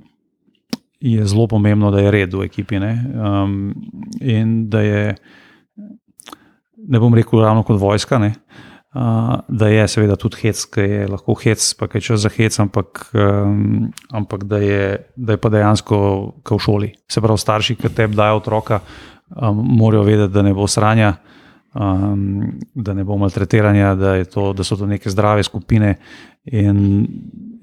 je 1.00 1.26
zelo 1.26 1.48
pomembno, 1.48 1.92
da 1.92 2.00
je 2.00 2.12
red 2.12 2.34
v 2.34 2.48
ekipi. 2.48 2.80
Ne? 2.80 2.94
Um, 3.14 3.76
in 4.22 4.70
da 4.70 4.82
je, 4.82 5.16
ne 6.88 7.00
bom 7.00 7.14
rekel, 7.14 7.44
ravno 7.44 7.64
kot 7.64 7.80
vojska. 7.80 8.18
Ne? 8.18 8.34
Uh, 8.98 9.40
da 9.48 9.68
je 9.68 9.84
seveda 9.88 10.16
tudi 10.18 10.40
hec, 10.42 10.58
ki 10.74 10.82
je 10.82 11.08
lahko 11.12 11.36
hec, 11.38 11.62
pa 11.78 11.86
kaj 11.86 12.02
čas 12.02 12.24
za 12.24 12.32
hec, 12.34 12.56
ampak, 12.58 13.04
um, 13.14 13.92
ampak 14.10 14.46
da, 14.50 14.58
je, 14.58 14.86
da 15.14 15.36
je 15.36 15.42
pa 15.44 15.52
dejansko 15.54 15.98
kot 16.42 16.58
v 16.58 16.64
šoli. 16.66 16.90
Se 17.06 17.22
pravi, 17.22 17.38
starši, 17.38 17.76
ki 17.78 17.92
tebi 17.94 18.18
dajo 18.18 18.40
otroka, 18.40 18.80
um, 19.36 19.60
morajo 19.78 20.02
vedeti, 20.08 20.34
da 20.34 20.42
ne 20.42 20.54
bo 20.58 20.66
sranja, 20.66 21.12
um, 21.78 22.48
da 22.74 22.96
ne 22.98 23.06
bo 23.06 23.20
maltretiranja, 23.22 23.92
da, 24.00 24.16
je 24.18 24.26
to, 24.34 24.48
da 24.58 24.66
so 24.66 24.80
to 24.80 24.88
neke 24.90 25.14
zdrave 25.14 25.44
skupine. 25.46 25.94
In, 26.50 26.80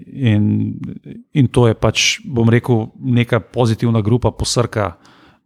in, 0.06 0.46
in 1.34 1.50
to 1.50 1.66
je 1.66 1.74
pač, 1.74 2.20
bom 2.30 2.52
rekel, 2.52 2.92
neka 3.00 3.40
pozitivna 3.40 4.04
grupa 4.06 4.30
posrka. 4.30 4.92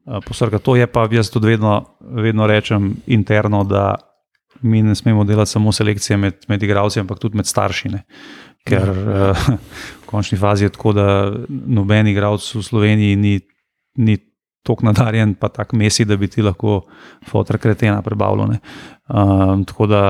uh, 0.05 0.21
posrka. 0.27 0.59
To 0.59 0.77
je 0.77 0.91
pa, 0.91 1.09
jaz 1.09 1.33
tudi 1.33 1.55
vedno, 1.55 1.79
vedno 2.01 2.51
rečem 2.51 2.93
interno, 3.07 3.65
da 3.65 3.95
mi 4.61 4.83
ne 4.83 4.95
smemo 4.95 5.25
delati 5.25 5.51
samo 5.51 5.73
selekcije 5.73 6.17
med, 6.17 6.35
med 6.49 6.63
igralci, 6.63 7.01
ampak 7.01 7.19
tudi 7.19 7.37
med 7.37 7.47
starši. 7.47 7.89
Ne. 7.89 8.03
Ker 8.69 8.91
uh, 8.91 9.45
v 10.03 10.07
končni 10.07 10.39
fazi 10.39 10.67
je 10.67 10.75
tako, 10.75 10.93
da 10.93 11.09
noben 11.49 12.11
igralec 12.11 12.45
v 12.55 12.63
Sloveniji 12.63 13.17
ni, 13.17 13.39
ni 13.97 14.19
tako 14.67 14.89
nadarjen, 14.89 15.35
pa 15.35 15.49
tako 15.49 15.79
mesi, 15.81 16.05
da 16.05 16.17
bi 16.17 16.29
ti 16.29 16.43
lahko 16.43 16.83
fotor 17.29 17.59
kretena 17.59 18.03
prebavljal. 18.03 18.59
Um, 19.09 19.65
tako 19.65 19.87
da 19.87 20.03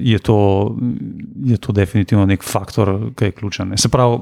je 0.00 0.18
to, 0.18 0.38
je 1.44 1.56
to 1.56 1.72
definitivno 1.72 2.26
nek 2.26 2.44
faktor, 2.44 3.12
ki 3.16 3.24
je 3.30 3.36
ključen. 3.36 3.74
Ne. 3.74 3.78
Se 3.78 3.88
pravi, 3.92 4.18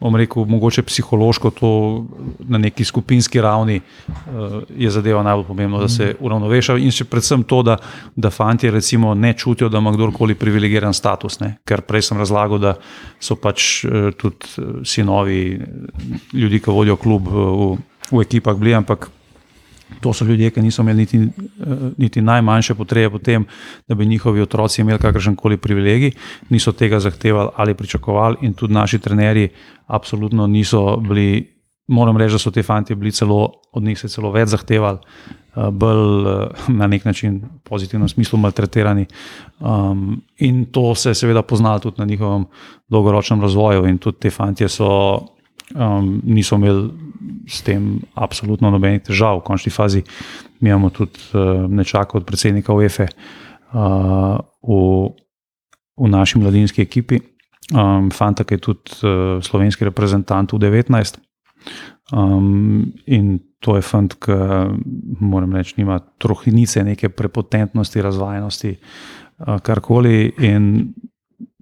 bom 0.00 0.16
rekel, 0.16 0.44
mogoče 0.44 0.82
psihološko 0.82 1.50
to 1.50 1.70
na 2.38 2.58
neki 2.58 2.84
skupinski 2.84 3.40
ravni 3.40 3.80
uh, 3.80 4.62
je 4.76 4.90
zadeva 4.90 5.22
najbolj 5.22 5.44
pomembna, 5.44 5.78
da 5.78 5.88
se 5.88 6.14
uravnoveša 6.20 6.78
in 6.78 6.94
še 6.94 7.04
predvsem 7.04 7.42
to, 7.42 7.62
da, 7.62 7.76
da 8.16 8.30
fanti 8.30 8.70
recimo 8.70 9.14
ne 9.14 9.32
čutijo, 9.32 9.68
da 9.68 9.78
ima 9.78 9.92
kdorkoli 9.92 10.34
privilegiran 10.38 10.94
status, 10.94 11.40
ne? 11.40 11.56
ker 11.64 11.82
prej 11.82 12.08
sem 12.10 12.18
razlagal, 12.18 12.62
da 12.62 12.74
so 13.20 13.36
pač 13.36 13.84
uh, 13.84 14.10
tudi 14.16 14.46
eh, 14.58 14.80
sinovi 14.84 15.40
eh, 15.54 16.18
ljudi, 16.32 16.60
ki 16.60 16.70
vodijo 16.70 16.96
klub 16.96 17.28
eh, 17.28 17.32
v, 17.32 17.70
v 18.12 18.24
ekipah 18.24 18.56
bili, 18.56 18.74
ampak 18.74 19.10
To 20.00 20.12
so 20.12 20.24
ljudje, 20.24 20.50
ki 20.50 20.62
niso 20.62 20.82
imeli 20.82 20.98
niti, 20.98 21.18
eh, 21.18 21.90
niti 21.96 22.22
najmanjše 22.22 22.74
potrebe 22.74 23.10
po 23.10 23.18
tem, 23.18 23.46
da 23.88 23.94
bi 23.94 24.06
njihovi 24.06 24.40
otroci 24.40 24.80
imeli 24.80 24.98
kakršen 24.98 25.36
koli 25.36 25.56
privilegij, 25.56 26.12
niso 26.50 26.72
tega 26.72 27.00
zahtevali 27.00 27.50
ali 27.56 27.74
pričakovali, 27.74 28.36
in 28.42 28.54
tudi 28.54 28.74
naši 28.74 28.98
trenerji 28.98 29.48
absolutno 29.86 30.46
niso 30.46 30.96
bili. 30.96 31.54
Moram 31.88 32.16
reči, 32.16 32.34
da 32.34 32.38
so 32.38 32.50
ti 32.50 32.62
fanti 32.62 32.94
bili 32.94 33.12
celo 33.12 33.52
od 33.72 33.82
njih 33.82 33.98
se 33.98 34.08
celo 34.08 34.30
več 34.30 34.48
zahtevali, 34.48 34.98
eh, 35.56 35.70
bolj 35.72 36.28
eh, 36.28 36.48
na 36.68 36.86
nek 36.86 37.04
način 37.04 37.42
pozitivnem 37.64 38.08
smislu 38.08 38.38
maltretirani. 38.38 39.06
Um, 39.60 40.22
in 40.36 40.64
to 40.64 40.94
se 40.94 41.10
je 41.10 41.14
seveda 41.14 41.42
poznalo 41.42 41.78
tudi 41.78 41.96
na 41.98 42.04
njihovem 42.04 42.44
dolgoročnem 42.88 43.40
razvoju, 43.40 43.86
in 43.86 43.98
tudi 43.98 44.18
te 44.18 44.30
fanti 44.30 44.68
so 44.68 45.37
um, 45.74 46.20
niso 46.24 46.56
imeli 46.56 46.90
s 47.48 47.62
tem 47.62 47.98
absolutno 48.14 48.70
nobenih 48.70 49.02
težav. 49.08 49.40
V 49.40 49.46
končni 49.48 49.72
fazi 49.72 50.02
mi 50.60 50.70
imamo 50.70 50.90
tudi 50.90 51.20
uh, 51.32 51.66
nečaka 51.70 52.18
od 52.18 52.26
predsednika 52.26 52.72
UEFA 52.72 53.08
uh, 53.08 54.38
v, 54.62 54.78
v 55.98 56.08
naši 56.08 56.38
mladinski 56.38 56.82
ekipi, 56.82 57.20
um, 57.74 58.10
fanta, 58.10 58.44
ki 58.44 58.58
je 58.58 58.64
tudi 58.64 59.00
uh, 59.02 59.42
slovenski 59.44 59.84
reprezentant 59.88 60.52
v 60.52 60.58
19. 60.58 61.20
Um, 62.12 62.92
in 63.06 63.38
to 63.60 63.76
je 63.76 63.82
fant, 63.82 64.14
ki 64.14 64.32
moram 65.20 65.54
reči, 65.56 65.74
nima 65.76 65.98
trohinice 66.18 66.84
neke 66.84 67.10
prepotentnosti, 67.12 68.02
razvajenosti, 68.02 68.72
uh, 68.78 69.58
karkoli. 69.60 70.32
In 70.46 70.94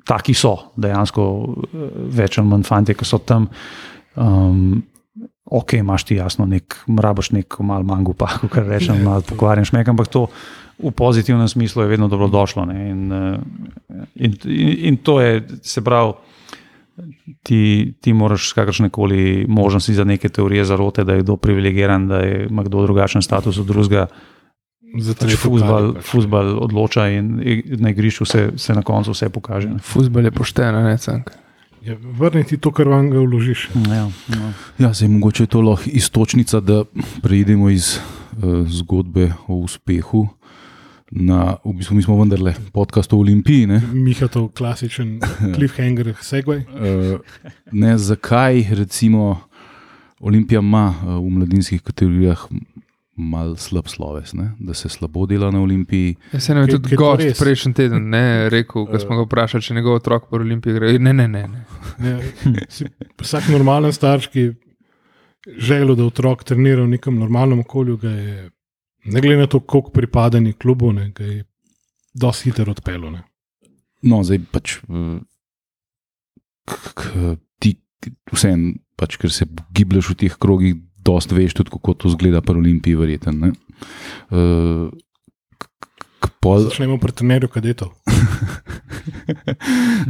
taki 0.07 0.35
so 0.35 0.73
dejansko 0.77 1.27
uh, 1.27 1.91
več 2.15 2.39
ali 2.39 2.53
manj 2.53 2.67
fanti, 2.69 2.95
ki 2.95 3.09
so 3.09 3.23
tam. 3.25 3.51
Um, 4.17 4.83
Ok, 5.51 5.73
imaš 5.79 6.05
ti 6.05 6.17
jasno, 6.19 6.47
nek, 6.47 6.75
mraboš 6.91 7.31
nek 7.31 7.55
mal 7.63 7.85
mango, 7.87 8.13
pa 8.19 8.27
kar 8.53 8.67
rečem, 8.67 8.99
malo 9.05 9.23
pokvarjen 9.23 9.65
šmek, 9.65 9.89
ampak 9.89 10.09
to 10.11 10.27
v 10.83 10.91
pozitivnem 10.91 11.49
smislu 11.49 11.83
je 11.83 11.89
vedno 11.89 12.09
dobrodošlo. 12.09 12.67
In, 12.75 13.13
in, 14.15 14.35
in, 14.45 14.75
in 14.91 14.97
to 14.97 15.21
je, 15.21 15.45
se 15.63 15.85
pravi, 15.85 16.13
ti, 17.43 17.95
ti 18.01 18.13
moraš 18.13 18.53
kakršne 18.53 18.91
koli 18.91 19.47
možnosti 19.49 19.95
za 19.95 20.05
neke 20.05 20.29
teorije 20.29 20.65
zarote, 20.65 21.05
da 21.05 21.15
je 21.15 21.23
kdo 21.23 21.37
privilegiran, 21.37 22.09
da 22.09 22.19
je, 22.27 22.47
ima 22.51 22.63
kdo 22.63 22.83
drugačen 22.83 23.23
status 23.23 23.59
od 23.59 23.67
drugega. 23.67 24.07
Zato 25.01 25.27
Pač 25.27 25.31
je 25.33 25.37
futbal, 25.37 25.95
pač. 25.95 26.05
futbal 26.05 26.59
odloča 26.59 27.09
in 27.09 27.41
na 27.79 27.91
igrišču 27.91 28.25
se, 28.25 28.51
se 28.57 28.75
na 28.75 28.83
koncu 28.83 29.13
vse 29.13 29.29
pokaže. 29.29 29.69
ne. 29.69 29.79
Fusbal 29.79 30.25
je 30.25 30.31
pošten, 30.31 30.75
ne 30.85 30.99
cank. 30.99 31.31
Ja, 31.85 31.97
Vrniti 32.19 32.57
to, 32.57 32.73
kar 32.73 32.89
vam 32.89 33.11
ga 33.11 33.21
vložiš. 33.21 33.69
Ja, 33.87 34.09
ja. 34.29 34.53
Ja, 34.79 34.93
zdaj 34.93 35.09
mogoče 35.09 35.43
je 35.43 35.47
to 35.47 35.61
lahko 35.61 35.91
istočnica, 35.93 36.61
da 36.61 36.85
preidemo 37.23 37.71
iz 37.71 37.99
uh, 37.99 38.67
zgodbe 38.69 39.33
o 39.47 39.55
uspehu 39.55 40.29
na, 41.11 41.57
v 41.65 41.73
bistvu 41.79 41.97
mi 41.97 42.03
smo 42.03 42.19
vendarle 42.19 42.55
podcast 42.73 43.13
o 43.13 43.19
Olimpiji. 43.19 43.67
Ne? 43.67 43.81
Mihatov 43.93 44.51
klasičen 44.59 45.21
cliffhanger, 45.55 46.15
segway. 46.21 46.65
Uh, 46.67 47.21
ne, 47.73 47.99
zakaj 47.99 48.67
recimo 48.71 49.41
Olimpija 50.21 50.61
ima 50.61 50.89
uh, 50.91 51.17
v 51.23 51.31
mladinskih 51.39 51.83
kategorijah 51.83 52.47
mal 53.17 53.55
slab 53.57 53.89
sloves, 53.89 54.33
ne? 54.33 54.51
da 54.61 54.75
se 54.75 54.89
slabo 54.89 55.27
dela 55.27 55.51
na 55.51 55.61
Olimpiji. 55.61 56.17
Jaz 56.33 56.45
sem 56.45 56.57
Kaj- 56.57 56.71
tudi 56.71 56.89
kaj 56.89 56.97
to 56.97 57.03
gost 57.03 57.41
prejšnji 57.41 57.73
teden 57.75 58.11
ne, 58.11 58.25
rekel, 58.53 58.85
ko 58.85 58.99
smo 58.99 59.17
ga 59.17 59.25
vprašali, 59.25 59.63
če 59.63 59.75
njegov 59.75 59.95
otrok 59.95 60.29
po 60.29 60.37
Olimpiji 60.37 60.75
gre. 60.75 60.93
Ne, 60.99 61.13
ne, 61.13 61.27
ne. 61.27 61.43
ne. 61.47 61.65
Ne, 61.99 62.67
si, 62.69 62.85
vsak 63.17 63.49
normalen 63.49 63.93
starš, 63.93 64.29
ki 64.29 64.45
želi, 65.49 65.97
da 65.97 66.05
otrok 66.05 66.45
trenira 66.45 66.83
v 66.83 66.91
nekem 66.91 67.17
normalnem 67.17 67.61
okolju, 67.61 67.97
ga 67.97 68.11
je, 68.11 68.51
ne 69.07 69.21
glede 69.21 69.39
na 69.39 69.47
to, 69.47 69.61
koliko 69.61 69.91
pripada 69.91 70.41
ni 70.41 70.53
klubu, 70.53 70.93
ne, 70.93 71.09
ga 71.11 71.25
je 71.25 71.45
dosti 72.15 72.51
hitro 72.51 72.71
odpeljal. 72.71 73.13
ne. 73.13 73.23
No, 74.03 74.21
zdaj 74.23 74.39
pač 74.51 74.77
eh, 74.83 75.19
k- 76.65 76.93
k- 76.95 77.37
ti, 77.59 77.77
vsem, 78.29 78.67
pač, 78.95 79.17
ker 79.17 79.33
se 79.33 79.47
giblješ 79.73 80.11
v 80.11 80.17
teh 80.17 80.37
krogih, 80.37 80.77
dosta 81.07 81.35
veš 81.39 81.55
tudi, 81.55 81.71
kako 81.71 81.95
to 81.95 82.11
zgleda 82.13 82.43
pri 82.43 82.59
Olimpiji, 82.59 82.95
verjeten. 82.99 83.39
ne. 83.41 83.53
Eh, 84.31 84.91
pol- 86.43 86.67
Začnemo 86.67 86.99
pri 86.99 87.13
trenerju 87.13 87.49
kadetov. 87.49 87.91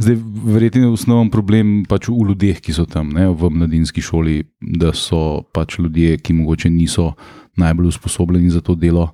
Zdaj, 0.01 0.15
verjetno 0.45 0.81
je 0.81 0.87
osnoven 0.93 1.29
problem 1.33 1.83
pač 1.89 2.07
v 2.09 2.13
ljudeh, 2.31 2.61
ki 2.61 2.73
so 2.73 2.85
tam, 2.89 3.09
ne, 3.13 3.27
v 3.29 3.49
mladinski 3.53 4.01
šoli, 4.01 4.43
da 4.61 4.93
so 4.93 5.41
pač 5.53 5.77
ljudje, 5.81 6.17
ki 6.21 6.33
mogoče 6.37 6.69
niso 6.73 7.13
najbolj 7.57 7.87
usposobljeni 7.93 8.49
za 8.53 8.61
to 8.61 8.75
delo, 8.77 9.09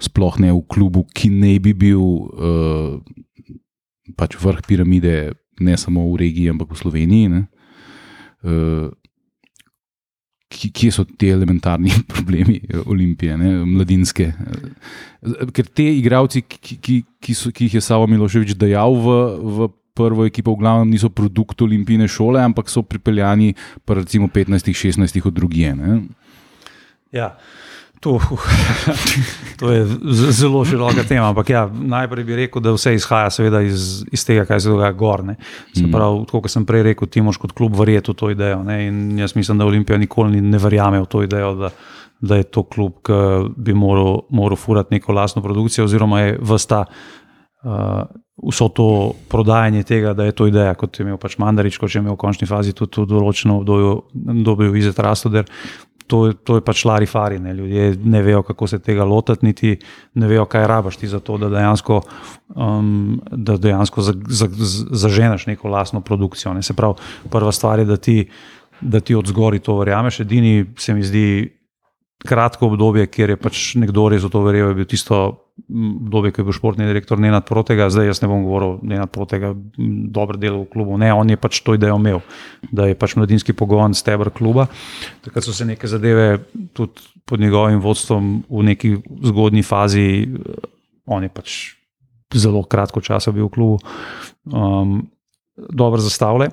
sploh 0.00 0.38
ne 0.38 0.52
v 0.52 0.60
klubu, 0.70 1.04
ki 1.14 1.30
naj 1.32 1.58
bi 1.64 1.72
bil 1.74 2.00
uh, 2.00 3.00
pač 4.16 4.36
vrh 4.38 4.60
piramide, 4.66 5.32
ne 5.60 5.74
samo 5.76 6.04
v 6.12 6.16
regiji, 6.22 6.50
ampak 6.52 6.70
v 6.70 6.78
Sloveniji. 6.78 7.28
Ne. 7.32 7.40
Uh, 8.44 8.92
Kje 10.48 10.88
so 10.92 11.04
ti 11.04 11.28
elementarni 11.28 11.92
problemi 12.14 12.60
eh, 12.62 12.80
olimpije, 12.86 13.36
ne, 13.36 13.52
mladinske? 13.68 14.30
Eh, 14.32 15.50
Ker 15.52 15.66
te 15.66 15.84
igravci, 15.98 16.42
ki, 16.42 16.78
ki, 16.80 16.96
ki, 17.20 17.34
so, 17.36 17.52
ki 17.52 17.68
jih 17.68 17.78
je 17.78 17.84
Savo 17.84 18.06
Miloševič 18.08 18.54
dejal 18.56 18.96
v, 18.96 19.18
v 19.38 19.68
prvo 19.98 20.24
ekipo, 20.24 20.54
v 20.54 20.62
glavnem 20.62 20.94
niso 20.94 21.10
produkt 21.10 21.60
olimpijske 21.66 22.08
šole, 22.14 22.40
ampak 22.40 22.70
so 22.70 22.84
pripeljani 22.86 23.52
pa 23.84 23.98
recimo 23.98 24.30
15-16 24.30 25.26
od 25.26 25.34
drugije. 25.34 25.74
Ne? 25.74 26.00
Ja, 27.12 27.34
to, 28.00 28.18
to 29.56 29.70
je 29.70 29.86
zelo 30.32 30.64
široka 30.64 31.02
tema. 31.02 31.28
Ampak 31.28 31.50
ja, 31.50 31.64
najprej 31.72 32.24
bi 32.24 32.36
rekel, 32.36 32.62
da 32.62 32.72
vse 32.72 32.94
izhaja 32.94 33.30
seveda 33.30 33.60
iz, 33.62 34.04
iz 34.12 34.24
tega, 34.24 34.44
kaj 34.44 34.60
se 34.60 34.68
dogaja 34.68 34.92
gor. 34.92 35.24
Ne. 35.24 35.36
Se 35.72 35.82
Mm. 35.82 35.92
pravi, 35.92 36.24
tako 36.26 36.40
kot 36.40 36.50
sem 36.50 36.64
prej 36.64 36.82
rekel, 36.84 37.08
ti 37.08 37.20
moš 37.20 37.36
kot 37.36 37.52
klub 37.52 37.74
verjeti 37.74 38.10
v 38.10 38.14
to 38.14 38.30
idejo. 38.30 38.62
Ne. 38.62 38.86
In 38.86 39.18
jaz 39.18 39.34
mislim, 39.34 39.58
da 39.58 39.66
Olimpija 39.66 39.98
nikoli 39.98 40.30
ni- 40.32 40.40
ne 40.42 40.58
verjame 40.58 41.00
v 41.00 41.06
to 41.06 41.22
idejo. 41.22 41.54
Da, 41.56 41.70
Da 42.20 42.34
je 42.34 42.42
to 42.44 42.64
klub, 42.64 42.96
ki 42.98 43.14
bi 43.56 43.70
moral, 43.72 44.24
moral 44.28 44.56
furati 44.56 44.90
neko 44.90 45.12
lastno 45.12 45.38
produkcijo, 45.40 45.84
oziroma 45.84 46.20
je 46.20 46.38
vsta 46.42 46.80
uh, 47.64 48.02
vso 48.44 48.68
to 48.68 48.86
prodajanje 49.28 49.82
tega, 49.84 50.14
da 50.14 50.24
je 50.24 50.32
to 50.32 50.46
ideja, 50.46 50.74
kot 50.74 50.98
je 50.98 51.04
imel 51.04 51.16
pač 51.16 51.38
Mandarič, 51.38 51.78
kot 51.78 51.90
je 51.90 51.98
imel 51.98 52.12
v 52.12 52.16
končni 52.16 52.46
fazi 52.46 52.72
tudi 52.72 52.98
v 52.98 53.06
določenem 53.06 53.56
obdobju, 53.56 54.72
Vizet 54.72 54.98
Rastoder. 54.98 55.46
To, 56.08 56.32
to 56.32 56.56
je 56.56 56.62
pač 56.64 56.84
lari 56.84 57.06
fari. 57.06 57.36
Ne. 57.38 57.52
Ljudje 57.54 57.96
ne 58.04 58.22
vejo, 58.22 58.42
kako 58.42 58.66
se 58.66 58.78
tega 58.78 59.04
lotiti, 59.04 59.46
niti 59.46 59.74
ne 60.14 60.26
vejo, 60.26 60.46
kaj 60.48 60.66
rabaš 60.66 60.96
ti 60.96 61.08
za 61.08 61.20
to, 61.20 61.36
da 61.38 61.48
dejansko, 61.48 62.00
um, 62.56 63.20
da 63.30 63.56
dejansko 63.56 64.02
za, 64.02 64.14
za, 64.28 64.48
z- 64.50 64.86
zaženeš 64.90 65.46
neko 65.46 65.68
lastno 65.68 66.00
produkcijo. 66.00 66.54
Ne. 66.54 66.62
Se 66.62 66.72
pravi, 66.72 66.94
prva 67.30 67.52
stvar 67.52 67.78
je, 67.78 67.84
da 67.84 67.96
ti, 67.96 68.28
da 68.80 69.00
ti 69.00 69.14
od 69.14 69.26
zgori 69.26 69.58
to 69.58 69.76
verjameš. 69.78 70.20
Edini 70.20 70.64
se 70.76 70.94
mi 70.94 71.02
zdi 71.02 71.57
kratko 72.26 72.66
obdobje, 72.72 73.06
kjer 73.06 73.34
je 73.34 73.38
pač 73.38 73.60
nekdo 73.78 74.08
res 74.10 74.24
v 74.26 74.30
to 74.32 74.42
verjel, 74.42 74.72
je 74.72 74.78
bil 74.80 74.88
tisto 74.90 75.18
obdobje, 75.68 76.32
ko 76.34 76.40
je 76.40 76.46
bil 76.48 76.56
športni 76.56 76.88
direktor 76.88 77.20
Nenad 77.22 77.46
Protega. 77.46 77.86
Zdaj 77.90 78.10
jaz 78.10 78.22
ne 78.22 78.30
bom 78.30 78.42
govoril 78.46 78.78
Nenad 78.82 79.12
Protega, 79.14 79.52
dobro 80.10 80.38
delo 80.40 80.64
v 80.64 80.70
klubu. 80.72 80.98
Ne, 80.98 81.12
on 81.14 81.30
je 81.30 81.38
pač 81.38 81.62
to 81.62 81.76
idejo 81.78 81.98
imel, 81.98 82.22
da 82.74 82.88
je 82.90 82.98
pač 82.98 83.14
mladinski 83.18 83.54
pogon 83.54 83.94
stebr 83.94 84.32
kluba. 84.34 84.66
Takrat 85.22 85.46
so 85.46 85.54
se 85.54 85.66
neke 85.68 85.90
zadeve 85.90 86.42
tudi 86.74 87.06
pod 87.28 87.40
njegovim 87.40 87.82
vodstvom 87.84 88.42
v 88.48 88.62
neki 88.72 88.94
zgodnji 89.30 89.62
fazi, 89.62 90.08
eh, 90.26 90.70
on 91.06 91.22
je 91.22 91.30
pač 91.30 91.58
zelo 92.34 92.64
kratko 92.64 93.00
časa 93.00 93.32
bil 93.32 93.46
v 93.48 93.52
klubu, 93.52 93.78
um, 94.52 95.06
dobro 95.56 96.00
zastavljen. 96.00 96.52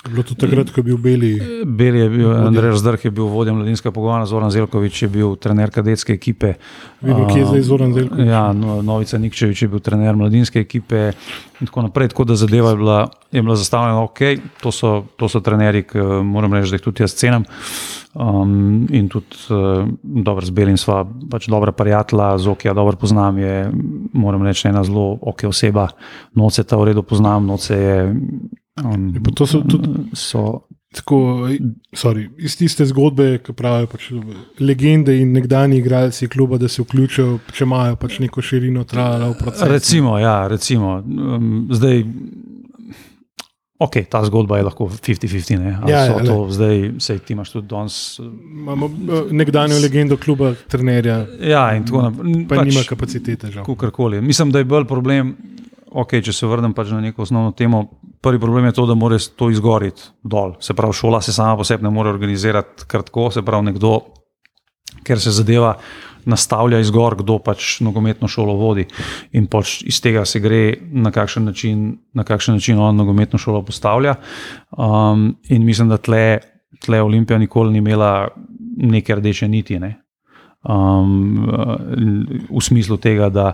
Je 0.00 0.10
Bilo 0.10 0.22
to 0.24 0.32
takrat, 0.34 0.70
ko 0.72 0.80
je 0.80 0.84
bil 0.84 0.96
Beli. 0.96 1.30
Bel 1.64 1.94
je 1.94 2.08
bil. 2.08 2.30
Andrej 2.32 2.72
Zdrh 2.80 3.04
je 3.04 3.10
bil 3.12 3.28
vodja 3.28 3.52
mladinskega 3.52 3.92
pogona, 3.92 4.24
Zoran 4.26 4.48
Zelkovič 4.50 5.02
je 5.02 5.08
bil 5.12 5.34
trener 5.36 5.68
kadetske 5.68 6.14
ekipe. 6.16 6.54
Videl, 7.04 7.26
kje 7.28 7.40
je 7.42 7.48
zdaj 7.50 7.62
Zoran 7.68 7.92
Zelkovič? 7.92 8.24
Ja, 8.24 8.46
no, 8.56 8.80
Novica 8.80 9.20
Nikčevič 9.20 9.62
je 9.62 9.68
bil 9.68 9.82
trener 9.84 10.16
mladinske 10.16 10.64
ekipe 10.64 11.10
in 11.60 11.68
tako 11.68 11.84
naprej. 11.84 12.14
Tako 12.14 12.24
da 12.32 12.36
zadeva 12.40 12.72
je 12.72 12.78
bila, 12.80 12.98
je 13.28 13.42
bila 13.42 13.56
zastavljena 13.60 14.00
ok, 14.02 14.20
to 14.64 14.72
so, 14.72 15.04
to 15.20 15.28
so 15.28 15.44
trenerji, 15.44 15.84
ki 15.92 16.06
moram 16.24 16.56
reči, 16.56 16.72
da 16.72 16.80
jih 16.80 16.86
tudi 16.88 17.04
jaz 17.04 17.14
cenim. 17.20 17.44
Um, 18.10 18.88
in 18.90 19.06
tudi 19.12 19.36
uh, 19.52 19.84
dobro 20.02 20.42
z 20.42 20.50
Belim 20.50 20.80
sva 20.80 21.04
pač 21.30 21.44
dobra 21.46 21.76
prijatelja, 21.76 22.38
z 22.40 22.48
Okija 22.48 22.72
dobro 22.74 22.96
poznam, 22.96 23.38
je 23.38 23.68
moram 24.12 24.42
reči 24.48 24.66
ena 24.72 24.80
zelo 24.84 25.18
ok 25.20 25.44
oseba, 25.52 25.90
noce 26.34 26.64
ta 26.64 26.80
v 26.80 26.88
redu 26.88 27.04
poznam, 27.04 27.46
noce 27.46 27.76
je. 27.76 28.00
Um, 28.82 29.12
Ja, 29.14 29.20
to 29.34 29.46
so 29.46 29.60
tudi- 29.60 29.88
so, 30.14 30.60
Tako, 30.90 31.46
sorry, 31.92 32.24
iz 32.36 32.56
tiste 32.56 32.82
zgodbe, 32.84 33.38
ki 33.38 33.52
pravijo 33.52 33.86
pač, 33.86 34.08
legende 34.60 35.14
in 35.14 35.30
nekdani 35.30 35.76
igralci 35.78 36.26
kluba, 36.26 36.58
da 36.58 36.66
se 36.66 36.82
vključijo, 36.82 37.26
če 37.48 37.62
imajo 37.62 37.94
pač 37.96 38.18
neko 38.18 38.42
širino 38.42 38.82
trajala 38.84 39.28
v 39.28 39.36
procesu. 39.38 39.68
Recimo, 39.68 40.18
ja, 40.18 40.48
recimo. 40.48 40.96
Um, 40.98 41.68
zdaj, 41.70 42.02
ok, 43.78 44.00
ta 44.10 44.24
zgodba 44.24 44.58
je 44.58 44.64
lahko 44.64 44.88
50-50. 44.88 45.58
ne, 45.58 45.78
ali 45.78 45.92
Ja, 45.92 46.06
so 46.06 46.12
ja, 46.12 46.24
to 46.24 46.50
zdaj, 46.50 46.74
sej 46.98 47.18
ti 47.20 47.32
imaš 47.32 47.52
tudi 47.52 47.68
danes. 47.68 48.18
Imamo 48.52 48.86
eh, 48.86 49.32
nekdanjo 49.32 49.78
legendo 49.78 50.16
kluba, 50.16 50.54
trenerja, 50.68 51.26
Ja, 51.40 51.70
in 51.72 51.84
tako 51.84 52.02
naprej. 52.02 52.46
pa 52.48 52.56
pač, 52.56 52.66
nima 52.66 52.82
kapacitete. 52.82 53.50
Žal. 53.50 53.64
Kakorkoli. 53.64 54.20
Mislim, 54.20 54.50
da 54.50 54.58
je 54.58 54.64
bolj 54.66 54.84
problem, 54.84 55.36
okay, 55.92 56.20
če 56.20 56.32
se 56.32 56.46
vrnem 56.46 56.74
pač 56.74 56.90
na 56.90 57.00
neko 57.00 57.22
osnovno 57.22 57.52
temo. 57.52 57.86
Prvi 58.20 58.40
problem 58.40 58.64
je 58.64 58.72
to, 58.76 58.86
da 58.86 58.94
mora 58.94 59.16
to 59.36 59.50
izgoriti 59.50 60.02
dol. 60.22 60.54
Se 60.60 60.74
pravi, 60.74 60.92
šola 60.92 61.22
se 61.24 61.32
sama 61.32 61.56
po 61.56 61.64
sebi 61.64 61.84
ne 61.84 61.90
more 61.90 62.10
organizirati 62.10 62.84
kratko, 62.86 63.30
se 63.30 63.42
pravi, 63.42 63.70
nekdo, 63.70 64.00
ker 65.04 65.20
se 65.20 65.32
zadeva 65.32 65.76
nastavlja 66.28 66.78
izgor, 66.80 67.16
kdo 67.16 67.38
pač 67.40 67.78
nogometno 67.80 68.28
šolo 68.28 68.54
vodi. 68.60 68.84
In 69.32 69.46
pač 69.50 69.80
iz 69.88 70.02
tega 70.04 70.26
se 70.28 70.40
gre, 70.40 70.74
na 70.92 71.12
kakšen 71.14 71.48
način, 71.48 71.86
na 72.14 72.24
kakšen 72.28 72.58
način 72.60 72.78
on 72.78 72.96
nogometno 72.96 73.38
šolo 73.38 73.62
postavlja. 73.64 74.14
Um, 74.76 75.34
in 75.48 75.64
mislim, 75.64 75.88
da 75.88 75.96
tle, 75.96 76.38
tle 76.84 77.02
Olimpija 77.02 77.38
nikoli 77.38 77.72
ni 77.72 77.78
imela 77.78 78.28
neke 78.76 79.16
rdeče 79.16 79.48
niti. 79.48 79.78
Ne? 79.80 79.94
Um, 80.68 81.46
v 82.50 82.60
smislu 82.60 83.00
tega, 83.00 83.30
da, 83.32 83.52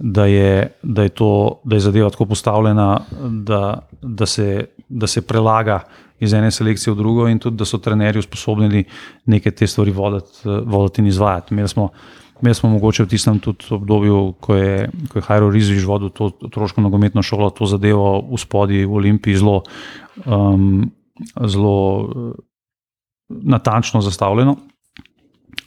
da 0.00 0.26
je, 0.26 0.72
da 0.82 1.02
je, 1.02 1.08
to, 1.08 1.60
da 1.64 1.76
je 1.76 1.80
zadeva 1.80 2.10
tako 2.10 2.26
postavljena, 2.26 3.00
da, 3.30 3.88
da, 4.02 4.26
se, 4.26 4.66
da 4.88 5.06
se 5.06 5.22
prelaga 5.22 5.80
iz 6.20 6.32
ene 6.32 6.50
selekcije 6.50 6.94
v 6.94 6.96
drugo, 6.96 7.28
in 7.28 7.38
tudi, 7.38 7.56
da 7.56 7.64
so 7.64 7.78
trenerji 7.78 8.18
usposobljeni 8.18 8.84
neke 9.26 9.50
te 9.50 9.66
stvari 9.66 9.90
voditi, 9.90 10.48
voditi 10.64 11.00
in 11.00 11.06
izvajati. 11.06 11.54
Imeli 11.54 11.68
smo, 11.68 11.88
imeli 12.40 12.54
smo 12.54 12.70
mogoče 12.70 13.04
v 13.04 13.08
tistem 13.08 13.40
obdobju, 13.70 14.34
ko 14.40 14.56
je, 14.56 14.88
ko 15.12 15.18
je 15.18 15.22
Hajro 15.22 15.50
Riziš 15.50 15.84
vodil 15.84 16.08
to 16.08 16.30
otroško 16.48 16.80
nogometno 16.80 17.22
šolo, 17.22 17.50
to 17.50 17.66
zadevo 17.66 18.20
v 18.32 18.40
spodnji 18.40 18.84
v 18.84 18.96
Olimpiji 19.02 19.36
zelo, 19.36 19.62
um, 20.24 20.90
zelo 21.44 22.08
natančno 23.28 24.00
zastavljeno. 24.00 24.56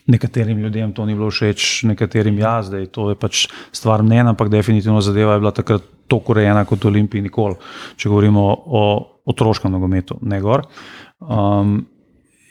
Nekaterim 0.08 0.60
ljudem 0.60 0.92
to 0.94 1.06
ni 1.06 1.16
bilo 1.16 1.30
všeč, 1.32 1.84
nekaterim 1.88 2.38
ja, 2.42 2.58
zdaj 2.64 2.90
to 2.92 3.08
je 3.14 3.16
pač 3.16 3.46
stvar 3.72 4.04
mnenja, 4.04 4.34
ampak 4.34 4.50
definitivno 4.52 5.02
zadeva 5.02 5.38
je 5.38 5.44
bila 5.46 5.54
takrat 5.56 5.86
tako 6.12 6.36
urejena 6.36 6.66
kot 6.68 6.84
v 6.84 6.92
Olimpiji, 6.92 7.24
nikoli, 7.24 7.56
če 7.96 8.12
govorimo 8.12 8.44
o 8.52 8.84
otroškem 9.32 9.72
nogometu, 9.72 10.20
ne 10.28 10.42
gor. 10.44 10.66
Um, 11.24 11.86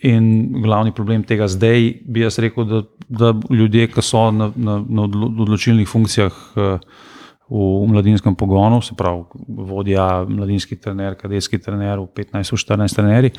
in 0.03 0.63
glavni 0.65 0.95
problem 0.97 1.27
tega 1.29 1.47
zdaj, 1.51 1.91
bi 2.09 2.25
jaz 2.25 2.41
rekel, 2.43 2.65
da, 2.67 2.83
da 3.09 3.35
ljudje, 3.51 3.91
ki 3.93 4.03
so 4.03 4.31
na, 4.33 4.49
na, 4.57 4.81
na 4.89 5.05
odločilnih 5.05 5.89
funkcijah. 5.89 6.41
Uh, 6.57 7.11
v 7.53 7.87
mladinskem 7.93 8.35
pogonu, 8.35 8.81
se 8.81 8.95
pravi, 8.97 9.25
vodja, 9.49 10.25
mladinski 10.29 10.77
trener, 10.81 11.17
kadetski 11.21 11.59
trener, 11.61 12.01
v 12.01 12.09
15-14 12.17 12.97
trenerji, 12.97 13.33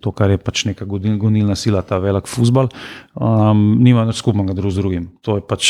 to, 0.00 0.12
kar 0.16 0.32
je 0.32 0.38
pač 0.40 0.64
neka 0.70 0.86
gonilna 0.88 1.56
sila, 1.58 1.82
ta 1.84 1.98
velik 2.00 2.30
futbol, 2.30 2.70
um, 3.14 3.76
nima 3.84 4.06
nič 4.08 4.22
skupnega 4.22 4.56
drug 4.56 4.72
z 4.72 4.80
drugim. 4.80 5.10
To 5.20 5.36
je 5.36 5.44
pač 5.44 5.68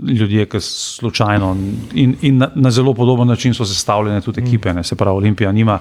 ljudje, 0.00 0.48
ki 0.48 0.62
slučajno 0.64 1.52
in, 2.00 2.16
in 2.24 2.40
na, 2.40 2.50
na 2.56 2.72
zelo 2.72 2.94
podoben 2.96 3.28
način 3.28 3.54
so 3.54 3.68
sestavljene 3.68 4.24
tudi 4.24 4.40
ekipe. 4.40 4.72
Ne? 4.72 4.84
Se 4.84 4.96
pravi, 4.96 5.20
Olimpija 5.20 5.52
nima, 5.52 5.76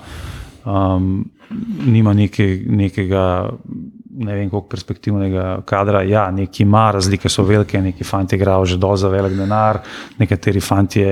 um, 0.66 1.24
nima 1.88 2.14
neke, 2.14 2.52
nekega 2.68 3.54
ne 4.20 4.36
vem, 4.36 4.50
koliko 4.50 4.68
perspektivnega 4.68 5.44
kadra. 5.68 6.02
Ja, 6.04 6.26
neki 6.32 6.64
ima, 6.64 6.90
razlike 6.92 7.30
so 7.32 7.44
velike, 7.48 7.80
neki 7.82 8.04
fanti 8.04 8.36
igrajo 8.36 8.66
že 8.66 8.78
do 8.78 8.92
za 9.00 9.08
velik 9.10 9.38
denar, 9.38 9.80
nekateri 10.20 10.60
fanti 10.60 11.06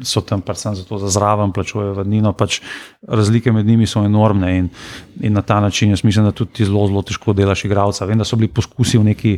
so 0.00 0.22
tam 0.24 0.40
pač 0.40 0.62
samo 0.62 0.80
zato, 0.80 1.00
da 1.02 1.12
zraven 1.12 1.52
plačujejo 1.52 1.92
vrnino. 1.98 2.32
Pač 2.32 2.60
razlike 3.08 3.52
med 3.52 3.66
njimi 3.66 3.86
so 3.86 4.04
enormne 4.04 4.56
in, 4.58 4.70
in 5.20 5.36
na 5.36 5.42
ta 5.42 5.60
način 5.60 5.92
jaz 5.92 6.04
mislim, 6.04 6.24
da 6.24 6.32
tudi 6.32 6.64
zelo, 6.64 6.86
zelo 6.88 7.02
težko 7.02 7.36
delaš 7.36 7.66
igralca. 7.68 8.08
Vem, 8.08 8.18
da 8.18 8.24
so 8.24 8.40
bili 8.40 8.48
poskusi 8.48 8.98
v 8.98 9.10
neki, 9.12 9.36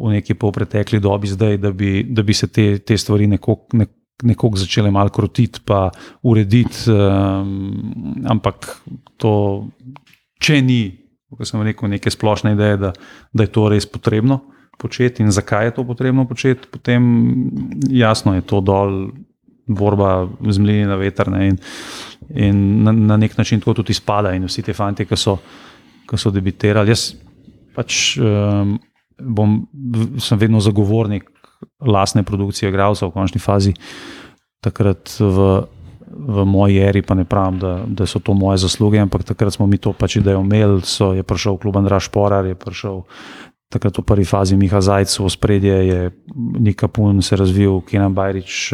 v 0.00 0.14
neki 0.14 0.38
polpretekli 0.38 1.02
dobi 1.02 1.34
zdaj, 1.34 1.58
da 1.58 1.72
bi, 1.72 2.04
da 2.08 2.22
bi 2.22 2.34
se 2.34 2.48
te, 2.48 2.78
te 2.78 2.98
stvari 2.98 3.26
nekako. 3.26 3.76
Nek, 3.82 3.90
Nekoga 4.22 4.60
začeli 4.62 4.92
malo 4.94 5.10
krotiti, 5.10 5.58
pa 5.66 5.88
urediti, 6.22 6.86
um, 6.86 8.22
ampak 8.30 8.68
to, 9.18 9.32
če 10.38 10.60
ni 10.62 10.78
kot 11.36 11.48
sem 11.48 11.62
rekel, 11.62 11.90
neke 11.92 12.10
splošne 12.10 12.54
ideje, 12.54 12.80
da, 12.80 12.92
da 13.32 13.46
je 13.46 13.52
to 13.52 13.68
res 13.72 13.86
potrebno 13.86 14.40
početi 14.78 15.22
in 15.22 15.30
zakaj 15.30 15.68
je 15.68 15.74
to 15.76 15.84
potrebno 15.86 16.24
početi, 16.26 16.68
potem 16.70 17.04
jasno 17.90 18.34
je 18.34 18.42
to 18.42 18.60
dol, 18.60 19.12
borba 19.66 20.28
z 20.50 20.58
mlini 20.58 20.86
na 20.86 20.96
veter 21.00 21.30
ne, 21.32 21.48
in, 21.48 21.58
in 22.34 22.58
na, 22.84 22.92
na 22.92 23.16
nek 23.16 23.38
način 23.38 23.60
to 23.60 23.74
tudi 23.74 23.94
izpada. 23.96 24.34
In 24.34 24.44
vsi 24.44 24.62
ti 24.62 24.72
fanti, 24.72 25.06
ki 25.08 25.16
so, 25.16 25.38
ki 26.08 26.18
so 26.20 26.32
debitirali, 26.34 26.92
jaz 26.92 27.14
pač 27.74 28.18
um, 28.20 28.76
bom, 29.18 29.62
sem 30.20 30.38
vedno 30.38 30.60
zagovornik 30.60 31.30
lastne 31.80 32.22
produkcije, 32.22 32.68
igralcev 32.68 33.08
v 33.08 33.16
končni 33.16 33.40
fazi. 33.40 33.72
Takrat 34.64 35.16
v 35.20 35.48
v 36.14 36.44
moji 36.46 36.78
eri, 36.78 37.02
pa 37.02 37.14
ne 37.14 37.24
pravim, 37.24 37.58
da, 37.58 37.82
da 37.86 38.06
so 38.06 38.20
to 38.22 38.34
moje 38.34 38.62
zasluge, 38.64 38.98
ampak 38.98 39.24
takrat 39.24 39.54
smo 39.54 39.66
mi 39.66 39.78
to 39.78 39.92
pač 39.92 40.16
idejo 40.16 40.40
imeli. 40.40 40.82
So, 40.86 41.12
je 41.12 41.22
prišel 41.22 41.58
klub 41.58 41.76
Andraš 41.76 42.08
Porar, 42.08 42.46
je 42.46 42.54
prišel 42.54 43.02
takrat 43.74 43.98
v 43.98 44.04
prvi 44.06 44.24
fazi 44.24 44.54
Miha 44.54 44.78
Zajc, 44.78 45.10
v 45.18 45.28
spredje 45.30 45.74
je 45.74 46.00
Nika 46.62 46.86
Pun 46.86 47.18
se 47.22 47.34
razvil, 47.36 47.82
Kenan 47.82 48.14
Bajrič, 48.14 48.70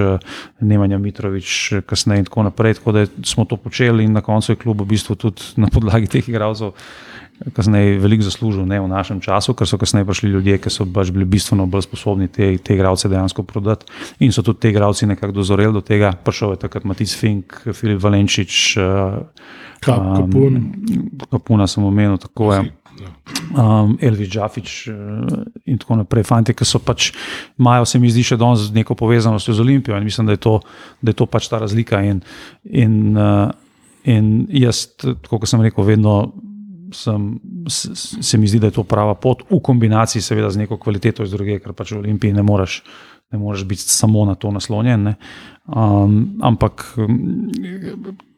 Nemanja 0.60 1.00
Mitrovič, 1.00 1.80
kasneje 1.88 2.20
in 2.20 2.28
tako 2.28 2.44
naprej. 2.44 2.76
Tako 2.76 2.92
da 2.92 3.06
smo 3.24 3.48
to 3.48 3.56
počeli 3.56 4.04
in 4.04 4.12
na 4.12 4.20
koncu 4.20 4.52
je 4.52 4.60
klub 4.60 4.84
v 4.84 4.92
bistvu 4.92 5.16
tudi 5.16 5.40
na 5.56 5.72
podlagi 5.72 6.06
teh 6.06 6.28
igralcev 6.28 6.76
kasneje 7.56 7.98
veliko 7.98 8.26
zaslužil, 8.26 8.66
ne 8.68 8.80
v 8.80 8.88
našem 8.88 9.20
času, 9.24 9.54
ker 9.56 9.68
so 9.68 9.78
kasneje 9.80 10.04
prišli 10.04 10.30
ljudje, 10.30 10.58
ki 10.60 10.72
so 10.72 10.84
pač 10.84 11.12
bili 11.14 11.24
bistveno 11.24 11.64
bolj 11.70 11.86
sposobni 11.88 12.28
te, 12.28 12.52
te 12.60 12.76
igralce 12.76 13.08
dejansko 13.08 13.44
prodati. 13.48 13.88
In 14.20 14.34
so 14.36 14.44
tudi 14.44 14.60
te 14.60 14.72
igralci 14.74 15.08
nekako 15.08 15.40
dozoreli 15.40 15.72
do 15.72 15.80
tega. 15.80 16.12
Prišel 16.12 16.54
je 16.54 16.64
takrat 16.66 16.84
Matic 16.84 17.14
Fink, 17.16 17.62
Filip 17.72 18.02
Valenčič, 18.02 18.76
Kapun. 19.80 20.60
Um, 20.60 21.08
Kapuna 21.30 21.66
sem 21.66 21.84
omenil, 21.84 22.18
tako 22.20 22.52
je. 22.52 22.66
Um, 23.56 23.94
Elvis 24.04 24.28
Džafič 24.28 24.88
uh, 24.92 25.40
in 25.64 25.80
tako 25.80 25.96
naprej. 26.02 26.26
Fanti, 26.28 26.52
ki 26.52 26.68
so 26.68 26.82
pač, 26.84 27.08
imajo 27.56 27.88
se 27.88 27.98
mi 28.02 28.10
zdi 28.12 28.26
še 28.26 28.36
danes 28.36 28.68
neko 28.74 28.92
povezanost 28.98 29.48
z 29.48 29.64
Olimpijo 29.64 29.96
in 29.96 30.04
mislim, 30.04 30.28
da 30.28 30.36
je 30.36 30.42
to, 30.44 30.58
da 31.00 31.14
je 31.14 31.16
to 31.16 31.26
pač 31.30 31.48
ta 31.48 31.62
razlika. 31.62 32.02
In, 32.04 32.20
in, 32.68 33.16
uh, 33.16 33.48
in 34.04 34.44
jaz, 34.52 34.90
kot 35.24 35.48
sem 35.48 35.64
rekel, 35.64 35.88
vedno 35.88 36.18
sem, 36.92 37.38
se 37.68 38.38
mi 38.38 38.48
zdi, 38.48 38.58
da 38.58 38.70
je 38.70 38.78
to 38.78 38.84
prava 38.84 39.14
pot, 39.14 39.44
v 39.50 39.60
kombinaciji 39.62 40.22
seveda 40.22 40.50
z 40.50 40.64
neko 40.64 40.78
kvaliteto 40.78 41.24
iz 41.26 41.32
druge, 41.34 41.58
ker 41.62 41.74
pač 41.76 41.94
v 41.94 42.00
Olimpiji 42.02 42.36
ne 42.36 42.44
moreš, 42.46 42.80
ne 43.32 43.38
moreš 43.38 43.64
biti 43.64 43.82
samo 43.82 44.24
na 44.26 44.34
to 44.34 44.50
naslonjen. 44.50 45.14
Um, 45.70 46.16
ampak 46.42 46.86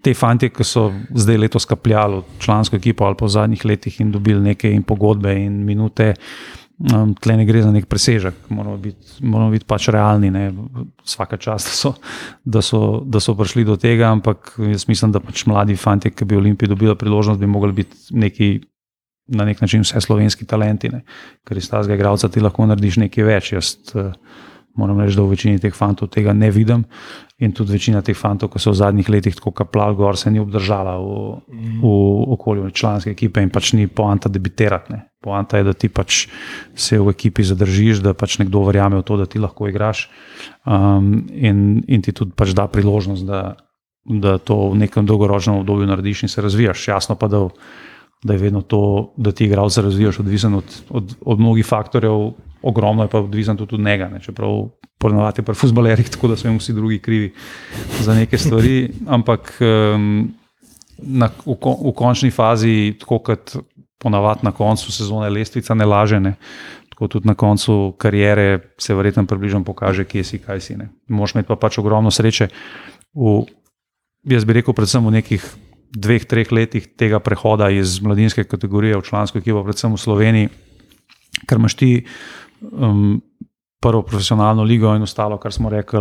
te 0.03 0.15
fanti, 0.15 0.51
ki 0.53 0.67
so 0.67 0.91
zdaj 1.15 1.39
letos 1.47 1.65
kapljali 1.65 2.23
člansko 2.43 2.77
ekipo 2.77 3.07
ali 3.07 3.17
pa 3.17 3.25
v 3.25 3.35
zadnjih 3.37 3.65
letih 3.65 4.01
in 4.01 4.11
dobili 4.13 4.41
neke 4.41 4.71
in 4.71 4.83
pogodbe 4.83 5.33
in 5.45 5.63
minute. 5.65 6.13
Um, 6.81 7.13
tle 7.15 7.37
ne 7.37 7.45
gre 7.47 7.61
za 7.63 7.71
nek 7.71 7.85
presežek, 7.87 8.49
moramo 8.51 8.75
biti, 8.81 9.21
moramo 9.21 9.53
biti 9.53 9.67
pač 9.69 9.87
realni. 9.93 10.33
Ne. 10.35 10.49
Vsaka 11.05 11.37
čast, 11.37 11.69
da 11.69 11.77
so, 11.77 11.93
da, 12.45 12.63
so, 12.65 12.81
da 13.05 13.21
so 13.23 13.37
prišli 13.39 13.67
do 13.69 13.77
tega, 13.79 14.09
ampak 14.11 14.55
jaz 14.59 14.89
mislim, 14.89 15.13
da 15.15 15.21
pač 15.23 15.45
mladi 15.47 15.77
fanti, 15.79 16.11
ki 16.11 16.27
bi 16.27 16.35
v 16.35 16.43
Olimpiji 16.43 16.73
dobili 16.73 16.97
priložnost, 16.99 17.41
bi 17.41 17.51
mogli 17.51 17.77
biti 17.83 18.17
neki, 18.19 18.49
na 19.37 19.47
nek 19.47 19.61
način 19.63 19.85
vse 19.87 20.01
slovenski 20.03 20.49
talenti, 20.49 20.91
ne. 20.91 21.05
ker 21.47 21.61
iz 21.61 21.71
tega 21.71 21.95
igralca 21.95 22.33
ti 22.33 22.43
lahko 22.43 22.67
narediš 22.67 22.99
nekaj 23.05 23.29
več. 23.29 23.53
Jaz, 23.53 23.77
uh, 23.95 24.11
moram 24.75 25.05
reči, 25.05 25.21
da 25.21 25.23
v 25.23 25.37
večini 25.37 25.63
teh 25.63 25.77
fantov 25.77 26.11
tega 26.11 26.33
ne 26.33 26.51
vidim. 26.51 26.83
In 27.45 27.53
tudi 27.53 27.77
večina 27.77 28.03
teh 28.03 28.17
fantov, 28.17 28.51
ki 28.51 28.63
so 28.63 28.73
v 28.73 28.81
zadnjih 28.81 29.13
letih 29.13 29.37
tako 29.39 29.53
kaplali 29.55 29.99
gor, 29.99 30.17
se 30.17 30.33
ni 30.33 30.41
obdržala 30.41 30.97
v, 30.99 31.15
v 31.79 31.95
okolju 32.35 32.71
članske 32.71 33.13
ekipe 33.13 33.45
in 33.45 33.53
pač 33.53 33.75
ni 33.77 33.87
poanta 33.87 34.33
debitirati. 34.33 35.12
Poanta 35.23 35.61
je, 35.61 35.65
da 35.65 35.73
ti 35.73 35.89
pač 35.89 36.27
se 36.75 36.99
v 36.99 37.15
ekipi 37.15 37.47
zadržiš, 37.47 38.03
da 38.03 38.15
pač 38.15 38.41
nekdo 38.43 38.65
verjame 38.67 38.99
v 39.01 39.07
to, 39.07 39.17
da 39.21 39.27
ti 39.27 39.39
lahko 39.43 39.71
igraš 39.71 40.09
um, 40.67 41.23
in, 41.31 41.83
in 41.87 42.03
ti 42.03 42.13
tudi 42.13 42.35
pač 42.37 42.57
da 42.59 42.67
priložnost, 42.67 43.27
da, 43.29 43.55
da 44.05 44.37
to 44.43 44.73
v 44.73 44.83
nekem 44.83 45.07
dolgoročnem 45.07 45.63
obdobju 45.63 45.87
narediš 45.87 46.27
in 46.27 46.33
se 46.33 46.43
razvijaš. 46.43 46.89
Jasno 46.89 47.15
pa, 47.15 47.31
da, 47.31 47.47
da 48.25 48.35
je 48.35 48.43
vedno 48.43 48.63
to, 48.67 49.13
da 49.17 49.33
ti 49.33 49.47
igralce 49.47 49.83
razvijaš, 49.83 50.21
odvisen 50.27 50.59
od, 50.59 50.81
od, 50.91 51.17
od 51.23 51.41
mnogih 51.41 51.67
faktorjev 51.67 52.33
ogromno 52.63 53.03
je 53.03 53.09
pa 53.09 53.19
odvisen 53.19 53.57
tudi 53.57 53.75
od 53.75 53.81
njega. 53.81 54.09
Ne? 54.09 54.21
Čeprav 54.21 54.69
ponovadi 54.99 55.43
pri 55.43 55.55
futbolerjih, 55.55 56.11
tako 56.11 56.29
da 56.31 56.37
so 56.37 56.49
jim 56.49 56.59
vsi 56.59 56.73
drugi 56.73 56.99
krivi 56.99 57.33
za 58.01 58.15
neke 58.15 58.39
stvari. 58.39 58.91
Ampak 59.07 59.59
um, 59.61 60.31
na, 60.99 61.29
v, 61.47 61.57
v 61.59 61.93
končni 61.97 62.31
fazi, 62.31 62.95
tako 63.01 63.19
kot 63.19 63.57
ponavadi 64.03 64.47
na 64.47 64.53
koncu 64.53 64.93
sezone, 64.93 65.31
lestvica 65.31 65.75
ne 65.79 65.87
laže. 65.87 66.21
Ne? 66.21 66.35
Tako 66.91 67.09
tudi 67.09 67.31
na 67.31 67.35
koncu 67.39 67.95
karijere 67.99 68.75
se 68.79 68.95
verjetno 68.95 69.27
približno 69.27 69.63
pokaže, 69.65 70.05
kje 70.05 70.25
si, 70.25 70.39
kaj 70.43 70.61
si. 70.61 70.77
Možeš 71.09 71.39
imeti 71.39 71.49
pa 71.49 71.57
pač 71.57 71.79
ogromno 71.79 72.11
sreče. 72.11 72.49
V, 73.15 73.43
jaz 74.29 74.45
bi 74.45 74.59
rekel, 74.59 74.75
predvsem 74.75 75.07
v 75.07 75.15
nekih 75.21 75.47
dveh, 75.93 76.25
treh 76.25 76.53
letih 76.53 76.87
tega 76.97 77.21
prehoda 77.21 77.69
iz 77.71 78.01
mladinske 78.03 78.45
kategorije 78.49 78.99
v 78.99 79.07
člansko 79.07 79.39
ekipo, 79.39 79.63
predvsem 79.65 79.93
v 79.93 80.01
Sloveniji, 80.01 80.53
ker 81.49 81.61
imaš 81.61 81.77
ti 81.77 81.91
um, 82.61 83.21
prvo 83.83 84.03
profesionalno 84.07 84.65
ligo 84.65 84.95
in 84.97 85.03
ostalo, 85.03 85.39
kar 85.43 85.53
smo 85.53 85.71
rekli, 85.73 86.01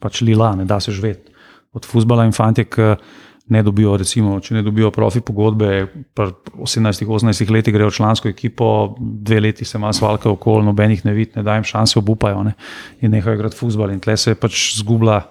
pač 0.00 0.20
lila, 0.26 0.54
ne 0.58 0.68
da 0.68 0.80
se 0.80 0.92
živeti. 0.92 1.32
Od 1.74 1.86
futbola 1.86 2.26
in 2.26 2.32
fanti, 2.32 2.64
ki 2.70 2.94
ne 3.46 3.62
dobijo, 3.62 3.96
recimo, 4.00 4.38
če 4.40 4.56
ne 4.56 4.62
dobijo 4.64 4.88
profi 4.94 5.20
pogodbe, 5.20 5.86
pa 6.16 6.30
18-18 6.64 7.50
letih 7.52 7.74
grejo 7.74 7.90
v 7.90 7.96
člansko 7.98 8.28
ekipo, 8.30 8.68
dve 8.98 9.40
leti 9.40 9.64
se 9.68 9.78
malo 9.78 9.92
svalkajo 9.92 10.32
okoli, 10.38 10.64
nobenih 10.64 11.04
ne 11.04 11.12
vidi, 11.12 11.32
ne 11.36 11.44
da 11.44 11.58
jim 11.58 11.66
šanse 11.68 11.98
obupajo 12.00 12.42
ne, 12.44 12.54
in 13.00 13.12
nehajo 13.12 13.36
igrati 13.36 13.58
futbol. 13.58 13.92
In 13.92 14.00
tle 14.00 14.16
se 14.16 14.34
pač 14.34 14.76
zgublja. 14.80 15.22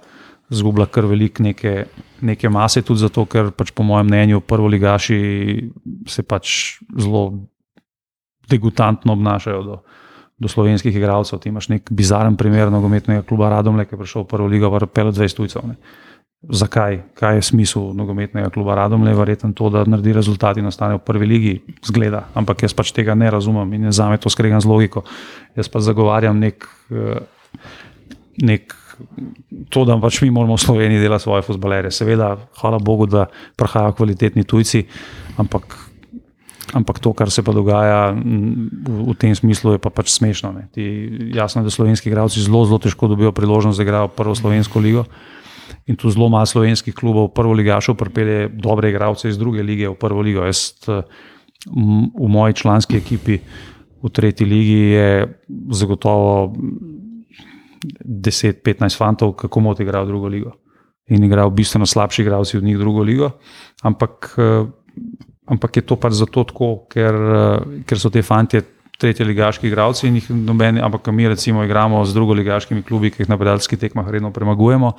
Zgubila 0.53 0.85
kar 0.91 1.05
veliko 1.07 1.41
neke, 1.41 1.85
neke 2.21 2.49
mase, 2.51 2.81
tudi 2.85 3.01
zato, 3.01 3.23
ker 3.25 3.47
pač 3.57 3.71
po 3.73 3.81
mojem 3.87 4.09
mnenju 4.11 4.41
prvo 4.45 4.67
ligaši 4.69 5.15
se 6.05 6.21
pač 6.27 6.51
zelo 6.99 7.23
degutantno 8.51 9.15
obnašajo 9.15 9.63
do, 9.63 9.77
do 10.37 10.51
slovenskih 10.51 10.95
igralcev. 10.95 11.39
Ti 11.39 11.49
imaš 11.49 11.71
nek 11.71 11.89
bizaren 11.89 12.35
primer 12.37 12.69
nogometnega 12.69 13.23
kluba 13.25 13.49
Radomlje, 13.55 13.87
ki 13.87 13.95
je 13.95 14.01
prišel 14.03 14.25
v 14.27 14.29
prvo 14.35 14.51
ligo, 14.51 14.69
v 14.69 14.83
Repelu 14.83 15.15
20 15.15 15.39
tujcev. 15.39 15.65
Ne. 15.71 15.79
Zakaj? 16.43 16.99
Kaj 17.15 17.39
je 17.39 17.41
smisel 17.41 17.93
nogometnega 17.95 18.49
kluba 18.51 18.75
Radomlje? 18.75 19.13
Verjetno 19.15 19.53
to, 19.55 19.69
da 19.71 19.85
naredi 19.87 20.13
rezultati 20.13 20.59
in 20.59 20.67
ostane 20.67 20.97
v 20.97 21.03
prvi 21.05 21.27
ligi, 21.27 21.53
zgleda. 21.85 22.25
Ampak 22.35 22.65
jaz 22.67 22.75
pač 22.75 22.91
tega 22.91 23.15
ne 23.15 23.31
razumem 23.31 23.73
in 23.79 23.91
za 23.91 24.09
me 24.11 24.19
to 24.19 24.29
skregam 24.29 24.61
z 24.61 24.67
logiko. 24.67 25.05
Jaz 25.55 25.71
pa 25.71 25.79
zagovarjam 25.79 26.39
nek. 26.39 26.67
nek 28.43 28.75
To, 29.73 29.81
da 29.89 29.95
pač 29.97 30.19
mi 30.21 30.29
moramo 30.29 30.53
v 30.53 30.61
Sloveniji 30.61 31.01
delati 31.01 31.25
svoje 31.25 31.41
futbalere. 31.41 31.89
Seveda, 31.89 32.35
hvala 32.61 32.77
Bogu, 32.77 33.07
da 33.09 33.25
prihajajo 33.57 33.95
kvalitetni 33.97 34.45
tujci, 34.45 34.83
ampak 35.41 35.65
Ampak 36.73 36.97
to, 36.97 37.13
kar 37.13 37.29
se 37.29 37.45
pa 37.45 37.53
dogaja 37.53 38.15
v, 38.17 39.13
v 39.13 39.13
tem 39.13 39.29
smislu, 39.37 39.77
je 39.77 39.79
pa 39.83 39.93
pač 39.93 40.09
smešno. 40.09 40.73
Ti, 40.73 40.81
jasno 41.37 41.61
je, 41.61 41.69
da 41.69 41.73
slovenski 41.73 42.09
igralci 42.09 42.41
zelo, 42.41 42.65
zelo 42.65 42.81
težko 42.81 43.05
dobijo 43.11 43.29
priložnost, 43.29 43.77
da 43.77 43.85
igrajo 43.85 44.09
prvo 44.09 44.33
slovensko 44.33 44.81
ligo. 44.81 45.05
In 45.85 45.95
tu 45.99 46.09
zelo 46.09 46.29
malo 46.29 46.45
slovenskih 46.47 46.95
klubov, 46.95 47.33
prvo 47.35 47.53
ligašov, 47.53 47.97
pripelje 47.99 48.47
dobre 48.53 48.89
igralce 48.89 49.29
iz 49.29 49.37
druge 49.37 49.63
lige 49.63 49.89
v 49.89 49.95
prvo 49.99 50.21
ligo. 50.21 50.45
Jaz, 50.47 50.79
v 51.67 52.27
moji 52.27 52.53
članski 52.53 52.97
ekipi 52.97 53.39
v 54.03 54.09
tretji 54.11 54.45
ligi 54.47 54.79
je 54.95 55.41
zagotovo 55.71 56.53
10-15 58.03 58.97
fantov, 58.97 59.35
kako 59.35 59.59
moti 59.59 59.83
igrajo 59.83 60.05
drugo 60.05 60.27
ligo. 60.27 60.51
In 61.11 61.23
igrajo 61.23 61.49
bistveno 61.49 61.85
slabši 61.85 62.21
igralci 62.21 62.57
od 62.57 62.63
njih 62.63 62.77
drugo 62.77 63.03
ligo. 63.03 63.31
Ampak 63.83 64.35
ampak 65.45 65.77
je 65.77 65.83
to 65.83 65.95
pač 65.99 66.15
zato 66.19 66.43
tako, 66.47 66.85
ker, 66.91 67.15
ker 67.87 67.99
so 67.99 68.11
te 68.13 68.23
fanti 68.23 68.61
tretje 68.99 69.25
ligaški 69.27 69.67
igralci 69.67 70.07
in 70.07 70.19
jih 70.21 70.29
nobeni, 70.31 70.79
ampak 70.79 71.09
mi 71.11 71.27
recimo 71.27 71.63
igramo 71.65 72.03
z 72.05 72.15
drugo 72.15 72.37
ligaškimi 72.37 72.85
klubi, 72.87 73.11
ki 73.11 73.23
jih 73.23 73.31
na 73.31 73.37
predalskih 73.41 73.79
tekmah 73.79 74.07
redno 74.07 74.31
premagujemo. 74.31 74.93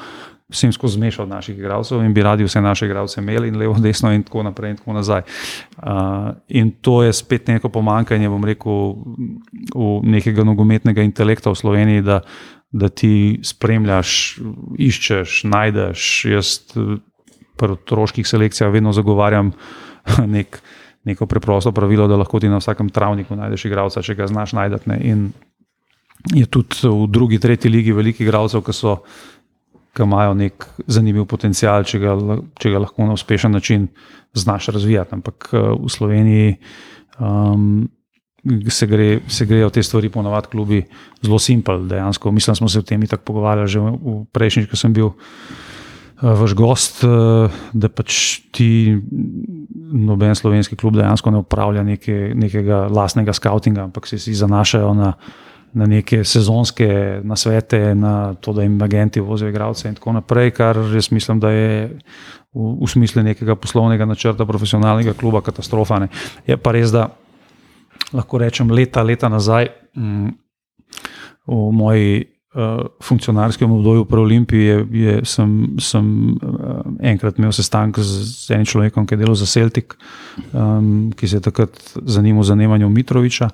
Vsem 0.55 0.73
skozi 0.73 1.01
zmešal 1.01 1.27
naših 1.27 1.59
igralcev 1.59 2.05
in 2.05 2.15
bi 2.15 2.23
radi 2.23 2.47
vse 2.47 2.61
naše 2.63 2.87
igralce 2.87 3.21
imeli, 3.21 3.49
in 3.51 3.59
levo, 3.59 3.75
desno, 3.83 4.13
in 4.15 4.23
tako 4.23 4.45
naprej, 4.47 4.71
in 4.71 4.77
tako 4.79 4.93
nazaj. 4.95 5.25
Uh, 5.77 6.31
in 6.49 6.71
to 6.81 7.03
je 7.03 7.13
spet 7.13 7.49
neko 7.51 7.69
pomankanje, 7.69 8.31
bom 8.31 8.45
rekel, 8.45 8.95
nekega 10.03 10.45
nogometnega 10.47 11.03
intelekta 11.03 11.51
v 11.51 11.59
Sloveniji, 11.59 12.05
da, 12.07 12.21
da 12.71 12.89
ti 12.89 13.41
spremljaš, 13.43 14.39
iščeš, 14.79 15.43
najdeš. 15.51 16.13
Jaz 16.31 16.55
pri 17.55 17.75
otroških 17.75 18.27
selekcijah 18.27 18.73
vedno 18.73 18.93
zagovarjam. 18.95 19.53
nek, 20.37 20.61
neko 21.05 21.27
preprosto 21.27 21.73
pravilo, 21.73 22.09
da 22.09 22.17
lahko 22.17 22.41
ti 22.41 22.49
na 22.49 22.61
vsakem 22.63 22.89
travniku 22.89 23.37
najdeš 23.37 23.65
igralca, 23.69 24.03
če 24.03 24.15
ga 24.15 24.27
znaš 24.31 24.53
najti. 24.57 24.99
In 25.03 25.29
je 26.35 26.47
tudi 26.47 26.89
v 26.89 27.07
drugi, 27.11 27.39
tretji 27.41 27.71
ligi 27.71 27.93
veliko 27.93 28.25
igralcev, 28.25 28.65
ki 28.65 28.77
so. 28.77 28.99
Ki 29.95 30.03
imajo 30.03 30.35
nek 30.35 30.67
zanimiv 30.91 31.27
potencial, 31.31 31.85
če 31.87 32.01
ga, 32.03 32.15
če 32.59 32.73
ga 32.75 32.83
lahko 32.83 33.07
na 33.07 33.15
uspešen 33.15 33.55
način 33.55 33.89
znaš 34.35 34.73
razvijati. 34.75 35.15
Ampak 35.15 35.51
eh, 35.53 35.69
v 35.79 35.91
Sloveniji 35.91 36.57
um, 37.21 37.89
se, 38.69 38.87
gre, 38.87 39.21
se 39.29 39.47
grejo 39.47 39.71
te 39.71 39.83
stvari 39.83 40.11
ponovadi, 40.11 40.51
klubi 40.51 40.83
zelo 41.23 41.39
simpel. 41.39 41.87
Dejansko, 41.89 42.33
mislim, 42.33 42.57
smo 42.57 42.69
se 42.69 42.79
o 42.79 42.83
tem 42.83 43.07
tako 43.07 43.25
pogovarjali 43.25 43.69
že 43.69 43.81
v 43.81 44.25
prejšnjič, 44.33 44.69
ko 44.71 44.77
sem 44.77 44.93
bil 44.93 45.07
uh, 45.07 45.15
vaš 46.21 46.55
gost, 46.55 47.05
uh, 47.05 47.49
da 47.73 47.89
pač 47.89 48.43
ti 48.53 48.99
noben 49.95 50.35
slovenski 50.35 50.77
klub 50.77 50.97
dejansko 50.99 51.31
ne 51.31 51.41
upravlja 51.45 51.83
neke, 51.87 52.35
nekega 52.35 52.87
lastnega 52.91 53.33
skautinga, 53.33 53.87
ampak 53.89 54.11
se 54.11 54.19
zanašajo 54.19 54.95
na, 54.95 55.15
na 55.75 55.87
neke 55.91 56.23
sezonske 56.25 57.21
nasvete, 57.27 57.95
na 57.95 58.35
to, 58.35 58.53
da 58.53 58.63
jim 58.63 58.77
agenti 58.83 59.21
vozijo 59.21 59.51
igralce 59.51 59.89
in 59.89 59.95
tako 59.99 60.13
naprej, 60.13 60.53
kar 60.55 60.79
jaz 60.95 61.11
mislim, 61.11 61.41
da 61.43 61.51
je 61.51 61.75
v, 62.55 62.69
v 62.81 62.91
smislu 62.91 63.23
nekega 63.27 63.57
poslovnega 63.59 64.07
načrta 64.07 64.47
profesionalnega 64.47 65.17
kluba 65.19 65.43
katastrofa. 65.43 65.99
Ne. 66.05 66.09
Je 66.47 66.57
pa 66.57 66.73
res, 66.73 66.95
da 66.95 67.09
lahko 68.15 68.39
rečem 68.39 68.71
leta, 68.71 69.03
leta 69.03 69.29
nazaj. 69.29 69.69
Mm, 69.99 70.39
V 71.45 71.73
moji 71.77 72.25
uh, 72.25 72.87
funkcionarskem 73.05 73.69
obdobju 73.69 74.05
pri 74.09 74.21
Olimpiji 74.21 74.65
je, 74.65 74.77
je, 74.91 75.15
sem, 75.29 75.77
sem 75.77 76.07
uh, 76.33 76.87
enkrat 77.05 77.37
imel 77.37 77.53
sestanek 77.53 77.99
z, 78.01 78.23
z 78.25 78.55
enim 78.57 78.65
človekom, 78.65 79.05
ki 79.05 79.13
je 79.13 79.21
delal 79.21 79.37
za 79.37 79.45
Celtic, 79.45 79.93
um, 80.57 81.13
ki 81.13 81.29
se 81.29 81.37
je 81.37 81.45
takrat 81.45 81.77
zanimal 82.01 82.41
za 82.41 82.55
zanimanje 82.55 82.89
Mitroviča. 82.89 83.51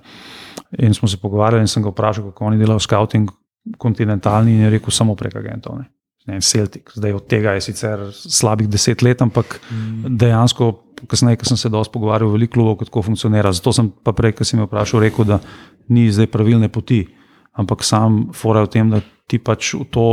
In 0.79 0.95
smo 0.95 1.09
se 1.09 1.19
pogovarjali, 1.19 1.65
in 1.65 1.71
sem 1.71 1.83
ga 1.83 1.91
vprašal, 1.91 2.31
kako 2.31 2.45
oni 2.51 2.59
delajo 2.59 2.79
scouting 2.79 3.31
kontinentalni, 3.79 4.55
in 4.55 4.67
je 4.67 4.71
rekel 4.77 4.95
samo 4.95 5.17
prek 5.19 5.37
agentov. 5.37 5.79
Ne. 5.79 5.91
Ne, 6.29 6.37
Celtic. 6.45 6.93
Zdaj 6.95 7.15
od 7.17 7.27
tega 7.27 7.55
je 7.57 7.65
sicer 7.65 8.03
slabih 8.13 8.69
deset 8.69 9.03
let, 9.03 9.23
ampak 9.25 9.57
mm. 9.71 10.19
dejansko, 10.21 10.69
kasneje, 11.09 11.41
ko 11.41 11.49
sem 11.49 11.57
se 11.57 11.71
dosti 11.73 11.93
pogovarjal, 11.93 12.31
veliko 12.31 12.59
klubov, 12.59 12.77
kako 12.85 13.03
funkcionira. 13.09 13.53
Zato 13.57 13.73
sem 13.73 13.89
pa 14.05 14.13
prej, 14.13 14.37
ko 14.37 14.45
si 14.45 14.59
me 14.59 14.67
vprašal, 14.69 15.01
rekel, 15.01 15.25
da 15.25 15.41
ni 15.89 16.11
zdaj 16.13 16.29
pravilne 16.31 16.69
poti 16.69 17.07
ampak 17.53 17.83
sam 17.83 18.31
fora 18.33 18.63
v 18.65 18.71
tem, 18.71 18.87
da 18.91 19.03
ti 19.27 19.39
pač 19.39 19.75
v 19.75 19.87
to 19.91 20.07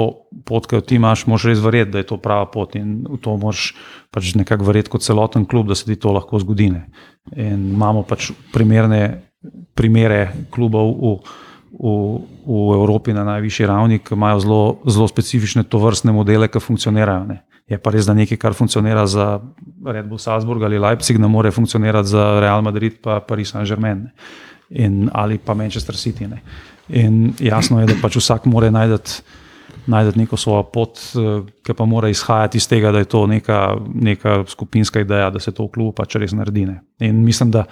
pot, 0.45 0.65
ki 0.69 0.77
jo 0.77 0.81
ti 0.85 0.97
imaš, 0.97 1.25
moraš 1.29 1.49
res 1.49 1.61
verjeti, 1.61 1.93
da 1.95 2.01
je 2.01 2.09
to 2.09 2.17
prava 2.21 2.45
pot 2.49 2.75
in 2.77 3.05
v 3.05 3.17
to 3.21 3.33
moraš 3.37 3.73
pač 4.13 4.33
nekako 4.37 4.67
verjeti 4.67 4.93
kot 4.93 5.05
celoten 5.05 5.47
klub, 5.49 5.69
da 5.69 5.77
se 5.77 5.87
ti 5.89 5.97
to 5.97 6.13
lahko 6.13 6.37
zgodi. 6.41 6.69
In 7.33 7.73
imamo 7.73 8.05
pač 8.05 8.31
primerne 8.53 9.26
primere 9.75 10.47
klubov 10.53 10.93
v, 10.93 11.13
v, 11.77 11.91
v 12.47 12.73
Evropi 12.77 13.13
na 13.13 13.23
najvišji 13.27 13.67
ravni, 13.69 13.99
ki 13.99 14.15
imajo 14.15 14.39
zelo, 14.39 14.61
zelo 14.87 15.07
specifične 15.07 15.63
tovrstne 15.63 16.15
modele, 16.15 16.49
ki 16.51 16.63
funkcionirajo. 16.63 17.27
Ne. 17.29 17.43
Je 17.67 17.75
pa 17.75 17.91
res, 17.91 18.07
da 18.07 18.15
nekaj, 18.15 18.39
kar 18.39 18.55
funkcionira 18.55 19.03
za 19.11 19.41
Red 19.85 20.07
Bull 20.07 20.21
Salzburg 20.23 20.63
ali 20.63 20.79
Leipzig, 20.79 21.19
ne 21.19 21.27
more 21.27 21.51
funkcionirati 21.51 22.07
za 22.07 22.39
Real 22.39 22.63
Madrid, 22.63 23.01
pa 23.03 23.19
Paris 23.19 23.51
Saint-Germain 23.51 24.07
ali 25.11 25.37
pa 25.37 25.53
Manchester 25.53 25.95
City. 25.95 26.27
Ne. 26.27 26.41
In 26.89 27.33
jasno 27.39 27.81
je, 27.81 27.87
da 27.87 27.97
pač 28.01 28.15
vsak 28.19 28.47
mora 28.47 28.69
najti, 28.71 29.21
najti 29.87 30.19
neko 30.19 30.37
svojo 30.37 30.63
pot, 30.71 30.99
eh, 31.15 31.43
ki 31.63 31.73
pa 31.75 31.85
mora 31.85 32.09
izhajati 32.09 32.57
iz 32.57 32.67
tega, 32.67 32.91
da 32.91 33.03
je 33.03 33.11
to 33.11 33.27
neka, 33.27 33.77
neka 33.93 34.43
skupinska 34.47 35.03
ideja, 35.03 35.29
da 35.29 35.39
se 35.39 35.51
to 35.51 35.67
v 35.67 35.71
klubu 35.75 35.91
pač 35.91 36.15
res 36.15 36.31
naredi. 36.31 36.65
Ne. 36.65 36.79
In 36.99 37.23
mislim, 37.23 37.51
da, 37.51 37.65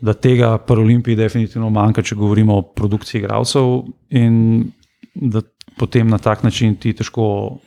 da 0.00 0.14
tega 0.14 0.58
pri 0.58 0.80
Olimpiji 0.80 1.16
definitivno 1.16 1.70
manjka, 1.70 2.02
če 2.02 2.16
govorimo 2.16 2.56
o 2.58 2.62
produkciji 2.62 3.20
igralcev. 3.20 3.82
In 4.16 4.70
da 5.14 5.42
potem 5.78 6.08
na 6.08 6.18
tak 6.18 6.42
način 6.42 6.74
ti 6.80 6.92
težko, 6.96 7.58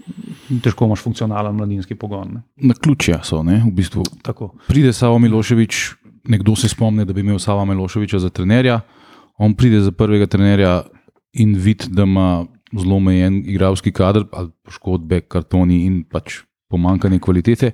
težko 0.64 0.86
imaš 0.86 1.04
funkcionalen 1.04 1.56
mladinski 1.56 1.96
pogon. 1.96 2.34
Ne. 2.34 2.44
Na 2.70 2.74
ključja 2.74 3.22
so, 3.24 3.44
ne, 3.44 3.62
v 3.66 3.72
bistvu. 3.74 4.04
Tako. 4.26 4.54
Pride 4.68 4.94
Savo 4.94 5.20
Miloševič, 5.20 5.84
nekdo 6.30 6.56
se 6.56 6.70
spomni, 6.70 7.06
da 7.06 7.14
bi 7.14 7.22
imel 7.26 7.40
Sava 7.40 7.66
Miloševiča 7.66 8.20
za 8.20 8.30
trenerja 8.30 8.82
on 9.38 9.54
pride 9.54 9.82
za 9.82 9.92
prvega 9.92 10.26
trenerja 10.26 10.84
in 11.34 11.56
vidi, 11.56 11.86
da 11.90 12.04
ima 12.04 12.46
zelo 12.80 12.96
omejen 12.96 13.44
igralski 13.46 13.92
kader, 13.92 14.26
ali 14.32 14.50
poškodbe, 14.66 15.22
kartoni 15.22 15.84
in 15.86 16.04
pač 16.04 16.42
pomankanje 16.70 17.20
kvalitete, 17.20 17.72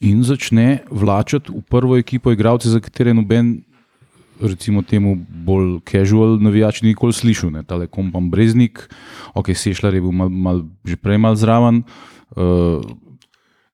in 0.00 0.22
začne 0.22 0.82
vlačati 0.90 1.52
v 1.52 1.62
prvo 1.70 1.96
ekipo 1.96 2.32
igralce, 2.32 2.70
za 2.70 2.80
katere 2.80 3.14
noben. 3.14 3.62
Recimo 4.40 4.82
temu 4.82 5.16
bolj 5.16 5.80
casual 5.88 6.36
navijač 6.42 6.82
nikoli 6.82 7.12
slišal, 7.16 7.50
ne 7.54 7.62
tale 7.64 7.86
kompan 7.86 8.30
Breznik, 8.30 8.82
ok, 9.34 9.54
Sešljar 9.56 9.94
je 9.96 10.04
bil 10.04 10.12
mal, 10.12 10.28
mal, 10.28 10.62
že 10.84 10.96
prej 11.00 11.18
mal 11.22 11.36
zraven, 11.36 11.82
uh, 12.36 12.84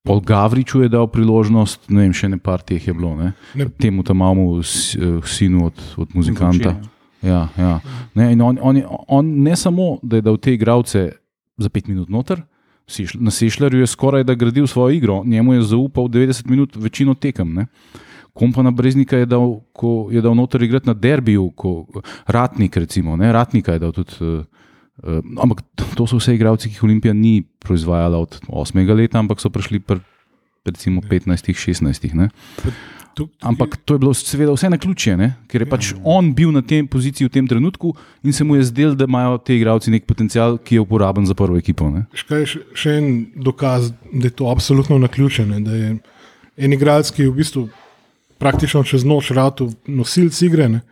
Pol 0.02 0.18
Gavriču 0.18 0.82
je 0.82 0.90
dal 0.90 1.06
priložnost, 1.06 1.86
ne 1.94 2.06
vem, 2.06 2.14
še 2.14 2.30
ne 2.30 2.38
par 2.42 2.62
teh 2.66 2.82
je 2.82 2.94
bilo, 2.94 3.14
ne? 3.14 3.34
Ne. 3.54 3.68
temu 3.70 4.02
tam 4.02 4.18
mamu, 4.18 4.58
sinu 4.62 5.68
od, 5.70 5.78
od 5.94 6.16
muzikanta. 6.18 6.74
Zvuči, 6.74 6.92
Ja, 7.22 7.48
ja. 7.58 7.80
Ne, 8.14 8.44
on, 8.44 8.58
on, 8.60 8.82
on 9.08 9.26
ne 9.42 9.56
samo, 9.56 9.98
da 10.02 10.18
je 10.18 10.22
dal 10.22 10.36
te 10.36 10.54
igralce 10.54 11.12
za 11.56 11.68
pet 11.68 11.86
minut 11.86 12.08
noter, 12.10 12.42
na 13.14 13.30
Sešljarju 13.30 13.80
je 13.80 13.86
skoraj 13.86 14.24
da 14.24 14.34
gradil 14.34 14.66
svojo 14.66 14.90
igro, 14.90 15.22
njemu 15.24 15.54
je 15.54 15.62
zaupal 15.62 16.04
90 16.04 16.50
minut 16.50 16.76
večino 16.76 17.14
tekem. 17.14 17.54
Ne. 17.54 17.66
Kompana 18.32 18.70
Breznika 18.70 19.18
je 19.20 19.26
dal, 19.28 19.58
ko 19.76 20.08
je 20.12 20.22
dal 20.24 20.34
noter 20.34 20.62
igrati 20.62 20.88
na 20.88 20.94
derbiju, 20.94 21.50
ko 21.56 21.86
Ratnik, 22.26 22.76
recimo, 22.76 23.16
ne, 23.16 23.32
Ratnika 23.32 23.76
je 23.76 23.82
dal 23.82 23.92
tudi. 23.92 24.16
Uh, 24.22 25.20
ampak 25.40 25.62
to 25.96 26.06
so 26.06 26.20
vse 26.20 26.34
igralci, 26.36 26.68
ki 26.68 26.76
jih 26.76 26.84
Olimpija 26.84 27.14
ni 27.16 27.42
proizvajala 27.42 28.18
od 28.18 28.40
8. 28.48 28.94
leta, 28.96 29.18
ampak 29.18 29.40
so 29.40 29.50
prišli 29.50 29.80
pri 29.80 30.00
15-16. 30.64 32.12
Ampak 33.42 33.76
to 33.84 33.94
je 33.94 33.98
bilo 33.98 34.14
seveda 34.14 34.52
vse 34.52 34.70
na 34.70 34.78
ključje, 34.78 35.16
ne? 35.16 35.34
ker 35.48 35.62
je 35.62 35.68
pač 35.68 35.90
ja, 35.92 35.96
ja. 35.96 36.02
on 36.04 36.32
bil 36.34 36.52
na 36.52 36.62
tem 36.62 36.86
poziciji 36.88 37.28
v 37.28 37.32
tem 37.32 37.48
trenutku 37.48 37.92
in 38.24 38.32
se 38.32 38.44
mu 38.44 38.56
je 38.56 38.64
zdelo, 38.70 38.94
da 38.94 39.04
imajo 39.04 39.38
ti 39.38 39.56
igravci 39.56 39.92
nek 39.92 40.06
potencial, 40.08 40.56
ki 40.58 40.78
je 40.78 40.80
uporaben 40.80 41.26
za 41.26 41.34
prvo 41.36 41.58
ekipo. 41.60 41.90
Še, 42.16 42.64
še 42.72 42.96
en 42.96 43.26
dokaz, 43.36 43.92
da 44.12 44.30
je 44.30 44.36
to 44.38 44.48
absolutno 44.48 44.98
na 44.98 45.12
ključje. 45.12 45.44
Je 45.44 45.92
en 46.56 46.72
igralec, 46.72 47.12
ki 47.12 47.26
je 47.26 47.30
v 47.30 47.36
bistvu 47.36 47.68
praktično 48.42 48.82
čez 48.84 49.06
noč 49.06 49.30
rado 49.30 49.70
nosilc 49.86 50.42
igre. 50.42 50.68
Ne? 50.68 50.82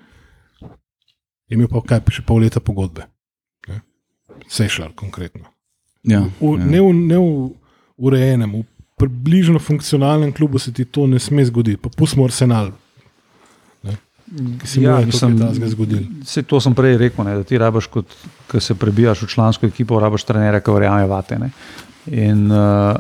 je 1.51 1.59
imel 1.59 1.69
pa 1.71 1.83
kaj 1.83 2.05
še 2.15 2.25
pol 2.27 2.45
leta 2.45 2.63
pogodbe. 2.63 3.09
Ne? 3.69 3.81
Sešljal 4.49 4.95
konkretno. 4.99 5.51
Ja, 6.07 6.23
V, 6.39 6.55
ja. 6.57 6.65
ne, 6.65 6.81
v, 6.81 6.93
ne 6.95 7.19
v 7.19 7.33
urejenem, 8.01 8.63
v 8.63 8.87
približno 9.01 9.59
funkcionalnem 9.61 10.31
klubu 10.33 10.61
se 10.63 10.73
ti 10.73 10.87
to 10.87 11.09
ne 11.11 11.19
sme 11.21 11.45
zgoditi. 11.45 11.81
Pa 11.83 11.91
pustimo 11.93 12.25
arsenal. 12.25 12.71
Ne? 13.85 13.99
Si 14.65 14.85
Ja, 14.85 15.01
mislim, 15.03 15.37
da 15.41 15.51
se 15.53 15.75
zgodil. 15.75 16.07
Vse 16.23 16.47
to 16.47 16.63
sem 16.63 16.77
prej 16.77 16.97
rekel, 17.03 17.27
ne, 17.27 17.41
da 17.43 17.45
ti 17.45 17.59
rabiš, 17.59 17.91
kot 17.91 18.15
ko 18.49 18.63
se 18.63 18.79
prebijaš 18.79 19.27
v 19.27 19.33
člansko 19.35 19.69
ekipo, 19.69 19.99
rabiš 20.01 20.29
trenerja, 20.31 20.63
ki 20.63 20.77
verjame 20.77 21.11
vate. 21.11 21.41
Ne. 21.43 21.51
In, 22.15 22.47
uh, 22.47 22.95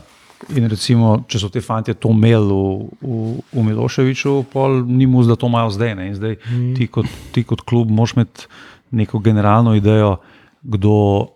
in 0.56 0.68
recimo, 0.70 1.24
če 1.28 1.38
so 1.42 1.48
te 1.52 1.60
fanti 1.60 1.94
to 1.94 2.12
imeli 2.14 2.48
v, 2.48 2.88
v, 3.00 3.18
v 3.52 3.64
Miloševiču, 3.66 4.44
pol 4.52 4.80
ni 4.88 5.06
mu 5.06 5.22
zdaj 5.26 5.40
to 5.42 5.50
imajo 5.50 5.72
zdaj. 5.76 5.94
Ne. 5.98 6.08
In 6.10 6.14
zdaj 6.16 6.38
Mm. 6.40 6.74
ti 6.76 6.86
kot, 6.88 7.06
ti 7.32 7.44
kot 7.44 7.60
klub 7.62 7.90
moraš 7.90 8.16
imeti 8.16 8.46
neko 8.90 9.18
generalno 9.18 9.74
idejo, 9.74 10.16
kdo, 10.62 11.28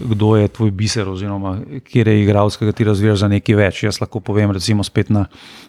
kdo 0.00 0.36
je 0.36 0.48
tvoj 0.48 0.70
biser, 0.70 1.08
oziroma 1.08 1.58
kje 1.84 2.04
je 2.06 2.22
igralec, 2.22 2.56
ki 2.56 2.66
ga 2.66 2.72
ti 2.72 2.84
razvijaš 2.84 3.18
za 3.18 3.28
nekaj 3.28 3.56
več. 3.56 3.82
Jaz 3.84 4.00
lahko 4.00 4.20
povem, 4.20 4.50
recimo, 4.50 4.84
spet 4.84 5.10
na, 5.10 5.26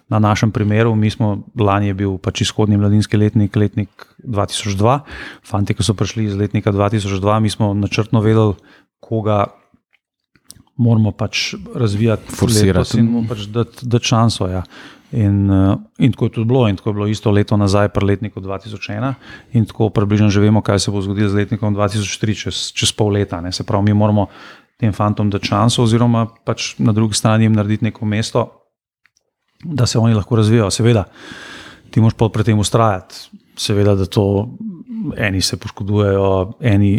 na 0.10 0.20
našem 0.20 0.52
primeru. 0.52 0.96
Mi 0.96 1.10
smo 1.10 1.44
lani 1.60 1.92
je 1.92 1.94
bil 1.94 2.18
pač 2.18 2.42
izhodni 2.42 2.78
mladinski 2.78 3.18
letnik, 3.18 3.56
letnik 3.56 4.08
2002, 4.24 5.00
fanti, 5.44 5.76
ki 5.76 5.84
so 5.84 5.94
prišli 5.94 6.32
iz 6.32 6.40
letnika 6.40 6.72
2002, 6.72 7.40
mi 7.40 7.50
smo 7.50 7.74
načrtno 7.74 8.22
vedeli, 8.22 8.56
koga. 9.00 9.46
Moramo 10.84 11.14
pač 11.16 11.54
razvijati, 11.76 12.36
Forsirati. 12.36 13.00
in 13.00 13.08
mu 13.12 13.24
pač 13.30 13.48
dati, 13.48 13.88
dati 13.88 14.12
šanso. 14.12 14.50
Ja. 14.52 14.64
In, 15.14 15.46
uh, 15.50 15.78
in 16.02 16.12
tako 16.12 16.26
je 16.26 16.32
tudi 16.40 16.48
bilo, 16.50 16.66
in 16.68 16.76
tako 16.76 16.90
je 16.90 16.94
bilo 16.94 17.08
isto 17.08 17.32
leto 17.32 17.58
nazaj, 17.58 17.92
pri 17.94 18.06
letniku 18.06 18.42
2001, 18.42 19.14
in 19.54 19.66
tako 19.70 19.92
približno 19.94 20.30
že 20.34 20.42
vemo, 20.42 20.62
kaj 20.66 20.80
se 20.80 20.92
bo 20.92 21.02
zgodilo 21.06 21.30
z 21.30 21.44
letnikom 21.44 21.76
2003, 21.78 22.42
čez, 22.44 22.62
čez 22.74 22.92
pol 22.98 23.14
leta. 23.14 23.42
Ne. 23.42 23.52
Se 23.54 23.64
pravi, 23.64 23.86
mi 23.86 23.94
moramo 23.94 24.28
tem 24.82 24.94
fantom 24.94 25.30
dati 25.30 25.48
šanso, 25.48 25.86
oziroma 25.86 26.26
pač 26.46 26.74
na 26.82 26.92
drugi 26.92 27.14
strani 27.14 27.46
jim 27.46 27.54
narediti 27.54 27.86
neko 27.86 28.06
mesto, 28.06 28.48
da 29.64 29.86
se 29.86 30.00
oni 30.00 30.18
lahko 30.18 30.36
razvijajo. 30.36 30.72
Seveda, 30.72 31.06
ti 31.92 32.02
moš 32.02 32.18
pa 32.18 32.30
pri 32.34 32.44
tem 32.44 32.60
ustrajati. 32.60 33.30
Seveda, 33.56 33.94
da 33.96 34.10
to 34.10 34.50
eni 35.18 35.42
se 35.42 35.58
poškodujejo, 35.62 36.58
eni 36.60 36.98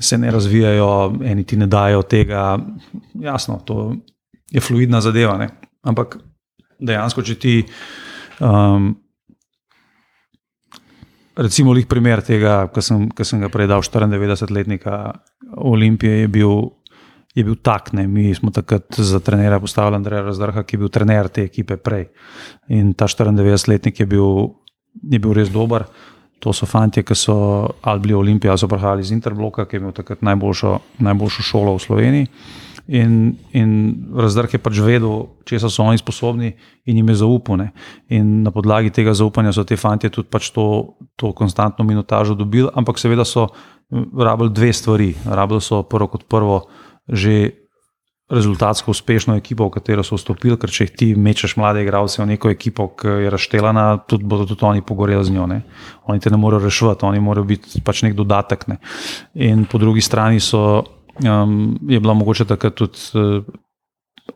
se 0.00 0.18
ne 0.18 0.30
razvijajo, 0.30 0.90
eni 1.24 1.44
ti 1.44 1.56
ne 1.56 1.66
dajo 1.66 2.02
tega. 2.02 2.58
Jasno, 3.20 3.60
to 3.64 3.94
je 4.50 4.60
fluidna 4.60 5.00
zadeva. 5.00 5.36
Ne? 5.38 5.48
Ampak 5.82 6.16
dejansko, 6.80 7.22
če 7.22 7.38
ti. 7.40 7.54
Um, 8.40 8.94
Recimo, 11.40 11.72
lih 11.72 11.86
primer 11.88 12.20
tega, 12.26 12.66
ki 12.68 12.82
sem, 12.84 13.04
ki 13.16 13.24
sem 13.24 13.40
ga 13.40 13.48
prej 13.48 13.68
dal, 13.70 13.80
94-letnika 13.86 14.96
Olimpije, 15.62 16.24
je 16.24 16.28
bil, 16.28 16.66
je 17.32 17.44
bil 17.46 17.56
tak. 17.64 17.92
Ne. 17.96 18.04
Mi 18.10 18.34
smo 18.36 18.50
takrat 18.52 18.98
za 18.98 19.22
trenera 19.24 19.60
postavili 19.62 19.96
Andreja 19.96 20.26
Razdrha, 20.26 20.66
ki 20.66 20.76
je 20.76 20.80
bil 20.82 20.90
trener 20.92 21.30
te 21.32 21.46
ekipe 21.46 21.78
prej. 21.80 22.10
In 22.76 22.92
ta 22.92 23.08
94-letnik 23.08 24.02
je 24.02 24.08
bil, 24.10 24.50
je 25.00 25.22
bil 25.22 25.32
res 25.38 25.52
dober. 25.54 25.86
To 26.40 26.54
so 26.56 26.66
fanti, 26.66 27.02
ki 27.04 27.14
so 27.14 27.34
ali 27.84 28.00
bili 28.00 28.14
Olimpija, 28.16 28.54
ali 28.54 28.58
so 28.58 28.68
prihajali 28.68 29.04
iz 29.04 29.12
Interbloka, 29.12 29.66
ki 29.68 29.76
je 29.76 29.80
imel 29.80 29.92
takrat 29.92 30.22
najboljšo, 30.24 30.78
najboljšo 31.04 31.42
šolo 31.44 31.76
v 31.76 31.82
Sloveniji. 31.84 32.28
In, 32.90 33.36
in 33.54 33.72
razdrh 34.16 34.56
je 34.56 34.58
pač 34.58 34.80
vedel, 34.82 35.28
če 35.46 35.60
so 35.62 35.84
oni 35.84 36.00
sposobni, 36.00 36.54
in 36.88 36.96
jim 36.98 37.12
je 37.12 37.20
zaupal. 37.20 37.60
ne. 37.60 37.68
In 38.08 38.40
na 38.42 38.50
podlagi 38.50 38.90
tega 38.90 39.14
zaupanja 39.14 39.52
so 39.52 39.64
ti 39.68 39.76
fanti 39.76 40.10
tudi 40.10 40.26
pač 40.32 40.50
to, 40.50 40.96
to 41.14 41.30
konstantno 41.36 41.84
minutažo 41.84 42.34
dobili, 42.34 42.72
ampak 42.74 42.98
seveda 42.98 43.24
so 43.24 43.46
rabili 43.92 44.50
dve 44.50 44.72
stvari. 44.72 45.14
Rabili 45.26 45.60
so 45.60 45.82
prvo 45.82 46.08
kot 46.08 46.24
prvo 46.26 46.64
že 47.10 47.59
rezultatsko 48.30 48.90
uspešno 48.90 49.34
ekipo, 49.36 49.66
v 49.66 49.74
katero 49.74 50.04
so 50.06 50.16
vstopili, 50.18 50.56
ker 50.60 50.70
če 50.70 50.86
jih 50.86 50.92
ti 50.96 51.08
mečeš 51.18 51.56
mlade 51.58 51.82
igralce 51.82 52.22
v 52.22 52.28
neko 52.32 52.52
ekipo, 52.54 52.86
ki 53.00 53.26
je 53.26 53.32
razštelana, 53.32 53.86
tudi 54.10 54.28
bodo 54.30 54.46
tudi 54.50 54.66
oni 54.66 54.84
pogoreli 54.86 55.24
z 55.26 55.34
njo. 55.34 55.48
Ne. 55.50 55.62
Oni 56.06 56.22
te 56.22 56.30
ne 56.30 56.38
morejo 56.40 56.62
reševati, 56.64 57.06
oni 57.08 57.22
morajo 57.22 57.48
biti 57.50 57.82
pač 57.84 58.04
nek 58.06 58.14
dodatek. 58.18 58.68
Ne. 58.70 58.78
In 59.34 59.66
po 59.66 59.82
drugi 59.82 60.04
strani 60.04 60.40
so, 60.40 60.84
um, 61.24 61.58
je 61.88 62.00
bila 62.00 62.14
mogoče 62.14 62.48
takrat 62.48 62.78
tudi. 62.78 63.10
Uh, 63.14 63.66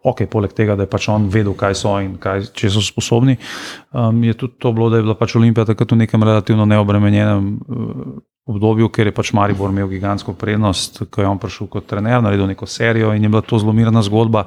Ok, 0.03 0.25
poleg 0.27 0.51
tega, 0.53 0.75
da 0.75 0.83
je 0.85 0.91
pač 0.91 1.07
on 1.09 1.29
vedel, 1.31 1.55
kaj 1.55 1.77
so 1.79 1.93
in 2.03 2.17
kaj, 2.19 2.49
če 2.59 2.69
so 2.75 2.81
sposobni, 2.83 3.37
um, 3.95 4.25
je 4.27 4.35
tudi 4.35 4.59
to 4.59 4.73
bilo, 4.75 4.89
da 4.91 4.99
je 4.99 5.05
bila 5.07 5.15
pač 5.15 5.37
Olimpija 5.39 5.69
takrat 5.69 5.95
v 5.95 6.01
nekem 6.03 6.25
relativno 6.27 6.67
neobremenjenem 6.67 7.47
uh, 7.55 8.17
obdobju, 8.47 8.89
ker 8.93 9.09
je 9.09 9.17
pač 9.17 9.33
Maribor 9.33 9.73
imel 9.73 9.89
gigantsko 9.89 10.35
prednost, 10.37 11.03
ko 11.11 11.25
je 11.25 11.29
on 11.29 11.41
prišel 11.41 11.69
kot 11.73 11.87
trener, 11.89 12.23
naredil 12.23 12.47
neko 12.51 12.67
serijo 12.69 13.15
in 13.15 13.23
je 13.23 13.29
bila 13.29 13.43
to 13.43 13.59
zelo 13.59 13.73
mirna 13.73 14.03
zgodba, 14.05 14.45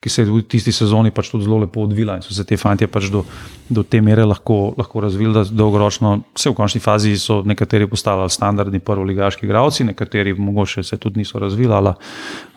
ki 0.00 0.10
se 0.12 0.22
je 0.22 0.30
v 0.30 0.42
tisti 0.46 0.70
sezoni 0.70 1.10
pač 1.10 1.32
tudi 1.32 1.48
zelo 1.48 1.56
lepo 1.64 1.82
odvila 1.82 2.14
in 2.14 2.22
so 2.22 2.34
se 2.36 2.44
te 2.46 2.54
fanti 2.60 2.86
pač 2.86 3.08
do, 3.10 3.24
do 3.66 3.82
te 3.82 3.98
mere 4.04 4.22
lahko, 4.28 4.76
lahko 4.78 5.02
razvili, 5.02 5.32
da 5.34 5.42
dolgoročno, 5.42 6.12
vse 6.36 6.52
v 6.52 6.54
končni 6.54 6.80
fazi 6.84 7.16
so 7.18 7.40
nekateri 7.42 7.88
postali 7.90 8.28
standardni 8.30 8.78
prvoligaški 8.78 9.48
igralci, 9.48 9.88
nekateri 9.88 10.36
mogoče 10.38 10.84
se 10.86 11.00
tudi 11.02 11.24
niso 11.24 11.42
razvili, 11.42 11.72
ali 11.74 11.96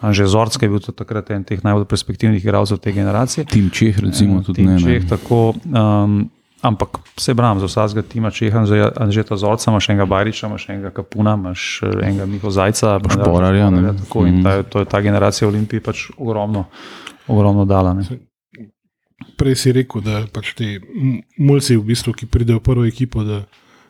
Anže 0.06 0.28
Zorc, 0.30 0.60
ki 0.60 0.68
je 0.68 0.74
bil 0.76 0.84
takrat 0.92 1.32
en 1.34 1.48
teh 1.48 1.64
najbolj 1.66 1.88
perspektivnih 1.90 2.44
igralcev 2.44 2.78
te 2.78 2.94
generacije. 2.94 3.48
Tim 3.50 3.72
Čeh, 3.74 3.98
recimo, 3.98 4.44
tudi 4.44 4.62
Tim 4.62 4.76
ne. 4.76 4.84
Čeh, 4.84 5.02
ne. 5.02 5.10
tako, 5.10 5.56
um, 5.74 6.28
ampak 6.62 6.90
se 7.18 7.34
bram, 7.34 7.60
za 7.60 7.66
vsakega 7.66 8.02
tima 8.02 8.32
Čeha, 8.32 8.66
za 8.66 8.92
Anžeta 8.98 9.38
Zorca, 9.38 9.72
imaš 9.72 9.90
enega 9.90 10.06
Bajriča, 10.06 10.48
imaš 10.48 10.70
enega 10.70 10.90
Kapuna, 10.92 11.34
imaš 11.34 11.82
eh, 11.84 12.08
enega 12.08 12.26
Miho 12.26 12.52
Zajca, 12.52 13.00
Imaš 13.00 13.16
Porarja, 13.26 13.70
ne. 13.70 13.94
Tako, 13.98 14.26
Mhm. 14.28 14.44
ta, 14.44 14.64
to 14.64 14.80
je 14.80 14.86
ta 14.86 15.02
generacija 15.02 15.48
Olimpije 15.48 15.82
pač 15.82 16.10
ogromno, 16.18 16.66
ogromno 17.28 17.66
dala. 17.66 17.94
Ne. 17.94 18.04
Prej 19.38 19.56
si 19.56 19.72
rekel, 19.72 20.02
da 20.02 20.24
pač 20.34 20.54
ti 20.56 20.80
mulci, 21.38 21.76
v 21.78 21.84
bistvu, 21.84 22.14
ki 22.14 22.26
pridejo 22.28 22.60
v 22.60 22.64
prvo 22.64 22.86
ekipo, 22.88 23.24
da 23.24 23.44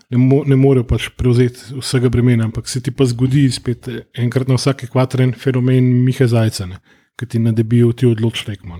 ne, 0.10 0.18
mo 0.18 0.42
ne 0.46 0.56
morejo 0.58 0.84
pač 0.90 1.10
prevzeti 1.18 1.78
vsega 1.80 2.10
bremena, 2.10 2.46
ampak 2.46 2.68
se 2.70 2.82
ti 2.82 2.92
pa 2.92 3.06
zgodi 3.06 3.46
spet 3.52 3.90
enkrat 4.18 4.48
na 4.50 4.58
vsake 4.58 4.88
kvadren 4.90 5.34
fenomen 5.34 5.84
Mihe 6.06 6.28
Zajca, 6.28 6.66
ne, 6.66 6.78
ki 7.18 7.26
ti 7.26 7.40
nadebijo 7.40 7.94
ti 7.94 8.06
odloč 8.10 8.44
tekmo. 8.46 8.78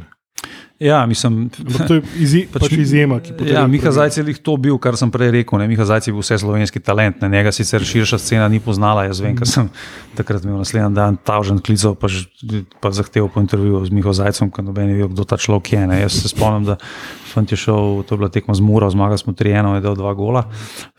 Ne. 0.80 0.88
Ja, 0.88 1.06
mislim. 1.06 1.50
Ampak 1.60 1.88
to 1.88 1.94
je 1.94 2.02
izi, 2.16 2.42
pač 2.54 2.62
pač 2.62 2.72
izjema. 2.72 3.20
Ja, 3.46 3.68
Miha 3.68 3.92
Zajec 3.92 4.18
je 4.18 4.34
to 4.44 4.58
bil, 4.58 4.78
kar 4.80 4.98
sem 4.98 5.12
prej 5.12 5.32
rekel. 5.36 5.60
Ne? 5.60 5.68
Miha 5.68 5.86
Zajec 5.86 6.08
je 6.08 6.14
bil 6.16 6.24
vse 6.24 6.40
slovenski 6.40 6.80
talent, 6.80 7.22
ne? 7.22 7.30
njega 7.30 7.52
sicer 7.52 7.84
širša 7.84 8.18
scena 8.18 8.48
ni 8.48 8.60
poznala. 8.64 9.04
Jaz 9.10 9.20
vem, 9.20 9.36
ker 9.36 9.48
sem 9.48 9.70
takrat 10.16 10.44
imel 10.48 10.64
naslednji 10.64 10.96
dan 10.96 11.20
tavžen 11.20 11.60
klical, 11.60 11.96
pa, 12.00 12.08
pa 12.80 12.92
zahteval 12.96 13.28
po 13.34 13.44
intervjuju 13.44 13.86
z 13.86 13.96
Miho 14.00 14.14
Zajcem, 14.14 14.52
ker 14.56 14.64
noben 14.64 14.90
je 14.90 15.00
vedel, 15.02 15.12
kdo 15.12 15.28
ta 15.28 15.38
človek 15.38 15.74
je. 15.76 15.84
Ne? 15.92 16.02
Jaz 16.06 16.22
se 16.24 16.32
spomnim, 16.32 16.72
da 16.72 16.80
fant 17.30 17.52
je 17.52 17.58
šel, 17.58 18.04
to 18.08 18.16
je 18.16 18.20
bila 18.24 18.30
tekma 18.30 18.56
z 18.56 18.64
Muro, 18.66 18.90
zmagali 18.90 19.18
smo 19.22 19.34
3-1, 19.34 19.76
je 19.76 19.82
dal 19.86 19.96
dva 19.96 20.14
gola. 20.18 20.44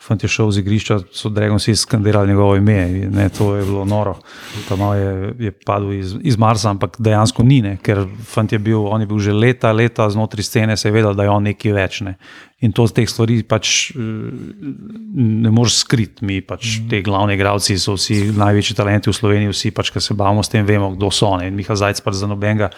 Fant 0.01 0.23
je 0.23 0.31
šel 0.31 0.51
z 0.55 0.63
igrišča, 0.63 0.99
so 1.13 1.29
Dragon 1.29 1.61
si 1.61 1.75
skandirali 1.77 2.29
njegovo 2.29 2.57
ime, 2.57 3.09
ne, 3.11 3.29
to 3.29 3.55
je 3.57 3.65
bilo 3.65 3.85
noro. 3.85 4.17
Ta 4.69 4.77
malo 4.77 4.95
je, 4.95 5.35
je 5.39 5.51
padel 5.51 5.93
iz, 5.99 6.15
iz 6.23 6.39
Marsa, 6.39 6.71
ampak 6.71 6.97
dejansko 6.99 7.43
ni, 7.43 7.61
ne? 7.63 7.77
ker 7.83 8.05
fant 8.27 8.53
je 8.53 8.59
bil, 8.59 8.87
on 8.87 9.01
je 9.01 9.11
bil 9.11 9.19
že 9.19 9.35
leta, 9.35 9.70
leta 9.73 10.11
znotraj 10.11 10.45
scene, 10.45 10.77
se 10.77 10.89
je 10.89 10.93
vedel, 10.93 11.15
da 11.15 11.27
je 11.27 11.31
on 11.31 11.45
nekaj 11.45 11.73
več. 11.73 12.01
Ne? 12.07 12.17
In 12.61 12.75
to 12.77 12.85
z 12.85 12.93
teh 12.93 13.09
stvari 13.09 13.39
pač 13.49 13.93
eh, 13.97 14.01
ne 14.01 15.49
moreš 15.49 15.81
skriti. 15.81 16.27
Mi 16.29 16.41
pač 16.45 16.83
te 16.91 17.01
glavni 17.05 17.39
igralci 17.39 17.79
so 17.81 17.97
vsi 17.97 18.35
največji 18.37 18.77
talenti 18.77 19.09
v 19.09 19.17
Sloveniji, 19.17 19.55
vsi 19.55 19.73
pač, 19.73 19.93
ki 19.95 20.03
se 20.05 20.17
bavimo 20.17 20.45
s 20.45 20.53
tem, 20.53 20.67
vemo, 20.69 20.91
kdo 20.93 21.09
so. 21.09 21.33
In 21.41 21.57
Miha 21.57 21.77
Zajc 21.77 22.05
pač 22.05 22.21
za 22.21 22.29
nobenega 22.29 22.69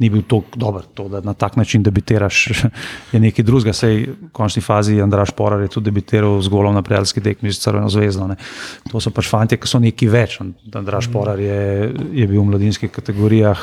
ni 0.00 0.08
bil 0.12 0.24
tako 0.28 0.60
dober, 0.60 0.88
to, 0.96 1.08
da 1.12 1.20
na 1.24 1.32
tak 1.36 1.56
način 1.56 1.84
debitiraš, 1.84 2.64
je 3.12 3.20
nekaj 3.20 3.44
drugega. 3.44 3.76
Sej 3.76 4.08
v 4.08 4.32
končni 4.32 4.64
fazi 4.64 5.00
Andraš 5.04 5.36
Porar 5.36 5.60
je 5.64 5.72
tudi 5.72 5.90
debitiral 5.90 6.40
z 6.40 6.52
golom 6.52 6.76
na 6.76 6.84
prijateljski 6.84 7.20
tekmi 7.20 7.52
z 7.52 7.60
Crveno 7.60 7.92
zvezdo. 7.92 8.28
Ne? 8.32 8.40
To 8.88 9.00
so 9.04 9.12
pač 9.12 9.28
fanti, 9.28 9.60
ki 9.60 9.68
so 9.68 9.80
nekaj 9.82 10.08
več. 10.12 10.38
Andraš 10.72 11.12
Porar 11.12 11.40
je, 11.40 11.92
je 11.92 12.24
bil 12.24 12.40
v 12.40 12.48
mladinskih 12.54 12.92
kategorijah 12.92 13.60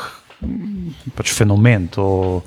pač 1.14 1.32
fenomen. 1.34 1.88
To, 1.94 2.42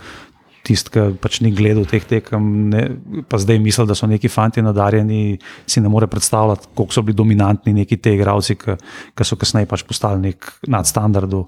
Tisti, 0.67 0.91
ki 0.91 1.03
pač 1.23 1.39
ni 1.45 1.53
gledal 1.55 1.85
teh 1.87 2.03
tekem, 2.03 2.47
ne, 2.73 2.81
pa 3.29 3.39
zdaj 3.39 3.59
misli, 3.63 3.85
da 3.87 3.95
so 3.95 4.09
neki 4.09 4.27
fanti 4.31 4.63
nadarjeni, 4.63 5.37
si 5.69 5.83
ne 5.83 5.91
more 5.91 6.09
predstavljati, 6.11 6.73
koliko 6.75 6.97
so 6.97 7.03
bili 7.07 7.15
dominantni 7.15 7.71
neki 7.77 7.99
te 8.03 8.11
igravci, 8.17 8.57
ki, 8.59 8.75
ki 9.15 9.27
so 9.27 9.37
kasneje 9.39 9.69
pač 9.71 9.85
postali 9.87 10.19
nek 10.27 10.49
nadstandard 10.67 11.37
v, 11.37 11.45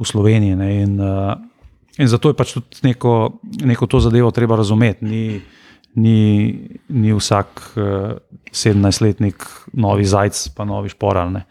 Sloveniji. 0.00 0.56
Ne, 0.56 0.68
in, 0.80 0.94
uh, 0.96 1.34
in 2.00 2.08
zato 2.08 2.32
je 2.32 2.36
pač 2.38 2.54
tudi 2.56 2.86
neko, 2.88 3.12
neko 3.68 3.86
to 3.86 4.00
zadevo 4.00 4.30
treba 4.32 4.56
razumeti. 4.56 5.04
Ni, 5.04 5.42
ni, 6.00 6.16
ni 6.88 7.12
vsak 7.12 7.60
uh, 7.76 8.16
17-letnik 8.48 9.44
novi 9.76 10.08
zajec, 10.08 10.40
pa 10.56 10.64
novi 10.64 10.88
šporalne. 10.88 11.44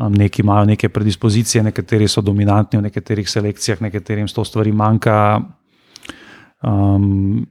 Um, 0.00 0.16
neki 0.16 0.40
imajo 0.42 0.64
neke 0.72 0.88
predispozicije, 0.88 1.62
nekateri 1.68 2.08
so 2.08 2.24
dominantni 2.24 2.80
v 2.80 2.88
nekaterih 2.88 3.28
selekcijah, 3.28 3.84
nekaterim 3.84 4.28
s 4.28 4.34
to 4.34 4.46
stvari 4.48 4.72
manjka. 4.72 5.42
Um, 6.62 7.46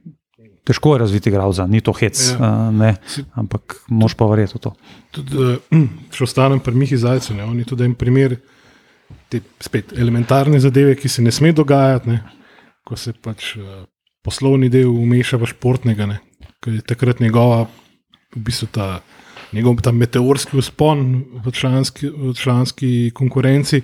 težko 0.64 0.94
je 0.94 0.98
razviti 1.02 1.30
igralca, 1.30 1.66
ni 1.66 1.80
to 1.80 1.92
hec, 1.92 2.20
Ja. 2.30 2.36
uh, 2.38 2.74
ne, 2.74 2.94
ampak 3.34 3.80
moš 3.88 4.14
pa 4.14 4.28
verjeti 4.30 4.54
v 4.54 4.60
to. 4.62 4.74
Tudi, 5.10 5.36
uh, 5.36 5.86
če 6.14 6.24
ostanem 6.24 6.60
pri 6.62 6.74
Mihi 6.78 6.96
Zajcu, 6.96 7.34
ne, 7.34 7.44
on 7.44 7.58
je 7.58 7.66
tudi 7.66 7.84
en 7.88 7.94
primer 7.98 8.36
te 9.30 9.40
spet 9.62 9.92
elementarne 9.98 10.60
zadeve, 10.62 10.94
ki 10.94 11.08
se 11.08 11.22
ne 11.22 11.32
sme 11.34 11.50
dogajati, 11.52 12.10
ne, 12.10 12.20
ko 12.86 12.96
se 12.96 13.12
pač 13.12 13.56
uh, 13.58 13.82
poslovni 14.22 14.68
del 14.70 14.90
umeša 14.92 15.40
v 15.42 15.48
športnega, 15.50 16.06
ne, 16.06 16.20
ker 16.62 16.78
je 16.78 16.84
takrat 16.86 17.18
njegova, 17.24 17.64
v 18.36 18.44
bistvu 18.46 18.68
ta, 18.70 19.00
njegov 19.52 19.80
ta 19.82 19.90
meteorski 19.90 20.54
uspon 20.60 21.24
v 21.42 21.50
članski, 21.50 22.06
v 22.06 22.34
članski 22.38 23.10
konkurenci. 23.10 23.82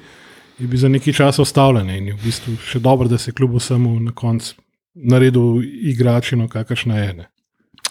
Je 0.56 0.66
bil 0.70 0.78
za 0.78 0.88
nekaj 0.88 1.12
časa 1.12 1.42
ustavljen 1.42 1.90
in 1.90 2.06
je 2.06 2.14
v 2.14 2.22
bistvu 2.22 2.54
še 2.62 2.78
dobro, 2.80 3.08
da 3.10 3.18
se 3.18 3.32
kljub 3.34 3.58
vsemu 3.58 3.90
na 4.06 4.14
koncu 4.14 4.54
naredil 4.96 5.62
igračino, 5.62 6.48
kakršna 6.48 6.98
je. 6.98 7.14
Ne. 7.14 7.28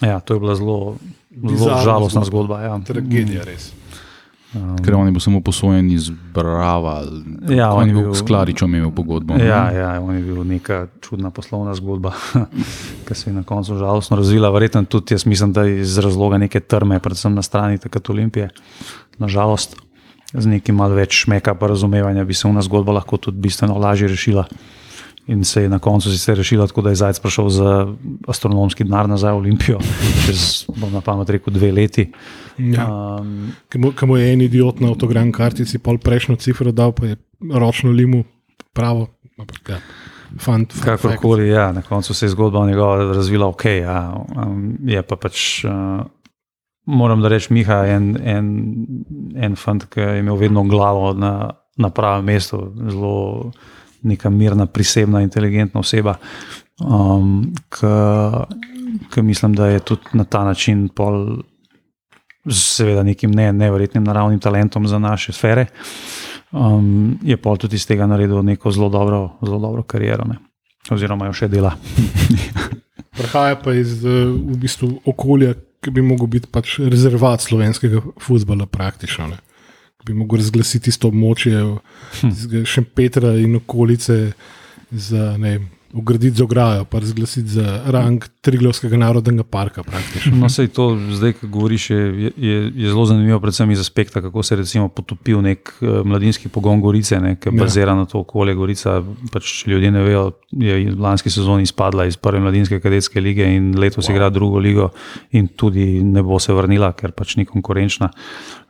Ja, 0.00 0.20
to 0.20 0.34
je 0.34 0.40
bila 0.40 0.54
zelo, 0.54 0.96
zelo 1.30 1.80
žalostna 1.84 2.24
zgodba. 2.24 2.60
zgodba. 2.60 2.76
Ja. 2.76 2.80
Tragedija 2.84 3.44
res. 3.44 3.72
Um, 4.54 4.76
Ker 4.84 4.94
on 4.94 5.06
je 5.06 5.12
bil 5.12 5.20
samo 5.20 5.40
posojen 5.40 5.90
iz 5.90 6.10
Brava. 6.10 7.02
Ja, 7.48 7.72
on 7.72 7.82
on 7.82 7.88
je 7.88 7.94
bil 7.94 8.14
s 8.14 8.22
Klaričem 8.22 8.74
imel 8.74 8.90
pogodbo. 8.90 9.36
ne? 9.36 9.44
Ja, 9.44 9.70
ja, 9.70 10.00
on 10.00 10.14
je 10.14 10.22
bil 10.22 10.44
neka 10.44 10.86
čudna 11.00 11.30
poslovna 11.30 11.74
zgodba, 11.74 12.12
ki 13.08 13.14
se 13.14 13.30
je 13.30 13.34
na 13.34 13.42
koncu 13.42 13.78
žalostno 13.78 14.16
razvila. 14.16 14.50
Verjetno 14.50 14.84
tudi 14.84 15.14
jaz 15.14 15.26
mislim, 15.26 15.52
da 15.52 15.66
iz 15.66 15.98
razloga 15.98 16.38
neke 16.38 16.60
trme, 16.60 17.00
predvsem 17.00 17.34
na 17.34 17.42
strani 17.42 17.78
takrat 17.78 18.10
Olimpije. 18.10 18.48
Nažalost, 19.18 19.76
z 20.32 20.46
nekim 20.46 20.76
malo 20.76 20.94
več 20.94 21.24
šmeka 21.24 21.54
pa 21.54 21.66
razumevanja 21.66 22.24
bi 22.24 22.34
se 22.34 22.48
una 22.48 22.62
zgodba 22.62 22.92
lahko 22.92 23.16
tudi 23.16 23.40
bistveno 23.40 23.78
lažje 23.78 24.08
rešila. 24.08 24.46
In 25.26 25.44
se 25.44 25.62
je 25.62 25.68
na 25.68 25.78
koncu 25.78 26.10
sicer 26.10 26.36
rešila 26.36 26.66
tako, 26.66 26.82
da 26.82 26.90
je 26.90 27.00
Zajec 27.02 27.18
prišel 27.18 27.48
za 27.48 27.70
astronomski 28.28 28.84
denar 28.84 29.08
nazaj 29.08 29.32
v 29.32 29.36
Olimpijo, 29.36 29.78
čez, 30.26 30.64
bom 30.76 30.92
na 30.92 31.00
pamet 31.00 31.30
rekel, 31.30 31.54
dve 31.54 31.72
leti. 31.72 32.12
Ja. 32.58 32.86
Um, 33.18 33.52
mu 34.06 34.16
je 34.16 34.32
en 34.32 34.40
idiot 34.40 34.80
na 34.80 34.92
avtogram 34.94 35.32
kartici, 35.32 35.78
pol 35.78 35.98
prejšnjo 35.98 36.36
cifro 36.38 36.72
dal, 36.72 36.94
pa 36.94 37.10
je 37.10 37.16
ročno 37.52 37.90
limu 37.90 38.22
pravo. 38.72 39.08
Ja, 39.36 39.80
fant, 40.38 40.72
fant, 40.72 40.84
Kakorkoli, 40.84 41.48
ja, 41.48 41.72
na 41.72 41.82
koncu 41.82 42.14
se 42.14 42.26
je 42.26 42.30
zgodba 42.30 42.66
njegova 42.66 43.12
razvila 43.12 43.46
ok. 43.46 43.64
Ja, 43.64 44.14
um, 44.36 44.78
je 44.86 45.02
pa 45.02 45.16
pač, 45.16 45.64
uh, 45.64 46.06
moram 46.86 47.22
da 47.22 47.28
reči, 47.28 47.52
Miha 47.52 47.82
je 47.84 47.96
en, 47.96 48.12
en, 48.22 48.52
en 49.36 49.56
fant, 49.56 49.88
ki 49.90 50.00
je 50.00 50.20
imel 50.22 50.38
vedno 50.38 50.62
glavo 50.62 51.12
na, 51.12 51.50
na 51.76 51.90
pravem 51.90 52.24
mestu, 52.24 52.62
zelo 52.78 53.50
neka 54.02 54.30
mirna, 54.30 54.66
prisebna, 54.66 55.22
inteligentna 55.22 55.80
oseba. 55.80 56.16
Um, 56.80 57.54
Ki 59.12 59.22
mislim, 59.22 59.54
da 59.54 59.66
je 59.66 59.80
tudi 59.80 60.02
na 60.12 60.24
ta 60.24 60.44
način, 60.44 60.88
pol, 60.88 61.38
seveda, 62.48 63.02
nekim 63.02 63.30
ne, 63.30 63.52
neverjetnim 63.52 64.04
naravnim 64.04 64.40
talentom 64.40 64.86
za 64.88 64.98
naše 64.98 65.32
sfere. 65.32 65.66
Um, 66.52 67.18
je 67.22 67.36
pol 67.36 67.56
tudi 67.56 67.76
iz 67.76 67.86
tega 67.86 68.06
naredil 68.06 68.42
neko 68.42 68.70
zelo 68.70 68.88
dobro, 68.88 69.38
zelo 69.42 69.58
dobro 69.58 69.82
kariero, 69.82 70.24
ne. 70.24 70.38
oziroma 70.90 71.26
jo 71.26 71.34
še 71.34 71.48
dela. 71.50 71.74
Prihaja 73.18 73.56
pa 73.58 73.74
iz 73.74 73.98
eh, 74.04 74.26
v 74.28 74.58
bistvu 74.60 74.92
okolja, 75.08 75.54
ki 75.82 75.92
bi 75.94 76.04
lahko 76.04 76.28
bil 76.30 76.46
pač 76.52 76.78
rezervat 76.82 77.44
slovenskega 77.44 78.02
futbola, 78.22 78.68
praktično. 78.70 79.30
Ne. 79.32 79.40
Bi 80.06 80.14
lahko 80.14 80.38
razglasiti 80.38 80.92
isto 80.92 81.10
območje, 81.10 81.62
hm. 82.20 82.62
še 82.64 82.84
Petra 82.94 83.34
in 83.42 83.58
okolice, 83.58 84.20
za 84.90 85.32
ne 85.40 85.56
vem, 85.56 85.64
ugraditi 85.96 86.36
z 86.36 86.42
ograjo, 86.42 86.84
pa 86.84 86.98
razglasiti 86.98 87.48
za 87.48 87.82
rang 87.86 88.24
Triglavskega 88.40 88.96
narodnega 88.96 89.42
parka. 89.42 89.82
No, 90.32 90.48
sej 90.48 90.68
to 90.74 90.90
zdaj, 91.10 91.32
ko 91.40 91.48
govoriš, 91.50 91.90
je, 91.90 92.32
je, 92.36 92.56
je 92.74 92.88
zelo 92.90 93.06
zanimivo, 93.06 93.40
predvsem 93.40 93.70
iz 93.70 93.80
aspekta, 93.80 94.22
kako 94.22 94.42
se 94.42 94.54
je 94.54 94.58
recimo 94.58 94.88
potopil 94.88 95.40
nek 95.42 95.72
uh, 95.80 96.04
mladinski 96.04 96.48
pogon 96.48 96.80
Gorice, 96.80 97.20
ne, 97.20 97.36
ki 97.40 97.48
Ja. 97.48 97.62
bazira 97.62 97.94
na 97.94 98.04
to 98.04 98.20
okolje. 98.20 98.54
Gorica, 98.54 99.02
pač 99.32 99.66
ljudje 99.66 99.90
ne 99.90 100.02
vejo, 100.02 100.30
je 100.50 100.90
v 100.90 101.00
lanski 101.00 101.30
sezoni 101.30 101.62
izpadla 101.62 102.06
iz 102.06 102.16
prve 102.16 102.40
mladinske 102.40 102.80
kadetske 102.80 103.20
lige 103.20 103.46
in 103.56 103.74
letos 103.78 104.08
wow. 104.08 104.12
igra 104.12 104.30
drugo 104.30 104.58
ligo 104.58 104.90
in 105.30 105.48
tudi 105.48 106.02
ne 106.04 106.22
bo 106.22 106.38
se 106.38 106.52
vrnila, 106.52 106.92
ker 106.92 107.12
pač 107.12 107.36
ni 107.36 107.44
konkurenčna. 107.44 108.10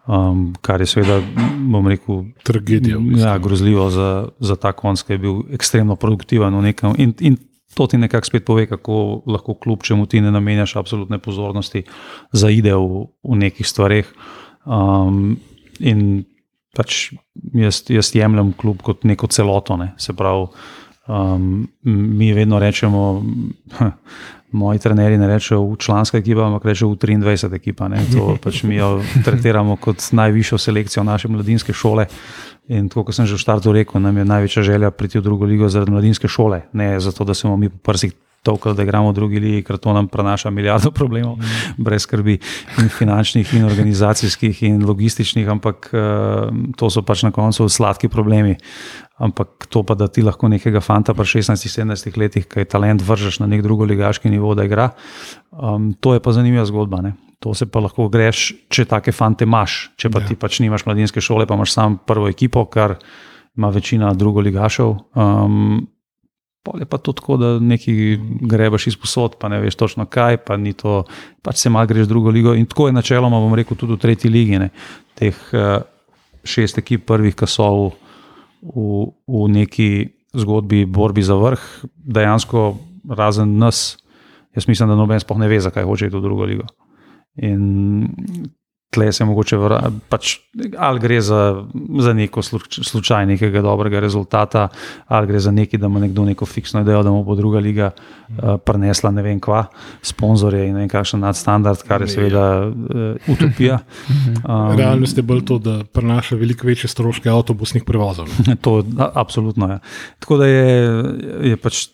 Um, 0.06 0.54
kar 0.62 0.80
je 0.80 0.86
seveda, 0.86 1.18
bom 1.66 1.86
rekel, 1.86 2.24
Tragedija. 2.44 2.94
v 2.96 3.00
bistvu. 3.02 3.20
Ja, 3.20 3.38
grozljivo 3.38 3.90
za, 3.90 4.08
za 4.38 4.56
ta 4.56 4.70
konc, 4.72 5.02
ki 5.02 5.12
je 5.12 5.18
bil 5.18 5.40
ekstremno 5.50 5.96
produktiven. 5.96 6.54
v 6.54 6.62
nekem- 6.62 6.94
In, 6.98 7.14
in 7.20 7.36
to 7.74 7.86
ti 7.86 7.98
nekako 7.98 8.24
spet 8.24 8.44
pove, 8.44 8.66
kako 8.66 9.22
lahko 9.26 9.54
kljub 9.54 9.82
čemu 9.82 10.06
ti 10.06 10.20
ne 10.20 10.30
namenjaš 10.30 10.76
absolutne 10.76 11.18
pozornosti, 11.18 11.82
zaide 12.32 12.70
v, 12.72 13.02
v 13.24 13.34
nekih 13.36 13.66
stvareh. 13.66 14.06
Um, 14.64 15.36
in 15.80 16.24
pač 16.76 17.10
jaz, 17.52 17.82
jaz 17.88 18.14
jemljem 18.14 18.52
klub 18.52 18.82
kot 18.82 19.02
neko 19.04 19.26
celoto. 19.26 19.76
Ne. 19.76 19.94
Se 19.98 20.12
pravi, 20.12 20.46
um, 21.08 21.66
mi 21.82 22.32
vedno 22.32 22.58
rečemo. 22.58 23.24
Moji 24.52 24.78
trenerji 24.78 25.18
ne 25.18 25.26
rečejo 25.26 25.62
v 25.72 25.76
članska 25.82 26.18
ekipa, 26.18 26.46
ampak 26.46 26.64
rečejo 26.70 26.94
v 26.94 26.98
23 27.02 27.54
ekipa. 27.58 27.88
Ne. 27.88 28.04
To 28.14 28.36
pač 28.42 28.62
mi 28.62 28.78
jo 28.78 29.02
tretiramo 29.24 29.76
kot 29.76 30.12
najvišjo 30.12 30.58
selekcijo 30.58 31.04
naše 31.04 31.28
mladinske 31.28 31.72
šole. 31.72 32.06
In 32.68 32.88
tako 32.90 33.06
kot 33.06 33.14
sem 33.14 33.26
že 33.26 33.34
v 33.38 33.42
štartu 33.42 33.72
rekel, 33.72 34.02
nam 34.02 34.16
je 34.16 34.24
največja 34.26 34.62
želja 34.62 34.90
priti 34.90 35.18
v 35.18 35.22
drugo 35.22 35.46
ligo 35.46 35.68
zaradi 35.70 35.94
mladinske 35.94 36.28
šole, 36.28 36.66
ne 36.72 36.98
zato, 37.00 37.24
da 37.24 37.34
se 37.34 37.46
bomo 37.46 37.56
mi 37.56 37.68
po 37.70 37.78
prsih 37.78 38.14
tolkali, 38.46 38.76
da 38.76 38.82
igramo 38.82 39.10
v 39.10 39.14
drugi 39.14 39.40
ligi, 39.42 39.62
ker 39.66 39.78
to 39.82 39.92
nam 39.92 40.08
prenaša 40.08 40.50
milijardo 40.54 40.90
problemov, 40.94 41.38
brez 41.76 42.06
skrbi, 42.06 42.38
in 42.82 42.90
finančnih, 42.92 43.54
in 43.58 43.66
organizacijskih, 43.66 44.62
in 44.68 44.84
logističnih, 44.86 45.48
ampak 45.50 45.90
uh, 45.90 46.54
to 46.78 46.90
so 46.90 47.02
pač 47.02 47.26
na 47.26 47.32
koncu 47.34 47.66
sladki 47.68 48.10
problemi. 48.12 48.56
Ampak 49.16 49.64
to 49.72 49.80
pa, 49.80 49.94
da 49.96 50.10
ti 50.12 50.20
lahko 50.20 50.48
nekega 50.52 50.82
fanta 50.84 51.14
pri 51.16 51.24
16-17 51.40 52.18
letih, 52.20 52.44
ki 52.44 52.64
je 52.64 52.68
talent, 52.68 53.00
vržeš 53.00 53.40
na 53.40 53.48
nek 53.48 53.62
drugo 53.64 53.86
ligaški 53.88 54.28
nivo, 54.28 54.52
da 54.54 54.66
igra, 54.68 54.90
um, 55.56 55.94
to 56.00 56.12
je 56.12 56.20
pa 56.20 56.34
zanimiva 56.36 56.66
zgodba. 56.68 57.00
Ne? 57.00 57.14
To 57.40 57.54
se 57.56 57.64
pa 57.68 57.80
lahko 57.80 58.10
greš, 58.12 58.50
če 58.68 58.84
take 58.90 59.12
fante 59.16 59.48
imaš. 59.48 59.86
Če 59.96 60.12
pa 60.12 60.20
ja. 60.20 60.28
ti 60.28 60.36
pač 60.36 60.60
nimaš 60.60 60.84
mladinske 60.84 61.24
šole, 61.24 61.48
pa 61.48 61.56
imaš 61.56 61.72
samo 61.72 62.00
prvo 62.04 62.28
ekipo, 62.28 62.66
kar 62.68 62.98
ima 63.56 63.72
večina 63.72 64.12
drugo 64.12 64.44
ligašev. 64.44 64.96
Um, 65.16 65.86
Pol 66.66 66.82
je 66.82 66.86
pa 66.90 66.98
to 66.98 67.12
tako, 67.14 67.36
da 67.38 67.48
nekaj 67.62 68.16
grebaš 68.50 68.88
iz 68.90 68.96
posod, 68.98 69.36
pa 69.38 69.46
ne 69.48 69.60
veš 69.62 69.76
točno 69.78 70.02
kaj, 70.10 70.40
pa 70.42 70.56
ni 70.58 70.72
to, 70.74 71.04
pač 71.46 71.60
se 71.62 71.70
malo 71.70 71.86
greš 71.86 72.08
v 72.08 72.10
drugo 72.10 72.32
ligo. 72.34 72.54
In 72.58 72.66
tako 72.66 72.88
je 72.88 72.96
načeloma, 72.96 73.38
bom 73.38 73.54
rekel, 73.54 73.78
tudi 73.78 73.94
v 73.94 74.02
tretji 74.02 74.30
ligi. 74.34 74.58
Ne. 74.58 74.72
Teh 75.14 75.38
uh, 75.54 75.78
šest 76.42 76.82
ekip 76.82 77.06
prvih, 77.06 77.36
ki 77.38 77.46
so 77.46 77.68
v, 77.70 77.92
v, 78.74 79.06
v 79.26 79.48
neki 79.52 79.90
zgodbi 80.36 80.84
borbi 80.86 81.22
za 81.22 81.36
vrh, 81.38 81.62
dejansko 81.96 82.76
razen 83.08 83.56
nas, 83.58 83.96
jaz 84.56 84.68
mislim, 84.68 84.90
da 84.90 84.98
noben 84.98 85.20
sploh 85.20 85.38
ne 85.38 85.48
ve, 85.48 85.60
zakaj 85.60 85.86
hoče 85.86 86.10
iti 86.10 86.16
v 86.16 86.22
drugo 86.24 86.44
ligo. 86.48 86.66
In 87.36 88.08
tle 88.96 89.12
se 89.12 89.24
mogoče 89.28 89.58
vra, 89.60 89.80
pač, 90.08 90.38
ali 90.78 91.00
gre 91.02 91.20
za, 91.24 91.40
za 92.00 92.14
neko 92.16 92.42
sluč, 92.42 92.80
slučaj 92.88 93.26
nekega 93.28 93.60
dobrega 93.64 94.00
rezultata, 94.00 94.68
ali 95.06 95.28
gre 95.30 95.40
za 95.44 95.52
nekaj, 95.52 95.80
da 95.80 95.90
ima 95.90 96.00
nekdo 96.02 96.24
neko 96.24 96.48
fiksno 96.48 96.80
idejo, 96.84 97.02
da 97.04 97.12
mu 97.12 97.24
bo 97.24 97.36
druga 97.36 97.60
liga 97.60 97.90
uh, 97.92 98.56
prenesla 98.64 99.12
ne 99.12 99.24
vem 99.26 99.40
kva, 99.40 99.66
sponzorje 100.02 100.64
in 100.66 100.74
ne 100.74 100.84
vem 100.84 100.92
kakšen 100.92 101.20
nadstandard, 101.26 101.84
kar 101.86 102.04
je 102.06 102.12
seveda 102.16 102.46
uh, 102.66 103.32
utopija. 103.32 103.78
Um, 104.46 104.76
Realnost 104.78 105.16
je 105.18 105.22
bolj 105.26 105.40
to, 105.48 105.56
da 105.58 105.72
prenaša 105.92 106.36
veliko 106.38 106.66
večje 106.66 106.88
stroške 106.88 107.30
avtobusnih 107.30 107.84
prevozov. 107.84 108.30
To 108.64 108.78
a, 108.98 109.08
absolutno 109.14 109.68
je. 109.72 109.78
Tako 110.22 110.36
da 110.38 110.46
je, 110.46 111.04
je 111.50 111.56
pač 111.56 111.86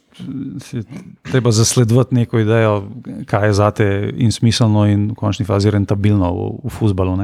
je 0.73 0.83
treba 1.23 1.51
zasledovati 1.51 2.15
neko 2.15 2.39
idejo, 2.39 2.89
kaj 3.27 3.47
je 3.49 3.53
zate 3.53 3.87
in 4.17 4.33
smiselno, 4.33 4.87
in 4.87 5.11
v 5.11 5.15
končni 5.15 5.47
fazi 5.47 5.71
rentabilno 5.71 6.33
v, 6.33 6.49
v 6.65 6.73
futbalu. 6.73 7.17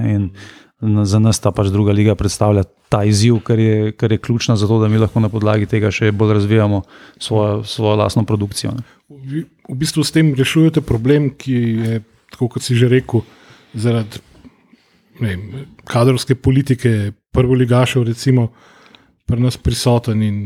Za 1.05 1.19
nas 1.19 1.41
ta 1.43 1.51
pač 1.51 1.73
druga 1.75 1.93
liga 1.93 2.15
predstavlja 2.15 2.63
ta 2.89 3.03
izziv, 3.05 3.41
kar 3.45 3.59
je, 3.59 3.93
kar 3.93 4.13
je 4.13 4.19
ključna 4.19 4.57
za 4.57 4.67
to, 4.67 4.79
da 4.81 4.89
mi 4.89 4.99
lahko 4.99 5.21
na 5.21 5.29
podlagi 5.29 5.67
tega 5.67 5.91
še 5.91 6.13
bolj 6.13 6.39
razvijamo 6.39 6.83
svojo, 7.19 7.65
svojo 7.65 7.97
lastno 7.97 8.25
produkcijo. 8.25 8.73
Ne? 8.73 8.87
Vi 9.09 9.45
v 9.69 9.77
bistvu 9.77 10.05
s 10.05 10.15
tem 10.15 10.33
rešujete 10.35 10.81
problem, 10.81 11.31
ki 11.37 11.53
je, 11.53 12.01
tako 12.33 12.49
kot 12.55 12.65
si 12.65 12.77
že 12.79 12.89
rekel, 12.89 13.21
zaradi 13.75 14.23
vem, 15.21 15.67
kadrovske 15.85 16.35
politike, 16.35 17.13
prvoligašev, 17.35 18.07
recimo, 18.09 18.49
pri 19.29 19.43
nas 19.45 19.59
prisoten 19.61 20.23
in 20.23 20.39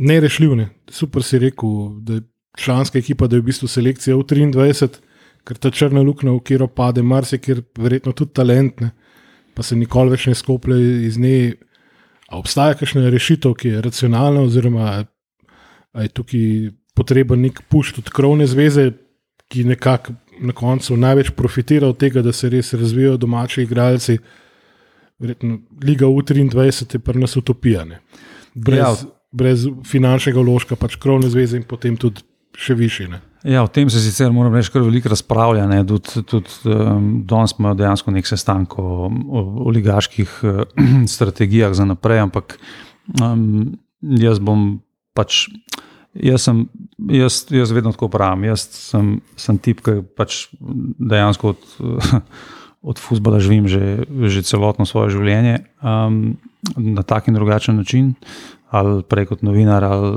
nerešljiv. 0.00 0.56
Ne. 0.56 0.68
Super 0.90 1.22
si 1.22 1.38
rekel, 1.38 1.70
da 2.00 2.18
je 2.18 2.26
članska 2.58 2.98
ekipa, 2.98 3.26
da 3.26 3.36
je 3.36 3.44
v 3.44 3.48
bistvu 3.50 3.68
selekcija 3.68 4.16
v 4.16 4.24
23, 4.24 5.00
ker 5.46 5.58
ta 5.58 5.70
črna 5.70 6.02
luknja, 6.04 6.32
v 6.32 6.42
katero 6.44 6.68
pade 6.68 7.02
marsikaj, 7.02 7.62
verjetno 7.78 8.12
tudi 8.16 8.34
talent, 8.36 8.80
ne, 8.80 8.90
pa 9.54 9.64
se 9.66 9.76
nikoli 9.76 10.14
več 10.14 10.26
ne 10.30 10.34
skoplje 10.36 10.80
iz 11.06 11.18
nje. 11.18 11.54
A 12.30 12.38
obstaja 12.38 12.76
kakšna 12.78 13.10
rešitev, 13.10 13.56
ki 13.58 13.74
je 13.74 13.80
racionalna, 13.82 14.44
oziroma 14.46 14.90
je 15.98 16.10
tukaj 16.14 16.42
potreben 16.94 17.40
nek 17.42 17.64
pušt 17.68 17.98
od 18.04 18.10
krovne 18.14 18.46
zveze, 18.46 18.92
ki 19.50 19.64
nekako 19.66 20.14
na 20.40 20.54
koncu 20.54 20.96
največ 20.96 21.32
profitira 21.36 21.88
od 21.90 21.98
tega, 21.98 22.22
da 22.22 22.32
se 22.32 22.48
res 22.48 22.70
razvijajo 22.74 23.16
domači 23.20 23.64
igralci. 23.64 24.20
Verjetno 25.20 25.58
Liga 25.82 26.06
U23 26.06 26.94
je 26.94 27.00
pri 27.04 27.20
nas 27.20 27.36
utopijane. 27.36 27.98
Brez, 28.54 28.78
Ja. 28.78 29.19
Brez 29.32 29.66
finančnega 29.86 30.42
vložka, 30.42 30.78
pač 30.78 30.98
krovne 31.00 31.30
zveze 31.30 31.60
in 31.60 31.66
potem 31.66 31.96
tudi 32.00 32.24
še 32.58 32.74
više. 32.74 33.08
Ne. 33.08 33.20
Ja, 33.46 33.62
o 33.64 33.70
tem 33.72 33.88
se 33.90 34.02
sicer 34.02 34.32
moram 34.34 34.54
reči, 34.54 34.72
kar 34.74 34.84
veliko 34.84 35.12
razpravlja. 35.12 35.64
Tudi, 35.88 36.22
tudi 36.28 36.56
um, 36.68 37.22
danes 37.28 37.54
smo 37.54 37.72
dejansko 37.78 38.12
nek 38.12 38.28
sestanek 38.28 38.76
o, 38.78 39.08
o, 39.08 39.44
o 39.64 39.72
ligaških 39.72 40.34
uh, 40.44 40.62
strategijah 41.14 41.72
za 41.76 41.86
naprej, 41.88 42.26
ampak 42.26 42.58
um, 43.16 43.78
jaz 44.00 44.42
bom 44.42 44.80
pač. 45.16 45.46
Jaz, 46.10 46.42
sem, 46.42 46.64
jaz, 47.14 47.44
jaz 47.54 47.70
vedno 47.70 47.92
tako 47.94 48.08
pravim. 48.10 48.48
Jaz 48.50 48.66
sem, 48.74 49.20
sem 49.38 49.60
tip, 49.62 49.78
ki 49.86 50.00
pač 50.18 50.48
dejansko 50.98 51.54
od, 51.54 51.68
od 52.90 52.98
futbola 52.98 53.38
živim 53.38 53.70
že, 53.70 54.08
že 54.26 54.42
celotno 54.42 54.88
svoje 54.90 55.14
življenje 55.14 55.60
um, 55.80 56.34
na 56.74 57.06
tak 57.06 57.30
in 57.30 57.38
drugačen 57.38 57.78
način 57.78 58.16
ali 58.70 59.02
prej 59.02 59.30
kot 59.32 59.42
novinar, 59.46 59.84
ali 59.84 60.10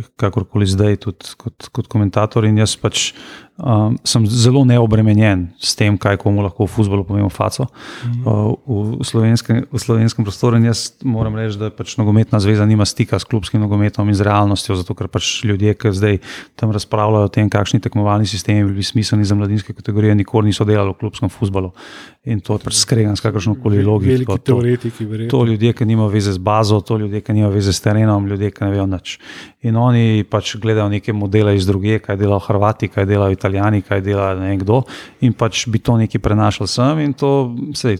eh, 0.00 0.08
kakorkoli 0.20 0.68
zdaj, 0.68 0.98
tudi 1.06 1.36
kot, 1.40 1.70
kot 1.72 1.88
komentator. 1.88 2.44
In 2.48 2.60
jaz 2.60 2.76
pač 2.80 3.12
um, 3.58 3.98
sem 4.06 4.26
zelo 4.26 4.64
neobremenjen 4.64 5.48
s 5.58 5.74
tem, 5.74 5.98
kaj 5.98 6.16
komu 6.22 6.42
lahko 6.46 6.66
v 6.66 6.70
futbolu 6.70 7.04
povemo, 7.04 7.28
faco. 7.28 7.66
Mhm. 8.06 8.22
Uh, 8.22 8.98
v, 8.98 9.04
slovenskem, 9.04 9.66
v 9.66 9.78
slovenskem 9.78 10.24
prostoru. 10.24 10.56
In 10.56 10.70
jaz 10.70 10.94
moram 11.02 11.34
reči, 11.34 11.58
da 11.58 11.70
pač 11.74 11.96
nogometna 11.98 12.38
zveza 12.40 12.66
nima 12.66 12.86
stika 12.86 13.18
s 13.18 13.26
klubskim 13.26 13.60
nogometom 13.60 14.08
in 14.08 14.14
z 14.14 14.22
realnostjo, 14.26 14.78
zato 14.78 14.94
ker 14.94 15.10
pač 15.10 15.42
ljudje, 15.44 15.74
ki 15.74 15.92
zdaj 15.92 16.18
tam 16.54 16.70
razpravljajo 16.74 17.26
o 17.26 17.32
tem, 17.32 17.50
kakšni 17.50 17.82
tekmovalni 17.82 18.26
sistemi 18.26 18.64
bi 18.64 18.78
bili 18.78 18.86
smiselni 18.86 19.26
za 19.26 19.34
mladinske 19.34 19.74
kategorije, 19.74 20.14
nikoli 20.14 20.52
niso 20.52 20.64
delali 20.64 20.94
v 20.94 21.00
klubskem 21.02 21.28
futbolu. 21.28 21.72
In 22.28 22.42
to 22.44 22.58
je 22.58 22.62
pač 22.62 22.76
skregan 22.76 23.16
s 23.16 23.24
kakršno 23.24 23.56
koli 23.62 23.82
logiko. 23.82 24.12
Veliki 24.12 24.26
To- 24.28 24.38
teoretiki, 24.38 25.04
verjetno. 25.04 25.30
To 25.32 25.44
ljudje, 25.48 25.72
ki 25.72 25.84
nimajo 25.84 26.08
veze 26.12 26.32
z 26.32 26.38
bazo, 26.38 26.80
to 26.80 26.98
ljudje, 26.98 27.20
ki 27.20 27.32
nimajo 27.32 27.52
veze 27.54 27.72
s 27.72 27.80
terenom, 27.80 28.26
ljudje, 28.28 28.50
ki 28.50 28.64
ne 28.64 28.70
vejo 28.70 28.86
nič. 28.86 29.18
In 29.62 29.76
oni 29.76 30.24
pač 30.28 30.56
gledajo 30.60 30.88
neke 30.88 31.12
modele 31.12 31.56
iz 31.56 31.66
druge, 31.66 31.98
kaj 31.98 32.16
delajo 32.16 32.38
Hrvati, 32.44 32.88
kaj 32.88 33.06
delajo 33.06 33.32
Italijani, 33.32 33.47
kaj 33.82 34.00
dela 34.04 34.34
ne 34.34 34.50
vem 34.50 34.60
kdo, 34.60 34.82
in 35.20 35.32
pač 35.32 35.66
bi 35.68 35.78
to 35.78 35.96
nekaj 35.96 36.20
prenašali 36.20 36.68
sem. 36.68 36.98
In 37.04 37.12
to, 37.12 37.56
sej, 37.74 37.98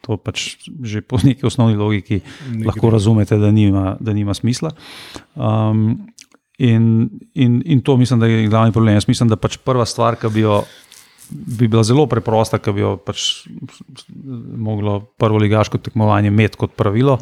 to 0.00 0.16
pač 0.16 0.56
že 0.82 1.02
po 1.04 1.20
neki 1.22 1.46
osnovni 1.46 1.76
logiki 1.76 2.22
Ne 2.52 2.66
lahko 2.66 2.90
razumete, 2.90 3.36
da 3.36 3.50
nima, 3.50 3.96
da 4.00 4.12
nima 4.12 4.34
smisla. 4.34 4.72
Um, 5.34 6.08
in, 6.58 7.08
in, 7.34 7.62
in 7.64 7.80
to 7.80 7.96
mislim, 7.96 8.20
da 8.20 8.26
je 8.26 8.48
glavni 8.48 8.72
problem. 8.72 8.94
Jaz 8.94 9.08
mislim, 9.08 9.28
da 9.28 9.36
pač 9.36 9.58
prva 9.62 9.86
stvar, 9.86 10.16
ki 10.16 10.32
bi 10.34 10.46
jo. 10.46 10.62
Bi 11.30 11.68
bila 11.68 11.82
zelo 11.84 12.06
preprosta, 12.08 12.58
ki 12.58 12.72
bi 12.72 12.80
jo 12.80 12.94
pač 12.96 13.44
moglo 14.56 15.00
prvo 15.20 15.38
ligaško 15.42 15.78
tekmovanje 15.78 16.30
imeti 16.32 16.56
kot 16.56 16.72
pravilo, 16.76 17.18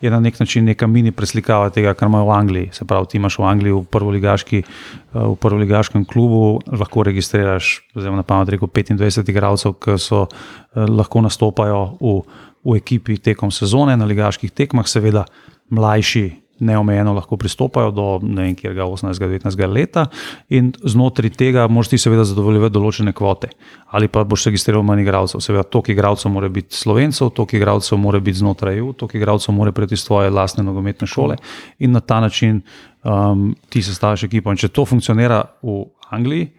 je 0.00 0.10
na 0.10 0.20
nek 0.20 0.40
način 0.40 0.64
neka 0.64 0.86
mini 0.86 1.12
preslikava 1.12 1.68
tega, 1.70 1.94
kar 1.94 2.08
imajo 2.08 2.24
v 2.30 2.34
Angliji. 2.36 2.70
Se 2.72 2.84
pravi, 2.84 3.10
ti 3.12 3.18
imaš 3.20 3.38
v 3.38 3.48
Angliji 3.50 3.76
v 3.76 3.84
prvoligaški, 3.84 4.62
eh, 4.62 5.18
v 5.18 5.36
prvoligaškem 5.36 6.04
klubu, 6.04 6.60
lahko 6.72 7.04
registriraš, 7.04 7.80
zdaj 7.94 8.16
na 8.16 8.22
pamet 8.22 8.48
rekel, 8.56 8.68
25 8.68 9.28
igralcev, 9.28 9.76
ki 9.76 9.98
so 9.98 10.26
eh, 10.26 10.86
lahko 10.88 11.20
nastopajo 11.20 11.82
v, 12.00 12.20
v 12.64 12.76
ekipi 12.80 13.18
tekom 13.18 13.52
sezone 13.52 13.96
na 13.96 14.08
ligaških 14.08 14.52
tekmah, 14.52 14.88
seveda 14.88 15.26
mlajši. 15.70 16.30
Neomejeno 16.60 17.14
lahko 17.16 17.38
pristopajo 17.40 17.90
do 17.90 18.06
vem, 18.20 18.54
kjerga 18.54 18.84
18-19 18.84 19.72
leta, 19.72 20.06
in 20.48 20.72
znotraj 20.84 21.32
tega 21.32 21.66
moraš 21.68 21.94
ti 21.94 21.98
seveda 21.98 22.24
zadovoljevati 22.28 22.74
določene 22.74 23.14
kvote. 23.16 23.48
Ali 23.96 24.10
pa 24.12 24.24
boš 24.28 24.50
registriral 24.50 24.84
manj 24.86 25.02
igralcev. 25.04 25.40
Seveda, 25.44 25.64
toliko 25.64 25.94
igralcev 25.94 26.32
mora 26.32 26.50
biti 26.52 26.76
slovencev, 26.76 27.32
toliko 27.36 27.56
igralcev 27.56 27.98
mora 27.98 28.20
biti 28.20 28.42
znotraj 28.42 28.78
EU, 28.78 28.92
toliko 28.92 29.18
igralcev 29.18 29.56
mora 29.56 29.72
priti 29.72 29.96
iz 29.96 30.04
tvoje 30.06 30.30
lastne 30.30 30.64
nogometne 30.64 31.08
šole 31.08 31.36
in 31.78 31.92
na 31.92 32.00
ta 32.00 32.20
način 32.20 32.60
um, 33.04 33.54
ti 33.68 33.82
sestaviš 33.82 34.24
ekipo. 34.28 34.52
In 34.52 34.60
če 34.60 34.68
to 34.68 34.84
funkcionira 34.86 35.42
v 35.62 35.84
Angliji, 36.10 36.50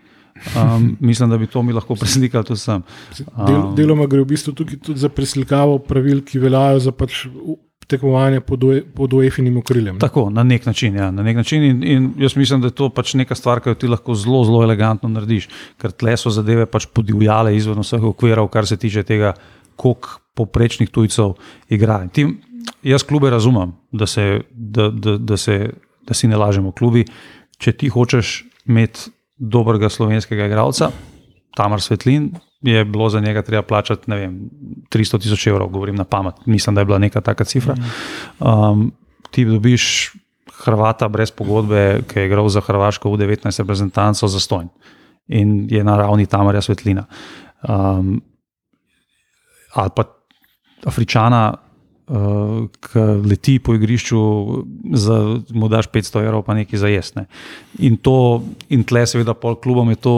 um, 0.56 0.98
mislim, 1.10 1.30
da 1.30 1.38
bi 1.38 1.48
to 1.48 1.64
mi 1.64 1.74
lahko 1.74 1.96
preslikali 1.96 2.46
tudi 2.46 2.60
sem. 2.60 2.84
Del, 3.48 3.64
deloma 3.78 4.08
gre 4.10 4.24
v 4.24 4.32
bistvu 4.34 4.56
tukaj 4.58 4.82
tudi 4.84 5.00
za 5.00 5.10
preslikavo 5.10 5.80
pravil, 5.86 6.24
ki 6.26 6.42
veljajo 6.42 6.80
za 6.88 6.96
pač 6.96 7.26
tekmovanje 7.92 8.42
pod, 8.46 8.64
pod 8.96 9.14
UEFA-nim 9.14 9.58
okriljem. 9.62 9.96
ne. 9.96 10.02
Tako, 10.02 10.30
na 10.34 10.44
nek 10.48 10.66
način. 10.66 10.96
Ja, 10.96 11.12
na 11.12 11.24
nek 11.24 11.38
način 11.42 11.64
in, 11.64 11.84
in 11.84 12.10
jaz 12.20 12.36
mislim, 12.40 12.62
da 12.62 12.72
je 12.72 12.78
to 12.78 12.90
pač 12.90 13.14
neka 13.20 13.36
stvar, 13.36 13.62
ki 13.62 13.74
jo 13.74 13.80
ti 13.84 13.90
lahko 13.92 14.16
zelo, 14.16 14.44
zelo 14.48 14.64
elegantno 14.64 15.10
narediš, 15.10 15.50
ker 15.82 15.92
tle 15.92 16.16
so 16.18 16.32
zadeve 16.34 16.66
pač 16.70 16.88
podivjale 16.94 17.56
izven 17.58 17.84
vseh 17.84 18.04
okvirov, 18.12 18.50
kar 18.54 18.68
se 18.68 18.80
tiče 18.80 19.04
tega, 19.08 19.34
koliko 19.76 20.20
poprečnih 20.38 20.90
tujcev 20.90 21.36
igra. 21.70 22.02
In 22.06 22.10
Ti, 22.10 22.28
jaz 22.84 23.04
klube 23.08 23.30
razumem, 23.30 23.74
da, 23.92 24.08
se, 24.08 24.42
da, 24.52 24.90
da, 24.90 25.18
da, 25.18 25.38
se, 25.38 25.70
da 26.08 26.14
si 26.14 26.28
ne 26.28 26.38
lažemo. 26.38 26.72
Klubi, 26.72 27.06
če 27.62 27.74
ti 27.78 27.90
hočeš 27.90 28.36
imeti 28.70 29.12
dobrega 29.38 29.90
slovenskega 29.90 30.46
igralca, 30.46 30.92
Tamar 31.58 31.82
Svetlin. 31.82 32.32
Je 32.62 32.86
bilo 32.86 33.10
za 33.10 33.20
njega 33.20 33.42
treba 33.42 33.62
plačati 33.62 34.10
ne 34.12 34.18
vem, 34.18 34.40
300 34.94 35.22
tisoč 35.22 35.48
evrov, 35.48 35.70
govorim 35.70 35.96
na 35.96 36.04
pamet. 36.04 36.36
Mislim, 36.46 36.76
da 36.76 36.82
je 36.82 36.86
bila 36.86 36.98
neka 36.98 37.22
taka 37.22 37.44
cifra. 37.44 37.76
Um, 38.40 38.92
ti 39.32 39.46
dobiš 39.46 40.12
Hrvata 40.62 41.08
brez 41.08 41.32
pogodbe, 41.32 42.04
ki 42.08 42.20
je 42.20 42.26
igral 42.26 42.50
za 42.50 42.62
Hrvaško 42.62 43.10
v 43.10 43.18
19 43.18 43.60
reprezentanco 43.60 44.28
za 44.28 44.40
stojn 44.40 44.70
in 45.28 45.68
je 45.72 45.84
na 45.84 45.98
ravni 45.98 46.26
Tamarja 46.26 46.62
Svetlina. 46.62 47.06
Um, 47.70 48.22
ali 49.74 49.90
pa 49.96 50.04
Afričana, 50.86 51.54
uh, 52.08 52.68
ki 52.70 53.06
leti 53.30 53.60
po 53.60 53.74
igrišču, 53.74 54.22
za 54.94 55.18
mu 55.50 55.70
daš 55.72 55.88
500 55.88 56.26
evrov, 56.26 56.44
pa 56.44 56.54
nekaj 56.54 56.80
za 56.80 56.88
jesne. 56.92 57.26
In, 57.80 57.98
to, 57.98 58.44
in 58.70 58.84
tle, 58.84 59.06
seveda, 59.08 59.34
pol 59.34 59.56
klubom 59.56 59.90
je 59.90 60.02
to. 60.02 60.16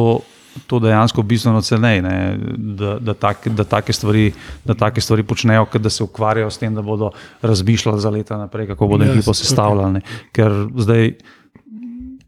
To 0.68 0.80
dejansko 0.80 1.24
bistveno 1.26 1.62
ceneje, 1.62 2.02
ne, 2.02 2.38
da, 2.58 2.98
da, 3.00 3.14
tak, 3.14 3.48
da, 3.48 3.64
take 3.64 3.94
stvari, 3.94 4.32
da 4.66 4.74
take 4.74 5.02
stvari 5.02 5.24
počnejo, 5.24 5.66
da 5.80 5.90
se 5.90 6.04
ukvarjajo 6.04 6.52
s 6.52 6.58
tem, 6.58 6.76
da 6.76 6.82
bodo 6.82 7.10
razmišljali 7.42 8.02
za 8.02 8.10
leta 8.10 8.38
naprej, 8.38 8.68
kako 8.68 8.88
bodo 8.88 9.06
Ja, 9.06 9.14
ekipo 9.14 9.34
sestavljali. 9.34 9.94
ne. 9.94 10.02
Ker 10.32 10.52
zdaj, 10.78 11.14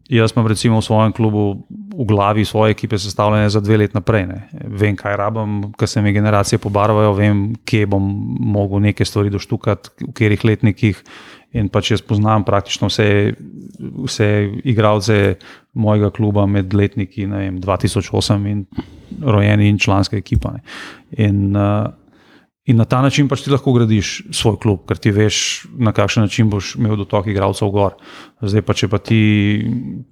jaz 0.09 0.33
imam 0.35 0.47
recimo 0.47 0.79
v 0.79 0.85
svojem 0.85 1.11
klubu 1.11 1.65
v 1.95 2.03
glavi 2.03 2.45
svoje 2.45 2.71
ekipe 2.71 2.97
sestavljene 2.97 3.49
za 3.49 3.59
dve 3.59 3.77
leti 3.77 3.95
naprej. 3.95 4.25
Ne. 4.27 4.49
Vem, 4.67 4.95
kaj 4.95 5.15
rabim, 5.15 5.71
ker 5.79 5.87
se 5.87 6.01
mi 6.01 6.13
generacije 6.13 6.59
pobarvajo, 6.59 7.13
vem, 7.13 7.55
kje 7.65 7.87
bom 7.87 8.03
mogel 8.39 8.83
neke 8.83 9.05
stvari 9.05 9.29
doštukati, 9.29 9.89
v 10.01 10.11
katerih 10.11 10.43
letnikih. 10.45 11.03
In 11.55 11.69
pač 11.71 11.93
jaz 11.93 12.01
poznam 12.03 12.43
praktično 12.43 12.89
vse, 12.91 13.07
vse 13.79 14.29
igralce 14.67 15.37
mojega 15.73 16.11
kluba 16.15 16.45
med 16.49 16.73
letniki 16.75 17.27
vem, 17.31 17.61
2008 17.63 18.49
in 18.51 18.65
rojeni 19.21 19.69
in 19.69 19.79
članska 19.79 20.17
ekipa. 20.17 20.51
Ne. 20.51 20.63
In, 21.27 21.55
uh, 21.55 21.87
in 22.65 22.77
na 22.81 22.85
ta 22.89 22.99
način 23.01 23.29
pač 23.31 23.45
ti 23.45 23.53
lahko 23.53 23.71
gradiš 23.75 24.17
svoj 24.35 24.57
klub, 24.59 24.83
ker 24.89 24.99
ti 24.99 25.13
veš, 25.15 25.67
na 25.77 25.93
kakšen 25.95 26.25
način 26.25 26.49
boš 26.49 26.73
imel 26.75 26.97
dotok 26.99 27.29
igralcev 27.31 27.71
gor. 27.71 27.95
Zdaj 28.41 28.65
pa, 28.65 28.75
če 28.75 28.89
pa 28.91 28.99
ti 28.99 29.19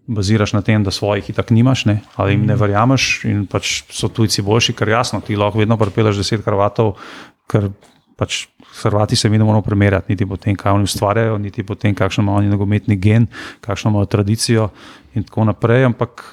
baziraš 0.07 0.53
na 0.55 0.61
tem, 0.63 0.83
da 0.85 0.93
svojih 0.95 1.33
itak 1.33 1.51
nimaš, 1.51 1.87
ne, 1.89 1.99
ali 2.15 2.37
jim 2.37 2.45
ne 2.47 2.55
verjameš 2.59 3.09
in 3.27 3.47
pač 3.51 3.81
so 3.91 4.07
tujci 4.07 4.45
boljši, 4.45 4.77
ker 4.79 4.95
jasno, 4.95 5.19
ti 5.25 5.39
lahko 5.39 5.63
vedno 5.63 5.79
pripeleš 5.81 6.21
deset 6.21 6.45
Hrvatov, 6.45 6.95
ker 7.51 7.71
pač 8.15 8.45
Hrvati 8.81 9.15
se 9.15 9.29
mi 9.29 9.37
ne 9.37 9.43
moramo 9.43 9.61
primerjati, 9.61 10.11
niti 10.13 10.25
po 10.25 10.37
tem, 10.37 10.55
kaj 10.55 10.73
oni 10.73 10.87
ustvarjajo, 10.89 11.37
niti 11.37 11.63
po 11.63 11.75
tem, 11.75 11.95
kakšen 11.95 12.23
imajo 12.23 12.41
oni 12.41 12.49
nogometni 12.49 12.95
gen, 12.95 13.27
kakšno 13.61 13.91
imajo 13.91 14.09
tradicijo 14.09 14.69
in 15.13 15.23
tako 15.23 15.45
naprej. 15.45 15.85
Ampak 15.85 16.23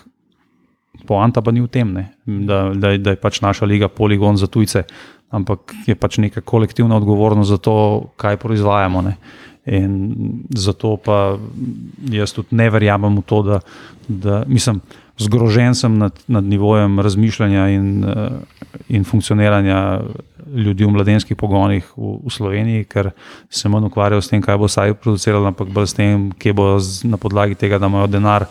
poanta 1.07 1.43
pa 1.43 1.53
ni 1.53 1.61
v 1.61 1.69
tem, 1.69 1.93
ne, 1.93 2.07
da, 2.25 2.71
da, 2.75 2.95
da 2.97 3.15
je 3.15 3.21
pač 3.21 3.41
naša 3.45 3.69
liga 3.69 3.89
poligon 3.89 4.37
za 4.41 4.47
tujce, 4.47 4.85
ampak 5.31 5.75
je 5.87 5.95
pač 5.95 6.19
neka 6.19 6.41
kolektivna 6.41 6.97
odgovornost 6.97 7.51
za 7.51 7.59
to, 7.59 7.77
kaj 8.17 8.41
proizvajamo. 8.41 9.03
Ne. 9.03 9.17
In 9.71 9.93
zato 10.57 10.97
pa 10.97 11.37
jaz 12.09 12.33
tudi 12.33 12.57
ne 12.57 12.71
verjamem 12.73 13.21
v 13.21 13.25
to, 13.29 13.43
da, 13.45 13.61
da 14.09 14.43
mislim, 14.49 14.81
zgrožen 15.21 15.75
sem 15.75 15.99
nad, 15.99 16.17
nad 16.27 16.45
nivojem 16.45 17.01
razmišljanja 17.01 17.69
in, 17.69 18.05
eh, 18.05 18.31
in 18.89 19.05
funkcioniranja 19.05 20.01
ljudi 20.55 20.85
v 20.85 20.91
mladenskih 20.91 21.37
pogonih 21.37 21.87
v, 21.97 22.17
v 22.27 22.33
Sloveniji, 22.33 22.85
ker 22.91 23.11
se 23.51 23.69
manj 23.69 23.89
ukvarjajo 23.91 24.23
s 24.23 24.33
tem, 24.33 24.43
kaj 24.43 24.59
bo 24.59 24.69
saj 24.69 24.95
produciral, 24.99 25.47
ampak 25.47 25.71
bolj 25.73 25.91
s 25.93 25.97
tem, 25.99 26.31
kje 26.39 26.55
bo 26.57 26.73
z, 26.79 27.09
na 27.11 27.21
podlagi 27.21 27.55
tega, 27.55 27.79
da 27.79 27.91
imajo 27.91 28.11
denar, 28.11 28.47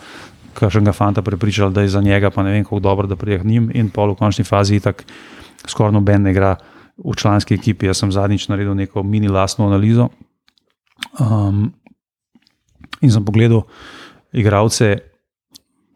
kakšnega 0.54 0.92
fanta 0.92 1.22
prepričali, 1.22 1.74
da 1.74 1.84
je 1.84 1.92
za 1.92 2.00
njega, 2.00 2.30
pa 2.30 2.42
ne 2.42 2.56
vem, 2.56 2.64
kako 2.64 2.80
dobro, 2.80 3.06
da 3.06 3.16
prije 3.16 3.38
k 3.40 3.44
njim 3.44 3.70
in 3.74 3.90
pol 3.90 4.14
v 4.14 4.18
končni 4.18 4.44
fazi 4.44 4.80
tako 4.80 5.06
skoraj 5.66 5.92
noben 5.92 6.22
ne 6.22 6.30
igra 6.30 6.56
v 6.96 7.14
članski 7.16 7.54
ekipi. 7.54 7.86
Jaz 7.86 8.00
sem 8.02 8.12
zadnjič 8.12 8.48
naredil 8.48 8.74
neko 8.74 9.02
mini 9.02 9.28
lastno 9.28 9.66
analizo 9.66 10.08
um, 11.20 11.72
in 13.00 13.12
sem 13.12 13.24
pogledal 13.24 13.62
igralce 14.32 14.98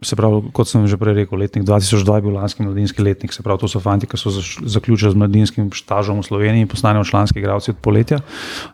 se 0.02 0.16
pravi, 0.16 0.50
kot 0.54 0.68
sem 0.68 0.86
že 0.90 0.98
prej 0.98 1.24
rekel, 1.24 1.38
letnik 1.38 1.64
2002 1.64 2.18
je 2.18 2.24
bil 2.24 2.34
lanski 2.34 2.62
mladinski 2.62 3.02
letnik, 3.02 3.32
se 3.32 3.42
pravi, 3.42 3.60
to 3.62 3.70
so 3.70 3.80
fanti, 3.80 4.08
ki 4.10 4.18
so 4.18 4.32
zaključili 4.66 5.12
z 5.12 5.20
mladinskim 5.20 5.70
stažom 5.72 6.20
v 6.20 6.26
Sloveniji 6.26 6.66
in 6.66 6.68
postanejo 6.68 7.04
članski 7.04 7.38
igralci 7.38 7.70
od 7.70 7.78
poletja. 7.78 8.20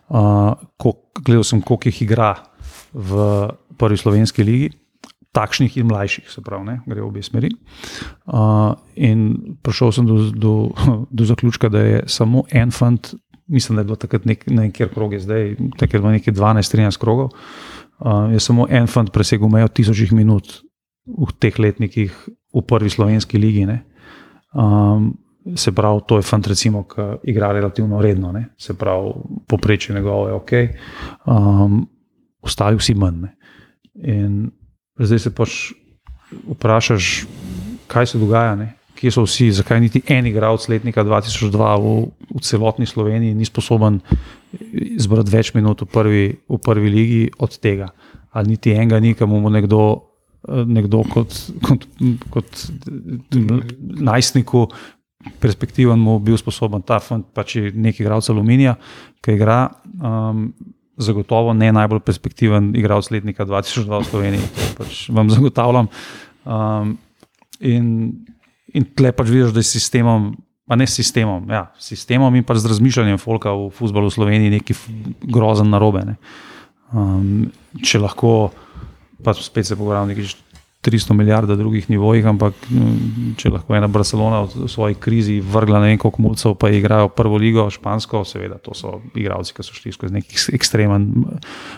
Uh, 0.09 0.53
ko, 0.77 0.97
gledal 1.21 1.43
sem, 1.43 1.61
koliko 1.61 1.89
jih 1.89 2.01
igra 2.01 2.35
v 2.93 3.49
prvi 3.77 3.97
slovenski 3.97 4.43
ligi. 4.43 4.71
Takšnih 5.31 5.77
in 5.79 5.87
mlajših, 5.87 6.27
se 6.27 6.41
pravi, 6.43 6.65
ne, 6.67 6.75
gre 6.83 6.99
v 6.99 7.07
obe 7.07 7.21
smeri. 7.23 7.53
Uh, 8.27 8.75
in 8.99 9.55
prišel 9.63 9.93
sem 9.95 10.07
do, 10.07 10.27
do, 10.35 10.55
do 11.17 11.27
zaključka, 11.27 11.69
da 11.71 11.79
je 11.79 12.01
samo 12.11 12.43
en 12.51 12.71
fant, 12.75 13.13
mislim, 13.47 13.77
da 13.77 13.85
je 13.85 13.87
bilo 13.87 13.95
takrat 13.95 14.27
nek, 14.27 14.43
ne 14.51 14.67
vem, 14.67 14.73
kjer 14.75 14.91
krog 14.91 15.15
je 15.15 15.21
zdaj, 15.23 15.55
takrat 15.79 15.93
je 15.93 16.03
bilo 16.03 16.11
nekaj 16.17 16.35
12-13 16.35 16.99
krogov, 16.99 17.31
uh, 17.31 18.27
je 18.33 18.43
samo 18.43 18.67
en 18.67 18.91
fant 18.91 19.07
presegel 19.15 19.47
mejo 19.47 19.71
tisočih 19.71 20.11
minut 20.11 20.59
v 21.05 21.33
teh 21.39 21.59
letnikih 21.59 22.13
v 22.53 22.63
prvi 22.67 22.89
slovenski 22.89 23.37
ligi. 23.37 23.65
ne. 23.65 23.83
Um, 24.53 25.17
se 25.55 25.71
pravi, 25.71 26.01
to 26.07 26.17
je 26.17 26.23
fant, 26.23 26.47
recimo, 26.47 26.83
ki 26.83 27.01
igra 27.31 27.51
relativno 27.51 28.01
redno, 28.01 28.31
ne. 28.31 28.49
se 28.57 28.73
pravi, 28.77 29.13
poprečje 29.47 29.95
njegovo 29.95 30.27
je 30.27 30.33
ok, 30.33 30.51
um, 31.25 31.87
ostali 32.41 32.77
vsi 32.77 32.93
manj. 32.93 33.21
Ne. 33.21 33.35
In 34.03 34.51
zdaj 34.99 35.19
se 35.19 35.31
pač 35.35 35.71
vprašaš, 36.47 37.25
kaj 37.87 38.05
se 38.05 38.17
dogaja, 38.17 38.55
ne? 38.55 38.75
kje 39.01 39.11
so 39.11 39.23
vsi, 39.25 39.49
zakaj 39.57 39.79
niti 39.81 40.01
en 40.13 40.27
igralec 40.29 40.67
letnika 40.69 41.01
2002 41.03 41.49
v, 41.81 41.93
v 42.37 42.41
celotni 42.45 42.85
Sloveniji 42.85 43.33
ni 43.33 43.45
sposoben 43.49 43.97
zbrati 45.01 45.33
več 45.33 45.53
minut 45.57 45.81
v 45.81 45.87
prvi, 45.89 46.25
v 46.45 46.59
prvi 46.61 46.89
ligi 46.93 47.23
od 47.41 47.57
tega. 47.57 47.89
Ali 48.29 48.53
niti 48.53 48.75
enega 48.75 48.99
ni, 49.01 49.15
ki 49.17 49.25
mu 49.25 49.41
nekdo, 49.49 50.10
nekdo 50.47 51.03
kot, 51.09 51.35
kot, 51.61 51.85
kot 52.33 52.65
najstniku 54.01 54.65
perspektiven 55.41 55.99
mu 56.01 56.17
bil 56.19 56.37
sposoben 56.39 56.81
ta 56.85 56.99
fant, 57.03 57.25
pač 57.35 57.55
je 57.59 57.71
neki 57.75 58.03
igralec 58.03 58.29
aluminija, 58.33 58.75
ki 59.21 59.37
igra. 59.37 59.63
Um, 60.01 60.51
Zagotovo 61.01 61.53
ne 61.57 61.71
najbolj 61.73 62.01
perspektiven 62.05 62.75
igralec 62.77 63.07
letnika 63.09 63.45
2002 63.47 63.89
v 63.89 64.05
Sloveniji, 64.09 64.49
to 64.57 64.67
pač 64.77 64.99
vam 65.09 65.31
zagotavljam. 65.33 65.89
Um, 66.45 66.95
in, 67.57 67.85
in 68.73 68.85
tle 68.97 69.13
pač 69.15 69.31
vidiš, 69.31 69.53
da 69.55 69.63
je 69.63 69.69
s 69.69 69.77
sistemom, 69.77 70.31
pa 70.69 70.77
ne 70.77 70.85
s 70.85 70.97
sistemom, 70.99 71.47
ja, 71.49 71.69
s 71.79 71.93
sistemom 71.93 72.35
in 72.37 72.45
pač 72.45 72.61
z 72.61 72.73
razmišljanjem 72.73 73.21
folka 73.21 73.53
v 73.55 73.71
futbalu 73.73 74.11
v 74.11 74.17
Sloveniji 74.17 74.55
nekaj 74.57 74.81
grozen 75.25 75.73
narobe. 75.73 76.03
Ne. 76.11 76.17
Um, 76.91 77.49
če 77.81 78.03
lahko, 78.03 78.51
pa 79.23 79.33
spet 79.33 79.67
se 79.67 79.75
pogovarjamo 79.75 80.09
o 80.09 80.13
nekih 80.13 80.35
300 80.81 81.13
milijard 81.13 81.49
drugih 81.57 81.89
nivojih, 81.89 82.25
ampak 82.25 82.57
mm, 82.69 83.35
če 83.37 83.51
lahko 83.53 83.75
ena 83.77 83.85
Barcelona 83.91 84.41
v 84.49 84.65
svoji 84.69 84.97
krizi 84.97 85.37
vrgla 85.45 85.81
ne 85.83 85.91
vem 85.91 85.99
koliko 86.01 86.23
mulcev, 86.25 86.55
pa 86.57 86.71
igrajo 86.73 87.11
prvo 87.13 87.37
ligo, 87.37 87.67
špansko, 87.69 88.23
seveda 88.25 88.57
to 88.57 88.73
so 88.77 88.95
igralci, 89.13 89.53
ki 89.53 89.65
so 89.65 89.77
šli 89.77 89.93
skozi 89.93 90.17
nek 90.17 90.33
ekstremen, 90.57 91.05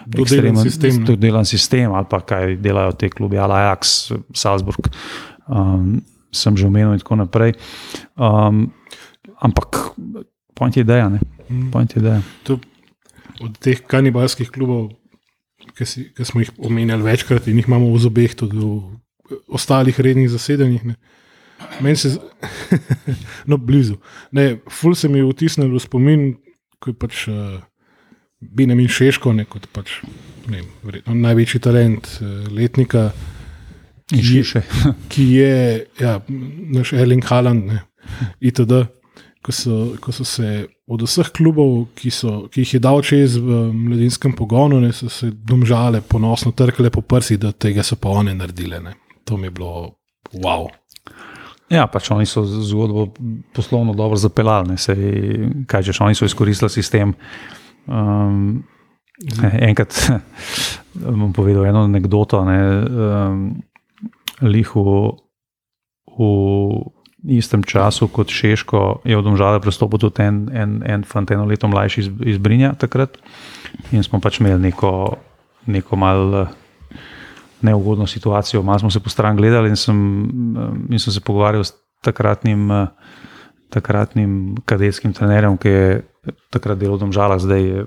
Dodelan 0.07 0.24
ekstremen 0.24 0.64
sistem, 0.64 1.02
ne. 1.02 1.10
dodelan 1.11 1.49
sistem 1.49 1.91
ali 1.91 2.07
pa 2.10 2.22
kaj 2.24 2.56
delajo 2.64 2.95
te 2.95 3.11
klubi, 3.11 3.41
Ajax, 3.44 4.14
Salzburg. 4.32 4.88
Um, 5.52 5.99
sem 6.34 6.56
že 6.57 6.65
omenil 6.65 6.95
in 6.95 7.03
tako 7.03 7.20
naprej. 7.20 7.53
Um, 8.15 8.72
ampak 9.44 9.94
point 10.56 10.76
je 10.76 10.88
ideja. 10.88 11.11
ne. 11.11 11.20
Point 11.76 11.91
je 11.91 11.99
ideja. 11.99 12.24
To, 12.48 12.57
od 13.44 13.60
teh 13.60 13.84
kanibalskih 13.84 14.48
klubov, 14.48 14.95
ki, 15.78 15.86
si, 15.86 16.04
ki 16.14 16.26
smo 16.26 16.41
jih 16.41 16.52
omenjali 16.58 17.04
večkrat 17.04 17.48
in 17.48 17.58
jih 17.58 17.68
imamo 17.68 17.91
v 17.94 18.00
zobeh, 18.00 18.36
tudi 18.36 18.58
v 18.58 19.38
ostalih 19.48 20.00
rednih 20.00 20.30
zasedanjih. 20.30 20.84
ne. 20.86 20.95
Meni 21.82 21.95
se, 21.95 22.10
z- 22.10 22.20
no, 23.50 23.58
blizu. 23.58 23.95
Ne, 24.32 24.58
ful 24.70 24.95
se 24.95 25.08
mi 25.08 25.20
je 25.22 25.30
vtisnil 25.30 25.72
v 25.72 25.80
spomin, 25.80 26.26
ko 26.80 26.91
je 26.91 26.98
pač 27.00 27.28
uh, 27.32 27.62
Benjamin 28.41 28.88
Šeško, 28.91 29.32
ne, 29.34 29.45
kot 29.48 29.68
pač, 29.72 30.02
ne, 30.50 30.60
vem, 30.60 30.66
verjetno 30.84 31.16
največji 31.16 31.62
talent 31.64 32.10
uh, 32.22 32.48
letnika, 32.52 33.12
Ki 34.14 34.20
je- 34.20 34.62
ki 35.12 35.24
je 35.40 35.54
ja, 36.02 36.18
naš 36.76 36.91
Erling 36.94 37.24
Haaland, 37.26 37.66
ne, 37.72 37.80
itd. 38.44 38.84
Ko 39.44 39.52
so, 39.52 39.78
ko 39.99 40.14
so 40.15 40.24
se 40.24 40.68
od 40.88 41.02
vseh 41.03 41.30
klubov, 41.36 41.90
ki, 41.99 42.11
so, 42.15 42.45
ki 42.52 42.64
jih 42.64 42.78
je 42.78 42.80
dal 42.84 43.02
čez 43.03 43.36
v 43.36 43.57
mladinskem 43.76 44.36
pogonu, 44.40 44.80
ne, 44.80 44.94
so 44.95 45.10
se 45.11 45.34
domžale 45.36 45.99
ponosno 46.02 46.53
trkale 46.56 46.91
po 46.94 47.03
prsi, 47.03 47.36
da 47.38 47.52
tega 47.52 47.84
so 47.84 47.98
pa 47.99 48.14
one 48.15 48.36
naredile. 48.36 48.80
Ne. 48.80 48.95
To 49.28 49.38
mi 49.38 49.52
je 49.52 49.56
bilo 49.57 49.98
wow. 50.40 50.70
Ja, 51.74 51.88
pač 51.90 52.11
oni 52.14 52.28
so 52.30 52.44
zgodbo 52.45 53.07
poslovno 53.56 53.95
dobro 53.98 54.20
zapeljali. 54.20 54.78
Sej, 54.78 55.03
kaj 55.68 55.90
češ, 55.90 56.02
oni 56.06 56.15
so 56.15 56.28
izkoristili 56.28 56.70
sistem. 56.70 57.15
Um, 57.88 58.64
enkrat 59.60 59.95
bom 61.20 61.34
povedal 61.34 61.65
eno 61.65 61.86
anegdoto. 61.88 62.44
Ne, 62.45 62.60
um, 62.84 63.45
lih 64.44 64.76
v, 64.76 64.84
v 66.14 66.28
istem 67.24 67.64
času 67.64 68.08
kot 68.08 68.28
Češko 68.28 69.02
je 69.08 69.18
v 69.18 69.24
Domžale 69.24 69.62
prestopil 69.64 70.00
tudi 70.00 70.24
en, 70.24 70.50
en, 70.52 70.84
en 70.84 71.04
fant, 71.08 71.32
eno 71.32 71.45
leto 71.48 71.68
mlajši 71.68 72.02
iz, 72.02 72.10
iz 72.36 72.38
Brinja 72.38 72.74
takrat. 72.76 73.16
In 73.95 74.04
smo 74.04 74.20
pač 74.20 74.40
imeli 74.40 74.60
neko, 74.60 75.16
neko 75.66 75.95
malo 75.95 76.48
neugodno 77.64 78.08
situacijo. 78.08 78.64
Malo 78.64 78.80
smo 78.80 78.91
se 78.91 79.00
po 79.00 79.10
stran 79.10 79.36
gledali 79.36 79.70
in 79.70 79.76
sem, 79.76 79.98
eh, 80.58 80.94
in 80.94 81.00
sem 81.00 81.14
se 81.14 81.22
pogovarjal 81.22 81.64
s 81.64 81.74
takratnim, 82.04 82.72
eh, 82.72 82.88
takratnim 83.70 84.56
kadetskim 84.66 85.14
trenerjem, 85.14 85.58
ki 85.58 85.68
je 85.68 86.02
takrat 86.52 86.78
delal 86.78 86.98
v 86.98 87.08
Domžalah, 87.08 87.40
zdaj 87.40 87.62
je 87.64 87.86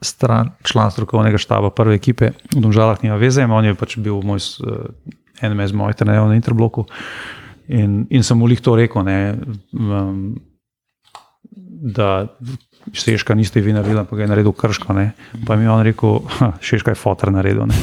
stran, 0.00 0.50
član 0.62 0.90
strokovnega 0.90 1.38
štaba 1.38 1.70
prve 1.70 1.94
ekipe. 1.94 2.32
V 2.54 2.60
Domžalah 2.60 3.02
nima 3.02 3.16
veze, 3.16 3.44
on 3.44 3.64
je 3.64 3.74
pač 3.74 3.98
bil 3.98 4.22
moj, 4.22 4.38
eh, 4.38 5.12
en 5.42 5.60
iz 5.60 5.72
mojih 5.72 5.96
trenerjev 5.96 6.28
na 6.28 6.34
Interbloku. 6.34 6.86
In, 7.68 8.04
in 8.10 8.22
sem 8.22 8.38
mu 8.38 8.46
lih 8.46 8.60
to 8.62 8.76
rekel, 8.78 9.02
ne, 9.02 9.34
um, 9.72 10.36
da 11.94 12.26
Šeška 12.92 13.34
niste 13.34 13.60
vi 13.60 13.72
naredili, 13.72 13.98
ampak 13.98 14.16
ga 14.16 14.22
je 14.22 14.28
naredil 14.28 14.52
krško. 14.52 14.92
Ne. 14.92 15.10
Pa 15.46 15.56
mi 15.56 15.64
je 15.64 15.70
on 15.70 15.82
rekel, 15.82 16.20
"Ha, 16.38 16.52
Šeška 16.60 16.90
je 16.90 16.94
fotor 16.94 17.32
naredil. 17.32 17.66
Ne. 17.66 17.74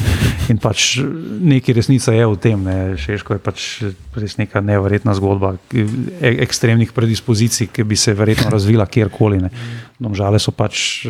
In 0.48 0.58
pač 0.58 0.96
nekaj 1.40 1.74
resnica 1.74 2.12
je 2.12 2.26
v 2.26 2.36
tem. 2.36 2.64
Ne. 2.64 2.96
Šeško 2.96 3.36
je 3.36 3.38
pač 3.38 3.82
res 4.16 4.36
neka 4.36 4.60
neverjetna 4.60 5.14
zgodba 5.14 5.56
e 5.72 6.36
ekstremnih 6.40 6.92
predispozicij, 6.92 7.68
ki 7.72 7.84
bi 7.84 7.96
se 7.96 8.14
verjetno 8.14 8.50
razvila 8.50 8.86
kjerkoli. 8.86 9.42
Ne. 9.42 9.50
Domžale 10.00 10.38
so 10.38 10.52
pač 10.52 11.04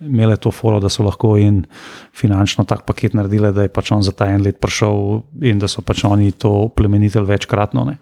imele 0.00 0.36
to 0.36 0.50
foro, 0.50 0.80
da 0.80 0.88
so 0.88 1.02
lahko 1.02 1.36
in 1.36 1.64
finančno 2.12 2.64
tak 2.64 2.84
paket 2.84 3.12
naredile, 3.12 3.52
da 3.52 3.62
je 3.62 3.68
pač 3.70 3.92
on 3.92 4.02
za 4.02 4.12
ta 4.12 4.26
en 4.26 4.42
let 4.42 4.58
prišel 4.58 5.20
in 5.42 5.58
da 5.58 5.68
so 5.68 5.82
pač 5.82 6.04
oni 6.04 6.32
to 6.32 6.68
plemenitelj 6.70 7.22
večkratno. 7.24 7.84
Ne. 7.84 7.98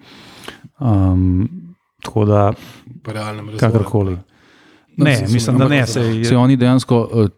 Um, 0.79 1.49
tako 2.01 2.25
da, 2.25 2.53
kakorkoli. 3.59 4.16
Ne, 4.97 5.16
se- 5.16 5.27
se 5.27 5.33
mislim, 5.33 5.55
mi- 5.55 5.59
da 5.59 5.69
ne. 5.69 5.77
ampak- 5.77 5.89
Sej, 5.89 6.25
Se 6.25 6.37
oni 6.37 6.57
dejansko, 6.57 7.09
eh, 7.15 7.29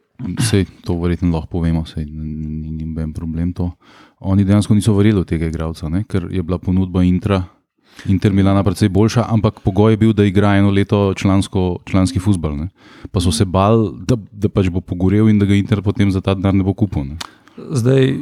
sej 0.40 0.64
to 0.84 0.94
verjetno 0.94 1.30
lahko 1.30 1.48
povemo, 1.48 1.84
sej 1.84 2.04
ni 2.04 2.84
noben 2.84 3.12
problem 3.12 3.52
to. 3.52 3.70
Oni 4.20 4.44
dejansko 4.44 4.74
niso 4.74 4.92
verjeli 4.94 5.20
v 5.20 5.26
tega 5.26 5.46
igralca, 5.46 5.88
ne? 5.88 6.04
ker 6.04 6.28
je 6.30 6.42
bila 6.42 6.58
ponudba 6.58 7.02
Intra, 7.02 7.44
Inter 8.08 8.32
Milana 8.32 8.62
precej 8.64 8.88
boljša, 8.88 9.26
ampak 9.28 9.60
pogoj 9.60 9.92
je 9.92 9.96
bil, 10.00 10.12
da 10.16 10.24
igra 10.24 10.54
eno 10.56 10.70
leto 10.70 11.12
člansko, 11.14 11.78
članski 11.84 12.20
futbal. 12.20 12.56
Ne? 12.56 12.68
Pa 13.12 13.20
so 13.20 13.32
se 13.32 13.44
bal, 13.44 13.90
da, 13.92 14.16
da 14.32 14.48
pač 14.48 14.70
bo 14.72 14.80
pogorel 14.80 15.28
in 15.28 15.38
da 15.38 15.46
ga 15.46 15.54
Inter 15.54 15.82
potem 15.82 16.12
za 16.12 16.20
ta 16.20 16.34
denar 16.34 16.54
ne 16.54 16.64
bo 16.64 16.74
kupil. 16.74 17.04
Ne? 17.12 17.18
Zdaj, 17.56 18.14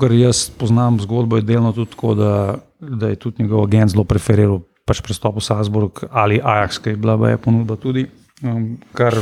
kar 0.00 0.12
jaz 0.12 0.48
poznam 0.58 0.98
zgodbo, 1.00 1.38
je 1.38 1.46
delno 1.46 1.72
tudi 1.72 1.90
tako, 1.94 2.14
da, 2.18 2.32
da 2.80 3.12
je 3.12 3.20
tudi 3.20 3.44
njegov 3.44 3.68
agent 3.68 3.94
zelo 3.94 4.04
preferiral 4.04 4.64
pač 4.84 5.00
prestop 5.04 5.38
v 5.38 5.44
Salzburg 5.44 6.04
ali 6.10 6.40
Ajax, 6.42 6.78
ki 6.82 6.94
je 6.94 7.00
bila 7.00 7.16
baje 7.16 7.40
ponudba 7.40 7.76
tudi. 7.80 8.06
Um, 8.44 8.76
kar 8.92 9.14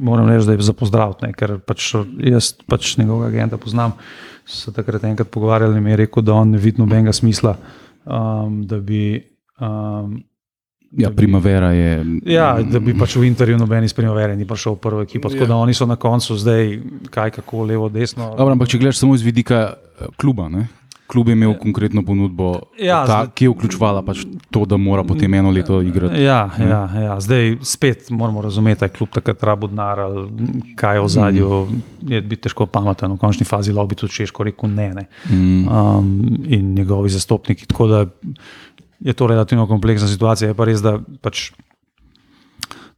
moram 0.00 0.26
reči, 0.26 0.48
da 0.48 0.56
je 0.56 0.64
za 0.64 0.72
pozdraviti, 0.72 1.28
ker 1.36 1.58
pač 1.62 1.92
jaz 2.18 2.54
pač 2.66 2.96
njegovega 2.98 3.28
agenta 3.28 3.58
poznam. 3.60 3.92
Se 4.48 4.72
takrat 4.72 5.04
enkrat 5.04 5.30
pogovarjali 5.30 5.78
in 5.78 5.84
mi 5.84 5.92
je 5.92 6.00
rekel, 6.04 6.24
da 6.24 6.34
on 6.34 6.50
ne 6.50 6.58
vidi 6.58 6.80
nobenega 6.82 7.12
smisla, 7.12 7.54
um, 8.06 8.62
da 8.62 8.80
bi. 8.80 9.22
Um, 9.60 10.22
Ja, 10.96 11.10
primavera 11.10 11.72
je. 11.72 12.06
Ja, 12.22 12.62
da 12.62 12.78
bi 12.78 12.94
pač 12.94 13.16
v 13.16 13.24
intervju 13.26 13.58
noben 13.58 13.82
iz 13.84 13.90
Primavere 13.92 14.36
ni 14.36 14.44
prišel 14.46 14.72
v 14.72 14.78
prvo 14.78 15.00
ekipo. 15.02 15.26
Tako 15.28 15.42
Ja. 15.42 15.46
da 15.46 15.56
oni 15.56 15.74
so 15.74 15.86
na 15.86 15.96
koncu 15.96 16.36
zdaj, 16.38 16.78
kaj 17.10 17.30
kako, 17.30 17.64
levo, 17.64 17.88
desno. 17.88 18.28
Dobro, 18.38 18.52
ampak 18.52 18.68
če 18.68 18.78
gledaš 18.78 18.98
samo 18.98 19.14
iz 19.14 19.22
vidika 19.22 19.74
eh, 19.74 20.06
kluba, 20.16 20.46
ne? 20.48 20.68
Klub 21.06 21.28
imel 21.28 21.54
konkretno 21.58 22.02
ponudbo, 22.02 22.60
Ja, 22.80 23.04
ta, 23.06 23.12
zdaj- 23.12 23.30
ki 23.34 23.44
je 23.44 23.50
vključevala 23.50 24.02
pač 24.02 24.24
to, 24.50 24.64
da 24.64 24.76
mora 24.76 25.04
potem 25.04 25.34
eno 25.34 25.50
leto 25.50 25.82
igrati. 25.82 26.22
Ja, 26.22 26.50
ja, 26.58 26.88
ja. 27.00 27.20
Zdaj 27.20 27.56
spet 27.62 28.10
moramo 28.10 28.42
razumeti, 28.42 28.80
da 28.80 28.86
je 28.86 28.94
kljub 28.96 29.10
takrat 29.12 29.42
rabo 29.42 29.66
denar 29.66 30.00
ali 30.00 30.28
kaj 30.76 30.96
je 30.96 31.00
v 31.00 31.08
zadju. 31.08 31.66
Je 32.02 32.20
biti 32.20 32.42
težko 32.42 32.66
pameten, 32.66 33.12
v 33.12 33.18
končni 33.18 33.46
fazi 33.46 33.72
bi 33.88 33.94
tudi 33.94 34.12
češko 34.12 34.44
rekel 34.44 34.70
ne. 34.70 34.88
ne. 34.94 35.06
Mm. 35.30 35.68
Um, 35.68 36.38
in 36.46 36.74
njegovi 36.74 37.10
zastopniki. 37.10 37.66
Tako 37.66 37.86
da 37.86 38.06
je 39.00 39.12
to 39.12 39.26
relativno 39.26 39.66
kompleksna 39.66 40.08
situacija. 40.08 40.48
Je 40.48 40.54
pa 40.54 40.64
res, 40.64 40.82
da 40.82 40.98
pač. 41.20 41.50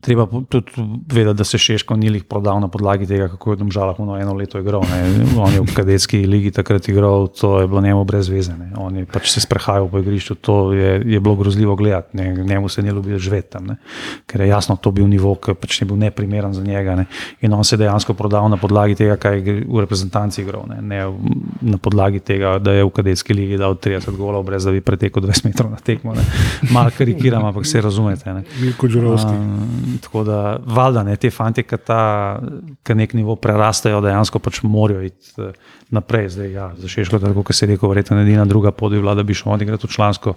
Treba 0.07 0.27
tudi 0.49 0.71
vedeti, 1.11 1.37
da 1.37 1.45
se 1.45 1.59
Šeško 1.59 1.97
ni 1.99 2.07
jih 2.07 2.25
prodal 2.25 2.61
na 2.63 2.69
podlagi 2.71 3.07
tega, 3.07 3.27
kako 3.29 3.53
je 3.53 3.57
Domžalah 3.57 3.99
ono 3.99 4.15
eno 4.17 4.35
leto 4.39 4.61
igral. 4.63 4.85
Ne. 4.87 5.27
On 5.35 5.51
je 5.53 5.61
v 5.61 5.75
kadetski 5.75 6.21
ligi 6.27 6.51
takrat 6.55 6.87
igral, 6.89 7.27
to 7.29 7.61
je 7.61 7.67
bilo 7.67 7.81
njemu 7.83 8.05
brez 8.05 8.29
veze. 8.31 8.55
Ne. 8.55 8.71
On 8.79 8.95
je 8.97 9.03
pač 9.05 9.33
se 9.35 9.41
sprehajal 9.41 9.89
po 9.91 9.99
igrišču, 9.99 10.35
to 10.39 10.73
je, 10.73 11.03
je 11.05 11.21
bilo 11.21 11.35
grozljivo 11.35 11.75
gledati. 11.77 12.17
Ne. 12.17 12.37
Njemu 12.37 12.69
se 12.69 12.83
ni 12.83 12.95
ljubilo 12.95 13.19
živeti 13.19 13.51
tam, 13.51 13.67
ne. 13.67 13.77
ker 14.27 14.41
je 14.41 14.49
jasno, 14.49 14.77
to 14.77 14.91
bil 14.91 15.09
nivo, 15.09 15.35
ki 15.35 15.55
pač 15.55 15.81
ni 15.81 15.87
bil 15.91 15.99
neprimeren 15.99 16.55
za 16.55 16.63
njega. 16.63 16.95
Ne. 16.97 17.05
In 17.41 17.53
on 17.53 17.65
se 17.65 17.75
je 17.75 17.79
dejansko 17.79 18.15
prodal 18.15 18.49
na 18.49 18.57
podlagi 18.57 18.95
tega, 18.95 19.17
kaj 19.17 19.43
je 19.43 19.65
v 19.69 19.81
reprezentanci 19.81 20.43
igral, 20.43 20.63
ne. 20.69 20.79
ne 20.83 21.07
v- 21.07 21.35
na 21.61 21.79
podlagi 21.79 22.21
tega, 22.21 22.59
da 22.59 22.73
je 22.73 22.85
v 22.85 22.91
kadetski 22.91 23.35
ligi 23.35 23.59
dal 23.59 23.75
30 23.75 24.15
golov, 24.17 24.45
brez 24.47 24.65
da 24.65 24.71
bi 24.71 24.81
pretekel 24.81 25.23
20 25.23 25.45
metrov 25.51 25.71
na 25.71 25.77
tekmo. 25.83 26.15
ne. 26.15 26.23
Malo 26.71 26.91
karikiram, 26.99 27.45
ampak 27.45 27.67
se 27.67 27.81
razumete. 27.81 28.33
Ne. 28.33 28.45
Milko 28.61 28.87
Đurovski. 28.89 29.35
Um, 29.35 29.96
tako 29.99 30.25
da, 30.25 30.41
valjda, 30.67 31.03
ne, 31.07 31.17
te 31.17 31.31
fanti, 31.31 31.63
ki 31.67 31.79
ta 31.87 32.01
ki 32.87 32.97
nek 32.97 33.15
nivo 33.19 33.37
prerastejo, 33.41 34.01
dejansko 34.05 34.41
pač 34.43 34.63
morajo 34.67 35.05
iti 35.07 35.35
eh, 35.43 35.53
naprej. 35.95 36.31
Zdaj, 36.37 36.51
ja, 36.53 36.71
za 36.79 36.89
Šeško, 36.89 37.21
tako 37.23 37.45
kot 37.47 37.57
se 37.57 37.67
je 37.67 37.75
rekel, 37.75 37.91
verjetno 37.91 38.21
edina 38.23 38.45
druga 38.45 38.73
pot 38.73 38.93
bi 38.93 39.01
bila, 39.01 39.15
da 39.15 39.23
bi 39.27 39.35
šel 39.35 39.53
odigrati 39.57 39.87
v 39.87 39.95
člansko. 39.99 40.35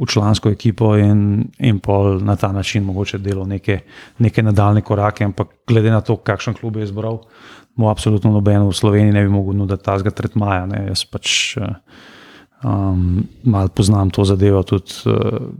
V 0.00 0.06
člansko 0.06 0.52
ekipo 0.54 0.92
in, 0.96 1.48
in 1.58 1.80
pol 1.82 2.20
na 2.22 2.36
ta 2.38 2.52
način 2.54 2.84
mogoče 2.86 3.18
delo 3.18 3.42
neke, 3.46 3.80
neke 4.18 4.42
nadaljne 4.42 4.84
korake, 4.86 5.24
ampak 5.26 5.48
glede 5.66 5.90
na 5.90 5.98
to, 6.00 6.14
kakšen 6.16 6.54
klub 6.54 6.76
je 6.78 6.86
izbral, 6.86 7.18
mu 7.74 7.90
absolutno 7.90 8.30
noben 8.30 8.68
v 8.68 8.76
Sloveniji 8.76 9.12
ne 9.12 9.24
bi 9.26 9.32
mogel 9.34 9.58
nuditi 9.58 9.84
tazga 9.84 10.10
tretmaja. 10.14 10.66
Ne. 10.70 10.84
Jaz 10.92 11.02
pač 11.10 11.56
eh, 11.58 11.74
um, 12.62 13.24
malo 13.42 13.68
poznam 13.68 14.10
to 14.10 14.24
zadevo 14.24 14.62
tudi 14.62 15.10
uh, 15.10 15.50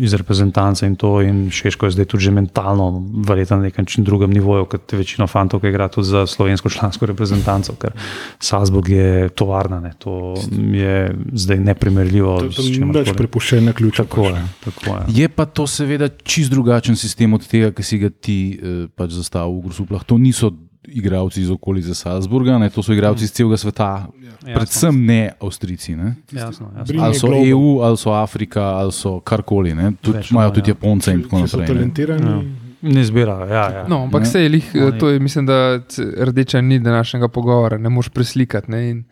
iz 0.00 0.14
reprezentance 0.16 0.86
in 0.86 0.96
to, 0.96 1.20
in 1.22 1.50
Šeško 1.52 1.86
je 1.86 1.94
zdaj 1.96 2.06
tudi 2.08 2.24
že 2.24 2.32
mentalno, 2.32 2.88
verjetno 3.26 3.56
na 3.56 3.68
nekem 3.68 3.84
drugem 4.04 4.30
nivoju, 4.32 4.64
kot 4.70 4.92
večino 4.96 5.26
fantov, 5.26 5.60
ki 5.60 5.68
igra 5.68 5.88
tudi 5.92 6.08
za 6.08 6.26
slovensko 6.26 6.70
člansko 6.70 7.06
reprezentanco, 7.06 7.74
ker 7.80 7.92
Salzburg 8.40 8.88
je 8.88 9.28
tovarna, 9.28 9.80
ne. 9.80 9.92
to 9.98 10.34
je 10.72 11.14
zdaj 11.32 11.58
neprimerljivo. 11.58 12.38
Je 12.44 12.50
čimerkoli. 12.50 13.04
več 13.04 13.12
prepuščen 13.16 13.68
na 13.68 13.76
ključ. 13.76 14.00
Tako 14.00 14.30
je, 14.30 14.42
tako 14.64 14.96
je. 14.96 15.04
Je 15.20 15.28
pa 15.28 15.44
to 15.44 15.66
seveda 15.66 16.08
čist 16.08 16.50
drugačen 16.50 16.96
sistem 16.96 17.34
od 17.36 17.46
tega, 17.46 17.72
ki 17.76 17.84
si 17.84 18.00
ga 18.00 18.10
ti 18.10 18.40
eh, 18.56 18.82
pač 18.96 19.12
zastavil 19.18 19.60
v 19.60 19.68
Grusuplah. 19.68 20.04
To 20.08 20.18
niso 20.18 20.54
igralci 20.88 21.42
iz 21.42 21.50
okolice 21.50 21.94
Salzburga, 21.94 22.58
ne? 22.58 22.70
to 22.70 22.82
so 22.82 22.92
igralci 22.92 23.24
iz 23.24 23.32
celega 23.32 23.56
sveta, 23.56 24.06
predvsem 24.44 25.04
ne 25.06 25.32
Avstrijci. 25.40 25.96
Ne? 25.96 26.14
Jasno, 26.32 26.70
jasno. 26.78 27.02
Ali 27.04 27.14
so. 27.14 27.28
EU, 27.46 27.80
ali 27.82 27.96
so 27.96 28.10
Afrika, 28.10 28.62
ali 28.62 28.92
so 28.92 29.20
karkoli. 29.20 29.74
ne. 29.74 29.92
Tudi 30.00 30.18
Več 30.18 30.30
imajo 30.30 30.50
tudi 30.50 30.70
ja. 30.70 30.74
Japonce 30.74 31.12
in 31.12 31.22
tako 31.22 31.44
naprej. 31.44 32.08
Ja. 32.08 32.40
Ne 32.80 33.04
zbirajo, 33.04 33.44
ja, 33.44 33.66
ja. 33.72 33.84
No, 33.88 34.04
ampak 34.06 34.24
se 34.26 34.40
je 34.42 34.48
lih, 34.48 34.72
to 35.00 35.08
je, 35.08 35.20
mislim, 35.20 35.46
da 35.46 35.80
rdeča 36.16 36.60
ni 36.60 36.78
današnjega 36.80 37.28
pogovora, 37.28 37.78
ne 37.78 37.88
moreš 37.88 38.08
preslikati. 38.08 38.70
Ne, 38.70 38.90
in 38.90 39.02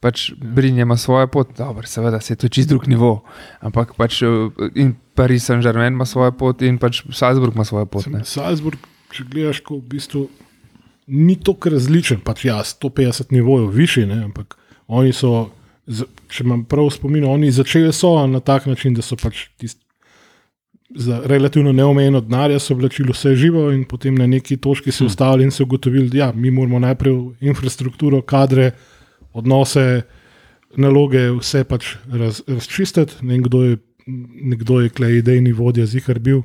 pač 0.00 0.30
Brinje 0.36 0.82
ima 0.82 0.96
svojo 0.96 1.26
pot, 1.26 1.52
dobro, 1.58 1.86
seveda 1.86 2.20
se 2.20 2.32
je 2.32 2.36
to 2.36 2.48
čist 2.48 2.68
drug 2.68 2.88
nivo, 2.88 3.20
ampak 3.60 3.92
pač 3.96 4.22
eh, 4.22 4.28
in 4.74 4.94
Paris 5.14 5.50
Saint-Germain 5.50 5.92
ima 5.92 6.06
svojo 6.08 6.32
pot 6.32 6.62
in 6.62 6.78
pač 6.78 7.02
Salzburg 7.12 7.54
ima 7.54 7.64
svojo 7.64 7.86
pot. 7.86 8.06
Ne. 8.08 8.24
Salzburg, 8.24 8.80
če 9.12 9.28
gledaš, 9.28 9.60
ko 9.60 9.76
v 9.76 9.84
bistvu 9.92 10.28
ni 11.10 11.36
tako 11.36 11.74
različen, 11.74 12.20
pač 12.24 12.44
ja, 12.46 12.60
150 12.64 13.32
nivojev 13.34 13.70
višji, 13.74 14.06
ne, 14.06 14.22
ampak 14.28 14.56
oni 14.86 15.12
so, 15.14 15.50
če 16.30 16.44
imam 16.44 16.64
prav 16.68 16.90
spomin, 16.94 17.26
oni 17.26 17.50
začeli 17.54 17.92
so 17.94 18.14
na 18.30 18.40
tak 18.40 18.68
način, 18.70 18.94
da 18.94 19.02
so 19.02 19.18
pač 19.18 19.48
tisti. 19.58 19.82
Za 20.90 21.20
relativno 21.30 21.70
neomejeno 21.70 22.18
denarja 22.24 22.58
so 22.58 22.74
vlačili 22.74 23.14
vse 23.14 23.36
živo, 23.38 23.68
in 23.70 23.84
potem 23.86 24.16
na 24.18 24.26
neki 24.26 24.56
točki 24.58 24.90
se 24.90 25.04
ustavili 25.06 25.46
in 25.46 25.52
se 25.54 25.62
ugotovili, 25.62 26.08
da 26.10 26.18
ja, 26.18 26.32
mi 26.34 26.50
moramo 26.50 26.80
najprej 26.82 27.14
infrastrukturo, 27.46 28.22
kadre, 28.22 28.72
odnose, 29.32 30.02
naloge, 30.76 31.28
vse 31.38 31.62
pač 31.64 31.94
raz, 32.10 32.42
razčistiti. 32.46 33.20
Ne 33.22 33.36
vem, 33.36 33.44
kdo 33.46 33.62
je, 33.64 33.78
nekdo 34.50 34.80
je 34.80 34.90
klej 34.90 35.20
idejni 35.22 35.52
vodja, 35.54 35.86
zihar 35.86 36.18
bil. 36.18 36.42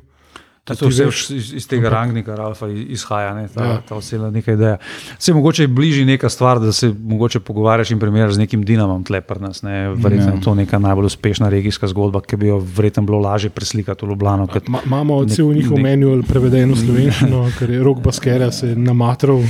To 0.66 0.74
ti 0.74 0.86
vse 0.86 1.04
iz, 1.30 1.52
iz 1.52 1.66
tega 1.66 1.88
rangnika, 1.88 2.34
Ralfa, 2.34 2.66
izhaja, 2.68 3.34
ne, 3.34 3.48
ta, 3.48 3.64
Ja. 3.64 3.76
ta 3.80 3.94
osebna 3.94 4.30
neka 4.30 4.52
ideja. 4.52 4.76
Se 5.18 5.32
mogoče 5.32 5.62
je 5.62 5.68
bližje 5.68 6.04
neka 6.06 6.28
stvar, 6.28 6.58
da 6.58 6.72
se 6.72 6.88
mogoče 7.00 7.40
pogovarjaš 7.40 7.90
in 7.90 7.98
primerjaš 7.98 8.32
z 8.32 8.38
nekim 8.38 8.64
Dinamom 8.64 9.04
tle 9.04 9.20
pri 9.20 9.40
nas. 9.40 9.62
Ne. 9.62 9.88
Verjetno 9.90 10.26
Ja. 10.26 10.34
je 10.34 10.40
to 10.40 10.54
neka 10.56 10.78
najbolj 10.80 11.06
uspešna 11.06 11.48
regijska 11.48 11.86
zgodba, 11.86 12.20
ki 12.20 12.36
bi 12.36 12.46
jo 12.46 12.58
verjetno 12.68 13.02
bilo 13.04 13.18
lažje 13.20 13.50
preslikati 13.50 14.02
v 14.02 14.08
Ljubljano. 14.08 14.48
Imamo 14.84 15.14
nek- 15.16 15.30
cel 15.30 15.46
njihov 15.48 15.78
nek- 15.78 15.82
manual 15.84 16.22
preveden 16.22 16.72
v 16.72 16.76
slovenščino, 16.76 17.46
ker 17.58 17.70
je 17.70 17.80
rok 17.80 18.00
Baskera 18.00 18.50
se 18.50 18.68
je 18.68 18.76
namatral. 18.76 19.40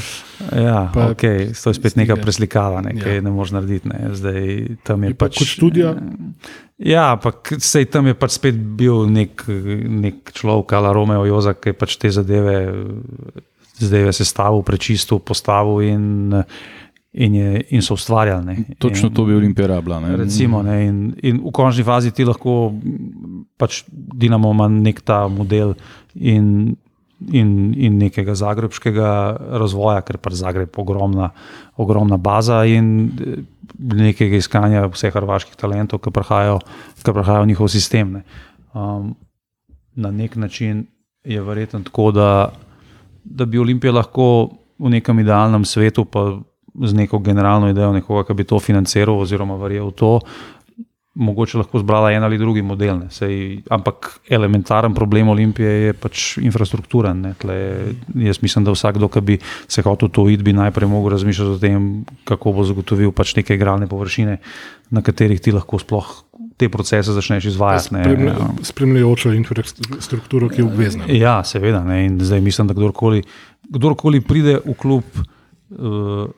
ja, 0.55 0.91
pa- 0.95 1.09
okay, 1.09 1.49
to 1.55 1.71
je 1.71 1.75
spet 1.75 1.97
neka 1.97 2.17
preslikava, 2.17 2.81
ne, 2.83 2.93
Ja. 2.97 3.09
je 3.09 3.23
ne 3.23 3.31
moreš 3.31 3.51
narediti. 3.53 3.89
Ne. 3.89 4.11
Zdaj, 4.13 4.43
tam 4.83 5.03
je, 5.03 5.09
Je 5.09 5.15
pa 5.15 5.27
pač, 5.27 5.39
kot 5.39 5.49
študija. 5.49 5.95
Ja, 6.77 7.16
ampak 7.16 7.57
sej 7.57 7.89
tam 7.89 8.11
je 8.11 8.12
pač 8.12 8.36
spet 8.36 8.57
bil 8.77 9.09
nek, 9.09 9.47
nek 9.89 10.28
človek, 10.36 10.77
ali 10.77 10.93
Romeo 10.93 11.24
Jozak, 11.24 11.62
ki 11.65 11.73
je 11.73 11.77
pač 11.81 11.97
te 11.97 12.11
zadeve, 12.12 12.57
zadeve 13.81 14.12
sestavil, 14.12 14.61
prečistil, 14.61 15.23
postavil 15.24 15.81
in, 15.89 16.36
in, 17.16 17.39
je, 17.40 17.65
in 17.73 17.81
so 17.81 17.97
ustvarjali. 17.97 18.77
Točno 18.77 19.09
in, 19.09 19.15
to 19.16 19.24
bi 19.24 19.39
Olimpija 19.40 19.73
rabila. 19.73 20.03
ne. 20.05 20.20
Recimo, 20.20 20.61
ne, 20.61 20.77
in, 20.85 20.98
in 21.24 21.40
v 21.40 21.53
končni 21.57 21.85
fazi 21.86 22.12
ti 22.12 22.28
lahko, 22.28 22.74
pač 23.57 23.86
Dinamo 23.89 24.53
ima 24.53 24.69
nek 24.69 25.01
ta 25.01 25.24
model 25.32 25.73
in, 26.12 26.77
in, 27.32 27.73
in 27.73 27.97
nekega 28.05 28.36
zagrebskega 28.36 29.09
razvoja, 29.65 30.05
ker 30.05 30.20
pač 30.20 30.36
Zagreb 30.44 30.77
je 30.77 30.85
ogromna, 30.85 31.32
ogromna 31.81 32.20
baza 32.20 32.66
in 32.69 33.09
nekega 33.79 34.37
iskanja 34.37 34.87
vseh 34.93 35.15
hrvaških 35.15 35.57
talentov, 35.57 36.01
ki 36.05 36.13
prihajajo, 36.15 36.59
prihajajo 37.05 37.45
v 37.45 37.51
njihov 37.53 37.71
sistem. 37.73 38.19
Ne. 38.19 38.23
Um, 38.75 39.15
na 39.97 40.11
nek 40.11 40.37
način 40.37 40.87
je 41.25 41.43
verjetno 41.43 41.81
tako, 41.83 42.11
da, 42.11 42.53
da 43.25 43.45
bi 43.45 43.59
Olimpija 43.59 43.93
lahko 43.93 44.51
v 44.79 44.93
nekem 44.93 45.19
idealnem 45.21 45.65
svetu, 45.65 46.05
pa 46.05 46.39
z 46.85 46.93
neko 46.95 47.19
generalno 47.19 47.71
idejo 47.71 47.93
nekoga, 47.93 48.27
ki 48.29 48.35
bi 48.35 48.45
to 48.45 48.59
financiral 48.61 49.21
oziroma 49.25 49.57
verjel 49.57 49.89
v 49.89 49.97
to, 49.97 50.13
mogoče 51.17 51.59
lahko 51.59 51.81
zbrala 51.81 52.13
en 52.13 52.25
ali 52.25 52.39
drugi 52.39 52.63
model. 52.63 52.99
ne. 52.99 53.11
Sej, 53.11 53.63
ampak 53.71 54.21
elementaren 54.29 54.95
problem 54.95 55.29
Olimpije 55.29 55.71
je 55.71 55.93
pač 55.93 56.39
infrastruktura. 56.39 57.15
ne. 57.15 57.35
Tle, 57.39 57.57
jaz 58.15 58.43
mislim, 58.43 58.65
da 58.65 58.75
vsakdo, 58.77 59.09
ki 59.09 59.21
bi 59.21 59.39
se 59.69 59.83
hotel 59.83 60.09
to 60.09 60.29
iti, 60.29 60.43
bi 60.43 60.53
najprej 60.53 60.89
mogel 60.89 61.17
razmišljati 61.17 61.51
o 61.51 61.59
tem, 61.59 62.05
kako 62.25 62.53
bo 62.53 62.65
zagotovil 62.65 63.13
pač 63.13 63.37
neke 63.37 63.55
igralne 63.55 63.87
površine, 63.87 64.39
na 64.91 65.03
katerih 65.03 65.41
ti 65.41 65.53
lahko 65.53 65.79
sploh 65.79 66.27
te 66.57 66.69
procese 66.69 67.13
začneš 67.13 67.45
izvajati. 67.45 67.95
Ja. 67.95 68.37
spremljajočo 68.63 69.33
infrastrukturo, 69.33 70.49
ki 70.49 70.61
je 70.61 70.65
obvezna. 70.65 71.05
Ja, 71.09 71.45
seveda. 71.45 71.85
Ne. 71.85 72.07
In 72.07 72.21
zdaj 72.21 72.41
mislim, 72.41 72.69
da 72.69 72.75
kdorkoli, 72.75 73.23
kdorkoli 73.69 74.21
pride 74.21 74.59
v 74.65 74.75
klub, 74.75 75.05
uh, 75.17 76.29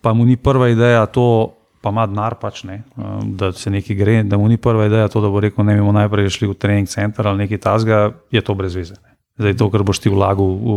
pa 0.00 0.12
mu 0.12 0.24
ni 0.24 0.36
prva 0.36 0.68
ideja 0.68 1.06
to, 1.06 1.55
pa 1.86 1.94
ima 1.94 2.08
denar, 2.10 2.34
pač, 2.42 2.64
ne, 2.66 2.80
uh, 2.98 3.20
da 3.38 3.52
se 3.54 3.70
nekaj 3.70 3.98
gre, 3.98 4.16
da 4.26 4.38
mu 4.40 4.50
ni 4.50 4.58
prva 4.58 4.90
ideja 4.90 5.08
to, 5.12 5.22
da 5.22 5.30
bo 5.30 5.42
rekel, 5.42 5.62
ne 5.66 5.78
bomo 5.78 5.94
najprej 5.94 6.34
šli 6.34 6.50
v 6.50 6.58
trening 6.58 6.90
center 6.90 7.30
ali 7.30 7.46
nekaj 7.46 7.62
tasga, 7.62 8.00
je 8.34 8.42
to 8.42 8.58
brez 8.58 8.74
veze. 8.74 8.98
Ne. 8.98 9.14
Zdaj 9.36 9.52
to, 9.60 9.68
kar 9.68 9.84
boš 9.84 10.00
ti 10.00 10.08
vlagal 10.08 10.48
v 10.48 10.76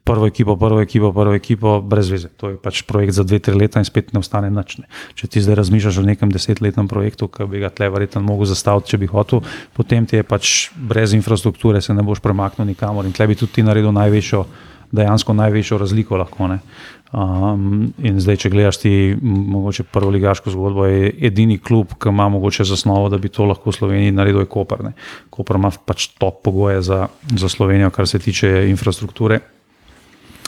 prvo 0.00 0.24
ekipo, 0.24 0.56
prvo 0.56 0.80
ekipo, 0.80 1.12
prvo 1.12 1.36
ekipo, 1.36 1.74
brez 1.84 2.08
veze. 2.08 2.32
To 2.40 2.48
je 2.48 2.56
pač 2.56 2.80
projekt 2.88 3.12
za 3.12 3.20
dve, 3.20 3.36
tri 3.36 3.52
leta 3.52 3.82
in 3.82 3.84
spet 3.84 4.16
ne 4.16 4.24
ostane 4.24 4.48
nič. 4.48 4.80
Ne. 4.80 4.88
Če 5.12 5.28
ti 5.28 5.44
zdaj 5.44 5.60
razmišljaš 5.60 6.00
o 6.00 6.06
nekem 6.08 6.32
desetletnem 6.32 6.88
projektu, 6.88 7.28
ki 7.28 7.44
bi 7.44 7.60
ga 7.60 7.68
tle 7.68 7.92
verjetno 7.92 8.24
mogel 8.24 8.48
zastaviti, 8.48 8.96
če 8.96 9.02
bi 9.04 9.12
hotel, 9.12 9.44
potem 9.76 10.08
ti 10.08 10.16
je 10.16 10.24
pač 10.24 10.72
brez 10.72 11.12
infrastrukture, 11.12 11.84
se 11.84 11.92
ne 11.92 12.00
boš 12.00 12.24
premaknil 12.24 12.72
nikamor 12.72 13.04
in 13.04 13.12
tle 13.12 13.28
bi 13.28 13.36
tudi 13.36 13.60
ti 13.60 13.66
naredil 13.66 13.92
največjo, 13.92 14.40
dejansko 14.88 15.36
največjo 15.36 15.76
razliko 15.84 16.16
lahko. 16.16 16.48
Ne. 16.48 16.62
Um, 17.08 17.94
in 18.04 18.18
zdaj, 18.20 18.36
če 18.42 18.50
gledaš 18.52 18.82
ti 18.82 18.90
mogoče 19.22 19.86
prvo 19.88 20.10
ligaško 20.12 20.52
zgodbo, 20.52 20.84
je 20.84 21.08
edini 21.24 21.56
klub, 21.56 21.94
ki 21.96 22.10
ima 22.12 22.26
mogoče 22.28 22.66
zasnovo, 22.68 23.08
da 23.08 23.16
bi 23.18 23.30
to 23.32 23.46
lahko 23.48 23.70
v 23.70 23.76
Sloveniji 23.78 24.12
naredil, 24.12 24.42
je 24.44 24.50
Koper. 24.52 24.82
Ne. 24.84 24.92
Koper 25.32 25.56
ima 25.56 25.70
pač 25.72 26.10
top 26.20 26.42
pogoje 26.44 26.82
za, 26.84 27.06
za 27.32 27.48
Slovenijo, 27.48 27.88
kar 27.96 28.08
se 28.08 28.20
tiče 28.20 28.66
infrastrukture. 28.68 29.40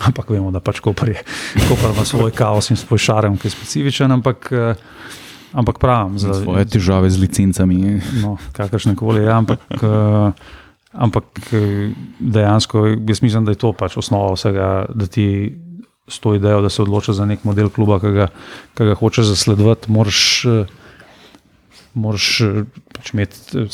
Ampak 0.05 0.29
vemo, 0.33 0.53
da 0.53 0.61
pač 0.65 0.83
Koper, 0.85 1.15
je, 1.15 1.25
Koper 1.65 1.95
ima 1.95 2.05
svoj 2.05 2.35
kaos 2.37 2.69
in 2.73 2.81
svoj 2.81 3.01
šarem, 3.09 3.41
ki 3.41 3.49
je 3.49 3.55
specifičen. 3.57 4.13
Ampak, 4.13 4.53
eh, 4.53 4.85
ampak 5.57 5.81
pravim, 5.81 6.21
za 6.21 6.37
svoje 6.43 6.69
težave 6.69 7.09
z 7.09 7.25
licencami. 7.25 8.01
No, 8.21 8.37
kakršne 8.53 8.93
koli. 9.01 9.25
Ja, 9.25 9.41
ampak, 9.41 9.65
uh, 9.81 10.37
ampak 10.93 11.41
eh, 11.57 11.97
dejansko 12.21 12.85
jaz 13.01 13.25
mislim, 13.25 13.49
da 13.49 13.57
je 13.57 13.63
to 13.65 13.73
pač 13.73 13.97
osnova 13.97 14.37
vsega, 14.37 14.71
da 14.93 15.09
ti 15.09 15.57
s 16.11 16.21
to 16.21 16.35
idejo, 16.35 16.61
da 16.63 16.71
se 16.71 16.83
odločiš 16.83 17.21
za 17.21 17.27
nek 17.27 17.47
model 17.49 17.71
kluba, 17.71 18.01
ki 18.03 18.13
ga, 18.17 18.29
ki 18.75 18.91
ga 18.91 18.99
hočeš 19.01 19.33
zasledovati, 19.35 19.91
moraš. 19.93 20.21
Uh, 20.45 20.77
Moraš 21.91 22.37
pač 22.95 23.09
imeti 23.17 23.65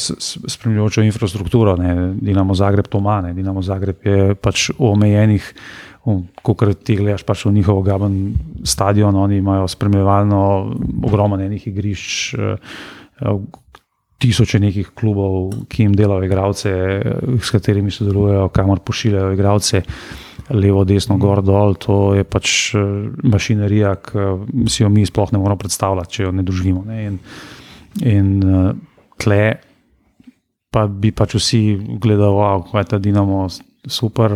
spremljajočo 0.49 1.03
infrastrukturo, 1.05 1.75
ne. 1.77 2.15
Dinamo 2.17 2.55
Zagreb 2.57 2.89
to 2.89 2.97
ima, 2.99 3.19
Dinamo 3.37 3.61
Zagreb 3.63 4.07
je 4.09 4.35
pač 4.41 4.71
omejenih 4.79 5.51
ko 6.43 6.55
ti 6.79 6.97
gledaš 6.97 7.27
pač 7.27 7.45
v 7.47 7.55
njihov 7.59 7.83
gaben 7.83 8.37
stadion, 8.65 9.15
oni 9.17 9.41
imajo 9.43 9.67
spremljevalno 9.69 10.43
ogromno 11.05 11.39
enih 11.43 11.67
igrišč, 11.67 12.35
eh, 12.35 13.35
tisoče 14.19 14.61
nekih 14.61 14.95
klubov, 14.95 15.67
ki 15.69 15.83
jim 15.83 15.97
delajo 15.97 16.25
igralce, 16.25 16.71
s 17.43 17.51
katerimi 17.51 17.91
sodelujejo, 17.91 18.49
kamor 18.49 18.81
pošiljajo 18.81 19.35
igralce. 19.35 19.83
Levo, 20.51 20.85
desno, 20.87 21.17
gor, 21.19 21.43
dol, 21.43 21.75
to 21.75 22.15
je 22.15 22.23
pač 22.23 22.75
eh, 22.79 22.83
mašinerija, 23.27 23.97
ki 23.99 24.67
si 24.71 24.85
jo 24.85 24.91
mi 24.93 25.07
sploh 25.07 25.33
ne 25.35 25.41
moremo 25.43 25.59
predstavljati, 25.59 26.13
če 26.19 26.27
jo 26.29 26.35
ne 26.35 26.45
doživimo. 26.47 26.85
Ne? 26.87 26.99
In, 27.07 27.17
in 28.07 28.29
eh, 28.47 28.69
tle, 29.19 29.41
pa 30.71 30.87
bi 30.87 31.11
pač 31.11 31.35
vsi 31.41 31.63
gledali, 31.99 32.37
wow, 32.39 32.63
kaj 32.69 32.85
je 32.85 32.91
ta 32.93 33.03
Dinamo, 33.03 33.49
super, 33.87 34.35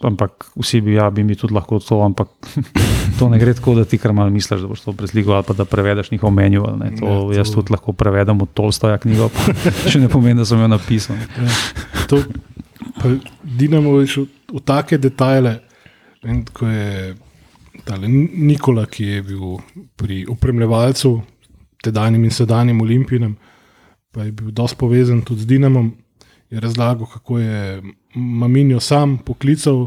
ampak 0.00 0.48
vsi 0.56 0.80
bi, 0.80 0.96
ja, 0.96 1.10
bi 1.12 1.24
mi 1.24 1.36
tudi 1.36 1.54
lahko 1.54 1.78
to, 1.80 2.00
ampak 2.04 2.28
to 3.18 3.28
ne 3.28 3.38
gre 3.40 3.52
tako, 3.56 3.76
da 3.76 3.84
ti 3.84 4.00
kar 4.00 4.12
malo 4.16 4.32
misliš, 4.32 4.64
da 4.64 4.68
boš 4.68 4.84
to 4.84 4.92
preslikal 4.96 5.38
ali 5.38 5.48
pa 5.48 5.56
da 5.56 5.64
prevedeš 5.68 6.10
njihov 6.10 6.32
menju. 6.32 6.64
Ne, 6.80 6.92
to, 6.96 7.04
ja, 7.04 7.20
to... 7.20 7.32
Jaz 7.36 7.52
tudi 7.54 7.72
lahko 7.72 7.92
prevedem 7.92 8.40
od 8.42 8.52
Tolstoja 8.54 8.98
knjigo, 8.98 9.30
še 9.92 10.00
ne 10.00 10.08
pomeni, 10.12 10.40
da 10.40 10.48
sem 10.48 10.60
jo 10.60 10.68
napisal. 10.72 11.20
Ja, 11.36 11.52
to, 12.08 12.22
Dinamo 13.42 14.00
je 14.00 14.06
šel 14.06 14.26
v 14.52 14.60
take 14.64 14.98
detajle, 14.98 15.58
in 16.24 16.44
ko 16.44 16.66
je 16.66 17.14
tale, 17.84 18.08
Nikola, 18.08 18.86
ki 18.86 19.04
je 19.04 19.22
bil 19.22 19.58
pri 19.96 20.24
upremljevalcu, 20.28 21.12
tedanjim 21.84 22.24
in 22.24 22.34
sedanjim 22.34 22.80
olimpijam, 22.80 23.36
pa 24.10 24.24
je 24.24 24.32
bil 24.32 24.50
dosti 24.50 24.78
povezan 24.78 25.22
tudi 25.22 25.46
z 25.46 25.46
Dinamom 25.46 25.92
je 26.50 26.60
razlagal, 26.60 27.06
kako 27.06 27.38
je 27.38 27.82
Maminjo 28.14 28.80
sam 28.80 29.18
poklical, 29.18 29.86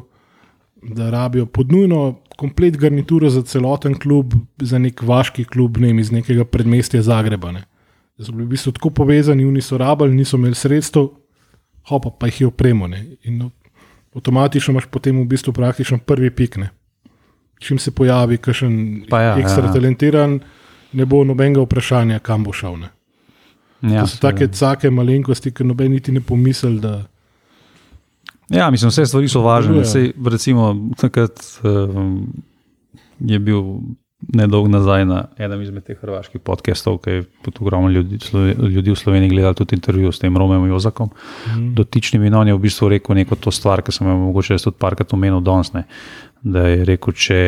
da 0.82 1.10
rabijo 1.10 1.46
podnujno 1.46 2.20
komplet 2.38 2.78
garnituro 2.78 3.30
za 3.30 3.42
celoten 3.42 4.00
klub, 4.00 4.34
za 4.58 4.78
nek 4.78 5.02
vaški 5.02 5.44
klub, 5.46 5.78
ne 5.78 6.02
iz 6.02 6.12
nekega 6.12 6.46
predmestja 6.46 7.02
Zagreba. 7.02 7.52
Ne. 7.52 7.64
Da 8.18 8.26
so 8.26 8.32
bili 8.32 8.46
v 8.46 8.50
bistvu 8.56 8.72
tako 8.72 8.90
povezani, 8.90 9.46
oni 9.46 9.62
so 9.62 9.78
rabili, 9.78 10.16
niso 10.16 10.38
imeli 10.38 10.56
sredstev, 10.56 11.10
hopa 11.90 12.10
pa 12.20 12.30
jih 12.30 12.42
je 12.42 12.48
opremo. 12.48 12.88
In 13.24 13.38
no, 13.38 13.50
avtomatično 14.16 14.72
imaš 14.72 14.86
potem 14.92 15.20
v 15.22 15.26
bistvu 15.26 15.54
praktično 15.54 15.98
prvi 15.98 16.30
pik. 16.30 16.58
Ne. 16.58 16.70
Čim 17.60 17.80
se 17.80 17.92
pojavi, 17.92 18.38
kakšen 18.38 19.06
ja, 19.12 19.36
ekstra 19.38 19.68
ja. 19.68 19.74
talentiran, 19.74 20.40
ne 20.94 21.06
bo 21.06 21.24
nobenega 21.24 21.62
vprašanja, 21.62 22.20
kam 22.20 22.44
bo 22.44 22.54
šel. 22.54 22.80
Ne. 22.82 22.90
Ja, 23.82 24.02
to 24.02 24.08
so 24.08 24.22
take 24.22 24.48
cake 24.54 24.90
malenkosti, 24.90 25.52
ki 25.52 25.66
noben 25.66 25.92
niti 25.92 26.12
ne 26.12 26.22
pomisli. 26.22 26.80
Da... 26.82 27.04
Ja, 28.50 28.70
mislim, 28.72 28.90
vse 28.90 29.06
stvari 29.06 29.30
so 29.30 29.42
važne. 29.42 29.86
Sej, 29.86 30.12
recimo, 30.30 30.74
takrat 30.98 31.42
um, 31.64 32.28
je 33.20 33.40
bil 33.40 33.64
nedolgo 34.28 34.70
nazaj 34.70 35.06
na 35.06 35.24
enem 35.38 35.62
izmed 35.62 35.84
teh 35.84 35.98
hrvaških 35.98 36.42
podcastov, 36.46 37.00
ki 37.02 37.16
je 37.16 37.24
tudi 37.46 37.58
ogromno 37.62 37.90
ljudi, 37.90 38.20
ljudi 38.70 38.92
v 38.92 38.96
Sloveniji 38.96 39.30
gledalo 39.30 39.58
tudi 39.58 39.76
intervju 39.76 40.12
s 40.12 40.20
tem 40.20 40.38
Romem 40.38 40.68
Jozakom. 40.70 41.10
Mm. 41.48 41.74
Dotičnim 41.76 42.24
in 42.24 42.36
on 42.36 42.48
je 42.48 42.56
v 42.56 42.62
bistvu 42.62 42.90
rekel 42.94 43.16
neko 43.16 43.36
to 43.36 43.52
stvar, 43.52 43.82
ki 43.82 43.92
sem 43.92 44.08
jo 44.08 44.18
mogoče 44.28 44.60
tudi 44.62 44.78
parkrat 44.80 45.14
omenil 45.14 45.42
danes. 45.42 45.74
Da 46.42 46.68
je 46.68 46.86
rekel, 46.86 47.14
če 47.14 47.40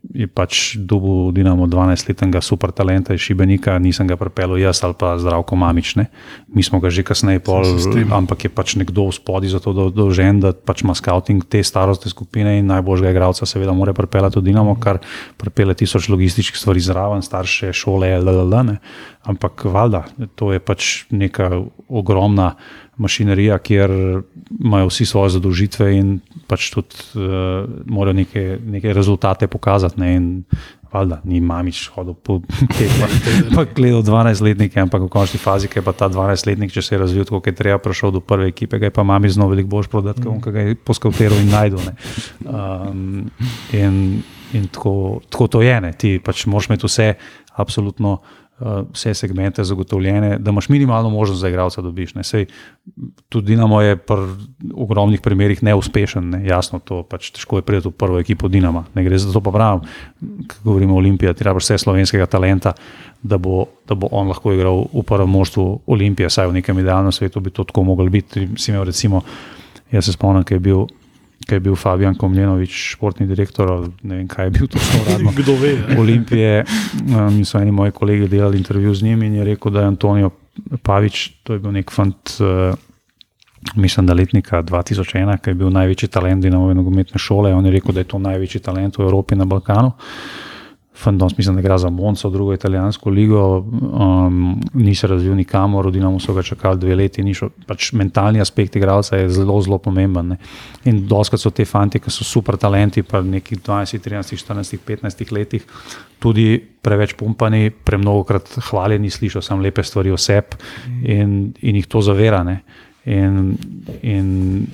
je 0.00 0.24
pač 0.26 0.80
dobil 0.80 1.30
Dinamo 1.36 1.68
12-letnega 1.68 2.40
super 2.40 2.72
talenta 2.72 3.14
iz 3.14 3.20
Šibenika, 3.20 3.76
nisem 3.78 4.08
ga 4.08 4.16
pripeljal 4.16 4.58
jaz 4.58 4.80
ali 4.84 4.96
pa 4.96 5.12
zdravko 5.20 5.56
mamič. 5.60 5.94
Ne. 6.00 6.08
Mi 6.48 6.64
smo 6.64 6.80
ga 6.80 6.88
že 6.90 7.04
kasneje 7.04 7.44
pol, 7.44 7.62
ampak 8.08 8.48
je 8.48 8.50
pač 8.50 8.74
nekdo 8.80 9.12
v 9.12 9.14
spodi 9.14 9.52
za 9.52 9.60
to 9.60 9.72
dolžen, 9.92 10.40
da 10.40 10.56
pač 10.56 10.82
ima 10.82 10.96
scouting 10.96 11.44
te 11.44 11.60
starostne 11.60 12.10
skupine 12.10 12.58
in 12.58 12.66
najboljšega 12.72 13.12
igralca 13.12 13.46
seveda 13.46 13.76
mora 13.76 13.92
pripeljati 13.92 14.40
v 14.40 14.46
Dinamo, 14.48 14.74
kar 14.80 15.04
pripelje 15.36 15.84
tisoč 15.84 16.08
logističnih 16.08 16.56
stvari 16.56 16.80
zraven, 16.80 17.22
starše, 17.22 17.72
šole, 17.76 18.16
lalala. 18.18 18.80
Ampak 19.28 19.68
valjda, 19.68 20.06
to 20.34 20.48
je 20.52 20.60
pač 20.64 21.04
neka 21.12 21.60
ogromna 21.92 22.56
mašinerija, 23.00 23.58
kjer 23.64 23.92
imajo 24.60 24.90
vsi 24.90 25.06
svoje 25.08 25.34
zadolžitve 25.36 25.88
in 25.96 26.18
pač 26.50 26.68
tudi 26.74 27.00
uh, 27.16 27.64
morajo 27.88 28.20
neke, 28.20 28.58
neke 28.60 28.92
rezultate 28.96 29.48
pokazati. 29.48 30.00
Ne? 30.00 30.14
In, 30.16 30.28
Valjda, 30.90 31.20
ni 31.22 31.38
mamič 31.38 31.84
hodil 31.94 32.16
po 32.18 32.40
tem, 32.74 32.90
pa 33.54 33.62
gledal 33.62 34.02
12-letnike, 34.02 34.74
ampak 34.82 35.04
v 35.04 35.10
končni 35.12 35.38
fazi, 35.38 35.70
ki 35.70 35.78
je 35.78 35.84
pa 35.86 35.94
ta 35.94 36.08
12-letnik, 36.10 36.72
če 36.74 36.82
se 36.82 36.96
je 36.96 36.98
razvil 36.98 37.28
tako, 37.28 37.38
kot 37.38 37.52
je 37.52 37.58
treba, 37.60 37.78
prišel 37.78 38.10
do 38.16 38.18
prve 38.18 38.48
ekipe, 38.50 38.80
ga 38.82 38.90
je 38.90 38.96
pa 38.96 39.04
mami 39.06 39.30
zelo 39.30 39.46
veliko 39.52 39.70
boljš 39.70 39.86
prodati, 39.92 40.26
mm. 40.26 40.42
ki 40.42 40.54
ga 40.56 40.66
je 40.66 40.80
poskavteral 40.90 41.38
in 41.38 41.54
najdel. 41.54 41.92
Um, 42.42 43.30
in 43.70 44.02
in 44.52 44.66
tako, 44.68 45.20
tako 45.30 45.46
to 45.46 45.62
je, 45.62 45.80
ne? 45.80 45.92
ti 45.92 46.18
pač 46.18 46.46
moraš 46.50 46.68
imeti 46.70 46.86
vse, 46.86 47.14
absolutno. 47.54 48.18
Vse 48.60 49.14
segmente 49.14 49.64
zagotovljene, 49.64 50.38
da 50.38 50.50
imaš 50.50 50.68
minimalno 50.68 51.08
možnost 51.10 51.40
za 51.40 51.48
igralca, 51.48 51.80
da 51.80 51.88
dobiš. 51.88 52.12
Sej, 52.22 52.46
tudi 53.28 53.46
Dinamo 53.46 53.80
je 53.80 53.94
v 53.96 54.18
ogromnih 54.74 55.20
primerih 55.20 55.62
neuspešen, 55.62 56.30
ne? 56.30 56.40
jasno, 56.46 56.78
to 56.78 57.02
pač 57.02 57.30
težko 57.32 57.58
je 57.58 57.64
priti 57.64 57.88
v 57.88 57.92
prvo 57.96 58.20
ekipo 58.20 58.48
Dinama. 58.48 58.84
Ne 58.94 59.04
gre 59.04 59.18
za 59.18 59.32
to, 59.32 59.40
pa 59.40 59.50
pravim, 59.50 59.88
ko 60.20 60.60
govorimo 60.64 60.94
o 60.94 61.00
Olimpiji, 61.00 61.32
ti 61.34 61.44
rabiš 61.44 61.70
vse 61.70 61.78
slovenskega 61.86 62.26
talenta, 62.26 62.74
da 63.22 63.38
bo, 63.38 63.64
da 63.88 63.96
bo 63.96 64.12
on 64.12 64.28
lahko 64.28 64.52
igral 64.52 64.84
v 64.92 65.04
prvem 65.08 65.30
moštvu 65.30 65.66
Olimpije, 65.86 66.30
saj 66.30 66.52
v 66.52 66.60
nekem 66.60 66.78
idealnem 66.78 67.12
svetu 67.12 67.40
bi 67.40 67.50
to 67.50 67.64
tako 67.64 67.88
moglo 67.88 68.10
biti. 68.12 68.44
Imel, 68.68 68.84
recimo, 68.84 69.24
jaz 69.92 70.04
se 70.04 70.12
spomnim, 70.12 70.44
kaj 70.44 70.60
je 70.60 70.66
bil 70.68 70.84
ki 71.46 71.54
je 71.54 71.60
bil 71.60 71.76
Fabijan 71.76 72.14
Komljenovič, 72.14 72.74
športni 72.94 73.26
direktor, 73.26 73.88
ne 74.02 74.20
vem, 74.20 74.28
kaj 74.28 74.46
je 74.46 74.50
bil 74.58 74.68
to 74.68 74.82
uradno. 75.00 75.32
Kdo 75.40 75.56
ve? 75.60 75.72
Olimpije, 75.98 76.64
um, 77.08 77.40
so 77.44 77.58
eni 77.58 77.72
moji 77.72 77.94
kolegi 77.96 78.28
delali 78.28 78.58
intervju 78.58 78.94
z 78.94 79.08
njim 79.08 79.22
in 79.22 79.40
je 79.40 79.44
rekel, 79.44 79.72
da 79.72 79.80
je 79.80 79.92
Antonijo 79.94 80.30
Pavič, 80.82 81.28
to 81.42 81.56
je 81.56 81.62
bil 81.64 81.72
nek 81.72 81.90
fant, 81.90 82.36
uh, 82.40 82.74
mislim, 83.74 84.06
da 84.06 84.14
letnika 84.14 84.62
2001, 84.62 85.40
ki 85.40 85.50
je 85.50 85.54
bil 85.54 85.72
največji 85.72 86.08
talent 86.08 86.44
dinamove 86.44 86.74
nogometne 86.74 87.18
šole. 87.18 87.54
On 87.54 87.66
je 87.66 87.72
rekel, 87.72 87.96
da 87.96 88.04
je 88.04 88.12
to 88.12 88.18
največji 88.18 88.60
talent 88.60 88.98
v 88.98 89.08
Evropi 89.08 89.34
in 89.34 89.44
na 89.44 89.48
Balkanu. 89.48 89.92
Fandom, 91.00 91.30
mislim, 91.36 91.56
da 91.56 91.62
gre 91.62 91.78
za 91.78 91.90
Monco, 91.90 92.30
drugo 92.30 92.54
italijansko 92.54 93.10
ligo, 93.10 93.58
um, 93.58 94.60
ni 94.74 94.94
se 94.94 95.06
razvil 95.06 95.34
nikamor, 95.34 95.84
rodinamo 95.84 96.20
so 96.20 96.34
ga 96.34 96.42
čakali 96.42 96.78
dve 96.78 96.94
leti. 96.94 97.24
Šel, 97.34 97.48
pač 97.66 97.92
mentalni 97.96 98.40
aspekt 98.40 98.76
igralca 98.76 99.16
je 99.16 99.30
zelo, 99.32 99.56
zelo 99.62 99.78
pomemben. 99.78 100.34
Ne. 100.34 100.36
In 100.84 101.06
doskrat 101.08 101.40
so 101.40 101.50
te 101.50 101.64
fanti, 101.64 102.02
ki 102.04 102.12
so 102.12 102.24
super 102.24 102.58
talenti, 102.60 103.02
pa 103.02 103.22
neki 103.24 103.56
20, 103.56 104.04
13, 104.04 104.36
14, 104.44 104.76
15 104.86 105.32
letih, 105.32 105.64
tudi 106.20 106.58
preveč 106.60 107.16
pumpani, 107.16 107.70
premnogokrat 107.70 108.58
hvaljeni, 108.68 109.10
slišijo 109.10 109.42
samo 109.42 109.62
lepe 109.62 109.82
stvari 109.82 110.12
o 110.12 110.20
sebi 110.20 110.60
in, 111.04 111.54
in 111.62 111.80
jih 111.80 111.88
to 111.88 112.04
zaverane. 112.04 112.60
In, 113.08 113.54
in 114.02 114.66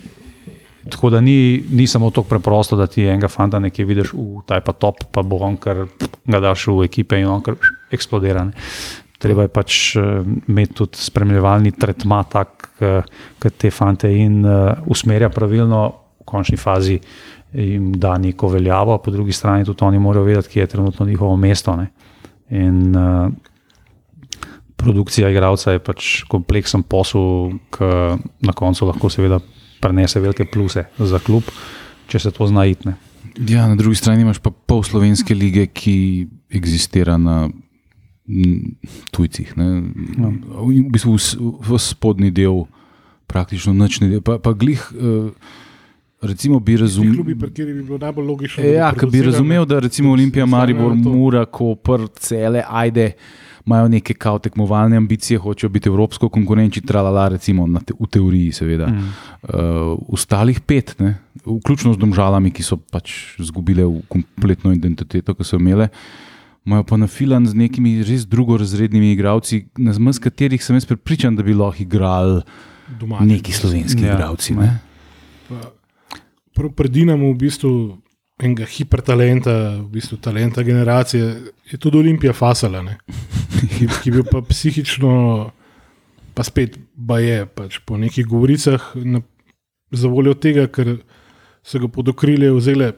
Tako 0.91 1.11
da 1.11 1.21
ni, 1.21 1.65
ni 1.71 1.87
samo 1.87 2.11
tako 2.11 2.29
preprosto, 2.29 2.77
da 2.77 2.87
ti 2.87 3.05
enega 3.05 3.29
fanta 3.29 3.59
nekaj 3.59 3.85
vidiš, 3.85 4.13
da 4.49 4.55
je 4.55 4.65
pa 4.65 4.73
top, 4.73 5.05
pa 5.11 5.23
bo 5.23 5.41
on 5.43 5.57
kar 5.57 5.87
ga 6.25 6.41
daš 6.41 6.69
v 6.71 6.85
ekipe 6.87 7.19
in 7.19 7.27
on 7.31 7.43
kar 7.43 7.57
eksplodira. 7.91 8.45
Ne. 8.45 8.67
Treba 9.19 9.47
je 9.47 9.51
pač 9.51 9.79
uh, 9.97 10.21
imeti 10.49 10.75
tudi 10.83 11.01
spremljevalni 11.01 11.73
tretma, 11.73 12.21
tak, 12.31 12.69
uh, 12.81 13.01
da 13.43 13.51
te 13.51 13.71
fante 13.71 14.11
in 14.13 14.45
uh, 14.45 14.77
usmerja 14.87 15.31
pravilno, 15.33 15.87
v 16.21 16.29
končni 16.29 16.59
fazi 16.61 17.01
jim 17.57 17.93
da 17.97 18.19
neko 18.19 18.49
veljavo, 18.49 18.99
po 18.99 19.11
drugi 19.11 19.33
strani 19.33 19.65
tudi 19.65 19.85
oni 19.85 19.99
morajo 19.99 20.25
vedeti, 20.25 20.49
kje 20.49 20.63
je 20.63 20.67
trenutno 20.67 21.07
njihovo 21.07 21.37
mesto. 21.37 21.77
Ne. 21.77 21.87
In 22.51 22.97
uh, 22.97 23.31
produkcija 24.77 25.31
igralca 25.31 25.73
je 25.73 25.83
pač 25.83 26.23
kompleksen 26.29 26.83
posel, 26.83 27.57
ki 27.73 27.91
na 28.47 28.53
koncu 28.53 28.87
lahko 28.87 29.11
seveda 29.11 29.41
prenese 29.87 30.21
velike 30.21 30.45
pluse 30.51 30.87
za 30.99 31.19
klub, 31.23 31.47
če 32.11 32.27
se 32.27 32.35
to 32.35 32.49
zna 32.51 32.67
itne. 32.67 32.97
Ja, 33.49 33.67
na 33.69 33.77
drugi 33.79 33.99
strani 34.01 34.25
imaš 34.25 34.41
pa 34.43 34.51
pol 34.51 34.83
slovenske 34.87 35.35
lige, 35.37 35.67
ki 35.67 36.27
eksistira 36.57 37.19
na 37.21 37.47
tujcih. 39.15 39.53
Ja. 39.57 40.31
V 40.59 40.83
bistvu 40.91 41.15
v, 41.15 41.53
v 41.69 41.79
spodnji 41.79 42.33
del, 42.35 42.65
praktično 43.31 43.75
nočni 43.77 44.11
del. 44.11 44.23
Pa, 44.25 44.39
pa 44.43 44.55
glih, 44.57 44.83
uh, 44.97 45.31
recimo 46.27 46.59
bi 46.61 46.79
razumel. 46.81 47.15
Klubi, 47.15 47.37
pri 47.39 47.51
kateri 47.53 47.77
bi 47.77 47.85
bilo 47.87 48.01
najbolj 48.03 48.27
logično. 48.27 48.65
Ja, 48.67 48.91
ki 48.97 49.11
bi 49.13 49.23
razumel, 49.29 49.67
da 49.69 49.79
recimo 49.85 50.15
Olimpija, 50.17 50.47
Maribor, 50.47 50.97
Mura, 50.97 51.45
Koper, 51.47 52.09
Cele, 52.19 52.65
Ajde. 52.67 53.13
Imajo 53.67 53.89
neke 53.91 54.15
kao 54.15 54.39
tekmovalne 54.39 54.97
ambicije, 54.97 55.39
hočejo 55.43 55.71
biti 55.75 55.89
evropsko 55.89 56.29
konkurenčni, 56.29 56.85
tralala, 56.87 57.29
recimo 57.35 57.67
te, 57.81 57.95
v 57.99 58.07
teoriji, 58.07 58.53
seveda. 58.53 58.87
Mm. 58.87 59.09
Uh, 59.43 59.99
ostalih 60.15 60.61
pet, 60.61 60.95
ne, 61.03 61.17
vključno 61.43 61.97
z 61.97 61.99
domžalami, 61.99 62.53
ki 62.55 62.63
so 62.63 62.79
pač 62.79 63.35
izgubile 63.43 63.89
kompletno 64.09 64.71
identiteto, 64.73 65.35
ki 65.35 65.45
so 65.45 65.59
imele, 65.59 65.89
imajo 66.67 66.87
pa 66.87 67.01
na 67.03 67.11
filan 67.11 67.47
z 67.47 67.59
nekimi 67.59 67.99
res 68.07 68.23
drugorazrednimi 68.31 69.11
igravci, 69.17 69.65
na 69.83 69.95
zmes 69.99 70.23
katerih 70.23 70.63
sem 70.63 70.79
jaz 70.79 70.87
pripričan, 70.87 71.35
da 71.35 71.43
bi 71.43 71.55
lahko 71.55 71.83
igrali 71.83 72.43
neki 73.21 73.53
slovenski 73.53 74.07
ja. 74.07 74.15
igravci. 74.15 74.55
Ne. 74.55 74.79
Pred 76.55 76.91
Dinamo 76.91 77.35
v 77.35 77.39
bistvu 77.39 77.73
enega 78.43 78.67
hipertalenta, 78.69 79.53
v 79.81 79.87
bistvu 79.97 80.19
talenta 80.21 80.63
generacije, 80.63 81.53
je 81.71 81.79
tudi 81.79 81.99
Olimpija 81.99 82.35
fasala, 82.37 82.83
ki, 83.79 83.87
ki 83.87 84.11
je 84.11 84.13
bil 84.13 84.27
pa 84.29 84.43
psihično, 84.45 85.13
pa 86.37 86.45
spet 86.45 86.77
baje, 86.95 87.47
pač 87.47 87.81
po 87.87 87.97
nekih 87.97 88.27
govoricah, 88.29 88.93
na, 89.01 89.23
za 89.91 90.11
voljo 90.13 90.35
tega, 90.37 90.67
ker 90.69 90.99
so 91.67 91.81
ga 91.81 91.89
pod 91.89 92.13
okrilje 92.13 92.53
vzele 92.53 92.93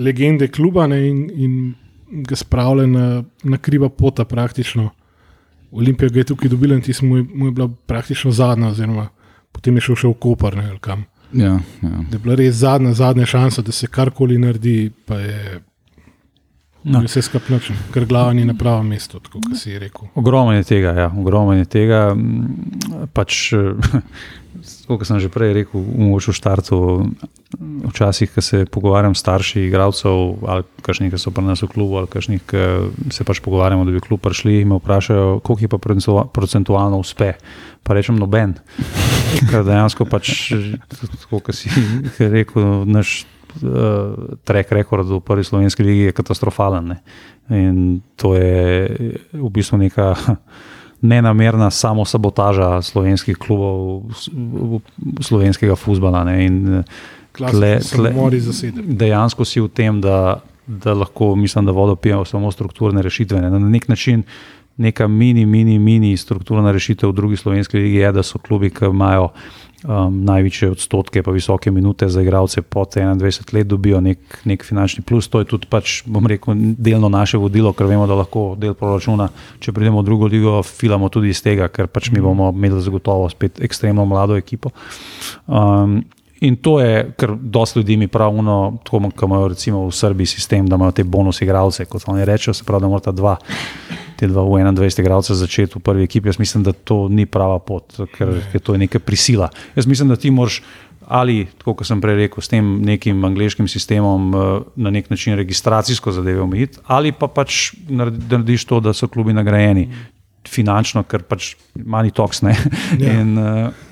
legende 0.00 0.48
kluba 0.48 0.86
ne, 0.88 1.02
in, 1.08 1.20
in 1.30 2.24
ga 2.26 2.38
spravile 2.38 2.86
na, 2.86 3.22
na 3.44 3.58
kriva 3.58 3.90
pota 3.92 4.24
praktično. 4.24 4.90
Olimpija 5.70 6.08
ga 6.10 6.22
je 6.22 6.30
tukaj 6.32 6.50
dobila 6.50 6.74
in 6.74 6.82
ti 6.82 6.92
smo 6.92 7.20
mu 7.34 7.46
je 7.46 7.52
bila 7.52 7.68
praktično 7.86 8.32
zadnja, 8.32 8.72
oziroma 8.72 9.08
potem 9.52 9.76
je 9.76 9.86
šel 9.86 9.98
še 9.98 10.08
v 10.10 10.18
Koper 10.18 10.56
ali 10.58 10.80
kam. 10.82 11.04
Ja, 11.32 11.60
ja. 11.82 11.90
Da 12.10 12.16
je 12.16 12.18
bila 12.18 12.34
res 12.34 12.54
zadnja, 12.54 12.94
zadnja 12.94 13.26
šansa, 13.26 13.62
da 13.62 13.72
se 13.72 13.86
karkoli 13.86 14.38
naredi, 14.38 14.90
pa 15.06 15.14
je 15.14 15.60
no. 16.82 17.02
vse 17.04 17.22
skupaj, 17.22 17.60
ker 17.94 18.06
glava 18.06 18.32
ni 18.32 18.44
na 18.44 18.54
pravem 18.58 18.88
mestu, 18.94 19.20
kot 19.32 19.52
si 19.58 19.78
rekel. 19.78 20.08
Ogromno 20.14 20.52
je 20.56 20.64
tega, 20.64 20.94
ja, 20.96 21.08
ogromno 21.16 21.54
je 21.54 21.64
tega. 21.70 22.02
Pač, 23.12 23.52
kot 24.98 25.06
sem 25.06 25.20
že 25.22 25.30
prej 25.30 25.52
rekel, 25.54 25.82
v 25.82 26.18
štartu, 26.18 26.78
včasih, 27.90 28.30
ko 28.32 28.40
se 28.42 28.64
pogovarjam 28.66 29.14
s 29.14 29.22
starši 29.22 29.66
igralcev, 29.68 30.42
ali 30.46 30.64
kakšnih, 30.82 31.12
ki 31.12 31.18
so 31.20 31.30
pri 31.34 31.44
nas 31.44 31.62
v 31.62 31.68
klubu, 31.70 31.98
ali 32.00 32.10
kakšnih, 32.10 32.42
ki 32.42 32.62
se 33.12 33.26
pač 33.26 33.42
pogovarjamo, 33.44 33.84
da 33.84 33.94
bi 33.94 34.02
klub 34.02 34.22
prišli, 34.22 34.64
me 34.64 34.78
vprašajo, 34.80 35.40
koliko 35.44 35.66
je 35.66 35.70
pa 35.70 35.78
procentualno 36.32 36.98
uspe. 36.98 37.34
Pa 37.82 37.96
rečem, 37.96 38.18
noben. 38.20 38.58
Ker 39.48 39.64
dejansko, 39.64 40.04
pač, 40.04 40.52
kot 41.30 41.54
si 41.56 41.72
rekel, 42.36 42.84
naš 42.84 43.24
uh, 43.62 44.36
trek 44.44 44.72
rekord 44.72 45.08
v 45.08 45.20
prvi 45.24 45.44
slovenski 45.44 45.86
legi 45.86 46.10
je 46.10 46.16
katastrofalen. 46.16 46.94
Ne? 46.94 46.98
In 47.50 48.00
to 48.20 48.36
je 48.36 49.14
v 49.32 49.48
bistvu 49.50 49.80
neka 49.80 50.14
nenamerna 51.00 51.70
samosabotaža 51.70 52.82
slovenskih 52.82 53.36
klubov, 53.36 54.02
slovenskega 55.20 55.76
futbola. 55.76 56.24
Dejansko 59.00 59.44
si 59.44 59.60
v 59.60 59.68
tem, 59.68 60.00
da, 60.00 60.40
da 60.66 60.94
lahko, 60.94 61.34
mislim, 61.36 61.66
da 61.66 61.72
vodo 61.72 61.96
pijemo 61.96 62.24
samo 62.24 62.52
strukturne 62.52 63.02
rešitve. 63.02 63.40
Ne? 63.40 63.50
Na 63.50 63.58
nek 63.58 63.88
način 63.88 64.22
neka 64.76 65.08
mini, 65.08 65.46
mini, 65.46 65.78
mini 65.78 66.16
strukturna 66.16 66.72
rešitev 66.72 67.10
v 67.10 67.12
drugi 67.12 67.36
slovenski 67.36 67.78
legi 67.78 67.96
je, 67.96 68.12
da 68.12 68.22
so 68.22 68.38
klubi, 68.38 68.70
ki 68.70 68.88
imajo 68.88 69.28
um, 69.84 70.20
največje 70.24 70.70
odstotke, 70.70 71.22
pa 71.22 71.32
visoke 71.34 71.70
minute 71.70 72.08
za 72.08 72.22
igralce 72.22 72.62
pod 72.62 72.94
21 72.96 73.54
let, 73.54 73.66
dobijo 73.66 74.00
nek, 74.00 74.38
nek 74.44 74.64
finančni 74.64 75.04
plus. 75.06 75.28
To 75.28 75.40
je 75.40 75.48
tudi, 75.50 75.68
pač, 75.70 76.02
bom 76.06 76.26
rekel, 76.26 76.54
delno 76.78 77.08
naše 77.08 77.38
vodilo, 77.38 77.72
ker 77.72 77.88
vemo, 77.90 78.06
da 78.10 78.18
lahko 78.20 78.54
del 78.60 78.74
proračuna, 78.74 79.30
če 79.60 79.72
pridemo 79.76 80.02
v 80.02 80.08
drugo 80.08 80.30
ligo, 80.30 80.60
filamo 80.66 81.08
tudi 81.08 81.32
iz 81.34 81.42
tega, 81.44 81.68
ker 81.72 81.90
pač 81.90 82.10
mi 82.14 82.22
bomo 82.24 82.50
imeli 82.54 82.80
zagotovo 82.82 83.28
spet 83.32 83.60
ekstremno 83.64 84.04
mlado 84.08 84.36
ekipo. 84.36 84.72
Um, 85.46 86.00
In 86.40 86.56
to 86.56 86.78
je, 86.80 87.10
ker 87.20 87.34
dosta 87.36 87.80
ljudi 87.80 87.96
mi 88.00 88.08
pravijo, 88.08 88.78
tako 88.84 89.10
kot 89.10 89.28
imajo 89.28 89.48
recimo 89.48 89.86
v 89.86 89.92
Srbiji 89.92 90.26
sistem, 90.26 90.68
da 90.68 90.76
imajo 90.76 90.92
te 90.92 91.04
bonus 91.04 91.42
igralce, 91.42 91.84
kot 91.84 92.06
oni 92.08 92.24
rečejo, 92.24 92.54
se 92.54 92.64
pravi, 92.64 92.86
da 92.86 92.88
morata 92.88 93.12
dva 93.12 93.36
te 94.20 94.28
dva 94.28 94.44
v 94.44 94.60
21 94.60 95.00
igralcev 95.00 95.38
začeti 95.40 95.80
v 95.80 95.80
prvi 95.80 96.04
ekipi. 96.04 96.28
Jaz 96.28 96.36
mislim, 96.36 96.64
da 96.66 96.76
to 96.76 97.08
ni 97.08 97.24
prava 97.24 97.56
pot, 97.64 97.96
ker 98.12 98.36
je 98.52 98.60
to 98.60 98.76
neka 98.76 99.00
prisila. 99.00 99.48
Jaz 99.72 99.88
mislim, 99.88 100.12
da 100.12 100.20
ti 100.20 100.30
moraš 100.30 100.60
ali, 101.10 101.48
kot 101.64 101.82
sem 101.82 101.98
prej 101.98 102.20
rekel, 102.20 102.38
s 102.44 102.52
tem 102.52 102.66
nekim 102.86 103.24
angliškim 103.26 103.66
sistemom 103.66 104.28
eh, 104.30 104.50
na 104.76 104.92
nek 104.94 105.08
način 105.10 105.34
registracijsko 105.40 106.12
zadeve 106.14 106.44
omejiti, 106.44 106.78
ali 106.86 107.10
pa 107.10 107.26
pač 107.26 107.72
narediš 107.88 108.68
to, 108.70 108.78
da 108.84 108.94
so 108.94 109.08
klubi 109.10 109.34
nagrajeni 109.34 109.88
finančno, 110.46 111.02
ker 111.02 111.24
pač 111.26 111.56
mani 111.74 112.14
toks. 112.14 112.44
Ja. 112.44 112.54
In, 113.10 113.34
uh, 113.38 113.89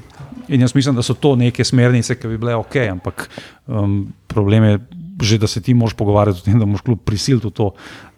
in 0.49 0.61
jaz 0.61 0.75
mislim, 0.75 0.97
da 0.97 1.03
so 1.03 1.15
to 1.15 1.37
neke 1.37 1.65
smernice, 1.65 2.16
ki 2.19 2.29
bi 2.29 2.39
bile 2.39 2.57
ok, 2.59 2.77
ampak 2.91 3.29
um, 3.66 4.07
problem 4.27 4.65
je 4.65 4.79
že, 5.20 5.39
da 5.39 5.47
se 5.47 5.61
ti 5.61 5.75
moraš 5.75 5.95
pogovarjati 5.95 6.39
o 6.39 6.45
tem, 6.45 6.59
da 6.59 6.66
moraš 6.66 6.85
kljub 6.87 6.99
prisiliti 7.05 7.47
v 7.47 7.51
to, 7.51 7.73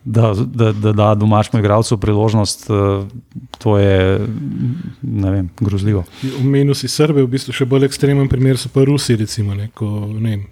da 0.05 0.33
da, 0.35 0.73
da, 0.73 0.93
da 0.93 1.15
domačemu 1.15 1.61
igralcu 1.61 1.97
priložnost, 1.97 2.71
uh, 2.71 3.07
to 3.59 3.79
je 3.79 4.27
vem, 5.03 5.49
grozljivo. 5.61 6.05
V 6.23 6.45
menu 6.45 6.75
si 6.75 6.89
Srbije, 6.89 7.25
v 7.25 7.33
bistvu 7.37 7.55
še 7.57 7.67
bolj 7.69 7.89
ekstremen 7.89 8.29
primer 8.29 8.61
so 8.61 8.69
pa 8.73 8.85
Rusi. 8.85 9.17
Recimo, 9.17 9.55
ne, 9.55 9.69
ko 9.75 10.09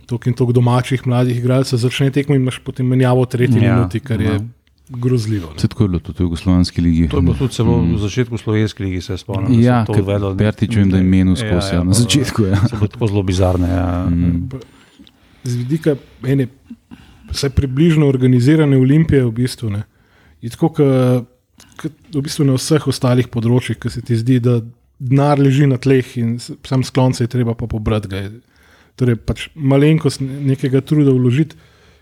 toliko 0.06 0.28
in 0.28 0.36
toliko 0.36 0.56
domačih 0.60 1.06
mladih 1.06 1.36
igralcev 1.36 1.80
začne 1.80 2.10
tekmo 2.12 2.36
in 2.36 2.44
imaš 2.44 2.60
potem 2.64 2.88
menjavo 2.88 3.24
v 3.24 3.32
tretji 3.36 3.60
ja, 3.60 3.76
minuti, 3.76 4.00
kar 4.00 4.20
je. 4.20 4.36
Ja. 4.36 4.44
Grozljivo. 4.88 5.52
Se 5.56 5.68
tako 5.68 5.84
je 5.84 5.88
bilo 5.88 6.00
tudi 6.00 6.22
v 6.22 6.26
Jugoslavijski 6.26 6.80
ligi. 6.80 7.08
To 7.12 7.18
je 7.18 7.22
bilo 7.22 7.36
tudi 7.36 7.54
celo 7.54 7.76
mm. 7.82 7.94
v 7.94 7.98
začetku 7.98 8.38
Slovenske 8.38 8.84
lige, 8.84 9.02
se 9.04 9.18
spomnim. 9.20 9.60
Ja, 9.60 9.82
ker 9.84 10.02
Bertič 10.34 10.76
vem, 10.76 10.88
da 10.90 10.96
je 10.96 11.04
menil 11.04 11.36
skozi. 11.36 11.74
Ja, 11.74 11.82
ja, 11.82 11.84
na 11.84 11.92
začetku 11.92 12.48
je. 12.48 12.56
Ja. 12.56 12.88
Tako 12.88 13.10
zelo 13.10 13.22
bizarne. 13.22 13.68
Ja. 13.68 13.86
Mm 14.08 14.48
z 15.48 15.56
vidika 15.56 15.96
ene, 16.26 16.48
vsaj 17.30 17.50
približno 17.56 18.08
organizirane 18.08 18.76
olimpije, 18.76 19.24
v 19.24 19.32
bistvu 19.32 19.70
ne. 19.70 19.84
Je 20.42 20.50
tako, 20.50 20.70
kot 21.78 21.94
v 22.14 22.24
bistvu 22.24 22.46
na 22.48 22.56
vseh 22.58 22.86
ostalih 22.90 23.28
področjih, 23.32 23.78
ki 23.80 23.92
se 23.92 24.04
ti 24.04 24.18
zdi, 24.18 24.38
da 24.42 24.60
denar 24.98 25.38
leži 25.38 25.68
na 25.70 25.78
tleh 25.78 26.06
in 26.18 26.36
sam 26.42 26.84
sklonce 26.86 27.24
je 27.24 27.32
treba 27.32 27.54
pa 27.58 27.68
pobrati. 27.70 28.10
Ga. 28.10 28.22
Torej, 28.98 29.18
pač 29.22 29.48
malenkost 29.54 30.22
nekega 30.22 30.82
truda 30.82 31.14
vložiti. 31.14 31.58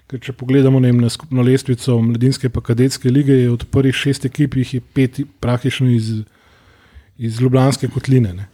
Ker 0.06 0.20
če 0.22 0.36
pogledamo 0.38 0.78
vem, 0.78 1.00
na 1.02 1.10
skupno 1.10 1.42
lestvico 1.42 1.96
mladinske 1.98 2.46
in 2.46 2.60
kadetske 2.62 3.10
lige, 3.10 3.34
je 3.34 3.50
od 3.50 3.64
prvih 3.70 3.94
šest 3.94 4.28
ekip 4.28 4.54
jih 4.54 4.76
pet 4.94 5.20
praktično 5.40 5.88
iz, 5.90 6.12
iz 7.18 7.40
Ljubljanske 7.40 7.88
kotline. 7.90 8.46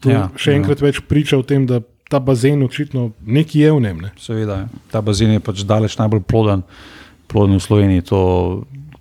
To 0.00 0.12
ja, 0.12 0.22
še 0.36 0.56
enkrat 0.56 0.80
ja. 0.80 0.88
več 0.88 1.02
priča 1.04 1.36
o 1.36 1.44
tem, 1.44 1.66
da 1.68 1.82
ta 2.08 2.20
bazen 2.22 2.62
očitno 2.62 3.10
nekje 3.26 3.66
je 3.66 3.72
v 3.72 3.80
njem. 3.82 4.02
Ne? 4.06 4.10
Seveda, 4.20 4.64
ja. 4.64 4.82
ta 4.92 5.02
bazen 5.04 5.34
je 5.36 5.42
pač 5.42 5.64
daleč 5.66 5.96
najbolj 5.98 6.22
ploden, 6.28 6.62
ploden 7.28 7.58
v 7.58 7.64
Sloveniji. 7.64 8.06
To 8.08 8.20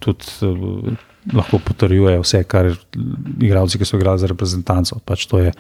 tudi 0.04 0.32
uh, 0.48 0.96
lahko 1.34 1.60
potrjuje 1.64 2.18
vse, 2.22 2.42
kar 2.50 2.72
igravci, 3.40 3.80
ki 3.80 3.88
so 3.88 4.00
igrali 4.00 4.22
za 4.22 4.30
reprezentanco. 4.32 5.00
Pač 5.06 5.28
to, 5.30 5.44
je, 5.44 5.54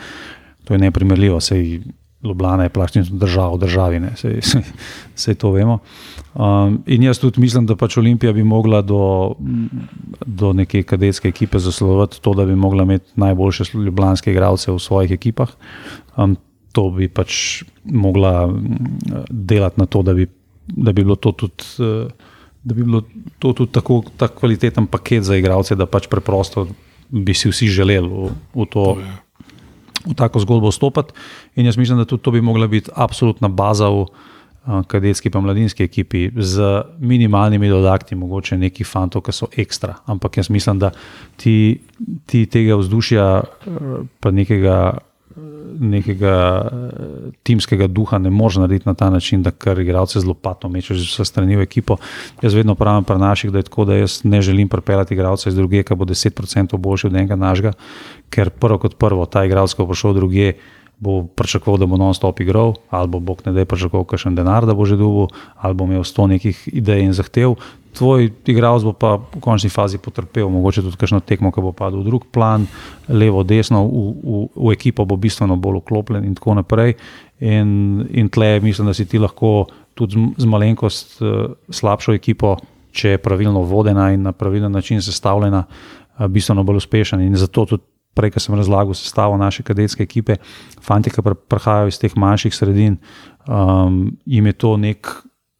to 0.66 0.76
je 0.76 0.82
neprimerljivo. 0.82 1.40
Sej, 1.44 1.80
Ljubljana 2.26 2.64
je 2.64 2.69
praktično 2.69 3.18
država 3.18 3.56
v 3.56 3.60
državi, 3.60 4.02
vse 5.15 5.35
to 5.41 5.52
vemo. 5.52 5.80
Um, 6.35 6.81
in 6.85 7.03
jaz 7.03 7.19
tudi 7.19 7.39
mislim, 7.41 7.65
da 7.65 7.77
pač 7.80 7.97
Olimpija 7.97 8.34
bi 8.34 8.43
mogla 8.43 8.81
do, 8.81 9.35
do 10.26 10.53
neke 10.53 10.84
kadetske 10.84 11.30
ekipe 11.30 11.60
zaslovati 11.60 12.22
to, 12.22 12.34
da 12.34 12.45
bi 12.45 12.56
mogla 12.56 12.84
imeti 12.84 13.11
najboljše 13.15 13.64
ljubljanske 13.77 14.31
igralce 14.31 14.72
v 14.72 14.80
svojih 14.80 15.11
ekipah. 15.11 15.53
Um, 16.18 16.35
to 16.76 16.89
bi 16.91 17.07
pač 17.07 17.64
mogla 17.84 18.49
delati 19.30 19.80
na 19.80 19.85
to, 19.85 20.02
da 20.03 20.14
bi, 20.14 20.27
da 20.68 20.91
bi 20.91 21.03
bilo 21.03 21.15
to 21.15 21.31
tudi. 21.31 21.64
Da 22.65 22.73
bi 22.73 22.84
bilo 22.84 23.03
to 23.39 23.53
tudi 23.53 23.72
tako, 23.72 24.02
tako 24.18 24.39
kvaliteten 24.39 24.88
paket 24.89 25.23
za 25.23 25.35
igralce, 25.38 25.76
da 25.77 25.85
pač 25.85 26.07
preprosto 26.10 26.65
bi 27.10 27.34
si 27.34 27.49
vsi 27.49 27.68
želeli 27.68 28.10
v, 28.10 28.31
v, 28.56 28.65
to, 28.72 28.85
v 30.06 30.15
tako 30.15 30.40
zgodbo 30.40 30.69
vstopiti. 30.69 31.14
In 31.56 31.65
jaz 31.65 31.77
mislim, 31.77 31.98
da 31.98 32.06
tudi 32.06 32.23
to 32.23 32.32
bi 32.32 32.41
mogla 32.41 32.68
biti 32.68 32.91
absolutna 32.95 33.48
baza 33.48 33.90
v 33.90 34.06
kadetski 34.88 35.30
in 35.34 35.41
mladinski 35.41 35.84
ekipi 35.84 36.32
z 36.36 36.84
minimalnimi 36.99 37.69
dodatki, 37.69 38.15
mogoče 38.15 38.57
neki 38.57 38.84
fanto, 38.84 39.22
ki 39.22 39.32
so 39.32 39.48
ekstra. 39.57 39.95
Ampak 40.06 40.38
jaz 40.38 40.49
mislim, 40.49 40.80
da 40.80 40.91
ti, 41.38 41.80
ti 42.26 42.45
tega 42.45 42.76
vzdušja, 42.76 43.27
uh, 43.41 43.99
pa 44.19 44.32
nekega 44.32 44.98
nekega 45.80 46.36
eh, 46.66 47.32
timskega 47.44 47.88
duha 47.88 48.18
ne 48.18 48.30
moreš 48.30 48.60
narediti 48.62 48.88
na 48.90 48.94
ta 48.94 49.10
način, 49.10 49.44
da 49.44 49.52
kar 49.52 49.80
igralce 49.80 50.20
zelo 50.20 50.34
pato 50.34 50.70
mečeš 50.70 51.03
vse 51.12 51.26
strani 51.26 51.56
v 51.56 51.66
ekipo. 51.68 51.98
Jaz 52.41 52.53
vedno 52.53 52.76
pravim 52.76 53.03
pri 53.03 53.20
naših, 53.20 53.52
da 53.52 53.60
je 53.60 53.68
tako, 53.70 53.86
da 53.86 53.95
jaz 53.95 54.22
ne 54.24 54.41
želim 54.41 54.70
pripeljati 54.70 55.14
igralce 55.14 55.49
iz 55.49 55.56
druge, 55.56 55.84
ki 55.84 55.95
bo 55.95 56.06
10% 56.06 56.78
boljši 56.78 57.07
od 57.07 57.16
enega 57.16 57.36
našega, 57.36 57.74
ker 58.30 58.49
prvo 58.49 58.78
kot 58.78 58.98
prvo 58.98 59.26
ta 59.26 59.45
igralec, 59.45 59.74
ko 59.74 59.86
bo 59.86 59.94
šel 59.94 60.14
druge, 60.14 60.53
bo 60.99 61.23
pričakoval, 61.27 61.80
da 61.80 61.85
bo 61.85 61.97
non-stop 61.97 62.39
igral, 62.39 62.73
ali 62.89 63.07
bo 63.07 63.19
Bog 63.19 63.41
ne 63.45 63.51
da 63.51 63.59
je 63.59 63.65
pričakoval 63.65 64.05
kakšen 64.05 64.35
denar, 64.35 64.65
da 64.65 64.73
bo 64.73 64.85
že 64.85 64.97
dolgo, 64.97 65.27
ali 65.55 65.73
bo 65.73 65.84
imel 65.84 66.03
sto 66.03 66.27
nekih 66.27 66.69
idej 66.73 67.03
in 67.03 67.13
zahtev. 67.13 67.55
Tvoj 67.95 68.31
igralec 68.45 68.84
bo 68.84 68.93
pa 68.93 69.15
v 69.15 69.39
končni 69.39 69.69
fazi 69.69 69.97
potrpel, 69.97 70.49
mogoče 70.51 70.84
tudi 70.84 70.99
kakšno 70.99 71.19
tekmo, 71.19 71.51
ki 71.51 71.63
bo 71.63 71.72
padel 71.72 72.03
v 72.03 72.07
drug 72.11 72.27
plan, 72.31 72.67
levo, 73.07 73.43
desno, 73.43 73.85
v, 73.88 74.03
v, 74.23 74.41
v 74.55 74.76
ekipo 74.76 75.05
bo 75.05 75.15
bistveno 75.15 75.55
bolj 75.55 75.84
uklopljen 75.84 76.23
in 76.27 76.35
tako 76.35 76.59
naprej. 76.59 76.95
In, 77.39 78.03
in 78.11 78.30
tle 78.31 78.59
mislim, 78.63 78.88
da 78.88 78.93
si 78.93 79.05
ti 79.05 79.19
lahko 79.19 79.67
tudi 79.95 80.15
z, 80.15 80.43
z 80.43 80.45
malenkost 80.47 81.19
uh, 81.22 81.55
slabšo 81.72 82.15
ekipo, 82.15 82.55
če 82.95 83.15
je 83.15 83.19
pravilno 83.19 83.63
vodena 83.67 84.11
in 84.15 84.23
na 84.23 84.31
pravilen 84.31 84.72
način 84.72 85.01
sestavljena, 85.01 85.63
uh, 85.63 86.27
bistveno 86.27 86.63
bolj 86.63 86.84
uspešen. 86.84 87.23
In 87.23 87.35
zato 87.35 87.65
tudi 87.65 87.84
prej, 88.15 88.33
ko 88.35 88.43
sem 88.43 88.55
razlagal 88.55 88.95
sestavo 88.97 89.37
naše 89.37 89.63
kadetske 89.63 90.03
ekipe, 90.03 90.39
fanti, 90.81 91.11
ki 91.13 91.23
prihajajo 91.23 91.91
iz 91.91 91.99
teh 92.01 92.15
manjših 92.15 92.55
sredin, 92.55 92.97
um, 93.47 94.05
jim 94.25 94.51
je 94.51 94.53
to 94.53 94.75
nek 94.81 95.11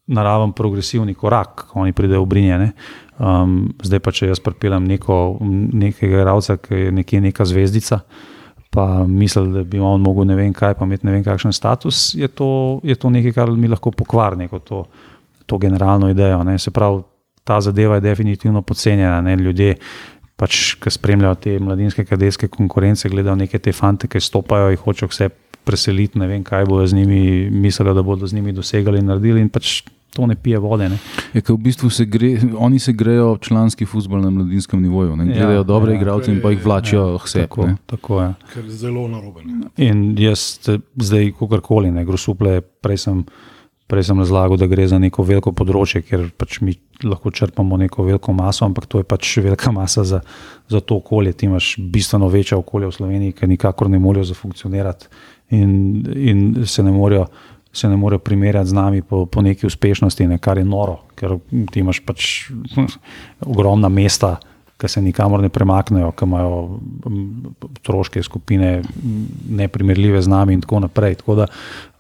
naraven 0.08 0.54
progresivni 0.54 1.16
korak, 1.18 1.68
ko 1.72 1.82
oni 1.82 1.94
pridejo 1.94 2.24
v 2.24 2.30
Brinjene. 2.30 2.70
Um, 3.18 3.74
zdaj 3.84 4.02
pa, 4.04 4.14
če 4.14 4.30
jaz 4.30 4.42
pripeljem 4.44 4.86
nekega 4.86 6.08
igralca, 6.08 6.58
ki 6.62 6.88
je 6.88 6.94
nekje 6.94 7.22
neka 7.26 7.48
zvezdica. 7.48 8.02
Pa 8.76 8.86
misli, 9.08 9.48
da 9.54 9.64
bi 9.64 9.80
on 9.80 10.04
mogel 10.04 10.28
ne 10.28 10.36
vem 10.36 10.54
kaj, 10.54 10.76
pa 10.76 10.86
imeti 10.86 11.08
ne 11.08 11.16
vem 11.16 11.24
kakšen 11.24 11.56
status, 11.56 12.10
je 12.20 12.28
to, 12.28 12.82
je 12.84 12.98
to 13.00 13.10
nekaj, 13.10 13.34
kar 13.38 13.52
mi 13.56 13.72
lahko 13.72 13.94
pokvari 13.96 14.44
neko 14.44 14.60
to, 14.60 14.84
to 15.48 15.58
generalno 15.62 16.10
idejo. 16.12 16.44
Ne. 16.44 16.58
Se 16.60 16.74
pravi, 16.76 17.02
ta 17.46 17.62
zadeva 17.62 17.96
je 17.96 18.06
definitivno 18.06 18.62
podcenjena. 18.62 19.22
Ne. 19.22 19.38
Ljudje, 19.40 19.78
pač, 20.36 20.76
ki 20.82 20.92
spremljajo 20.92 21.36
te 21.42 21.56
mladinske 21.60 22.06
kadetske 22.06 22.50
konkurence, 22.52 23.10
gledajo 23.10 23.38
neke 23.40 23.60
te 23.60 23.74
fante, 23.76 24.10
ki 24.12 24.22
stopajo 24.22 24.72
in 24.74 24.82
hočejo 24.82 25.12
vse 25.12 25.30
preseliti, 25.66 26.20
ne 26.22 26.28
vem, 26.30 26.44
kaj 26.46 26.68
bodo 26.70 26.86
z 26.88 26.94
njimi 27.00 27.50
mislili, 27.50 27.94
da 27.96 28.04
bodo 28.06 28.28
z 28.28 28.38
njimi 28.38 28.54
dosegali 28.54 29.02
in 29.02 29.10
naredili. 29.10 29.42
In 29.42 29.50
pač 29.50 29.80
to 30.16 30.28
ne 30.30 30.36
pije 30.36 30.60
vode. 30.64 30.90
Ne. 30.90 30.98
Je, 31.34 31.42
v 31.48 31.58
bistvu 31.60 31.90
se 31.90 32.06
gre, 32.06 32.36
oni 32.58 32.80
se 32.80 32.94
grejo 32.94 33.38
članski 33.42 33.86
futbol 33.86 34.22
na 34.22 34.30
mladinskem 34.30 34.82
nivoju. 34.82 35.16
Ne? 35.16 35.26
Gledajo 35.26 35.58
ja, 35.58 35.64
dobre 35.64 35.92
ja, 35.92 36.00
igralce 36.00 36.32
in 36.32 36.40
pa 36.44 36.54
jih 36.54 36.62
vlačijo 36.66 37.02
ja, 37.02 37.18
vse. 37.24 37.48
Tako, 37.48 37.68
tako 37.86 38.22
je. 38.22 38.30
Ker 38.54 38.64
je 38.66 38.78
zelo 38.86 39.08
narobe. 39.08 39.44
In 39.78 40.06
jaz 40.20 40.70
zdaj, 40.96 41.34
kakorkoli, 41.40 41.92
ne 41.92 42.06
grosuple, 42.06 42.62
prej 42.62 43.04
sem. 43.08 43.26
Prej 43.88 44.04
sem 44.04 44.20
razlagal, 44.20 44.58
da 44.58 44.66
gre 44.66 44.88
za 44.90 44.98
neko 44.98 45.22
veliko 45.22 45.52
področje, 45.54 46.02
ker 46.02 46.24
pač 46.34 46.58
mi 46.66 46.74
lahko 47.06 47.30
črpamo 47.30 47.78
neko 47.78 48.08
veliko 48.08 48.34
maso, 48.34 48.66
ampak 48.66 48.88
to 48.90 49.04
je 49.04 49.06
pač 49.06 49.36
velika 49.46 49.70
masa 49.76 50.02
za, 50.10 50.24
za 50.72 50.82
to 50.82 50.98
okolje. 50.98 51.36
Ti 51.38 51.46
imaš 51.46 51.76
bistveno 51.78 52.30
večje 52.34 52.58
okolje 52.58 52.90
v 52.90 52.96
Sloveniji, 52.98 53.36
ki 53.38 53.50
nikakor 53.52 53.92
ne 53.94 54.02
morejo 54.02 54.26
zafunkcionirati 54.32 55.12
in, 55.54 55.76
in 56.18 56.42
se 56.66 56.86
ne 56.86 56.96
morejo. 56.96 57.28
Se 57.76 57.90
ne 57.92 57.98
morejo 58.00 58.22
primerjati 58.24 58.70
z 58.72 58.74
nami 58.78 59.02
po, 59.04 59.26
po 59.28 59.42
neki 59.44 59.68
uspešnosti, 59.68 60.30
ne, 60.32 60.38
kar 60.40 60.56
je 60.56 60.64
noro, 60.64 61.02
ker 61.20 61.34
ti 61.74 61.82
imaš 61.84 62.00
pač 62.08 62.48
ogromna 63.52 63.90
mesta, 63.92 64.38
ki 64.78 64.88
se 64.88 65.02
nikamor 65.02 65.42
ne 65.42 65.50
premaknejo, 65.50 66.12
ki 66.12 66.26
imajo 66.28 66.80
otroške 67.64 68.24
skupine, 68.24 68.82
neprimerljive 69.50 70.22
z 70.22 70.28
nami, 70.28 70.54
in 70.54 70.62
tako 70.62 70.82
naprej. 70.84 71.16
Tako 71.22 71.36
da 71.36 71.48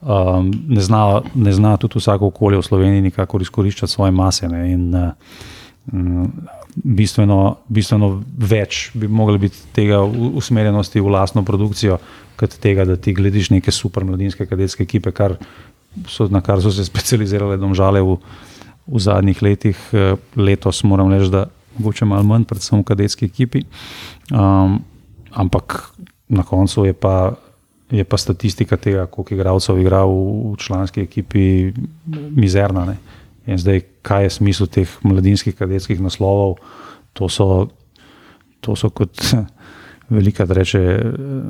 um, 0.01 0.51
ne, 0.67 0.81
zna, 0.81 1.21
ne 1.35 1.53
zna 1.55 1.77
tudi 1.77 1.99
vsako 1.99 2.33
okolje 2.33 2.59
v 2.59 2.67
Sloveniji 2.67 3.05
nikakor 3.07 3.41
izkoriščati 3.41 3.91
svoje 3.91 4.11
mase. 4.11 4.49
Ne, 4.51 4.65
in, 4.73 4.89
um, 5.93 6.33
bistveno, 6.75 7.39
bistveno 7.71 8.11
več 8.37 8.89
bi 8.93 9.07
mogli 9.07 9.45
biti 9.47 9.63
tega 9.75 10.01
usmerjenosti 10.03 10.99
v 10.99 11.15
lastno 11.15 11.45
produkcijo, 11.47 11.99
kot 12.35 12.57
tega, 12.59 12.83
da 12.83 12.99
ti 12.99 13.15
gledaš 13.15 13.53
neke 13.55 13.71
super 13.71 14.03
mladinske 14.03 14.49
kadetske 14.49 14.83
ekipe, 14.83 15.15
kar 15.15 15.37
so, 16.11 16.27
na 16.27 16.43
kar 16.43 16.59
so 16.59 16.75
se 16.75 16.83
specializirale 16.91 17.57
domžale 17.61 18.03
v. 18.03 18.19
V 18.85 18.99
zadnjih 19.01 19.39
letih, 19.41 19.79
eh, 19.97 20.11
letos 20.37 20.83
moram 20.85 21.09
reči, 21.09 21.31
da 21.33 21.47
mogoče 21.77 22.05
malo 22.05 22.23
manj, 22.23 22.45
predvsem 22.49 22.79
v 22.79 22.87
kadetski 22.87 23.25
ekipi. 23.25 23.63
Um, 24.31 24.79
ampak 25.31 25.91
na 26.29 26.43
koncu 26.43 26.85
je 26.85 26.93
pa, 26.93 27.35
je 27.91 28.03
pa 28.03 28.17
statistika 28.17 28.77
tega, 28.77 29.05
koliko 29.05 29.35
igralcev 29.35 29.79
igra 29.79 30.03
v, 30.05 30.17
v 30.51 30.57
članski 30.57 31.01
ekipi, 31.05 31.73
mizerna. 32.35 32.85
Ne? 32.85 32.97
In 33.45 33.61
zdaj, 33.61 33.83
kaj 34.01 34.23
je 34.23 34.35
smisel 34.39 34.67
teh 34.67 34.89
mladinskih 35.03 35.55
kadetskih 35.55 36.01
naslovov? 36.01 36.57
To 37.13 37.29
so, 37.29 37.67
to 38.59 38.75
so 38.75 38.89
kot 38.89 39.21
velika, 40.17 40.45
da 40.45 40.53
reče 40.53 40.81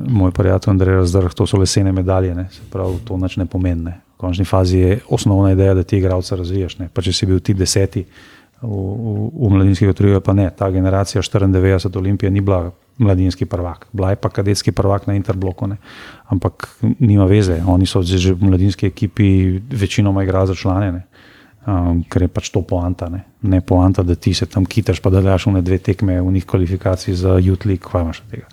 moj 0.08 0.30
prijatelj 0.30 0.70
Andrej 0.70 0.96
Razdrh, 0.96 1.34
to 1.34 1.46
so 1.46 1.58
lesene 1.58 1.92
medalje, 1.92 2.34
ne? 2.34 2.48
se 2.52 2.60
pravi, 2.72 3.00
to 3.04 3.16
nič 3.16 3.36
ne 3.36 3.46
pomeni. 3.46 3.84
Ne? 3.84 4.00
V 4.16 4.20
končni 4.20 4.44
fazi 4.44 4.78
je 4.78 5.00
osnovna 5.08 5.52
ideja, 5.52 5.74
da 5.74 5.82
ti 5.82 5.98
igralce 5.98 6.36
razvijaš. 6.36 6.78
Pa 6.92 7.02
če 7.02 7.12
si 7.12 7.26
bil 7.26 7.40
ti 7.40 7.54
deseti, 7.54 8.04
v, 8.66 8.74
v, 8.74 9.30
v 9.30 9.52
mladinskih 9.54 9.90
otrojih, 9.90 10.18
pa 10.24 10.34
ne. 10.34 10.50
Ta 10.50 10.70
generacija 10.70 11.22
94 11.22 11.98
Olimpije 11.98 12.30
ni 12.30 12.40
bila 12.40 12.72
mladinski 12.98 13.46
prvak, 13.46 13.86
bila 13.92 14.10
je 14.10 14.16
pa 14.16 14.28
kadetski 14.28 14.72
prvak 14.72 15.06
na 15.06 15.14
Interbloku, 15.14 15.66
ne. 15.66 15.76
ampak 16.26 16.68
nima 16.82 17.24
veze. 17.24 17.62
Oni 17.66 17.86
so 17.86 18.02
že 18.02 18.34
v 18.34 18.50
mladinski 18.50 18.86
ekipi 18.86 19.60
večinoma 19.70 20.24
igrali 20.24 20.46
za 20.46 20.54
člane, 20.54 21.02
um, 21.66 22.02
ker 22.08 22.22
je 22.22 22.28
pač 22.28 22.50
to 22.50 22.62
poanta. 22.62 23.08
Ne, 23.08 23.24
ne 23.42 23.60
poanta, 23.60 24.02
da 24.02 24.14
ti 24.14 24.34
se 24.34 24.46
tam 24.46 24.64
kitaš, 24.64 25.00
pa 25.00 25.10
da 25.10 25.20
daš 25.20 25.46
v 25.46 25.60
ne 25.60 25.62
dve 25.62 25.78
tekme 25.78 26.20
v 26.20 26.32
njih 26.32 26.46
kvalifikacij 26.46 27.14
za 27.14 27.38
Jutlik, 27.38 27.84
kaj 27.84 28.02
imaš 28.02 28.22
tega 28.30 28.46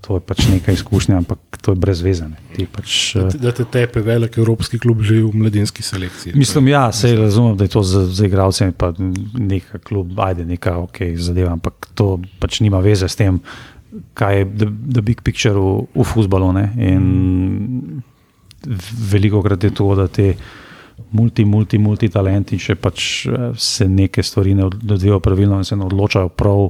to 0.00 0.16
je 0.16 0.20
pač 0.24 0.46
neka 0.48 0.72
izkušnja, 0.72 1.16
ampak 1.18 1.58
to 1.62 1.74
je 1.74 1.80
brez 1.80 2.00
veze. 2.02 2.26
Pač, 2.72 3.16
da, 3.16 3.28
te, 3.32 3.38
da 3.42 3.52
te 3.52 3.64
tepe 3.66 4.02
velik 4.04 4.38
evropski 4.38 4.78
klub 4.78 5.02
že 5.02 5.20
v 5.24 5.32
mladinski 5.34 5.82
selekciji. 5.82 6.36
Mislim, 6.38 6.70
ja, 6.70 6.92
se 6.92 7.14
razumem, 7.16 7.56
da 7.56 7.66
je 7.66 7.74
to 7.74 7.82
za, 7.82 8.06
za 8.06 8.26
igralce, 8.26 8.70
pa 8.72 8.92
neka 9.34 9.82
klub, 9.82 10.14
ajde, 10.20 10.46
neka 10.46 10.78
ok, 10.86 11.02
zadeva, 11.18 11.52
ampak 11.58 11.90
to 11.98 12.20
pač 12.38 12.62
nima 12.64 12.80
veze 12.84 13.08
s 13.08 13.18
tem, 13.18 13.40
kaj 14.14 14.38
je 14.38 14.46
the, 14.62 14.70
the 14.94 15.02
big 15.02 15.22
picture 15.26 15.58
v, 15.58 15.88
v 15.94 16.06
futbalu. 16.06 16.54
In 16.78 18.02
veliko 19.12 19.42
krat 19.42 19.64
je 19.64 19.74
to, 19.74 19.92
da 19.98 20.08
te. 20.08 20.34
Multi, 21.14 21.44
multi, 21.46 21.78
multi 21.78 22.08
talenti, 22.10 22.56
če 22.58 22.74
pač 22.74 23.02
eh, 23.30 23.52
se 23.54 23.86
neke 23.88 24.22
stvari 24.22 24.56
ne 24.58 24.66
odvijajo 24.66 25.20
pravilno 25.22 25.60
in 25.62 25.64
se 25.64 25.76
ne 25.78 25.86
odločajo 25.86 26.28
prav, 26.34 26.64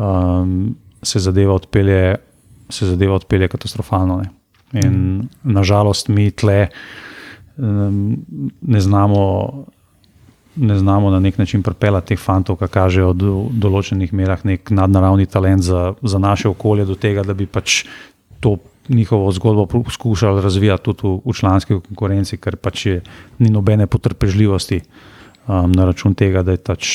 um, 0.00 0.54
se 1.04 1.20
zadeva 1.20 1.52
odpelje 1.54 2.16
se 2.70 2.86
zadeva 2.86 3.14
odpelje 3.14 3.48
katastrofalno. 3.48 4.20
Ne. 4.22 4.30
In 4.72 4.90
mm. 4.90 5.28
nažalost 5.42 6.08
mi 6.08 6.30
tle 6.30 6.68
um, 7.56 8.16
ne, 8.60 8.80
znamo, 8.80 9.24
ne 10.56 10.78
znamo 10.78 11.10
na 11.10 11.20
nek 11.20 11.38
način 11.38 11.62
pripeljati 11.62 12.14
teh 12.14 12.22
fantov, 12.22 12.60
ki 12.60 12.70
kažejo 12.70 13.12
v 13.12 13.34
določenih 13.62 14.12
merah 14.14 14.44
nek 14.46 14.70
nadnaravni 14.70 15.26
talent 15.26 15.66
za, 15.66 15.94
za 16.02 16.18
naše 16.18 16.48
okolje, 16.48 16.86
do 16.86 16.94
tega, 16.94 17.26
da 17.26 17.34
bi 17.34 17.46
pač 17.46 17.84
to. 18.40 18.58
Njihovo 18.90 19.30
zgodbo 19.30 19.66
poskušali 19.70 20.42
razvijati 20.42 20.82
tudi 20.82 21.04
v, 21.04 21.10
v 21.22 21.32
članski 21.36 21.76
konkurenci, 21.78 22.40
ker 22.42 22.56
pač 22.58 22.86
je, 22.86 22.94
ni 23.38 23.50
nobene 23.52 23.86
potrpežljivosti 23.86 24.80
um, 24.80 25.70
na 25.70 25.84
račun 25.86 26.16
tega, 26.18 26.42
da 26.42 26.56
je 26.56 26.62
pač 26.64 26.88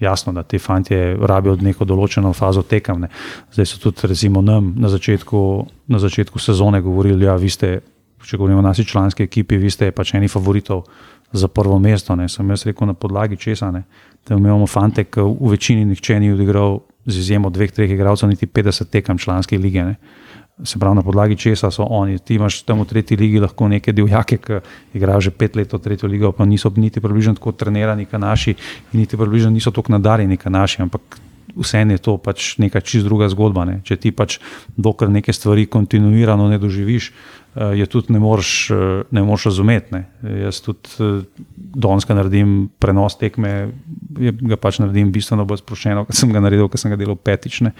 jasno, 0.00 0.32
da 0.32 0.42
ti 0.42 0.58
fanti 0.58 0.94
rabijo 1.20 1.56
neko 1.56 1.84
določeno 1.84 2.32
fazo 2.32 2.62
tekem. 2.62 3.06
Zdaj 3.52 3.66
so 3.66 3.80
tudi, 3.82 4.08
recimo, 4.10 4.42
nam 4.42 4.74
na 4.76 4.88
začetku, 4.88 5.40
na 5.88 5.98
začetku 5.98 6.38
sezone 6.38 6.80
govorili, 6.80 7.24
da 7.24 7.34
ja, 7.34 7.50
ste, 7.50 7.78
če 8.24 8.40
govorimo 8.40 8.62
o 8.62 8.66
naši 8.66 8.84
članski 8.84 9.26
ekipi, 9.28 9.60
vi 9.60 9.70
ste 9.70 9.92
pač 9.92 10.14
eni 10.14 10.28
favoritov 10.28 10.84
za 11.32 11.48
prvo 11.48 11.78
mesto. 11.78 12.16
Ne. 12.16 12.28
Sem 12.28 12.50
jaz 12.50 12.66
rekel 12.66 12.90
na 12.90 12.94
podlagi 12.94 13.36
česa. 13.36 13.70
Ne. 13.70 13.84
Da 14.26 14.36
imamo 14.36 14.66
fante, 14.66 15.04
ki 15.04 15.22
v 15.22 15.54
večini 15.54 15.84
nihče 15.84 16.20
ni 16.20 16.32
odigral, 16.32 16.80
z 17.04 17.20
izjemo 17.20 17.50
dveh, 17.52 17.72
treh 17.72 17.90
igralcev, 17.90 18.30
niti 18.30 18.46
50 18.46 18.88
tekem 18.88 19.18
članske 19.18 19.58
lige. 19.60 19.84
Ne 19.84 20.22
se 20.62 20.78
pravi, 20.78 20.96
na 20.96 21.02
podlagi 21.02 21.36
česa 21.36 21.70
so 21.70 21.82
oni. 21.82 22.18
Ti 22.18 22.34
imaš 22.34 22.62
tam 22.62 22.80
v 22.80 22.86
tretji 22.86 23.16
ligi 23.16 23.40
lahko 23.42 23.68
neke 23.68 23.92
divjake, 23.92 24.38
ki 24.38 24.60
igrajo 24.94 25.20
že 25.20 25.30
pet 25.30 25.56
let 25.56 25.72
v 25.72 25.78
tretjo 25.78 26.08
ligo, 26.08 26.32
pa 26.32 26.44
niso 26.44 26.70
niti 26.76 27.00
približno 27.00 27.34
tako 27.34 27.52
trenirani, 27.52 28.06
kot 28.06 28.20
naši, 28.20 28.54
in 28.92 29.00
niti 29.00 29.16
približno 29.16 29.50
niso 29.50 29.70
tako 29.70 29.92
nadarjeni, 29.98 30.36
kot 30.36 30.52
naši. 30.52 30.82
Ampak 30.82 31.18
vseeno 31.56 31.94
je 31.94 31.98
to 31.98 32.16
pač 32.18 32.54
neka 32.58 32.80
čist 32.80 33.06
druga 33.06 33.28
zgodba. 33.28 33.64
Ne? 33.64 33.80
Če 33.84 33.96
ti 33.96 34.12
pač 34.12 34.38
dokler 34.76 35.10
neke 35.10 35.32
stvari 35.32 35.66
kontinuirano 35.66 36.48
ne 36.48 36.58
doživiš, 36.58 37.10
uh, 37.54 37.72
je 37.78 37.86
tudi 37.86 38.12
ne 38.12 38.20
moreš, 38.22 38.70
uh, 38.70 38.78
ne 39.10 39.22
moreš 39.22 39.44
razumeti. 39.50 39.94
Ne? 39.94 40.02
Jaz 40.42 40.60
tudi 40.64 40.94
uh, 40.98 41.22
donska 41.56 42.14
naredim 42.14 42.68
prenos 42.78 43.18
tekme, 43.20 43.72
ga 44.18 44.58
pač 44.60 44.80
naredim 44.82 45.12
bistveno 45.14 45.46
bolj 45.48 45.62
sproščeno, 45.62 46.04
kot 46.08 46.18
sem 46.18 46.32
ga 46.34 46.42
naredil, 46.44 46.68
ker 46.70 46.82
sem 46.82 46.92
ga 46.92 46.98
delal 47.00 47.16
petične. 47.16 47.74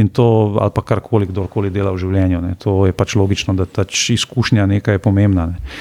In 0.00 0.10
to, 0.14 0.26
ali 0.60 0.74
pa 0.74 0.84
karkoli, 0.94 1.28
kdorkoli 1.30 1.72
dela 1.74 1.94
v 1.94 2.02
življenju. 2.04 2.42
Ne? 2.44 2.54
To 2.64 2.82
je 2.88 2.96
pač 2.96 3.16
logično, 3.20 3.56
da 3.58 3.66
ta 3.66 3.86
izkušnja 3.88 4.68
nekaj 4.70 4.98
je 4.98 5.04
pomembna. 5.04 5.50
Ne? 5.54 5.74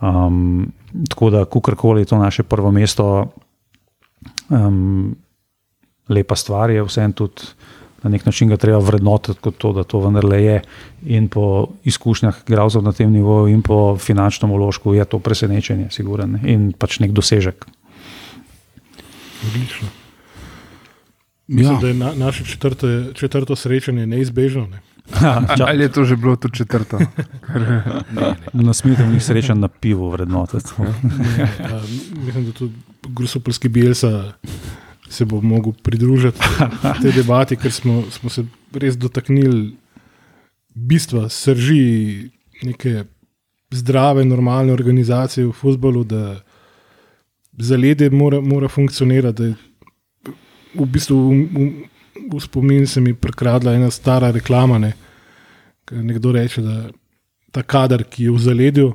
Um, 0.00 0.68
tako 1.10 1.30
da, 1.34 1.44
kakorkoli 1.44 2.04
je 2.04 2.12
to 2.12 2.18
naše 2.18 2.42
prvo 2.42 2.70
mesto, 2.72 3.32
um, 4.48 5.16
lepa 6.08 6.36
stvar 6.36 6.70
je 6.70 6.84
vseeno 6.86 7.12
tudi 7.12 7.42
na 8.02 8.10
nek 8.10 8.26
način 8.26 8.48
ga 8.48 8.56
treba 8.56 8.78
vrednotiti 8.78 9.38
kot 9.40 9.56
to, 9.58 9.72
da 9.72 9.84
to 9.84 10.00
vendarle 10.00 10.42
je. 10.44 10.60
In 11.06 11.28
po 11.28 11.66
izkušnjah 11.84 12.42
igralcev 12.48 12.82
na 12.82 12.92
tem 12.92 13.12
nivoju, 13.12 13.48
in 13.48 13.62
po 13.62 13.96
finančnem 13.98 14.50
uložku 14.50 14.94
je 14.94 15.04
to 15.04 15.18
presenečenje, 15.18 15.90
siguren 15.90 16.38
in 16.44 16.72
pač 16.72 17.00
nek 17.00 17.12
dosežek. 17.12 17.66
Odlično. 19.46 19.88
Mislim, 21.48 21.74
Ja, 21.74 21.80
da 21.80 21.88
je 21.88 21.94
na, 21.94 22.12
naše 22.14 22.44
četrto, 22.44 22.86
četrto 23.14 23.56
srečanje 23.56 24.06
neizbežno. 24.06 24.66
Ne? 24.66 24.80
Ali 25.68 25.82
je 25.82 25.92
to 25.92 26.04
že 26.04 26.16
bilo 26.16 26.36
to 26.36 26.48
četrto? 26.48 26.98
Nasmetem 28.52 29.12
jih 29.14 29.24
srečen 29.24 29.60
na 29.60 29.68
pivu 29.68 30.10
vrednotiti. 30.10 30.68
Uh, 30.78 30.86
mislim, 32.24 32.44
da 32.44 32.52
tudi 32.52 32.74
grusopolski 33.02 33.68
Bielsa 33.68 34.32
se 35.10 35.24
bo 35.24 35.40
mogel 35.40 35.72
pridružiti 35.82 36.38
tej 37.02 37.12
debati, 37.12 37.56
ker 37.56 37.72
smo, 37.72 38.02
smo 38.10 38.30
se 38.30 38.44
res 38.72 38.96
dotaknili 38.96 39.76
bistva, 40.74 41.28
srži 41.28 42.30
neke 42.62 43.04
zdrave, 43.70 44.24
normalne 44.24 44.72
organizacije 44.72 45.46
v 45.46 45.52
futbolu, 45.52 46.04
da 46.04 46.40
zaledje 47.58 48.10
mora, 48.10 48.40
mora 48.40 48.68
funkcionirati. 48.68 49.54
V 50.74 50.86
bistvu 50.86 51.16
v, 51.16 51.34
v, 51.34 51.68
v 52.32 52.40
spomin 52.40 52.86
se 52.86 53.00
mi 53.00 53.14
prekradla 53.14 53.74
ena 53.74 53.90
stara 53.90 54.30
reklama. 54.30 54.78
Ne, 54.78 54.92
Ker 55.88 56.04
nekdo 56.04 56.32
reče, 56.32 56.62
da 56.62 56.88
ta 57.52 57.62
kader, 57.62 58.04
ki 58.04 58.28
je 58.28 58.32
v 58.32 58.42
zaledju, 58.44 58.88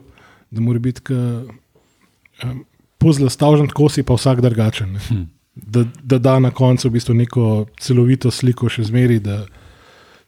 da 0.54 0.62
mora 0.62 0.80
biti 0.80 1.14
um, 1.14 2.66
pozlastavžen 3.02 3.72
kosi, 3.74 4.04
pa 4.04 4.14
vsak 4.14 4.42
drugačen. 4.42 4.94
ne. 4.94 5.00
Hm. 5.10 5.24
Da, 5.56 5.84
da 6.04 6.18
da 6.18 6.40
na 6.40 6.50
koncu 6.52 6.90
v 6.90 6.96
bistvu 6.96 7.14
neko 7.14 7.44
celovito 7.80 8.32
sliko 8.32 8.70
še 8.70 8.88
zmeri. 8.90 9.20
Da, 9.22 9.44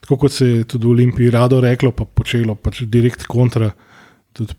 tako 0.03 0.19
kot 0.26 0.35
se 0.35 0.47
je 0.47 0.68
tudi 0.69 0.85
v 0.85 0.93
Olimpiji 0.93 1.34
rado 1.34 1.61
reklo, 1.61 1.91
pa 1.91 2.06
počelo, 2.06 2.56
pač 2.56 2.84
direkt 2.85 3.26
kontra. 3.30 3.72
Tudi 4.38 4.53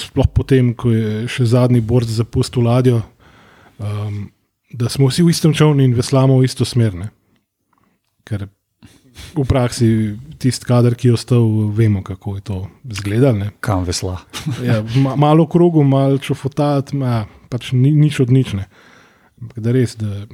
sploh 0.00 0.28
potem, 0.32 0.72
ko 0.72 0.92
je 0.92 1.26
še 1.28 1.50
zadnji 1.52 1.82
borc 1.84 2.08
zapustil 2.08 2.64
ladjo, 2.64 3.02
um, 3.76 4.26
da 4.72 4.88
smo 4.88 5.10
vsi 5.10 5.26
v 5.26 5.34
istem 5.34 5.52
čovnu 5.54 5.84
in 5.84 5.92
veslamo 5.96 6.38
v 6.40 6.48
isto 6.48 6.64
smer. 6.64 6.96
Ne. 6.96 7.10
Ker 8.26 8.48
v 9.36 9.44
praksi 9.48 10.16
tisti 10.40 10.68
kader, 10.68 10.96
ki 10.96 11.08
je 11.10 11.16
ostal, 11.16 11.44
vemo, 11.76 12.02
kako 12.04 12.36
je 12.36 12.42
to 12.44 12.58
izgledalo. 12.84 13.50
Kam 13.60 13.84
vesla. 13.84 14.18
Ja, 14.64 14.82
ma, 14.96 15.16
malo 15.16 15.46
krogu, 15.48 15.84
malo 15.84 16.18
čofotat, 16.18 16.92
ma, 16.96 17.24
pač 17.52 17.72
ni, 17.72 17.92
nič 17.92 18.20
od 18.24 18.32
nične. 18.32 18.66
Ampak 18.66 18.85
da 19.56 19.72
res, 19.72 19.96
da 19.96 20.26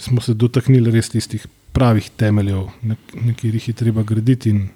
smo 0.00 0.20
se 0.20 0.34
dotaknili 0.34 0.90
res 0.90 1.10
tistih 1.12 1.46
pravih 1.72 2.10
temeljev, 2.16 2.68
na, 2.82 2.96
na 3.14 3.34
katerih 3.34 3.68
je 3.68 3.74
treba 3.74 4.02
graditi. 4.02 4.50
In, 4.50 4.68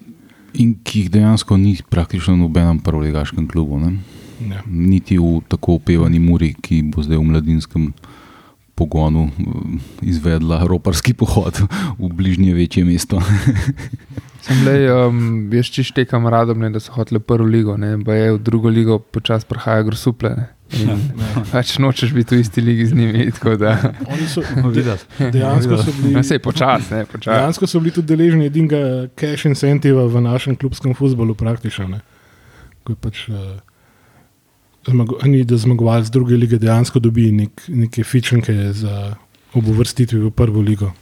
in 0.54 0.74
ki 0.84 1.04
jih 1.04 1.14
dejansko 1.16 1.56
ni 1.56 1.76
praktično 1.90 2.36
nobenem 2.36 2.78
prvoligaškem 2.84 3.48
klubu. 3.48 3.80
Ne? 3.80 3.96
ja. 4.40 4.62
Niti 4.66 5.18
v 5.18 5.40
tako 5.48 5.78
opevani 5.80 6.18
Muri, 6.18 6.54
ki 6.54 6.82
bo 6.90 7.02
zdaj 7.04 7.18
v 7.18 7.28
mladinskem 7.30 7.90
pogonu 8.74 9.30
eh, 9.30 10.10
izvedla 10.10 10.64
roparski 10.66 11.14
pohod 11.14 11.54
v 11.98 12.10
bližnje 12.10 12.54
večje 12.54 12.84
mesto. 12.84 13.22
Sem 14.44 14.60
le, 14.66 14.76
um, 14.92 15.48
jaz 15.48 15.70
češtekam 15.72 16.26
radom, 16.28 16.60
ne, 16.60 16.68
da 16.74 16.80
so 16.82 16.92
hoteli 16.92 17.20
prvo 17.20 17.46
ligo, 17.48 17.78
ne, 17.80 17.96
pa 18.04 18.12
je 18.12 18.34
v 18.34 18.42
drugo 18.44 18.68
ligo 18.68 18.98
počasi 18.98 19.48
prihaja 19.48 19.86
grosuple. 19.86 20.34
Ne. 20.36 20.50
Pač 21.50 21.78
nočeš 21.78 22.12
biti 22.12 22.36
v 22.36 22.40
isti 22.40 22.60
ligi 22.60 22.86
z 22.86 22.94
njimi. 22.94 23.30
tako 23.30 23.56
Da, 23.56 23.74
Oni 24.06 24.26
so 24.26 24.42
Videti. 24.68 25.04
dejansko 25.30 25.76
so 25.76 25.92
bili. 25.94 26.24
sej 26.24 26.38
počasi, 26.38 26.94
ne, 26.94 27.04
počasi. 27.04 27.30
Dejansko 27.32 27.66
so 27.66 27.80
bili 27.80 27.92
tudi 27.92 28.06
deležni 28.08 28.46
edinega 28.46 28.80
cash 29.14 29.46
incentiva 29.46 30.06
v 30.06 30.20
našem 30.20 30.56
klubskem 30.56 30.94
futbolu, 30.94 31.34
praktično. 31.34 31.88
Ne. 31.88 32.00
Ko 32.82 32.92
je 32.92 32.98
pač, 32.98 33.28
uh, 33.28 33.56
zmago, 34.84 35.18
ni, 35.24 35.44
da 35.44 35.56
zmagovalec 35.56 36.08
druge 36.08 36.36
lige 36.36 36.58
dejansko 36.58 36.98
dobi 36.98 37.30
nek, 37.32 37.50
neke 37.68 38.04
fičenke 38.04 38.52
za 38.72 39.14
obuvrstitvi 39.52 40.18
v 40.18 40.30
prvo 40.30 40.60
ligo. 40.60 40.92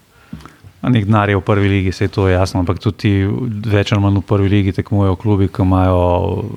Nek 0.82 1.04
denar 1.04 1.28
je 1.28 1.36
v 1.36 1.42
prvi 1.42 1.68
ligi, 1.68 1.92
se 1.92 2.04
je 2.04 2.10
to 2.10 2.26
jasno, 2.26 2.58
ampak 2.58 2.78
tudi 2.78 3.22
več 3.64 3.92
ali 3.92 4.02
manj 4.02 4.16
v 4.16 4.24
prvi 4.24 4.48
ligi 4.48 4.72
tekmujejo 4.72 5.14
klubi, 5.16 5.46
ki 5.46 5.62
imajo, 5.62 6.00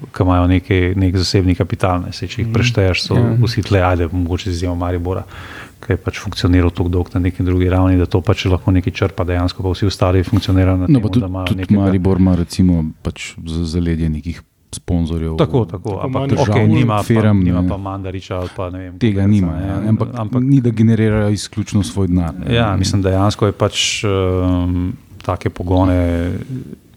ki 0.09 0.23
imajo 0.23 0.47
neki, 0.47 0.79
nek 0.95 1.13
zasebni 1.15 1.53
kapital. 1.53 2.01
Ne. 2.01 2.09
Sej, 2.11 2.27
če 2.27 2.41
jih 2.41 2.49
prešteješ, 2.49 3.03
so 3.03 3.13
Ja. 3.13 3.35
vsi 3.39 3.61
tle, 3.61 3.83
ajde, 3.83 4.07
mogoče 4.07 4.49
z 4.49 4.55
izjemo 4.55 4.75
Maribora, 4.75 5.21
ki 5.77 5.93
je 5.93 5.97
pač 5.99 6.17
funkcioniral 6.17 6.71
tako 6.71 6.89
dolgo 6.89 7.13
na 7.13 7.21
neki 7.21 7.43
drugi 7.43 7.69
ravni, 7.69 7.97
da 7.97 8.05
to 8.07 8.17
pač 8.19 8.45
lahko 8.45 8.71
nekaj 8.71 8.93
črpa, 8.93 9.23
dejansko 9.23 9.61
pa 9.61 9.69
vsi 9.69 9.85
ostali 9.85 10.23
funkcionirajo 10.23 10.77
na 10.77 10.85
tem, 10.87 10.93
No, 10.93 11.01
pa 11.01 11.07
tudi, 11.07 11.19
da 11.19 11.27
imajo 11.27 11.53
nekega- 11.55 11.79
Maribor 11.79 12.17
ima 12.17 12.33
recimo 12.35 12.81
pač 13.01 13.35
za 13.37 13.61
zaledje 13.67 14.09
nekih 14.09 14.41
sponzorjev. 14.75 15.37
Tako, 15.37 15.65
tako, 15.65 15.89
Tako 15.89 16.05
ampak 16.05 16.21
manj 16.21 16.31
okay, 16.31 16.43
državnih 16.43 16.75
nima, 16.75 16.97
pa, 16.99 17.03
firm, 17.03 17.43
nima 17.43 17.61
ne. 17.61 17.69
pa 17.69 17.77
Mandariča 17.77 18.37
ali 18.37 18.49
pa 18.55 18.69
ne 18.69 18.79
vem. 18.79 18.99
Tega 18.99 19.21
Kuberca, 19.21 19.31
nima, 19.31 19.55
ne. 19.59 19.67
ja. 19.67 19.79
ampak, 19.89 20.09
ampak 20.13 20.43
ni 20.43 20.61
da 20.61 20.69
generirajo 20.69 21.29
izključno 21.29 21.83
svoj 21.83 22.07
denar. 22.07 22.33
ne. 22.39 22.55
Ja, 22.55 22.75
mislim, 22.77 23.01
da 23.01 23.09
dejansko 23.09 23.45
je 23.45 23.51
pač 23.51 24.03
um, 24.03 24.93
take 25.23 25.49
pogone 25.49 26.31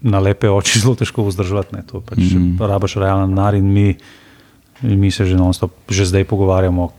na 0.02 0.18
lepe 0.18 0.50
oči 0.50 0.78
zelo 0.78 0.94
težko 0.94 1.24
vzdrževati. 1.26 1.76
ne. 1.76 1.82
To 1.86 2.00
pač 2.00 2.18
mm. 2.18 2.22
-hmm. 2.59 2.66
rabaš 2.66 2.94
realen 2.94 3.28
denar 3.34 3.55
in 3.55 3.72
mi, 3.72 3.94
in 4.82 5.00
mi 5.00 5.10
se 5.10 5.24
že, 5.24 5.36
non-stop, 5.36 5.70
že 5.88 6.05
zdaj 6.05 6.24
pogovarjamo, 6.24 6.90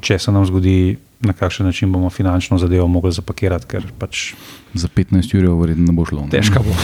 če 0.00 0.18
se 0.18 0.32
nam 0.32 0.46
zgodi, 0.46 0.96
na 1.20 1.32
kakšen 1.32 1.66
način 1.66 1.92
bomo 1.92 2.10
finančno 2.10 2.58
zadevo 2.58 2.86
mogli 2.88 3.12
zapakirati, 3.12 3.66
ker 3.66 3.82
pač 3.98 4.34
Za 4.74 4.88
15 4.88 5.36
ur 5.38 5.60
verjetno 5.60 5.86
ne 5.86 5.92
bo 5.92 6.04
šlo. 6.04 6.20
ne. 6.24 6.30
težko 6.30 6.62
bo. 6.62 6.74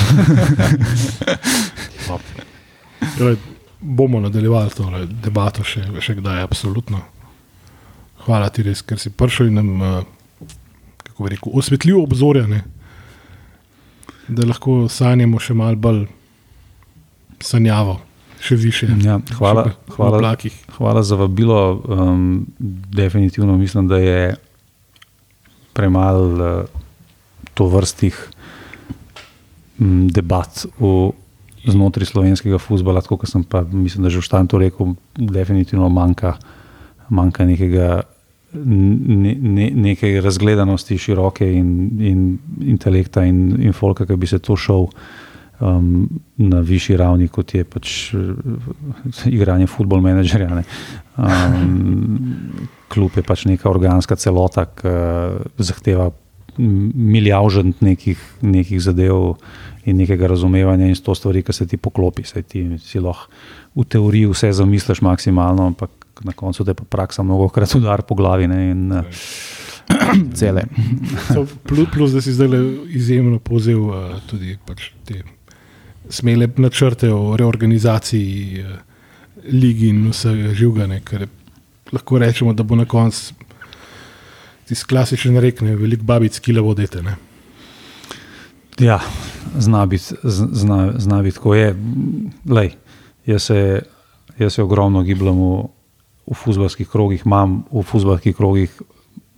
Torej, 3.19 3.37
bomo 3.81 4.21
nadaljevali 4.21 4.71
to 4.77 4.89
debato 5.25 5.65
še, 5.65 5.87
še 6.01 6.19
kdaj, 6.21 6.43
absolutno. 6.45 7.01
Hvala 8.27 8.51
ti 8.53 8.65
res, 8.67 8.83
ker 8.85 9.01
si 9.01 9.13
prišel 9.13 9.49
in 9.49 9.61
nam 9.61 9.71
uh, 9.81 10.03
kako 11.07 11.25
bi 11.25 11.35
rekel, 11.35 11.53
osvetlil 11.57 12.03
obzorja, 12.03 12.47
ne? 12.47 12.63
da 14.31 14.47
lahko 14.47 14.85
sanjamo 14.89 15.41
še 15.43 15.57
malo 15.59 15.77
bolj 15.77 16.05
sanjavo, 17.43 17.97
še 18.41 18.57
više. 18.61 18.87
Ja, 19.03 19.19
hvala, 19.39 19.65
še 19.73 19.97
hvala, 19.97 20.35
hvala 20.77 21.03
za 21.03 21.19
vabilo. 21.19 21.83
Um, 21.89 22.47
definitivno 22.95 23.57
mislim, 23.59 23.89
da 23.91 23.99
je 23.99 24.37
premalo 25.75 26.29
uh, 26.31 26.85
to 27.55 27.67
vrstih 27.73 28.17
um, 29.81 30.07
debat 30.15 30.65
v, 30.79 31.11
znotraj 31.67 32.07
slovenskega 32.07 32.59
futbola, 32.59 33.03
tako 33.05 33.21
kot 33.21 33.31
sem 33.31 33.45
pa, 33.45 33.63
mislim, 33.63 34.05
da 34.05 34.13
že 34.13 34.21
v 34.21 34.29
štantu 34.29 34.61
rekel, 34.63 34.95
definitivno 35.17 35.89
manjka, 35.89 36.37
manjka 37.09 37.45
nekega. 37.45 37.91
Ne, 38.51 39.37
ne, 39.39 39.69
neke 39.71 40.09
razgledanosti, 40.19 40.97
široke 40.99 41.47
in, 41.47 41.69
in 42.03 42.23
intelekta, 42.67 43.23
in, 43.23 43.53
in 43.63 43.71
folka, 43.71 44.03
ki 44.09 44.17
bi 44.19 44.27
se 44.27 44.41
to 44.43 44.57
šel 44.59 44.89
um, 45.61 46.09
na 46.37 46.59
višji 46.59 46.97
ravni, 46.99 47.29
kot 47.31 47.55
je 47.55 47.63
pač 47.63 47.93
uh, 48.19 48.35
igranje 49.31 49.69
futbol 49.71 50.03
menedžerja. 50.03 50.49
ne. 50.59 50.65
Um, 51.15 52.59
klub 52.91 53.15
je 53.15 53.23
pač 53.23 53.47
neka 53.47 53.71
organska 53.71 54.19
celota, 54.19 54.67
ki 54.67 54.91
uh, 54.91 55.47
zahteva 55.63 56.11
milijavžent 56.59 57.81
nekih, 57.81 58.19
nekih 58.43 58.81
zadev 58.83 59.37
in 59.85 59.97
nekega 59.97 60.29
razumevanja 60.29 60.87
in 60.87 60.97
sto 60.97 61.15
stvari, 61.15 61.43
ki 61.43 61.53
se 61.53 61.67
ti 61.67 61.77
poklopi. 61.77 62.25
Saj 62.27 62.43
ti 62.43 62.67
si 62.85 63.01
lahko 63.01 63.31
v 63.77 63.87
teoriji 63.87 64.29
vse 64.31 64.53
zamisliš 64.53 65.01
maksimalno, 65.07 65.67
ampak 65.71 65.91
na 66.25 66.33
koncu 66.37 66.65
te 66.65 66.75
pa 66.75 66.85
praksa 66.85 67.23
mnogo 67.23 67.49
krat 67.49 67.75
udar 67.75 68.03
po 68.03 68.15
glavi. 68.15 68.49
Ne, 68.51 68.71
in, 68.71 68.93
uh, 68.93 69.05
Cele. 70.39 70.65
Plus, 71.69 71.89
plus, 71.93 72.13
da 72.15 72.21
si 72.23 72.33
zdaj 72.33 72.49
izjemno 72.95 73.41
povzel 73.43 73.81
uh, 73.89 74.21
tudi 74.31 74.55
pač 74.67 74.93
te 75.05 75.23
smele 76.11 76.47
načrte 76.57 77.11
o 77.11 77.37
reorganizaciji 77.37 78.63
uh, 78.63 78.77
ligi 79.51 79.89
in 79.91 80.05
vsega 80.11 80.55
živega, 80.55 81.01
ker 81.07 81.27
lahko 81.91 82.19
rečemo, 82.23 82.55
da 82.55 82.63
bo 82.63 82.79
na 82.79 82.87
koncu 82.87 83.35
tisti 84.69 84.87
klasičen 84.87 85.39
rek, 85.43 85.65
ne, 85.67 85.75
velik 85.77 86.03
babic, 86.07 86.39
ki 86.39 86.55
le 86.55 86.63
vodete. 86.63 87.03
Ne. 87.03 87.17
Ja, 88.81 89.01
zna 89.59 89.87
biti, 89.87 90.15
zna, 90.25 90.93
zna 90.97 91.23
biti 91.23 91.37
tako 91.37 91.55
je. 91.55 91.77
Lej, 92.49 92.71
jaz, 93.27 93.43
se, 93.43 93.83
jaz 94.39 94.55
se 94.55 94.63
ogromno 94.63 95.03
gibljem 95.03 95.37
v, 95.37 95.63
v 96.27 96.35
futbalskih 96.35 96.89
krogih, 96.89 97.23
imam 97.27 97.63
v 97.73 97.83
futbalskih 97.83 98.37
krogih 98.37 98.83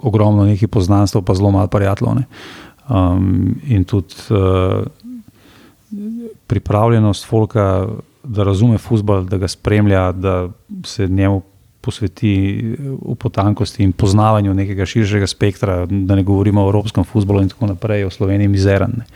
ogromno 0.03 0.45
nekih 0.45 0.69
poznanstv, 0.69 1.25
pa 1.27 1.35
zelo 1.35 1.51
malo 1.51 1.67
prijateljev. 1.67 2.25
Um, 2.91 3.55
in 3.67 3.85
tudi 3.85 4.15
uh, 4.31 4.87
pripravljenost 6.47 7.27
folka, 7.27 7.87
da 8.23 8.45
razume 8.45 8.79
futbal, 8.79 9.25
da 9.25 9.39
ga 9.39 9.49
spremlja, 9.49 10.13
da 10.13 10.49
se 10.85 11.09
njemu 11.09 11.43
posveti 11.83 12.33
v 12.79 13.15
potankosti 13.19 13.83
in 13.83 13.93
poznavanju 13.93 14.55
nekega 14.55 14.87
širšega 14.87 15.27
spektra, 15.27 15.81
da 15.87 16.19
ne 16.19 16.23
govorimo 16.23 16.63
o 16.63 16.71
evropskem 16.71 17.05
futbolu 17.05 17.43
in 17.43 17.51
tako 17.51 17.73
naprej, 17.73 18.07
o 18.07 18.15
Sloveniji 18.15 18.53
mizeren. 18.53 19.03
Ne. 19.03 19.09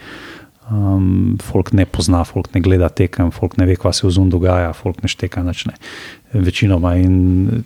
Um, 0.66 1.36
folk 1.38 1.70
ne 1.78 1.86
pozna, 1.86 2.24
folk 2.26 2.50
ne 2.54 2.60
gleda 2.60 2.88
tekem, 2.90 3.30
folk 3.30 3.54
ne 3.60 3.68
ve, 3.68 3.76
kaj 3.78 4.00
se 4.00 4.06
v 4.06 4.10
zunju 4.16 4.34
dogaja, 4.34 4.72
folk 4.74 4.98
ne 5.04 5.10
šteka 5.10 5.44
načne. 5.46 5.76
Večinoma 6.34 6.96
in 6.98 7.62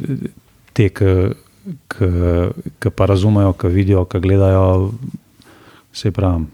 te, 0.76 0.90
ki 0.92 2.92
pa 2.96 3.08
razumejo, 3.08 3.54
ki 3.56 3.72
vidijo, 3.72 4.04
ki 4.04 4.20
gledajo, 4.20 4.90
se 5.96 6.12
pravi 6.12 6.44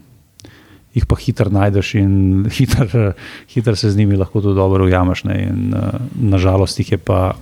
jih 0.97 1.05
pa 1.05 1.17
hitro 1.19 1.51
najdeš 1.53 1.93
in 1.99 2.13
hitro 2.57 3.11
hiter 3.53 3.77
se 3.77 3.91
z 3.91 3.97
njimi 3.97 4.17
lahko 4.17 4.41
tudi 4.41 4.55
dobro 4.55 4.85
ujameš. 4.85 5.23
In, 5.23 5.73
uh, 5.75 6.01
nažalost, 6.15 6.79
jih 6.79 6.91
je 6.91 6.97
pa, 6.97 7.35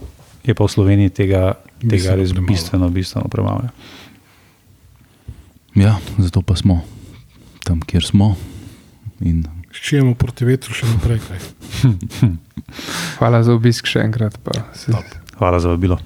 je 0.47 0.55
pa 0.57 0.65
v 0.65 0.71
Sloveniji 0.71 1.09
tega, 1.09 1.57
tega 1.81 2.15
res 2.15 2.33
premalo. 2.33 2.47
bistveno, 2.49 2.89
bistveno 2.89 3.29
premalo. 3.31 3.69
Ja, 5.75 5.97
zato 6.17 6.41
pa 6.41 6.55
smo 6.55 6.81
tam, 7.65 7.81
kjer 7.81 8.05
smo. 8.05 8.35
In... 9.25 9.43
Ščijemo 9.75 10.13
proti 10.19 10.47
vetru 10.47 10.75
še 10.75 10.87
naprej. 10.87 11.19
Hvala 13.17 13.41
za 13.43 13.55
obisk 13.57 13.89
še 13.89 14.05
enkrat. 14.05 14.37
Hvala 15.35 15.59
za 15.59 15.73
vabilo. 15.73 15.97